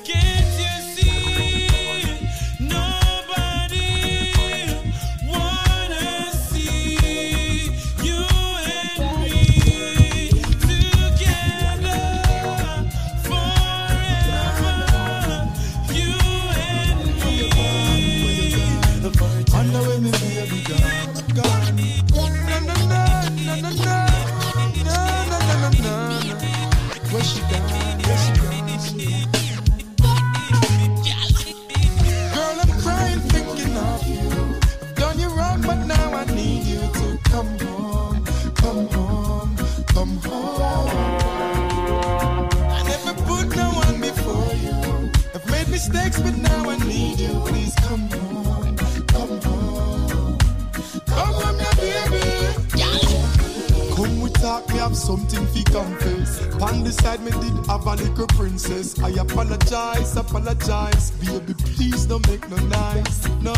confess. 55.70 56.40
On 56.60 56.84
the 56.84 56.92
side, 56.92 57.20
me 57.22 57.30
did 57.30 57.66
have 57.66 57.86
a 57.86 57.94
little 57.94 58.26
princess. 58.28 58.98
I 59.02 59.10
apologize, 59.10 60.16
apologize. 60.16 61.10
Baby, 61.22 61.54
please 61.54 62.06
don't 62.06 62.26
make 62.28 62.48
no 62.48 62.56
nice. 62.56 63.28
No, 63.42 63.54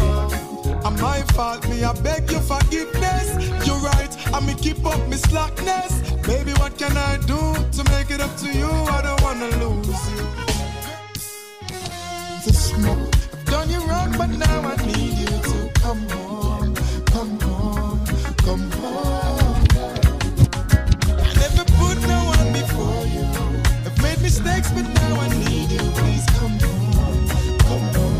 I'm 0.84 0.94
my 1.00 1.22
fault, 1.34 1.68
me. 1.68 1.84
I 1.84 1.92
beg 2.02 2.30
your 2.30 2.40
forgiveness. 2.40 3.28
You're 3.66 3.78
right, 3.78 4.12
I 4.34 4.40
me 4.40 4.54
keep 4.54 4.84
up 4.84 5.00
me 5.08 5.16
slackness. 5.16 6.00
Baby, 6.26 6.52
what 6.60 6.76
can 6.78 6.96
I 6.96 7.16
do 7.26 7.40
to 7.76 7.90
make 7.90 8.10
it 8.10 8.20
up 8.20 8.36
to 8.38 8.48
you? 8.52 8.70
I 8.96 9.02
don't 9.02 9.20
wanna 9.22 9.48
lose 9.62 10.10
you. 10.12 10.24
The 12.44 12.52
smoke, 12.52 13.14
done 13.46 13.70
you 13.70 13.80
wrong, 13.86 14.14
but 14.16 14.30
now 14.30 14.60
I 14.62 14.76
need 14.86 15.18
you 15.18 15.26
to 15.26 15.70
come 15.80 16.19
mistakes, 24.42 24.70
but 24.72 24.84
now 24.94 25.20
I 25.20 25.28
need 25.28 25.70
you. 25.70 25.78
Please 25.78 26.26
come 26.38 26.52
on, 26.52 27.58
come 27.58 27.96
on. 28.02 28.19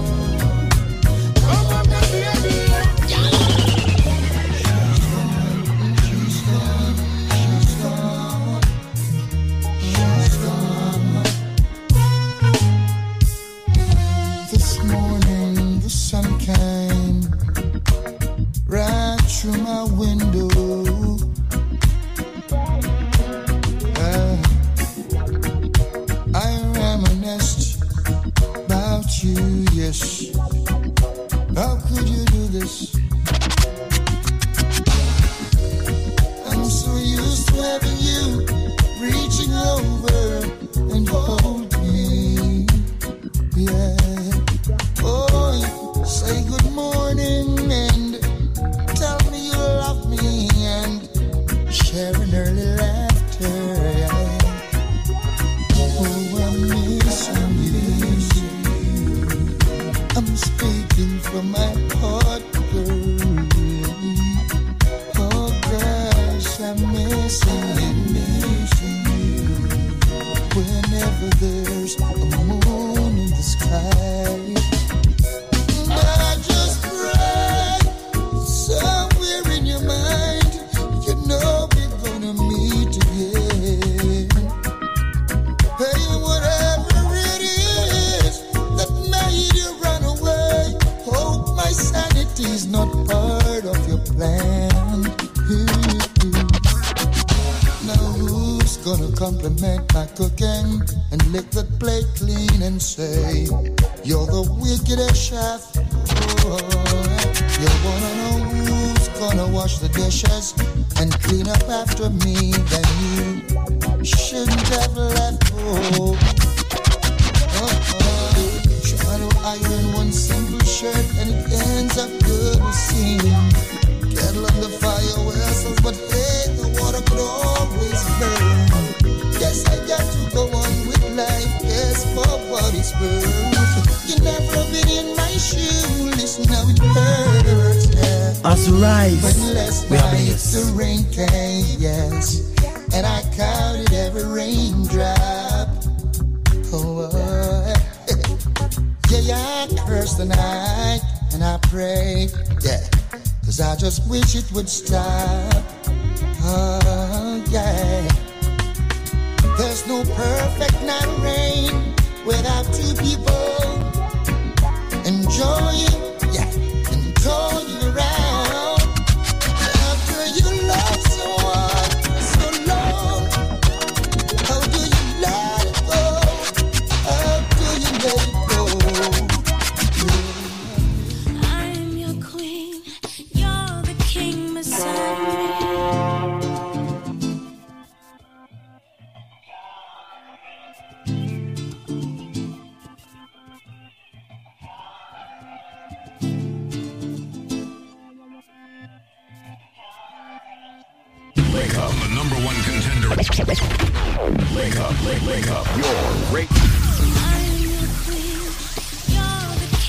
Wake 204.90 205.48
up. 205.52 205.66
You're 205.76 205.84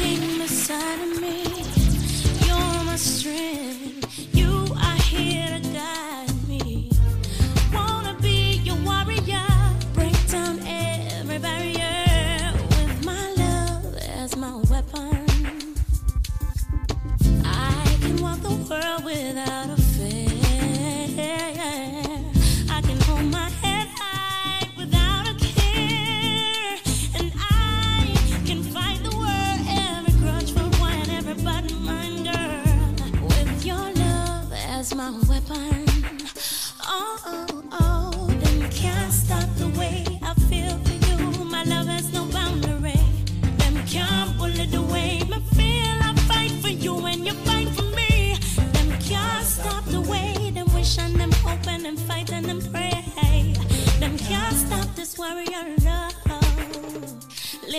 the 0.05 0.30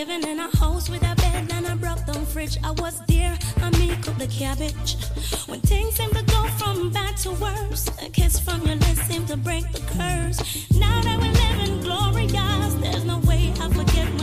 Living 0.05 0.29
in 0.29 0.41
a 0.41 0.57
house 0.57 0.89
with 0.91 1.03
a 1.05 1.15
bed 1.15 1.49
and 1.53 1.65
a 1.65 1.77
broke 1.77 2.05
down 2.07 2.27
fridge. 2.27 2.59
I 2.65 2.73
was 2.73 3.01
there, 3.07 3.39
I 3.59 3.71
make 3.79 4.09
up 4.09 4.19
the 4.19 4.27
cabbage. 4.27 4.97
When 5.47 5.61
things 5.61 5.95
seem 5.95 6.11
to 6.11 6.25
go 6.25 6.43
from 6.59 6.91
bad 6.91 7.17
to 7.19 7.31
worse, 7.31 7.87
a 8.05 8.11
kiss 8.11 8.41
from 8.41 8.67
your 8.67 8.75
lips 8.75 9.03
seemed 9.03 9.29
to 9.29 9.37
break 9.37 9.71
the 9.71 9.79
curse. 9.97 10.69
Now 10.73 11.01
that 11.03 11.21
we 11.21 11.29
live 11.29 11.69
in 11.69 11.81
glorious, 11.83 12.75
there's 12.83 13.05
no 13.05 13.19
way 13.21 13.53
I 13.61 13.69
forget 13.69 14.09
when 14.19 14.22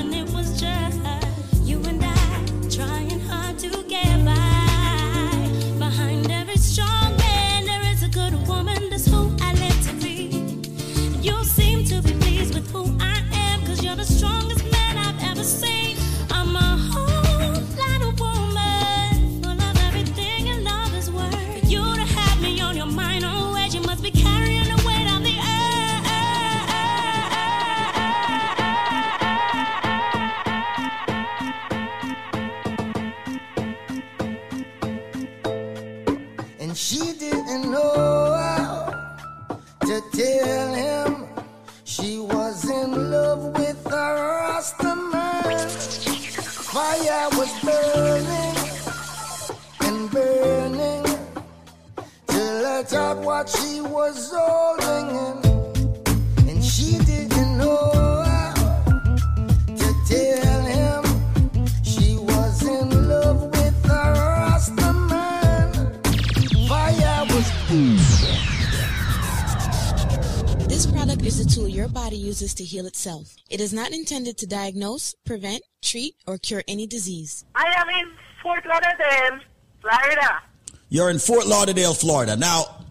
to 72.59 72.65
heal 72.65 72.85
itself. 72.85 73.35
It 73.49 73.61
is 73.61 73.71
not 73.71 73.91
intended 73.91 74.37
to 74.39 74.45
diagnose, 74.45 75.15
prevent, 75.25 75.63
treat, 75.81 76.15
or 76.27 76.37
cure 76.37 76.61
any 76.67 76.85
disease. 76.87 77.45
I 77.55 77.73
am 77.77 77.87
in 77.87 78.11
Fort 78.43 78.65
Lauderdale, 78.67 79.39
Florida. 79.81 80.41
You're 80.89 81.09
in 81.09 81.19
Fort 81.19 81.47
Lauderdale, 81.47 81.93
Florida. 81.93 82.35
Now, 82.35 82.83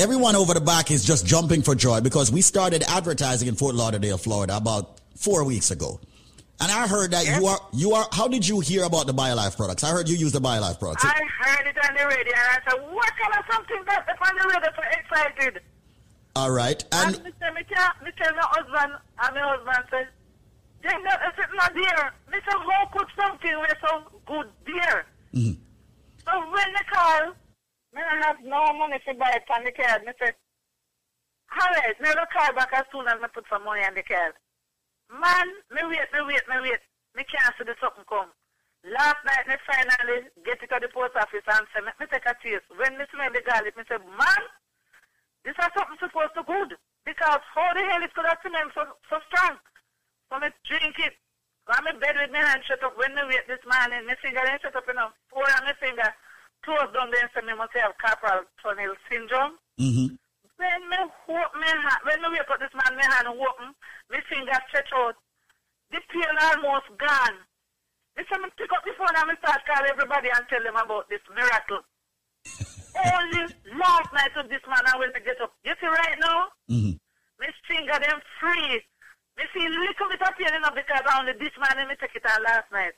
everyone 0.00 0.34
over 0.34 0.54
the 0.54 0.60
back 0.60 0.90
is 0.90 1.04
just 1.04 1.24
jumping 1.24 1.62
for 1.62 1.76
joy 1.76 2.00
because 2.00 2.32
we 2.32 2.42
started 2.42 2.82
advertising 2.88 3.46
in 3.46 3.54
Fort 3.54 3.76
Lauderdale, 3.76 4.18
Florida 4.18 4.56
about 4.56 5.00
four 5.14 5.44
weeks 5.44 5.70
ago. 5.70 6.00
And 6.60 6.72
I 6.72 6.88
heard 6.88 7.12
that 7.12 7.26
you 7.26 7.46
are, 7.46 7.60
you 7.72 7.92
are, 7.92 8.08
how 8.10 8.26
did 8.26 8.48
you 8.48 8.58
hear 8.58 8.82
about 8.84 9.06
the 9.06 9.14
BioLife 9.14 9.56
products? 9.56 9.84
I 9.84 9.90
heard 9.90 10.08
you 10.08 10.16
use 10.16 10.32
the 10.32 10.40
BioLife 10.40 10.80
products. 10.80 11.04
I 11.04 11.22
heard 11.42 11.66
it 11.68 11.76
on 11.86 11.94
the 11.94 12.06
radio 12.08 12.34
and 12.34 12.48
I 12.50 12.70
said, 12.70 12.80
what 12.92 13.12
kind 13.22 13.34
of 13.38 13.54
something 13.54 13.82
that's 13.86 14.08
on 14.08 14.36
the 14.36 14.48
radio 14.48 14.70
so 14.74 14.82
excited? 14.98 15.62
All 16.36 16.50
right. 16.52 16.76
Uh, 16.92 17.08
and, 17.08 17.16
And 17.16 17.54
me, 17.56 17.64
can't, 17.64 17.96
me 18.04 18.12
tell 18.20 18.34
my 18.36 18.44
husband, 18.52 18.92
uh, 18.92 19.24
and 19.24 19.34
my 19.34 19.40
husband 19.56 19.84
said, 19.88 20.08
then 20.84 21.00
that 21.08 21.20
is 21.32 21.36
it 21.40 21.50
not 21.56 21.72
there. 21.72 22.12
Say, 22.28 22.52
how 22.52 22.84
could 22.92 23.08
something 23.16 23.56
be 23.56 23.72
so 23.80 24.04
good 24.28 24.48
there? 24.68 25.06
Mhm. 25.32 25.56
So 26.20 26.32
when 26.52 26.68
they 26.76 26.84
call, 26.92 27.32
me 27.96 28.04
don't 28.04 28.22
have 28.22 28.36
no 28.44 28.60
money 28.76 29.00
to 29.08 29.14
buy 29.16 29.32
it 29.32 29.48
on 29.48 29.64
the 29.64 29.72
card. 29.72 30.04
Say, 30.20 30.36
all 31.56 31.72
right, 31.72 31.96
me 32.04 32.08
will 32.12 32.28
call 32.28 32.52
back 32.52 32.68
as 32.76 32.84
soon 32.92 33.08
as 33.08 33.16
me 33.16 33.28
put 33.32 33.48
some 33.48 33.64
money 33.64 33.80
on 33.88 33.94
the 33.96 34.02
card. 34.04 34.34
Man, 35.08 35.48
me 35.72 35.80
wait, 35.88 36.04
me 36.12 36.20
wait, 36.28 36.44
me 36.52 36.56
wait. 36.68 36.82
Me 37.16 37.24
can't 37.24 37.56
see 37.56 37.64
the 37.64 37.72
something 37.80 38.04
come. 38.04 38.28
Last 38.84 39.24
night, 39.24 39.48
me 39.48 39.56
finally 39.64 40.28
get 40.44 40.60
it 40.60 40.68
to 40.68 40.76
the 40.84 40.92
post 40.92 41.16
office 41.16 41.48
and 41.48 41.64
say, 41.72 41.80
me, 41.80 41.90
me 41.96 42.04
take 42.12 42.28
a 42.28 42.36
taste. 42.44 42.68
When 42.76 42.98
me 43.00 43.08
smell 43.08 43.32
the 43.32 43.40
garlic, 43.40 43.72
me 43.80 43.88
say, 43.88 43.96
man, 44.04 44.42
this 45.46 45.54
is 45.54 45.70
something 45.78 45.98
supposed 46.02 46.34
to 46.34 46.42
good. 46.42 46.74
Because 47.06 47.38
how 47.54 47.70
the 47.70 47.86
hell 47.86 48.02
it 48.02 48.10
could 48.18 48.26
have 48.26 48.42
smell 48.42 48.66
so, 48.74 48.82
so 49.06 49.16
strong? 49.30 49.54
So 50.26 50.42
me 50.42 50.50
drink 50.66 50.98
it. 51.06 51.14
I'm 51.70 51.86
in 51.86 51.98
bed 52.02 52.18
with 52.18 52.34
my 52.34 52.42
hand 52.42 52.62
shut 52.66 52.82
up 52.82 52.98
when 52.98 53.14
me 53.14 53.22
wait 53.30 53.46
this 53.46 53.62
morning. 53.62 54.06
My 54.06 54.18
finger 54.18 54.42
ain't 54.42 54.62
shut 54.62 54.74
up 54.74 54.86
enough. 54.90 55.14
Four 55.30 55.46
on 55.46 55.66
my 55.66 55.74
finger 55.78 56.10
closed 56.66 56.94
down 56.94 57.10
there 57.14 57.22
and 57.22 57.30
say 57.30 57.46
me 57.46 57.54
must 57.54 57.74
have 57.78 57.94
carpal 58.02 58.42
tunnel 58.58 58.94
syndrome. 59.06 59.54
Mhm. 59.78 60.18
When 60.58 60.82
me 60.90 60.98
hope 61.26 61.54
me 61.54 61.66
hand, 61.66 62.02
when 62.02 62.22
me 62.22 62.38
wake 62.38 62.50
up 62.50 62.58
this 62.58 62.74
man, 62.74 62.98
my 62.98 63.06
hand 63.06 63.28
open, 63.30 63.74
my 64.10 64.20
finger 64.26 64.58
stretch 64.66 64.90
out. 64.94 65.14
The 65.90 66.00
pain 66.10 66.38
almost 66.42 66.90
gone. 66.98 67.38
Me 68.16 68.24
say 68.26 68.38
me 68.38 68.50
pick 68.58 68.72
up 68.72 68.82
the 68.82 68.94
phone 68.98 69.14
and 69.14 69.28
me 69.30 69.34
start 69.38 69.62
call 69.66 69.84
everybody 69.86 70.30
and 70.30 70.42
tell 70.48 70.62
them 70.62 70.74
about 70.76 71.08
this 71.08 71.22
miracle. 71.34 71.82
Only 72.96 73.42
last 73.76 74.12
night 74.12 74.36
of 74.36 74.48
this 74.48 74.62
man 74.66 74.82
I 74.86 74.96
will 74.98 75.12
get 75.12 75.40
up. 75.40 75.52
You 75.64 75.74
see 75.80 75.86
right 75.86 76.18
now? 76.18 76.48
Mhm. 76.70 76.98
My 77.38 77.52
finger 77.68 77.98
them 77.98 78.20
free. 78.40 78.82
Me 79.36 79.44
feel 79.52 79.70
little 79.70 80.08
bit 80.08 80.22
of 80.22 80.36
pain 80.38 80.54
enough 80.54 80.74
because 80.74 81.02
I 81.04 81.20
only 81.20 81.32
this 81.34 81.52
man 81.58 81.78
and 81.78 81.88
me 81.88 81.96
take 82.00 82.16
it 82.16 82.24
out 82.24 82.40
last 82.42 82.72
night. 82.72 82.94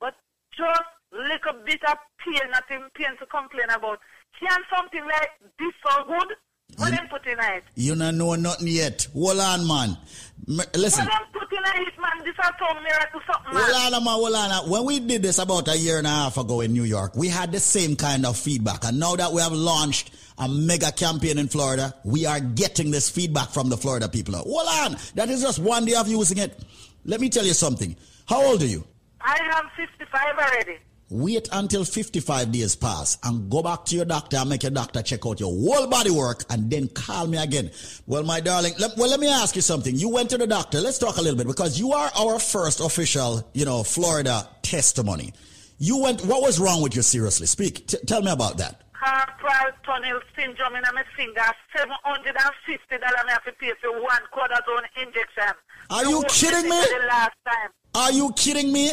But 0.00 0.14
just 0.52 0.82
little 1.12 1.62
bit 1.64 1.82
of 1.84 1.98
pain, 2.18 2.50
nothing 2.50 2.90
pain 2.94 3.16
to 3.18 3.26
complain 3.26 3.70
about. 3.70 4.00
Can 4.38 4.58
something 4.74 5.04
like 5.06 5.30
this 5.58 5.74
so 5.86 6.04
good? 6.04 6.36
What 6.76 6.90
them 6.90 7.08
put 7.08 7.26
in 7.26 7.38
it? 7.38 7.64
you 7.74 7.94
not 7.94 8.14
know 8.14 8.34
nothing 8.34 8.68
yet. 8.68 9.06
Hold 9.12 9.38
on, 9.40 9.66
man. 9.66 9.96
M- 10.48 10.60
Listen. 10.74 11.04
What 11.06 11.12
them 11.12 11.28
put 11.32 11.52
in 11.52 11.82
it, 11.86 11.98
man? 12.00 12.24
This 12.24 12.34
is 12.34 12.50
some 12.58 12.82
miracle 12.82 13.20
something, 13.30 13.54
man. 13.54 13.62
Hold 13.66 13.94
on, 13.94 14.04
man, 14.04 14.14
hold 14.14 14.34
on. 14.34 14.70
When 14.70 14.84
we 14.84 15.00
did 15.00 15.22
this 15.22 15.38
about 15.38 15.68
a 15.68 15.76
year 15.76 15.98
and 15.98 16.06
a 16.06 16.10
half 16.10 16.36
ago 16.38 16.60
in 16.60 16.72
New 16.72 16.84
York, 16.84 17.14
we 17.16 17.28
had 17.28 17.52
the 17.52 17.60
same 17.60 17.96
kind 17.96 18.24
of 18.26 18.36
feedback. 18.36 18.84
And 18.84 18.98
now 18.98 19.16
that 19.16 19.32
we 19.32 19.40
have 19.42 19.52
launched 19.52 20.12
a 20.38 20.48
mega 20.48 20.90
campaign 20.92 21.36
in 21.38 21.48
Florida, 21.48 21.94
we 22.04 22.24
are 22.26 22.40
getting 22.40 22.90
this 22.90 23.10
feedback 23.10 23.50
from 23.50 23.68
the 23.68 23.76
Florida 23.76 24.08
people. 24.08 24.34
Hold 24.36 24.68
on. 24.92 24.96
That 25.14 25.28
is 25.28 25.42
just 25.42 25.58
one 25.58 25.84
day 25.84 25.94
of 25.94 26.08
using 26.08 26.38
it. 26.38 26.58
Let 27.04 27.20
me 27.20 27.28
tell 27.28 27.44
you 27.44 27.52
something. 27.54 27.94
How 28.26 28.42
old 28.42 28.62
are 28.62 28.66
you? 28.66 28.84
I 29.20 29.38
am 29.54 29.68
55 29.76 30.38
already. 30.38 30.78
Wait 31.12 31.48
until 31.52 31.84
55 31.84 32.52
days 32.52 32.76
pass 32.76 33.18
and 33.24 33.50
go 33.50 33.62
back 33.64 33.84
to 33.84 33.96
your 33.96 34.04
doctor 34.04 34.36
and 34.36 34.48
make 34.48 34.62
your 34.62 34.70
doctor 34.70 35.02
check 35.02 35.26
out 35.26 35.40
your 35.40 35.50
whole 35.50 35.88
body 35.88 36.10
work 36.10 36.44
and 36.50 36.70
then 36.70 36.86
call 36.88 37.26
me 37.26 37.36
again. 37.36 37.68
Well, 38.06 38.22
my 38.22 38.38
darling, 38.38 38.74
let, 38.78 38.96
well, 38.96 39.10
let 39.10 39.18
me 39.18 39.28
ask 39.28 39.56
you 39.56 39.62
something. 39.62 39.94
You 39.96 40.08
went 40.08 40.30
to 40.30 40.38
the 40.38 40.46
doctor. 40.46 40.80
Let's 40.80 40.98
talk 40.98 41.16
a 41.16 41.20
little 41.20 41.36
bit 41.36 41.48
because 41.48 41.80
you 41.80 41.92
are 41.92 42.10
our 42.16 42.38
first 42.38 42.78
official, 42.78 43.48
you 43.54 43.64
know, 43.64 43.82
Florida 43.82 44.48
testimony. 44.62 45.32
You 45.78 45.98
went, 46.00 46.24
what 46.26 46.42
was 46.42 46.60
wrong 46.60 46.80
with 46.80 46.94
you? 46.94 47.02
Seriously, 47.02 47.46
speak. 47.48 47.88
T- 47.88 47.98
tell 48.06 48.22
me 48.22 48.30
about 48.30 48.58
that. 48.58 48.82
carpal 48.94 49.72
tunnel 49.84 50.20
syndrome 50.36 50.76
in 50.76 50.82
my 50.94 51.02
finger. 51.16 51.42
Seven 51.76 51.96
hundred 52.04 52.36
and 52.36 52.50
fifty 52.66 52.98
dollars 52.98 53.24
I 53.26 53.32
have 53.32 53.44
to 53.44 53.52
pay 53.52 53.72
for 53.82 53.90
one 54.00 54.22
cortisone 54.32 54.86
injection. 55.02 55.54
Are 55.90 56.04
you 56.04 56.22
kidding 56.28 56.70
me? 56.70 56.76
The 56.78 57.06
last 57.08 57.32
time. 57.44 57.70
Are 57.96 58.12
you 58.12 58.32
kidding 58.36 58.72
me? 58.72 58.90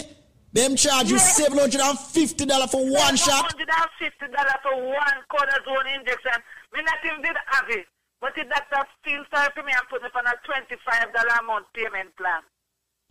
Them 0.57 0.75
charge 0.75 1.11
you 1.11 1.19
seven 1.19 1.59
hundred 1.59 1.81
and 1.81 1.99
fifty 1.99 2.43
dollar 2.43 2.65
for 2.65 2.81
one 2.81 3.15
shot. 3.15 3.45
Hundred 3.45 3.69
and 3.69 3.89
fifty 3.99 4.25
dollars 4.25 4.57
for 4.63 4.73
one 4.73 5.17
cortisone 5.29 5.99
injection. 5.99 6.33
Me 6.73 6.81
not 6.81 6.97
even 7.05 7.21
did 7.21 7.37
have 7.45 7.69
it, 7.69 7.85
but 8.19 8.33
the 8.33 8.43
doctor 8.43 8.89
feel 9.05 9.23
sorry 9.31 9.49
for 9.53 9.61
me 9.61 9.71
and 9.71 9.87
put 9.87 10.01
me 10.01 10.09
on 10.15 10.25
a 10.25 10.33
twenty-five 10.43 11.13
dollar 11.13 11.37
a 11.39 11.43
month 11.43 11.67
payment 11.75 12.09
plan. 12.17 12.41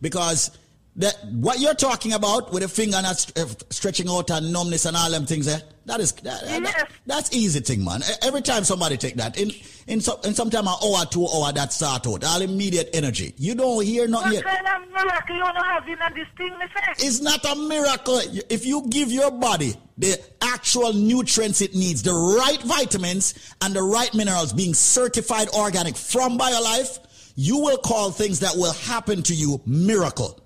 Because 0.01 0.57
that 0.97 1.15
what 1.31 1.59
you're 1.59 1.73
talking 1.75 2.13
about 2.13 2.51
with 2.51 2.63
a 2.63 2.67
finger 2.67 2.99
not 3.01 3.17
st- 3.17 3.37
uh, 3.37 3.45
stretching 3.69 4.09
out 4.09 4.29
and 4.31 4.51
numbness 4.51 4.85
and 4.85 4.97
all 4.97 5.09
them 5.11 5.25
things, 5.25 5.47
eh? 5.47 5.59
That 5.85 5.99
is 5.99 6.11
that, 6.13 6.43
that- 6.43 6.89
that's 7.05 7.33
easy 7.33 7.59
thing, 7.61 7.83
man. 7.83 8.01
Every 8.21 8.41
time 8.41 8.63
somebody 8.63 8.97
take 8.97 9.15
that 9.15 9.37
in 9.39 9.51
in 9.87 10.01
some 10.01 10.17
in 10.25 10.33
sometime 10.33 10.67
an 10.67 10.73
hour, 10.83 11.05
two 11.05 11.25
hour, 11.27 11.53
that 11.53 11.71
start 11.71 12.05
out 12.07 12.23
all 12.25 12.41
immediate 12.41 12.89
energy. 12.93 13.33
You 13.37 13.55
don't 13.55 13.85
hear 13.85 14.07
nothing 14.07 14.33
yet. 14.33 14.43
kind 14.43 14.67
of 14.67 14.89
miracle 14.91 15.35
you 15.35 15.41
don't 15.43 15.55
have 15.55 15.87
in 15.87 15.97
this 16.15 16.27
thing? 16.37 16.53
It's 16.99 17.21
not 17.21 17.45
a 17.45 17.55
miracle. 17.55 18.19
If 18.49 18.65
you 18.65 18.85
give 18.89 19.11
your 19.11 19.31
body 19.31 19.75
the 19.97 20.19
actual 20.41 20.93
nutrients 20.93 21.61
it 21.61 21.73
needs, 21.75 22.03
the 22.03 22.13
right 22.13 22.61
vitamins 22.63 23.33
and 23.61 23.73
the 23.73 23.81
right 23.83 24.13
minerals 24.13 24.51
being 24.53 24.73
certified 24.73 25.47
organic 25.49 25.95
from 25.95 26.37
BioLife, 26.37 26.99
you 27.35 27.59
will 27.59 27.77
call 27.77 28.11
things 28.11 28.39
that 28.41 28.55
will 28.55 28.73
happen 28.73 29.23
to 29.23 29.33
you 29.33 29.61
miracle. 29.65 30.43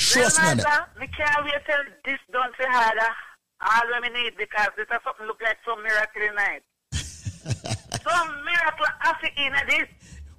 Trust 0.00 0.40
me 0.40 1.06
can't 1.16 1.44
wait 1.44 1.52
till 1.66 1.84
this 2.04 2.18
done 2.32 2.50
harder. 2.58 3.14
All 3.60 4.00
we 4.00 4.08
need 4.08 4.32
because 4.38 4.68
this 4.76 4.86
is 4.90 4.98
something 5.04 5.26
look 5.26 5.40
like 5.42 5.58
some 5.66 5.82
miracle 5.82 6.22
tonight. 6.26 6.62
some 6.92 8.44
miracle 8.44 8.86
after 9.02 9.28
in 9.36 9.52
this. 9.68 9.88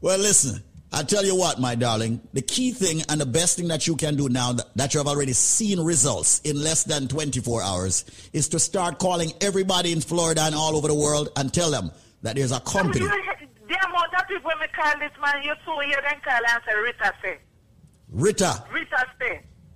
Well, 0.02 0.18
listen, 0.18 0.64
I 0.92 1.04
tell 1.04 1.24
you 1.24 1.36
what, 1.36 1.60
my 1.60 1.76
darling, 1.76 2.20
the 2.34 2.42
key 2.42 2.72
thing 2.72 3.04
and 3.08 3.22
the 3.22 3.26
best 3.28 3.58
thing 3.58 3.68
that 3.68 3.86
you 3.86 3.96
can 3.96 4.16
do 4.16 4.28
now 4.28 4.54
that, 4.54 4.76
that 4.76 4.94
you 4.96 5.00
have 5.00 5.08
already 5.08 5.34
seen 5.34 5.80
results 5.80 6.42
in 6.44 6.62
less 6.62 6.84
than 6.84 7.08
24 7.08 7.62
hours 7.62 8.06
is 8.34 8.50
to 8.50 8.60
start 8.60 8.98
calling 8.98 9.32
everybody 9.40 9.92
in 9.92 10.02
Florida 10.02 10.42
and 10.42 10.56
all 10.56 10.76
over 10.76 10.88
the 10.88 10.96
world 10.96 11.30
and 11.36 11.54
tell 11.54 11.70
them 11.70 11.92
that 12.24 12.36
there's 12.36 12.52
a 12.52 12.60
company. 12.62 13.06
The 13.06 13.78
amount 13.88 14.14
of 14.20 14.28
people 14.28 14.52
me 14.60 14.68
call 14.76 15.00
this 15.00 15.12
man, 15.22 15.44
you 15.44 15.54
so 15.64 15.80
hear 15.82 16.02
them 16.02 16.20
call 16.26 16.40
and 16.50 16.62
say 16.68 16.76
Rita 16.76 17.14
say. 17.22 17.38
Rita, 18.10 18.64
Rita 18.74 19.06
say. 19.20 19.42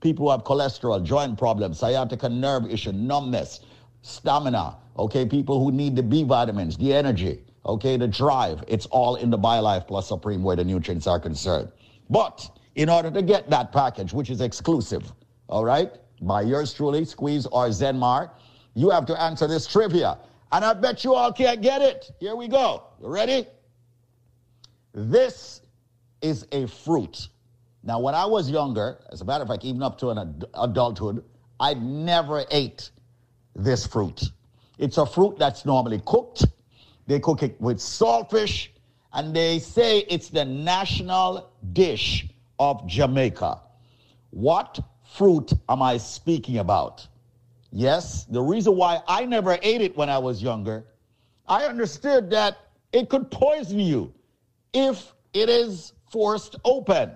people 0.00 0.26
who 0.26 0.30
have 0.30 0.44
cholesterol, 0.44 1.02
joint 1.02 1.38
problems, 1.38 1.78
sciatica 1.78 2.28
nerve 2.28 2.70
issue, 2.70 2.92
numbness, 2.92 3.60
stamina, 4.02 4.76
okay, 4.98 5.26
people 5.26 5.62
who 5.62 5.72
need 5.72 5.96
the 5.96 6.02
B 6.02 6.22
vitamins, 6.22 6.76
the 6.76 6.92
energy, 6.92 7.42
okay, 7.66 7.96
the 7.96 8.08
drive. 8.08 8.62
It's 8.68 8.86
all 8.86 9.16
in 9.16 9.30
the 9.30 9.38
BioLife 9.38 9.86
Plus 9.86 10.08
Supreme 10.08 10.42
where 10.42 10.56
the 10.56 10.64
nutrients 10.64 11.06
are 11.06 11.18
concerned. 11.18 11.70
But 12.10 12.50
in 12.74 12.88
order 12.88 13.10
to 13.10 13.22
get 13.22 13.48
that 13.50 13.72
package, 13.72 14.12
which 14.12 14.30
is 14.30 14.40
exclusive, 14.40 15.12
all 15.48 15.64
right, 15.64 15.90
by 16.20 16.42
yours 16.42 16.72
truly, 16.72 17.04
Squeeze 17.04 17.46
or 17.46 17.68
Zenmar, 17.68 18.30
you 18.74 18.90
have 18.90 19.06
to 19.06 19.20
answer 19.20 19.46
this 19.46 19.66
trivia. 19.66 20.18
And 20.52 20.64
I 20.64 20.72
bet 20.74 21.04
you 21.04 21.14
all 21.14 21.32
can't 21.32 21.60
get 21.60 21.82
it. 21.82 22.10
Here 22.20 22.36
we 22.36 22.48
go. 22.48 22.84
You 23.00 23.08
ready? 23.08 23.46
This 24.92 25.62
is 26.22 26.46
a 26.52 26.66
fruit. 26.66 27.28
Now, 27.86 28.00
when 28.00 28.14
I 28.14 28.24
was 28.24 28.50
younger, 28.50 28.98
as 29.12 29.20
a 29.20 29.24
matter 29.26 29.42
of 29.42 29.48
fact, 29.48 29.64
even 29.64 29.82
up 29.82 29.98
to 29.98 30.08
an 30.08 30.18
ad- 30.18 30.44
adulthood, 30.54 31.22
I 31.60 31.74
never 31.74 32.44
ate 32.50 32.90
this 33.54 33.86
fruit. 33.86 34.30
It's 34.78 34.96
a 34.96 35.04
fruit 35.04 35.38
that's 35.38 35.66
normally 35.66 36.00
cooked. 36.06 36.46
They 37.06 37.20
cook 37.20 37.42
it 37.42 37.60
with 37.60 37.78
saltfish, 37.78 38.68
and 39.12 39.36
they 39.36 39.58
say 39.58 39.98
it's 40.08 40.30
the 40.30 40.46
national 40.46 41.50
dish 41.74 42.26
of 42.58 42.86
Jamaica. 42.86 43.60
What 44.30 44.80
fruit 45.04 45.52
am 45.68 45.82
I 45.82 45.98
speaking 45.98 46.58
about? 46.58 47.06
Yes, 47.70 48.24
the 48.24 48.40
reason 48.40 48.76
why 48.76 49.00
I 49.06 49.26
never 49.26 49.58
ate 49.62 49.82
it 49.82 49.94
when 49.94 50.08
I 50.08 50.18
was 50.18 50.42
younger, 50.42 50.86
I 51.46 51.64
understood 51.64 52.30
that 52.30 52.56
it 52.92 53.10
could 53.10 53.30
poison 53.30 53.78
you 53.78 54.14
if 54.72 55.12
it 55.34 55.50
is 55.50 55.92
forced 56.10 56.56
open. 56.64 57.10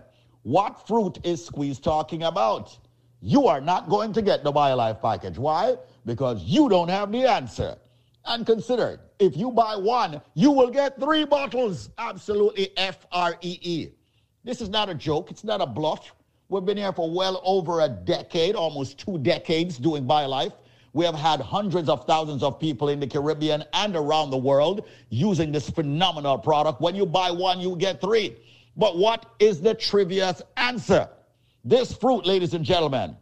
What 0.48 0.88
fruit 0.88 1.18
is 1.24 1.44
Squeeze 1.44 1.78
talking 1.78 2.22
about? 2.22 2.74
You 3.20 3.48
are 3.48 3.60
not 3.60 3.90
going 3.90 4.14
to 4.14 4.22
get 4.22 4.44
the 4.44 4.50
BioLife 4.50 5.02
package. 5.02 5.36
Why? 5.36 5.76
Because 6.06 6.42
you 6.42 6.70
don't 6.70 6.88
have 6.88 7.12
the 7.12 7.26
answer. 7.26 7.76
And 8.24 8.46
consider, 8.46 8.98
if 9.18 9.36
you 9.36 9.50
buy 9.50 9.76
one, 9.76 10.22
you 10.32 10.50
will 10.50 10.70
get 10.70 10.98
three 10.98 11.26
bottles. 11.26 11.90
Absolutely 11.98 12.70
F 12.78 13.06
R 13.12 13.36
E 13.42 13.58
E. 13.60 13.88
This 14.42 14.62
is 14.62 14.70
not 14.70 14.88
a 14.88 14.94
joke, 14.94 15.30
it's 15.30 15.44
not 15.44 15.60
a 15.60 15.66
bluff. 15.66 16.14
We've 16.48 16.64
been 16.64 16.78
here 16.78 16.94
for 16.94 17.10
well 17.10 17.42
over 17.44 17.82
a 17.82 17.88
decade, 17.90 18.54
almost 18.54 18.96
two 18.96 19.18
decades 19.18 19.76
doing 19.76 20.06
BioLife. 20.06 20.54
We 20.94 21.04
have 21.04 21.14
had 21.14 21.42
hundreds 21.42 21.90
of 21.90 22.06
thousands 22.06 22.42
of 22.42 22.58
people 22.58 22.88
in 22.88 23.00
the 23.00 23.06
Caribbean 23.06 23.64
and 23.74 23.94
around 23.94 24.30
the 24.30 24.38
world 24.38 24.86
using 25.10 25.52
this 25.52 25.68
phenomenal 25.68 26.38
product. 26.38 26.80
When 26.80 26.94
you 26.94 27.04
buy 27.04 27.30
one, 27.30 27.60
you 27.60 27.76
get 27.76 28.00
three. 28.00 28.38
But 28.78 28.96
what 28.96 29.26
is 29.40 29.60
the 29.60 29.74
trivia's 29.74 30.40
answer? 30.56 31.08
This 31.64 31.92
fruit, 31.92 32.24
ladies 32.24 32.54
and 32.54 32.64
gentlemen, 32.64 33.16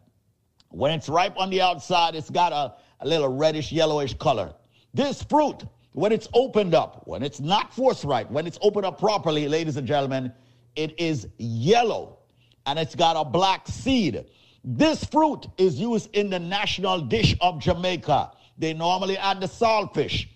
when 0.68 0.92
it's 0.92 1.08
ripe 1.08 1.38
on 1.38 1.48
the 1.48 1.62
outside, 1.62 2.14
it's 2.14 2.28
got 2.28 2.52
a, 2.52 2.74
a 3.00 3.08
little 3.08 3.34
reddish, 3.34 3.72
yellowish 3.72 4.12
color. 4.14 4.52
This 4.92 5.22
fruit, 5.22 5.64
when 5.92 6.12
it's 6.12 6.28
opened 6.34 6.74
up, 6.74 7.06
when 7.06 7.22
it's 7.22 7.40
not 7.40 7.74
forthright, 7.74 8.30
when 8.30 8.46
it's 8.46 8.58
opened 8.60 8.84
up 8.84 9.00
properly, 9.00 9.48
ladies 9.48 9.78
and 9.78 9.88
gentlemen, 9.88 10.30
it 10.76 11.00
is 11.00 11.26
yellow 11.38 12.18
and 12.66 12.78
it's 12.78 12.94
got 12.94 13.16
a 13.16 13.24
black 13.24 13.66
seed. 13.66 14.26
This 14.62 15.04
fruit 15.04 15.46
is 15.56 15.80
used 15.80 16.14
in 16.14 16.28
the 16.28 16.38
national 16.38 17.00
dish 17.00 17.34
of 17.40 17.60
Jamaica. 17.60 18.32
They 18.58 18.74
normally 18.74 19.16
add 19.16 19.40
the 19.40 19.46
saltfish. 19.46 20.26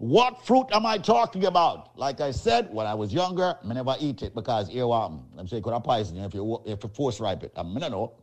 What 0.00 0.44
fruit 0.46 0.66
am 0.72 0.86
I 0.86 0.96
talking 0.96 1.44
about? 1.44 1.94
Like 1.94 2.22
I 2.22 2.30
said, 2.30 2.72
when 2.72 2.86
I 2.86 2.94
was 2.94 3.12
younger, 3.12 3.54
I 3.62 3.74
never 3.74 3.94
eat 4.00 4.22
it 4.22 4.34
because 4.34 4.74
um, 4.74 5.26
I'm 5.36 5.46
saying 5.46 5.62
could 5.62 5.74
have 5.74 5.84
poison 5.84 6.16
if 6.16 6.32
you 6.32 6.58
if 6.64 6.82
you 6.82 6.88
force 6.88 7.20
ripe 7.20 7.42
it. 7.42 7.52
I 7.54 7.62
mean, 7.62 7.82
I 7.82 7.88
know. 7.88 8.14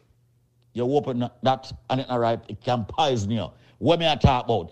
you 0.73 0.83
open 0.83 1.27
that 1.43 1.71
and 1.89 1.99
it's 1.99 2.09
not 2.09 2.19
ripe, 2.19 2.45
it 2.47 2.61
can 2.61 2.85
poison 2.85 3.31
you. 3.31 3.49
What 3.79 3.99
may 3.99 4.11
I 4.11 4.15
talk 4.15 4.45
about? 4.45 4.71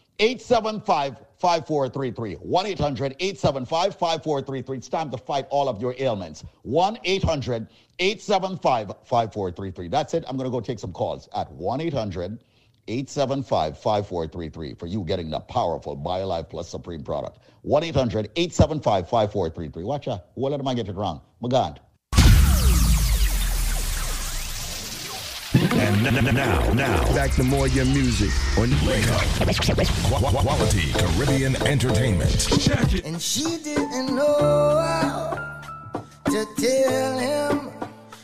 875 0.21 1.17
5433. 1.39 2.35
1 2.35 2.65
800 2.67 3.15
875 3.19 3.95
5433. 3.95 4.77
It's 4.77 4.87
time 4.87 5.09
to 5.09 5.17
fight 5.17 5.47
all 5.49 5.67
of 5.67 5.81
your 5.81 5.95
ailments. 5.97 6.43
1 6.61 6.99
800 7.03 7.67
875 7.97 8.87
5433. 9.03 9.87
That's 9.87 10.13
it. 10.13 10.23
I'm 10.27 10.37
going 10.37 10.45
to 10.45 10.51
go 10.51 10.61
take 10.61 10.77
some 10.77 10.93
calls 10.93 11.27
at 11.33 11.51
1 11.51 11.81
800 11.81 12.43
875 12.87 13.77
5433 13.79 14.75
for 14.75 14.85
you 14.85 15.03
getting 15.03 15.31
the 15.31 15.39
powerful 15.39 15.97
BioLife 15.97 16.49
Plus 16.49 16.69
Supreme 16.69 17.03
product. 17.03 17.39
1 17.63 17.83
800 17.83 18.29
875 18.35 19.09
5433. 19.09 19.83
Watch 19.83 20.07
out. 20.07 20.27
What 20.35 20.53
am 20.53 20.67
I 20.67 20.75
get 20.75 20.87
it 20.87 20.93
wrong? 20.93 21.21
My 21.41 21.49
God. 21.49 21.79
And 25.91 26.07
n- 26.07 26.27
n- 26.27 26.35
now, 26.35 26.71
now, 26.73 27.03
back 27.13 27.31
to 27.31 27.43
more 27.43 27.67
your 27.67 27.83
music 27.85 28.31
on 28.57 28.69
Wake 28.87 29.05
Up. 29.11 29.21
Qu- 29.65 30.37
Quality 30.37 30.93
Caribbean 30.93 31.55
Entertainment. 31.67 32.47
And 33.05 33.21
she 33.21 33.57
didn't 33.57 34.15
know 34.15 34.77
how 34.79 35.61
to 36.25 36.45
tell 36.57 37.17
him 37.19 37.71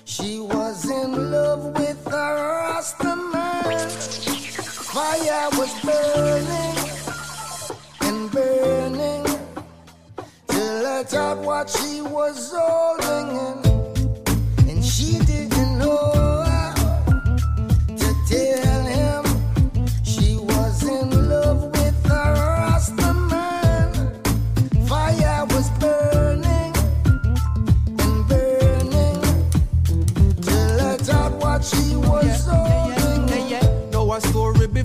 she 0.05 0.39
was 0.39 0.89
in 0.89 1.31
love 1.31 1.65
with 1.77 2.07
a 2.07 2.09
Rasta 2.11 3.15
man. 3.33 3.89
Fire 3.89 5.49
was 5.59 5.81
burning 5.83 6.77
and 8.01 8.31
burning 8.31 9.25
till 10.47 10.87
I 10.87 11.03
thought 11.03 11.37
what 11.39 11.69
she 11.69 12.01
was 12.01 12.49
holding 12.55 13.61
in. 13.63 13.66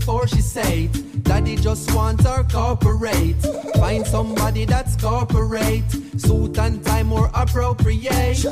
Before 0.03 0.27
she 0.27 0.41
said 0.41 0.91
Daddy 1.23 1.55
just 1.55 1.95
want 1.95 2.21
her 2.23 2.43
corporate. 2.43 3.41
Find 3.77 4.05
somebody 4.05 4.65
that's 4.65 4.97
corporate. 4.97 5.89
Suit 6.17 6.59
and 6.59 6.85
tie 6.85 7.05
more 7.05 7.31
appropriate. 7.33 8.43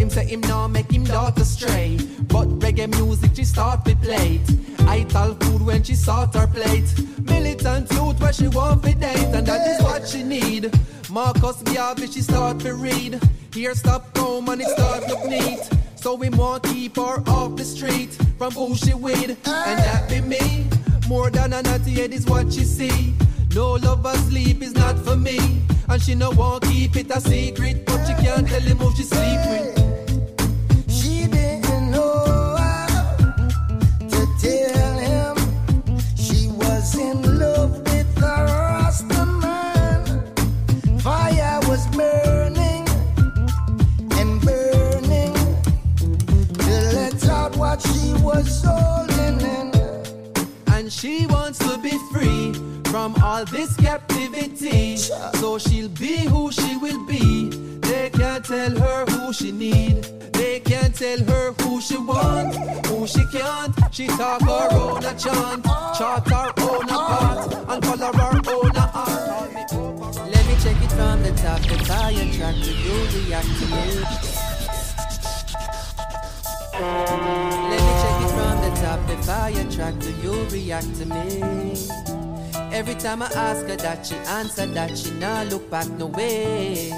Him 0.00 0.10
say 0.10 0.26
him 0.26 0.42
now 0.42 0.68
make 0.68 0.90
him 0.92 1.04
daughter 1.04 1.44
stray 1.44 1.96
But 2.34 2.48
reggae 2.60 2.88
music 2.98 3.30
she 3.34 3.44
start 3.44 3.86
to 3.86 3.96
play 3.96 4.40
I 4.80 5.04
tell 5.04 5.34
food 5.34 5.62
when 5.62 5.82
she 5.82 5.94
sort 5.94 6.34
her 6.34 6.46
plate. 6.46 6.90
Militant 7.22 7.90
youth 7.92 8.20
where 8.20 8.34
she 8.34 8.48
want 8.48 8.82
to 8.84 8.94
date 8.94 9.32
And 9.36 9.46
that 9.46 9.66
is 9.66 9.82
what 9.82 10.06
she 10.06 10.22
need. 10.22 10.70
Marcus 11.10 11.62
Garvey 11.62 12.08
she 12.08 12.20
start 12.20 12.60
to 12.60 12.74
read. 12.74 13.18
Here 13.54 13.74
stop 13.74 14.14
home 14.18 14.46
and 14.50 14.60
it 14.60 14.68
start 14.68 15.08
look 15.08 15.24
neat. 15.24 15.70
So 15.96 16.14
we 16.14 16.28
want 16.28 16.64
keep 16.64 16.96
her 16.96 17.22
off 17.26 17.56
the 17.56 17.64
street 17.64 18.12
from 18.38 18.52
who 18.52 18.76
she 18.76 18.94
with, 18.94 19.30
and 19.30 19.78
that 19.80 20.08
be 20.08 20.20
me. 20.20 20.68
More 21.08 21.30
than 21.30 21.54
a 21.54 21.62
naughty 21.62 21.92
head 21.92 22.12
is 22.12 22.26
what 22.26 22.52
she 22.52 22.64
see. 22.64 23.14
No 23.54 23.72
lover 23.72 24.14
sleep 24.28 24.60
is 24.60 24.74
not 24.74 24.98
for 24.98 25.16
me, 25.16 25.38
and 25.88 26.02
she 26.02 26.14
no 26.14 26.30
want 26.32 26.64
keep 26.64 26.96
it 26.96 27.10
a 27.10 27.18
secret, 27.18 27.86
but 27.86 28.04
she 28.04 28.12
can't 28.22 28.46
tell 28.46 28.60
him 28.60 28.76
who 28.76 28.94
she 28.94 29.04
sleep 29.04 29.40
with. 29.48 29.74
The 34.10 34.26
ask 38.26 39.08
the 39.08 39.24
man. 39.24 40.04
Fire 41.00 41.60
was 41.68 41.86
burning 41.96 42.86
and 44.18 44.40
burning. 44.42 45.34
Tell 46.52 46.92
that 46.92 47.28
out 47.30 47.56
what 47.56 47.80
she 47.80 48.12
didn't 48.12 48.62
know 48.62 49.48
how 49.48 49.67
him 50.88 50.90
she 50.90 51.26
wants 51.26 51.58
to 51.58 51.78
be 51.78 51.96
free. 52.10 52.52
Fire 52.90 53.06
and 53.06 53.16
I 53.18 53.38
all 53.38 53.44
this 53.44 53.76
captivity. 53.76 54.96
So 54.96 55.58
she'll 55.58 55.88
be 55.88 56.16
who 56.26 56.50
she 56.50 56.76
will 56.76 57.04
be. 57.06 57.50
They 57.80 58.10
can't 58.10 58.44
tell 58.44 58.70
her 58.70 59.04
who 59.06 59.32
she 59.32 59.52
need. 59.52 60.02
They 60.32 60.60
can't 60.60 60.94
tell 60.94 61.18
her 61.18 61.52
who 61.60 61.80
she 61.80 61.96
want, 61.96 62.54
who 62.86 63.06
she 63.06 63.24
can't. 63.26 63.74
She 63.92 64.06
talk 64.06 64.40
her 64.42 64.68
own 64.72 65.04
a 65.04 65.14
chant, 65.18 65.64
chart 65.98 66.28
her 66.28 66.52
own 66.58 66.84
a 66.84 66.98
part, 67.10 67.54
and 67.70 67.82
color 67.82 68.12
her 68.12 68.40
own 68.54 68.76
a 68.76 68.90
art. 68.94 69.72
Let 70.32 70.46
me 70.46 70.54
check 70.62 70.78
it 70.82 70.92
from 70.92 71.22
the 71.22 71.32
top. 71.42 71.60
If 71.70 71.90
I 71.90 72.12
track, 72.36 72.54
to 72.54 72.72
me. 73.72 73.84
Let 77.70 77.80
me 77.86 77.92
check 78.02 78.16
it 78.24 78.30
from 78.36 78.56
the 78.62 78.67
top. 78.82 79.00
If 79.10 79.28
I 79.28 79.50
attract 79.50 80.02
to 80.02 80.12
you, 80.22 80.32
react 80.50 80.94
to 80.98 81.06
me. 81.06 81.74
Every 82.72 82.94
time 82.94 83.22
I 83.22 83.26
ask 83.26 83.66
her 83.66 83.76
that, 83.76 84.06
she 84.06 84.14
answer 84.16 84.66
that 84.66 84.96
she 84.96 85.10
nah 85.12 85.42
look 85.42 85.70
back 85.70 85.88
no 85.90 86.06
way. 86.06 86.90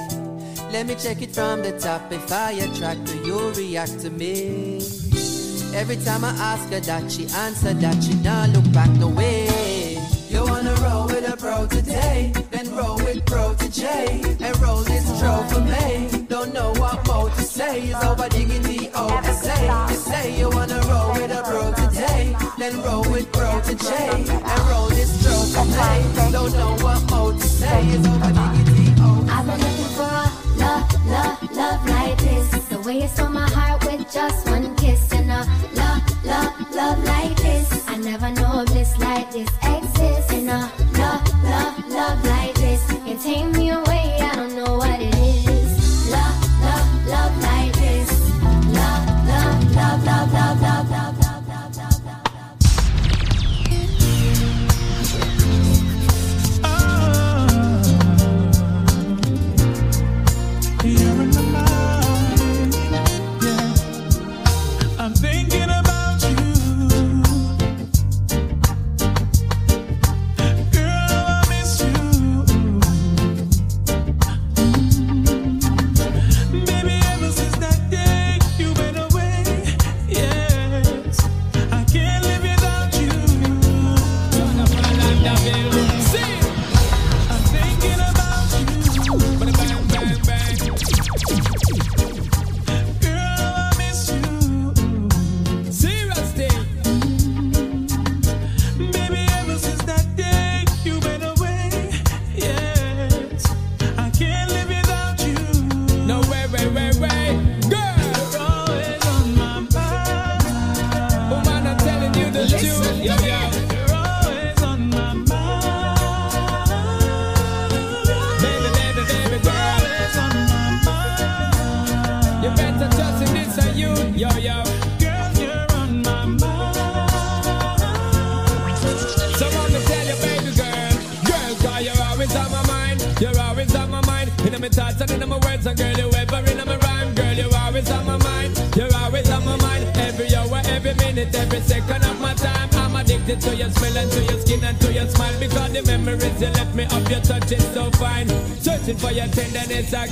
Let 0.72 0.86
me 0.86 0.94
check 0.94 1.22
it 1.22 1.32
from 1.34 1.62
the 1.62 1.72
top. 1.78 2.12
If 2.12 2.32
I 2.32 2.52
attract 2.52 3.08
her, 3.08 3.24
you 3.24 3.50
react 3.52 4.00
to 4.00 4.10
me. 4.10 4.78
Every 5.74 5.96
time 5.96 6.24
I 6.24 6.30
ask 6.52 6.68
her 6.72 6.80
that, 6.80 7.10
she 7.10 7.26
answer 7.46 7.74
that 7.74 8.02
she 8.02 8.14
nah 8.14 8.46
look 8.46 8.70
back 8.72 8.90
no 8.90 9.08
way. 9.08 9.48
You 10.28 10.44
wanna 10.44 10.74
roll 10.74 11.06
with 11.06 11.32
a 11.32 11.36
pro 11.36 11.66
today, 11.66 12.32
then 12.50 12.74
roll 12.74 12.96
with 12.96 13.24
pro 13.26 13.54
to 13.54 13.70
J, 13.70 14.22
and 14.40 14.60
roll 14.60 14.82
this 14.82 15.06
tro 15.18 15.42
for 15.50 15.60
me. 15.60 16.26
Don't 16.28 16.52
know 16.52 16.72
what 16.78 17.06
more 17.06 17.30
to 17.30 17.42
say, 17.42 17.88
is 17.88 18.04
over 18.04 18.28
diggity 18.28 18.90
over 18.94 19.22
to 19.22 19.34
say. 19.34 19.64
You 19.90 19.96
say 19.96 20.38
you 20.38 20.50
wanna 20.50 20.79
then 22.60 22.82
roll 22.82 23.00
with 23.10 23.32
J, 23.32 23.88
and 23.96 24.60
roll 24.68 24.88
this 24.88 25.10
for 25.24 25.64
me. 25.64 26.30
Don't 26.30 26.52
know 26.52 26.76
what 26.84 27.10
more 27.10 27.32
to 27.32 27.40
say, 27.40 27.86
is 27.88 28.06
over 28.06 28.32
diggity 28.32 28.92
I've 29.32 29.46
been 29.46 29.60
looking 29.64 29.90
for 29.96 30.02
a 30.02 30.28
love, 30.58 31.06
love, 31.06 31.56
love 31.56 31.88
like 31.88 32.18
this. 32.18 32.50
The 32.68 32.80
way 32.80 33.00
you 33.02 33.08
stole 33.08 33.30
my 33.30 33.48
heart 33.48 33.82
with 33.86 34.12
just 34.12 34.46
one 34.46 34.76
kiss 34.76 35.10
and 35.12 35.30
a 35.30 35.46
love, 35.74 36.02
love, 36.24 36.74
love 36.74 37.04
like 37.04 37.36
this. 37.36 37.88
I 37.88 37.96
never 37.96 38.30
know 38.30 38.64
bliss 38.66 38.98
like 38.98 39.30
this 39.32 39.48
exists. 39.62 40.32
And 40.32 40.50
a 40.50 40.70
love, 40.98 41.44
love, 41.44 41.88
love 41.88 42.24
like 42.26 42.54
this. 42.56 42.82
You 43.06 43.16
take 43.16 43.56
me 43.56 43.70
away, 43.70 43.89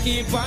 que 0.08 0.37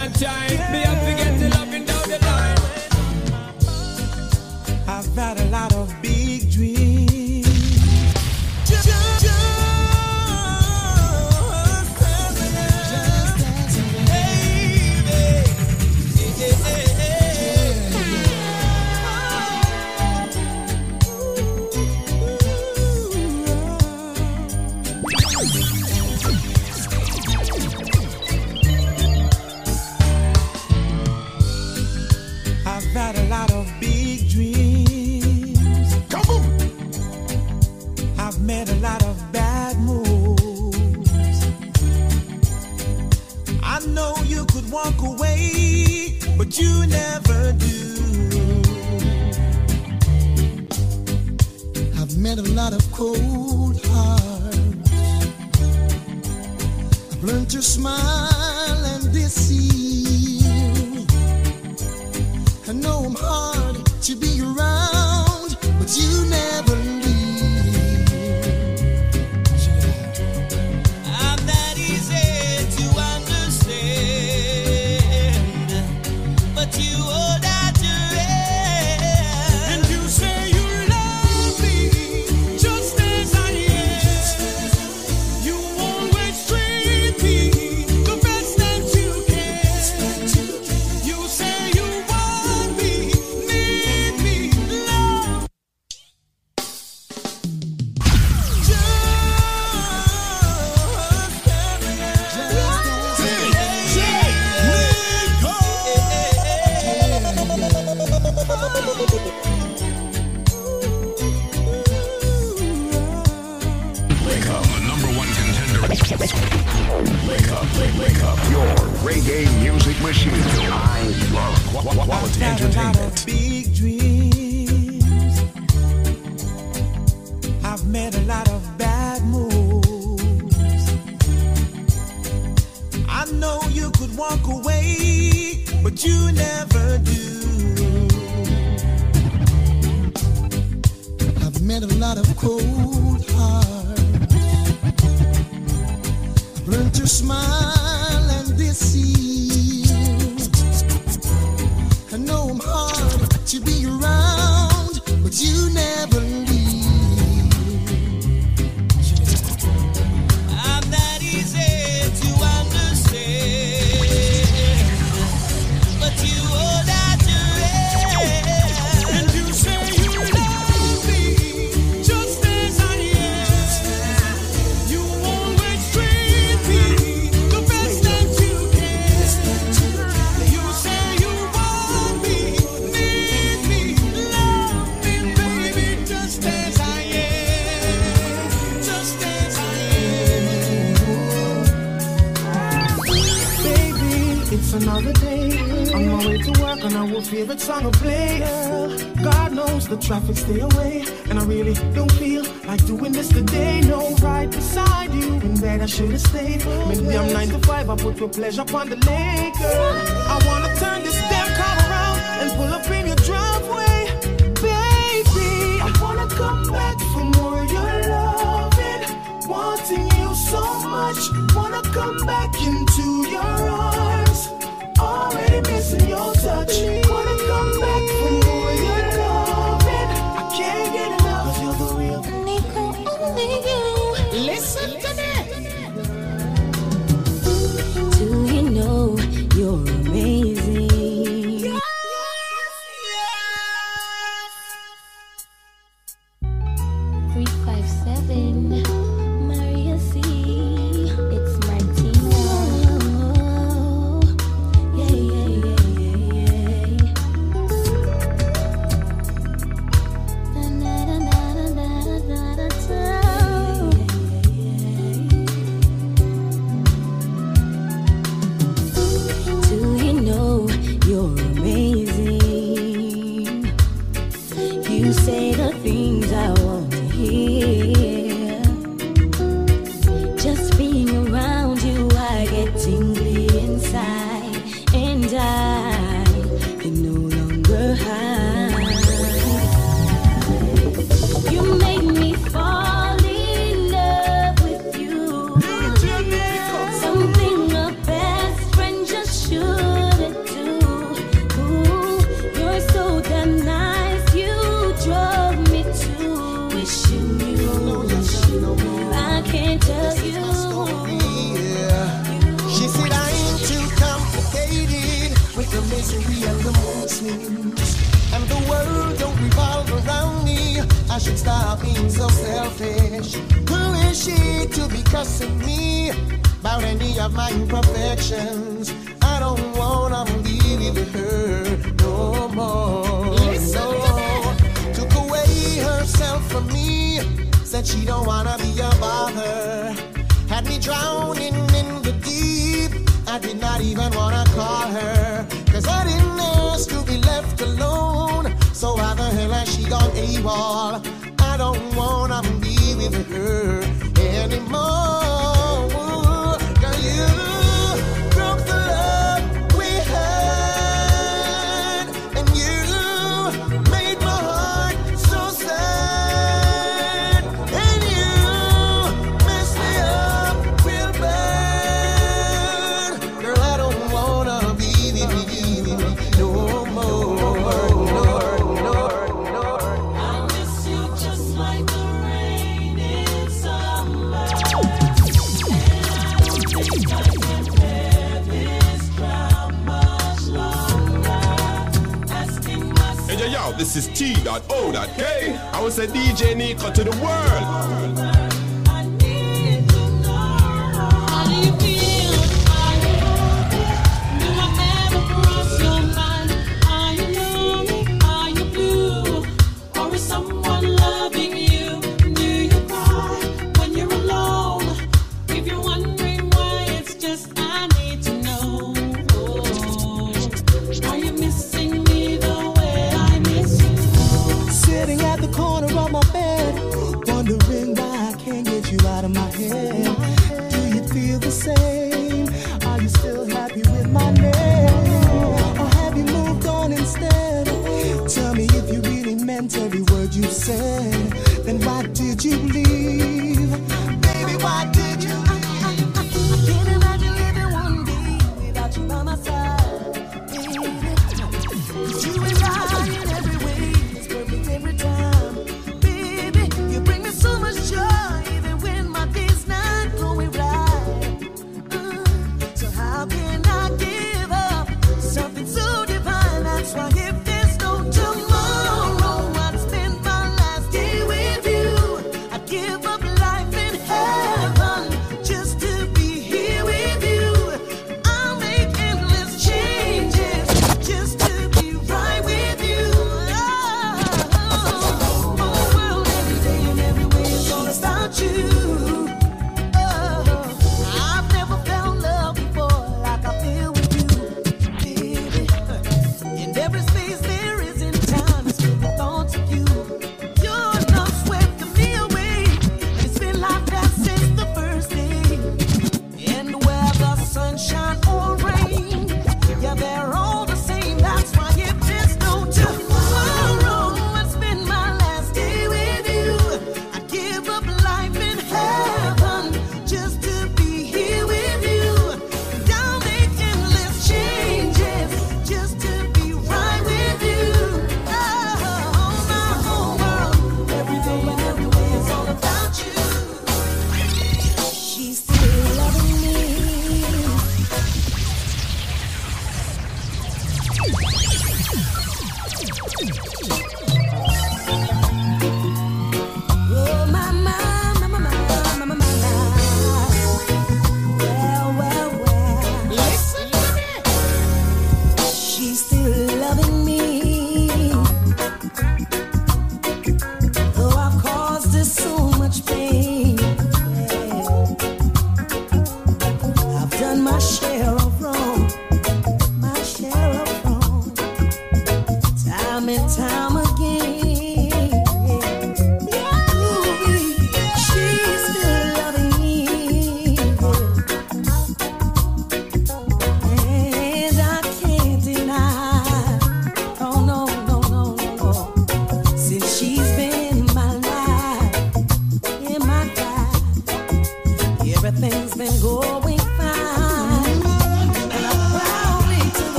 stay 200.41 200.59
away. 200.59 201.05
And 201.29 201.39
I 201.39 201.43
really 201.45 201.75
don't 201.93 202.11
feel 202.13 202.43
like 202.65 202.85
doing 202.85 203.11
this 203.11 203.29
today. 203.29 203.81
No, 203.81 204.15
right 204.17 204.49
beside 204.49 205.13
you, 205.13 205.33
and 205.47 205.57
that 205.57 205.81
I 205.81 205.85
should 205.85 206.11
have 206.11 206.21
stayed. 206.21 206.65
Maybe 206.89 207.17
I'm 207.17 207.31
nine 207.33 207.49
to 207.49 207.59
five, 207.59 207.89
I 207.89 207.95
put 207.95 208.17
your 208.17 208.29
pleasure 208.29 208.61
upon 208.61 208.89
the 208.89 208.97
lane. 209.07 209.20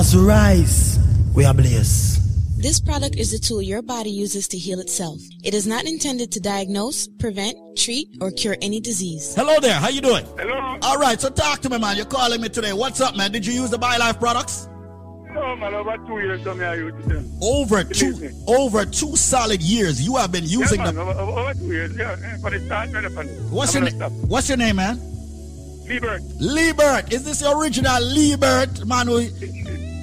As 0.00 0.16
we 0.16 0.22
rise, 0.22 0.98
we 1.34 1.44
are 1.44 1.52
blessed. 1.52 2.22
This 2.56 2.80
product 2.80 3.16
is 3.16 3.34
a 3.34 3.38
tool 3.38 3.60
your 3.60 3.82
body 3.82 4.08
uses 4.08 4.48
to 4.48 4.56
heal 4.56 4.80
itself. 4.80 5.20
It 5.44 5.52
is 5.52 5.66
not 5.66 5.84
intended 5.84 6.32
to 6.32 6.40
diagnose, 6.40 7.06
prevent, 7.06 7.58
treat, 7.76 8.08
or 8.18 8.30
cure 8.30 8.56
any 8.62 8.80
disease. 8.80 9.34
Hello 9.34 9.60
there. 9.60 9.74
How 9.74 9.90
you 9.90 10.00
doing? 10.00 10.24
Hello. 10.38 10.78
All 10.80 10.96
right. 10.96 11.20
So 11.20 11.28
talk 11.28 11.60
to 11.60 11.68
me, 11.68 11.76
man. 11.76 11.98
You're 11.98 12.06
calling 12.06 12.40
me 12.40 12.48
today. 12.48 12.72
What's 12.72 13.02
up, 13.02 13.14
man? 13.14 13.30
Did 13.30 13.44
you 13.44 13.52
use 13.52 13.68
the 13.68 13.76
BioLife 13.76 14.18
products? 14.18 14.70
No, 15.34 15.54
man, 15.56 15.74
over 15.74 15.98
two 16.06 16.18
years, 16.20 16.42
some 16.44 16.58
I 16.62 16.76
use 16.76 17.04
them. 17.04 17.30
Over 17.42 17.84
Believe 17.84 18.20
two, 18.20 18.30
over 18.48 18.86
two 18.86 19.16
solid 19.16 19.60
years, 19.60 20.00
you 20.00 20.16
have 20.16 20.32
been 20.32 20.44
using 20.44 20.78
yeah, 20.78 20.86
man, 20.86 20.94
them. 20.94 21.08
over, 21.08 21.20
over, 21.20 21.40
over 21.40 21.52
two 21.52 21.72
years, 21.72 21.94
yeah. 21.98 22.16
For 22.38 22.48
the 22.48 22.60
start, 22.60 22.90
man, 22.92 23.04
What's 23.50 23.76
I'm 23.76 23.82
your 23.82 23.92
gonna 23.92 24.08
name? 24.08 24.28
What's 24.30 24.48
your 24.48 24.56
name, 24.56 24.76
man? 24.76 24.96
Liebert. 25.90 26.22
Liebert. 26.40 27.12
Is 27.12 27.24
this 27.24 27.42
your 27.42 27.60
original 27.60 28.00
Liebert, 28.00 28.86
man? 28.86 29.06
Who, 29.08 29.28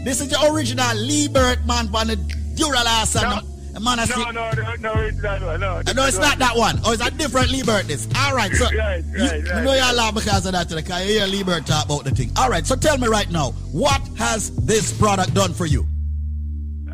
this 0.07 0.21
is 0.21 0.31
your 0.31 0.55
original 0.55 0.95
Liebert, 0.95 1.65
man, 1.65 1.89
from 1.89 2.07
the 2.07 2.15
the, 2.15 3.43
the 3.73 3.79
man. 3.81 3.99
I 3.99 4.05
No, 4.05 4.31
no, 4.31 4.51
no, 4.51 4.75
no, 4.75 5.01
it's 5.01 5.21
that 5.21 5.41
one, 5.41 5.59
no. 5.59 5.81
No, 5.93 6.05
it's 6.07 6.17
not 6.17 6.39
that 6.39 6.55
one. 6.55 6.79
Oh, 6.85 6.93
it's 6.93 7.05
a 7.05 7.11
different 7.11 7.51
Liebert. 7.51 7.87
This. 7.87 8.07
All 8.15 8.33
right, 8.33 8.51
so 8.53 8.65
Right, 8.65 9.03
you, 9.03 9.19
right, 9.19 9.37
you 9.37 9.43
know 9.43 9.73
you're 9.73 9.81
right. 9.81 9.95
laugh 9.95 10.15
because 10.15 10.45
of 10.45 10.53
that 10.53 10.69
today. 10.69 10.81
Because 10.81 11.07
you 11.07 11.19
hear 11.19 11.27
Liebert 11.27 11.65
talk 11.65 11.85
about 11.85 12.05
the 12.05 12.11
thing. 12.11 12.31
All 12.37 12.49
right, 12.49 12.65
so 12.65 12.75
tell 12.75 12.97
me 12.97 13.07
right 13.07 13.29
now, 13.29 13.51
what 13.71 14.01
has 14.17 14.55
this 14.65 14.97
product 14.97 15.33
done 15.33 15.53
for 15.53 15.65
you? 15.65 15.85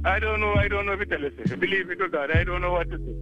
I 0.03 0.19
don't 0.19 0.41
know, 0.41 0.55
I 0.55 0.67
don't 0.67 0.85
know 0.85 0.93
if 0.93 0.99
you 0.99 1.05
tell 1.05 1.23
us. 1.23 1.31
Believe 1.59 1.87
me 1.87 1.95
to 1.95 2.09
God, 2.09 2.31
I 2.31 2.43
don't 2.43 2.61
know 2.61 2.71
what 2.73 2.89
to 2.89 2.97
say. 2.97 3.15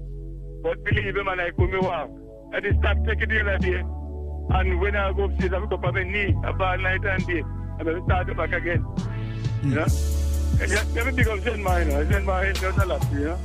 But 0.63 0.83
believe 0.85 1.15
me, 1.15 1.23
man, 1.23 1.39
I 1.39 1.51
could 1.51 1.69
me 1.69 1.79
walk. 1.79 2.09
I 2.53 2.59
just 2.61 2.79
stop 2.79 2.97
taking 3.05 3.29
the 3.29 3.41
other 3.41 3.57
day. 3.59 3.83
And 4.55 4.79
when 4.79 4.95
I 4.95 5.11
go 5.13 5.25
upstairs, 5.25 5.53
I 5.53 5.59
pick 5.59 5.71
up 5.73 5.83
on 5.83 5.93
my 5.93 6.03
knee, 6.03 6.35
about 6.43 6.79
night 6.79 7.03
and 7.03 7.27
day. 7.27 7.43
And 7.79 7.87
then 7.87 8.03
start 8.05 8.35
back 8.37 8.53
again. 8.53 8.85
Know? 9.63 9.85
Yeah, 10.59 10.83
let 10.93 11.07
me 11.07 11.13
pick 11.13 11.27
up 11.27 11.39
Zen 11.39 11.63
Mine. 11.63 11.89
Zen 11.89 12.25
Mine 12.25 12.53
does 12.53 12.77
a 12.77 12.85
lot, 12.85 13.11
you 13.11 13.19
know? 13.19 13.39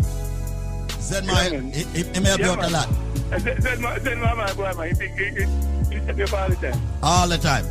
Zen 1.01 1.27
Mine, 1.27 1.73
he, 1.73 1.85
he, 1.85 2.03
he 2.05 2.21
may 2.21 2.31
have 2.31 2.39
Yeah, 2.41 2.55
built 2.55 2.65
a 2.65 2.69
lot. 2.71 2.89
And 3.33 3.43
Zen 3.43 3.61
Zen 3.63 3.81
Zen 4.03 4.21
Mine, 4.21 4.37
my 4.37 4.53
boy, 4.55 4.73
man, 4.77 4.95
he, 4.95 5.07
he, 5.09 5.25
he, 5.31 6.01
he 6.01 6.13
me 6.13 6.23
up 6.23 6.33
all 6.33 6.49
the 6.49 6.57
time. 6.57 6.81
All 7.03 7.29
the 7.29 7.39
time. 7.39 7.65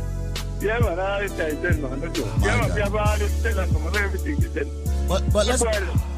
Yeah, 0.60 0.78
man, 0.80 0.98
all 0.98 1.20
the 1.20 1.28
time, 1.28 1.62
Zen 1.62 1.84
all. 1.84 1.96
Yeah, 2.40 2.60
man, 2.60 2.74
we 2.74 2.80
have 2.80 2.94
all 2.94 3.18
this 3.18 3.42
tell 3.42 3.60
us 3.60 3.96
everything, 3.96 4.40
said. 4.40 4.68
But 5.08 5.32
but 5.32 5.46
let's 5.46 5.62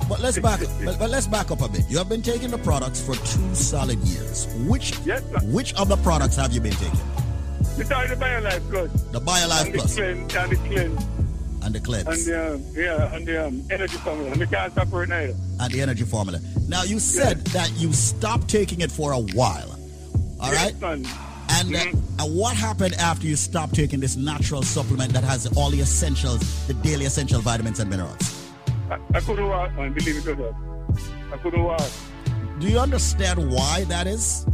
but 0.09 0.21
let's 0.21 0.39
back 0.39 0.61
but, 0.85 0.99
but 0.99 1.11
let's 1.11 1.27
back 1.27 1.51
up 1.51 1.61
a 1.61 1.69
bit. 1.69 1.85
You 1.91 1.99
have 1.99 2.09
been 2.09 2.23
taking 2.23 2.51
the 2.51 2.59
products 2.59 3.01
for 3.01 3.15
two 3.17 3.55
solid 3.55 3.99
years. 3.99 4.47
Which 4.67 4.95
which 5.45 5.75
of 5.75 5.89
the 5.89 5.97
products 5.99 6.37
have 6.37 6.53
you 6.53 6.61
been 6.61 6.73
taking? 6.73 7.01
We 7.77 7.85
started 7.85 8.19
the 8.19 8.25
BioLife 8.25 8.71
Plus. 8.71 8.91
The 9.13 9.21
BioLife 9.21 9.67
and 9.67 9.75
Plus. 9.75 9.95
The 9.95 10.03
cleanse, 10.03 10.35
and 10.35 10.53
the 10.53 10.57
cleanse. 10.57 11.18
And 11.63 11.75
the 11.75 11.81
cleanse. 11.81 12.07
And 12.07 12.27
the, 12.27 12.55
um, 12.55 12.65
yeah, 12.75 13.15
and 13.15 13.27
the 13.27 13.47
um, 13.47 13.63
energy 13.71 13.97
formula. 13.99 14.31
And 14.31 14.41
we 14.41 14.47
can't 14.47 14.73
stop 14.73 14.89
for 14.89 15.03
it 15.03 15.09
neither. 15.09 15.35
and 15.61 15.73
the 15.73 15.81
energy 15.83 16.05
formula. 16.05 16.41
Now 16.69 16.83
you 16.85 16.99
said 16.99 17.45
that 17.49 17.71
you 17.77 17.93
stopped 17.93 18.49
taking 18.49 18.81
it 18.81 18.91
for 18.93 19.13
a 19.13 19.19
while. 19.19 19.79
All 20.41 20.53
right. 20.53 20.75
And 20.83 21.05
uh, 21.05 21.09
Mm-hmm. 21.49 22.37
what 22.37 22.55
happened 22.57 22.95
after 22.95 23.27
you 23.27 23.35
stopped 23.35 23.75
taking 23.75 23.99
this 24.01 24.17
natural 24.17 24.63
supplement 24.63 25.13
that 25.15 25.25
has 25.25 25.47
all 25.57 25.71
the 25.71 25.81
essentials, 25.81 26.41
the 26.69 26.75
daily 26.75 27.07
essential 27.07 27.41
vitamins 27.41 27.81
and 27.81 27.89
minerals? 27.91 28.51
I, 28.91 28.99
I 29.15 29.21
couldn't 29.21 29.49
walk, 29.49 29.75
man, 29.75 29.93
believe 29.93 30.19
it 30.19 30.27
or 30.29 30.37
not. 30.37 30.55
I 31.33 31.37
couldn't 31.39 31.63
walk. 31.65 31.81
Do 32.61 32.69
you 32.69 32.79
understand 32.79 33.51
why 33.51 33.85
that 33.85 34.07
is? 34.07 34.47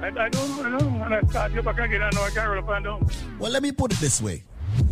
I, 0.00 0.08
I 0.08 0.28
don't 0.28 0.70
know, 0.78 1.04
and 1.04 1.14
I 1.14 1.20
started 1.22 1.64
back 1.64 1.78
again, 1.78 2.02
I 2.02 2.10
know 2.10 2.22
I 2.22 2.30
can't 2.30 2.48
roll 2.48 2.62
up 2.62 2.68
and 2.68 2.84
down. 2.84 3.08
Well, 3.38 3.50
let 3.50 3.62
me 3.62 3.72
put 3.72 3.92
it 3.92 3.98
this 3.98 4.20
way. 4.22 4.44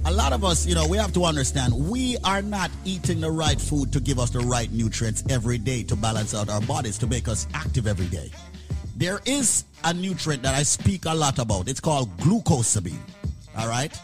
A 0.04 0.12
lot 0.12 0.32
of 0.32 0.44
us, 0.44 0.66
you 0.66 0.74
know, 0.74 0.86
we 0.86 0.96
have 0.96 1.12
to 1.14 1.24
understand 1.24 1.72
we 1.74 2.16
are 2.24 2.42
not 2.42 2.70
eating 2.84 3.20
the 3.20 3.30
right 3.30 3.60
food 3.60 3.92
to 3.92 4.00
give 4.00 4.18
us 4.18 4.30
the 4.30 4.40
right 4.40 4.70
nutrients 4.72 5.22
every 5.28 5.58
day 5.58 5.82
to 5.84 5.96
balance 5.96 6.34
out 6.34 6.48
our 6.50 6.60
bodies, 6.60 6.98
to 6.98 7.06
make 7.06 7.28
us 7.28 7.46
active 7.54 7.86
every 7.86 8.06
day. 8.06 8.30
There 8.96 9.20
is 9.24 9.64
a 9.84 9.94
nutrient 9.94 10.42
that 10.42 10.54
I 10.54 10.64
speak 10.64 11.06
a 11.06 11.14
lot 11.14 11.38
about. 11.38 11.68
It's 11.68 11.80
called 11.80 12.16
glucosamine. 12.18 12.98
All 13.56 13.68
right? 13.68 13.98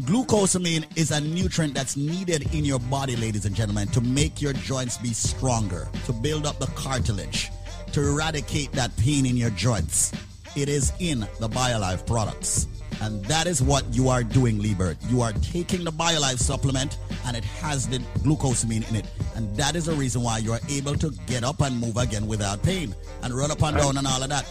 Glucosamine 0.00 0.86
is 0.96 1.10
a 1.10 1.20
nutrient 1.20 1.74
that's 1.74 1.96
needed 1.96 2.54
in 2.54 2.64
your 2.64 2.78
body, 2.78 3.16
ladies 3.16 3.44
and 3.44 3.54
gentlemen, 3.54 3.88
to 3.88 4.00
make 4.00 4.40
your 4.40 4.52
joints 4.52 4.96
be 4.98 5.12
stronger, 5.12 5.88
to 6.06 6.12
build 6.12 6.46
up 6.46 6.58
the 6.58 6.68
cartilage, 6.68 7.50
to 7.92 8.00
eradicate 8.00 8.72
that 8.72 8.96
pain 8.96 9.26
in 9.26 9.36
your 9.36 9.50
joints. 9.50 10.12
It 10.56 10.68
is 10.68 10.92
in 11.00 11.20
the 11.38 11.48
BioLife 11.48 12.06
products. 12.06 12.66
And 13.00 13.24
that 13.26 13.46
is 13.46 13.62
what 13.62 13.84
you 13.94 14.08
are 14.08 14.22
doing, 14.22 14.58
Liebert. 14.60 14.96
You 15.08 15.22
are 15.22 15.32
taking 15.32 15.84
the 15.84 15.92
BioLife 15.92 16.38
supplement 16.38 16.98
and 17.26 17.36
it 17.36 17.44
has 17.44 17.88
the 17.88 17.98
glucosamine 18.24 18.88
in 18.90 18.96
it. 18.96 19.06
And 19.36 19.54
that 19.56 19.74
is 19.74 19.86
the 19.86 19.94
reason 19.94 20.22
why 20.22 20.38
you 20.38 20.52
are 20.52 20.60
able 20.68 20.94
to 20.96 21.10
get 21.26 21.42
up 21.44 21.60
and 21.62 21.78
move 21.78 21.96
again 21.96 22.26
without 22.26 22.62
pain 22.62 22.94
and 23.22 23.32
run 23.34 23.50
up 23.50 23.62
and 23.62 23.76
down 23.76 23.96
and 23.96 24.06
all 24.06 24.22
of 24.22 24.28
that. 24.28 24.46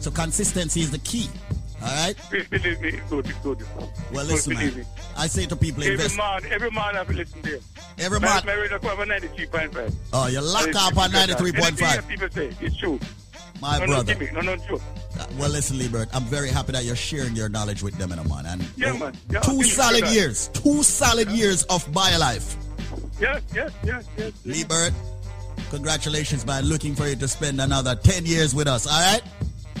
So 0.00 0.10
consistency 0.12 0.80
is 0.80 0.90
the 0.92 0.98
key. 0.98 1.28
All 1.82 1.88
right? 1.88 2.16
Please 2.16 2.46
believe 2.48 2.80
me, 2.80 2.88
it's 2.88 3.08
good, 3.10 3.26
it's 3.28 3.38
good. 3.38 3.62
Well, 4.12 4.24
listen, 4.26 4.54
man. 4.54 4.76
me. 4.76 4.84
I 5.16 5.26
say 5.28 5.46
to 5.46 5.54
people, 5.56 5.82
Every 5.82 5.94
invest. 5.94 6.16
man, 6.16 6.40
every 6.50 6.70
man 6.72 6.94
have 6.96 7.06
to 7.08 7.14
listen 7.14 7.40
to 7.42 7.50
you. 7.50 7.60
Every 7.98 8.18
man- 8.20 8.42
My 8.46 8.54
radio 8.54 8.78
cover 8.80 9.06
93.5. 9.06 9.94
Oh, 10.12 10.26
you 10.26 10.40
lock 10.40 10.74
up 10.74 10.96
on 10.96 11.10
it's- 11.14 11.40
93.5. 11.40 12.08
People 12.08 12.28
say, 12.30 12.50
it's 12.60 12.76
true. 12.76 12.98
My 13.60 13.78
no, 13.78 13.86
brother. 13.86 14.14
No, 14.14 14.20
Jimmy, 14.20 14.32
no, 14.32 14.40
no, 14.40 14.56
joke. 14.56 14.82
Uh, 15.18 15.26
Well, 15.38 15.50
listen, 15.50 15.78
Liebert, 15.78 16.08
I'm 16.14 16.24
very 16.24 16.48
happy 16.48 16.72
that 16.72 16.84
you're 16.84 16.96
sharing 16.96 17.34
your 17.34 17.48
knowledge 17.48 17.82
with 17.82 17.96
them, 17.98 18.10
man. 18.10 18.46
And 18.46 18.64
Yeah, 18.76 18.92
man. 18.92 19.16
Yeah, 19.30 19.40
two 19.40 19.62
solid 19.64 20.02
with 20.02 20.14
years, 20.14 20.48
two 20.48 20.82
solid 20.82 21.28
years 21.28 21.64
of 21.64 21.84
BioLife. 21.92 22.56
Yes, 23.20 23.42
yes, 23.52 23.72
yes, 23.84 24.06
yes. 24.16 24.32
Liebert, 24.44 24.92
congratulations, 25.70 26.46
man. 26.46 26.64
Looking 26.66 26.94
for 26.94 27.08
you 27.08 27.16
to 27.16 27.26
spend 27.28 27.60
another 27.60 27.96
10 27.96 28.26
years 28.26 28.54
with 28.54 28.68
us, 28.68 28.86
all 28.86 29.00
right? 29.00 29.22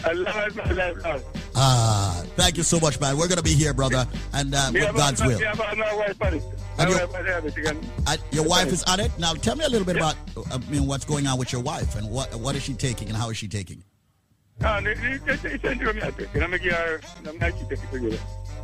I 0.04 0.12
love 0.12 0.56
it. 0.58 0.66
I 0.66 0.72
love 0.72 0.98
it. 1.16 1.24
Ah, 1.54 2.22
thank 2.36 2.56
you 2.56 2.62
so 2.62 2.78
much, 2.78 3.00
man. 3.00 3.16
We're 3.16 3.26
going 3.28 3.38
to 3.38 3.44
be 3.44 3.54
here, 3.54 3.74
brother, 3.74 4.06
and 4.32 4.54
uh, 4.54 4.70
with 4.72 4.94
God's 4.96 5.22
will. 5.22 5.40
Me 6.78 6.94
have 6.94 7.10
a- 7.10 7.12
my 7.12 7.20
wife 7.20 7.26
on 7.26 7.26
it. 7.26 7.44
My 7.44 7.48
And 7.48 7.56
your- 7.56 7.64
wife 7.64 7.76
and- 7.98 8.08
Uh, 8.08 8.16
your 8.30 8.44
wife 8.44 8.72
is 8.72 8.82
on 8.84 9.00
it. 9.00 9.10
Now, 9.18 9.34
tell 9.34 9.56
me 9.56 9.64
a 9.64 9.68
little 9.68 9.86
bit 9.86 9.96
about 9.96 10.16
I 10.52 10.58
mean, 10.70 10.86
what's 10.86 11.04
going 11.04 11.26
on 11.26 11.38
with 11.38 11.52
your 11.52 11.62
wife 11.62 11.96
and 11.96 12.08
what 12.10 12.34
what 12.36 12.54
is 12.56 12.62
she 12.62 12.74
taking 12.74 13.08
and 13.08 13.16
how 13.16 13.30
is 13.30 13.36
she 13.36 13.48
taking? 13.48 13.82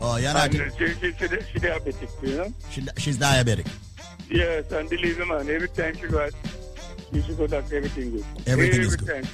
Oh, 0.00 0.16
you're 0.16 0.32
not. 0.34 0.52
And 0.54 0.72
she, 0.76 0.88
she, 0.94 1.12
she, 1.12 1.28
she 1.52 1.58
diabetic, 1.60 2.08
you 2.22 2.36
know? 2.36 2.52
She, 2.70 2.84
she's 2.98 3.16
diabetic. 3.18 3.66
Yes, 4.28 4.70
and 4.72 4.88
believe 4.90 5.18
me, 5.18 5.24
man, 5.26 5.48
every 5.48 5.68
time 5.68 5.94
she 5.96 6.06
go 6.08 6.20
out, 6.24 6.32
she 7.12 7.22
should 7.22 7.36
go 7.38 7.46
back, 7.46 7.64
everything 7.72 8.10
good. 8.10 8.24
Everything 8.46 8.80
every 8.80 8.86
is 8.86 8.96
good. 8.96 9.28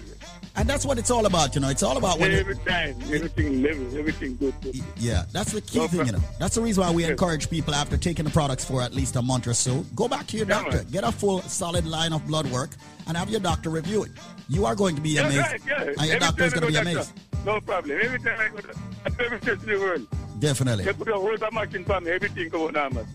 Time 0.55 0.57
she 0.57 0.57
go. 0.57 0.61
And 0.61 0.69
that's 0.69 0.85
what 0.87 0.99
it's 0.99 1.11
all 1.11 1.27
about, 1.27 1.55
you 1.55 1.61
know. 1.61 1.69
It's 1.69 1.83
all 1.83 1.97
about 1.97 2.19
when 2.19 2.33
Every 2.33 2.57
time, 2.57 2.97
everything 3.13 3.63
level, 3.63 3.99
everything 3.99 4.37
good. 4.37 4.55
Yeah, 4.97 5.25
that's 5.33 5.53
the 5.53 5.61
key 5.61 5.79
No 5.79 5.89
thing, 5.89 6.07
you 6.07 6.13
know. 6.13 6.21
That's 6.39 6.55
the 6.55 6.61
reason 6.63 6.83
why 6.85 6.91
we 6.91 7.03
Yes. 7.03 7.11
encourage 7.13 7.49
people 7.51 7.75
after 7.75 7.97
taking 7.97 8.25
the 8.25 8.31
products 8.31 8.65
for 8.65 8.83
at 8.83 8.95
least 8.95 9.17
a 9.17 9.23
month 9.23 9.47
or 9.47 9.55
so, 9.55 9.85
go 9.95 10.09
back 10.09 10.27
to 10.29 10.37
your 10.37 10.47
Yeah, 10.47 10.63
doctor, 10.63 10.77
man. 10.79 10.87
get 10.91 11.05
a 11.05 11.13
full 11.13 11.43
solid 11.43 11.87
line 11.87 12.13
of 12.13 12.27
blood 12.27 12.47
work, 12.51 12.71
and 13.07 13.17
have 13.17 13.31
your 13.31 13.41
doctor 13.41 13.71
review 13.71 14.05
it. 14.05 14.11
You 14.49 14.67
are 14.67 14.75
going 14.75 14.95
to 14.97 15.03
be 15.03 15.11
Yeah, 15.11 15.23
amazed, 15.27 15.39
right, 15.39 15.61
yeah. 15.67 15.83
and 15.83 15.97
your 15.97 16.17
Every 16.17 16.19
doctor 16.21 16.45
is 16.45 16.53
going 16.53 16.63
to 16.63 16.67
be 16.69 16.73
go 16.75 16.81
amazed. 16.81 17.13
No 17.47 17.61
problem. 17.61 17.99
Every 18.03 18.19
time 18.19 18.39
I 18.41 18.49
go 18.49 18.57
to 18.69 19.25
every 19.25 19.41
test 19.41 19.63
in 19.63 19.69
the 19.71 19.79
world. 19.79 20.07
Definitely. 20.39 20.85
They 20.85 20.93
put 20.93 21.09
a 21.09 21.15
whole 21.15 21.37
machine 21.53 21.85
for 21.85 22.01
me, 22.01 22.11
everything 22.11 22.49
go 22.49 22.69
normal. 22.69 23.07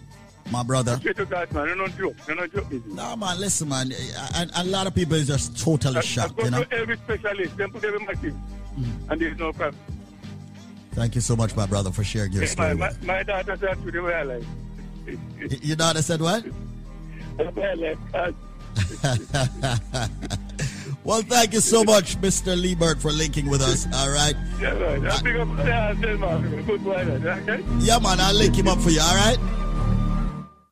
My 0.51 0.63
brother. 0.63 0.97
To 0.97 1.25
God, 1.25 1.51
man. 1.51 1.69
You 1.69 1.75
don't 1.75 1.97
joke. 1.97 2.15
You 2.27 2.35
don't 2.35 2.53
joke. 2.53 2.85
No, 2.87 3.15
man, 3.15 3.39
listen, 3.39 3.69
man. 3.69 3.91
A, 4.35 4.47
a 4.57 4.63
lot 4.63 4.87
of 4.87 4.95
people 4.95 5.15
is 5.15 5.27
just 5.27 5.59
totally 5.59 5.97
I, 5.97 5.99
I 5.99 6.01
shocked, 6.01 6.37
go 6.37 6.45
you 6.45 6.51
know. 6.51 6.63
to 6.63 6.73
every 6.73 6.97
specialist, 6.97 7.57
then 7.57 7.71
put 7.71 7.83
every 7.83 7.99
machine, 7.99 8.41
and 9.09 9.21
there's 9.21 9.37
no 9.37 9.51
problem. 9.51 9.81
Thank 10.91 11.15
you 11.15 11.21
so 11.21 11.35
much, 11.35 11.55
my 11.55 11.65
brother, 11.65 11.91
for 11.91 12.03
sharing 12.03 12.31
your 12.31 12.45
story. 12.47 12.75
my, 12.75 12.87
with 12.87 13.03
my 13.03 13.23
daughter 13.23 13.57
said 13.57 13.83
to 13.83 13.91
the 13.91 14.01
way 14.01 14.13
I 14.13 14.23
like. 14.23 14.43
Your 15.61 15.75
daughter 15.75 16.01
said 16.01 16.21
what? 16.21 16.45
The 17.37 17.51
way 17.51 17.69
I 17.69 17.73
like. 17.73 17.97
Uh, 18.13 18.31
well, 21.03 21.21
thank 21.23 21.53
you 21.53 21.59
so 21.59 21.83
much, 21.83 22.15
Mr. 22.21 22.55
Liebert, 22.55 23.01
for 23.01 23.11
linking 23.11 23.49
with 23.49 23.61
us. 23.61 23.85
All 23.93 24.09
right. 24.09 24.33
yeah, 24.61 24.69
right. 24.71 25.03
I 25.03 25.21
pick 25.21 25.35
up, 25.35 25.49
yeah, 25.57 25.89
I 25.89 25.95
tell 26.01 26.17
man, 26.17 26.65
good 26.65 26.81
boy, 26.81 27.03
that, 27.03 27.25
okay? 27.39 27.61
Yeah, 27.79 27.99
man, 27.99 28.21
I'll 28.21 28.33
link 28.33 28.55
him 28.55 28.69
up 28.69 28.79
for 28.79 28.89
you. 28.89 29.01
All 29.01 29.15
right. 29.15 29.37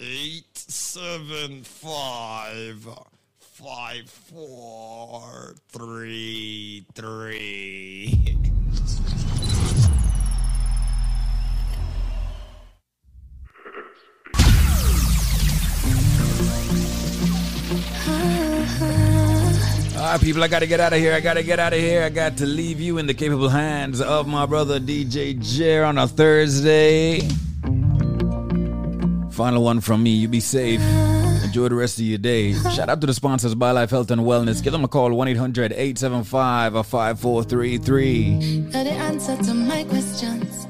eight, 0.00 0.56
seven 0.56 1.62
five 1.62 2.88
five 3.38 4.08
four 4.08 5.54
three 5.68 6.86
three. 6.94 8.36
All 19.96 20.06
right, 20.06 20.20
people, 20.20 20.42
I 20.42 20.48
got 20.48 20.60
to 20.60 20.66
get 20.66 20.80
out 20.80 20.94
of 20.94 20.98
here. 20.98 21.12
I 21.12 21.20
got 21.20 21.34
to 21.34 21.42
get 21.42 21.60
out 21.60 21.74
of 21.74 21.78
here. 21.78 22.02
I 22.02 22.08
got 22.08 22.38
to 22.38 22.46
leave 22.46 22.80
you 22.80 22.96
in 22.96 23.06
the 23.06 23.12
capable 23.12 23.50
hands 23.50 24.00
of 24.00 24.26
my 24.26 24.46
brother 24.46 24.80
DJ 24.80 25.38
Jer 25.38 25.84
on 25.84 25.98
a 25.98 26.08
Thursday. 26.08 27.28
Final 29.40 29.64
one 29.64 29.80
from 29.80 30.02
me. 30.02 30.10
You 30.10 30.28
be 30.28 30.38
safe. 30.38 30.82
Enjoy 31.42 31.70
the 31.70 31.74
rest 31.74 31.98
of 31.98 32.04
your 32.04 32.18
day. 32.18 32.52
Shout 32.52 32.90
out 32.90 33.00
to 33.00 33.06
the 33.06 33.14
sponsors, 33.14 33.54
BioLife 33.54 33.88
Health 33.88 34.10
and 34.10 34.20
Wellness. 34.20 34.62
Give 34.62 34.70
them 34.70 34.84
a 34.84 34.88
call 34.88 35.14
1 35.14 35.28
800 35.28 35.72
875 35.72 36.74
5433. 36.86 38.60
Got 38.70 38.84
the 38.84 38.90
answer 38.90 39.38
to 39.38 39.54
my 39.54 39.84
questions. 39.84 40.66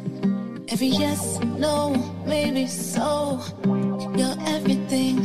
Every 0.69 0.87
yes, 0.87 1.41
no, 1.59 1.97
maybe 2.25 2.69
so. 2.69 3.43
You're 3.65 4.37
everything. 4.47 5.19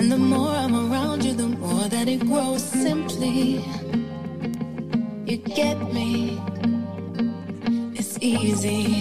And 0.00 0.10
the 0.10 0.18
more 0.18 0.50
I'm 0.50 0.74
around 0.74 1.24
you, 1.24 1.34
the 1.34 1.46
more 1.46 1.84
that 1.84 2.08
it 2.08 2.18
grows 2.26 2.64
simply. 2.64 3.64
You 5.24 5.36
get 5.36 5.78
me. 5.94 6.42
It's 7.94 8.18
easy. 8.20 8.88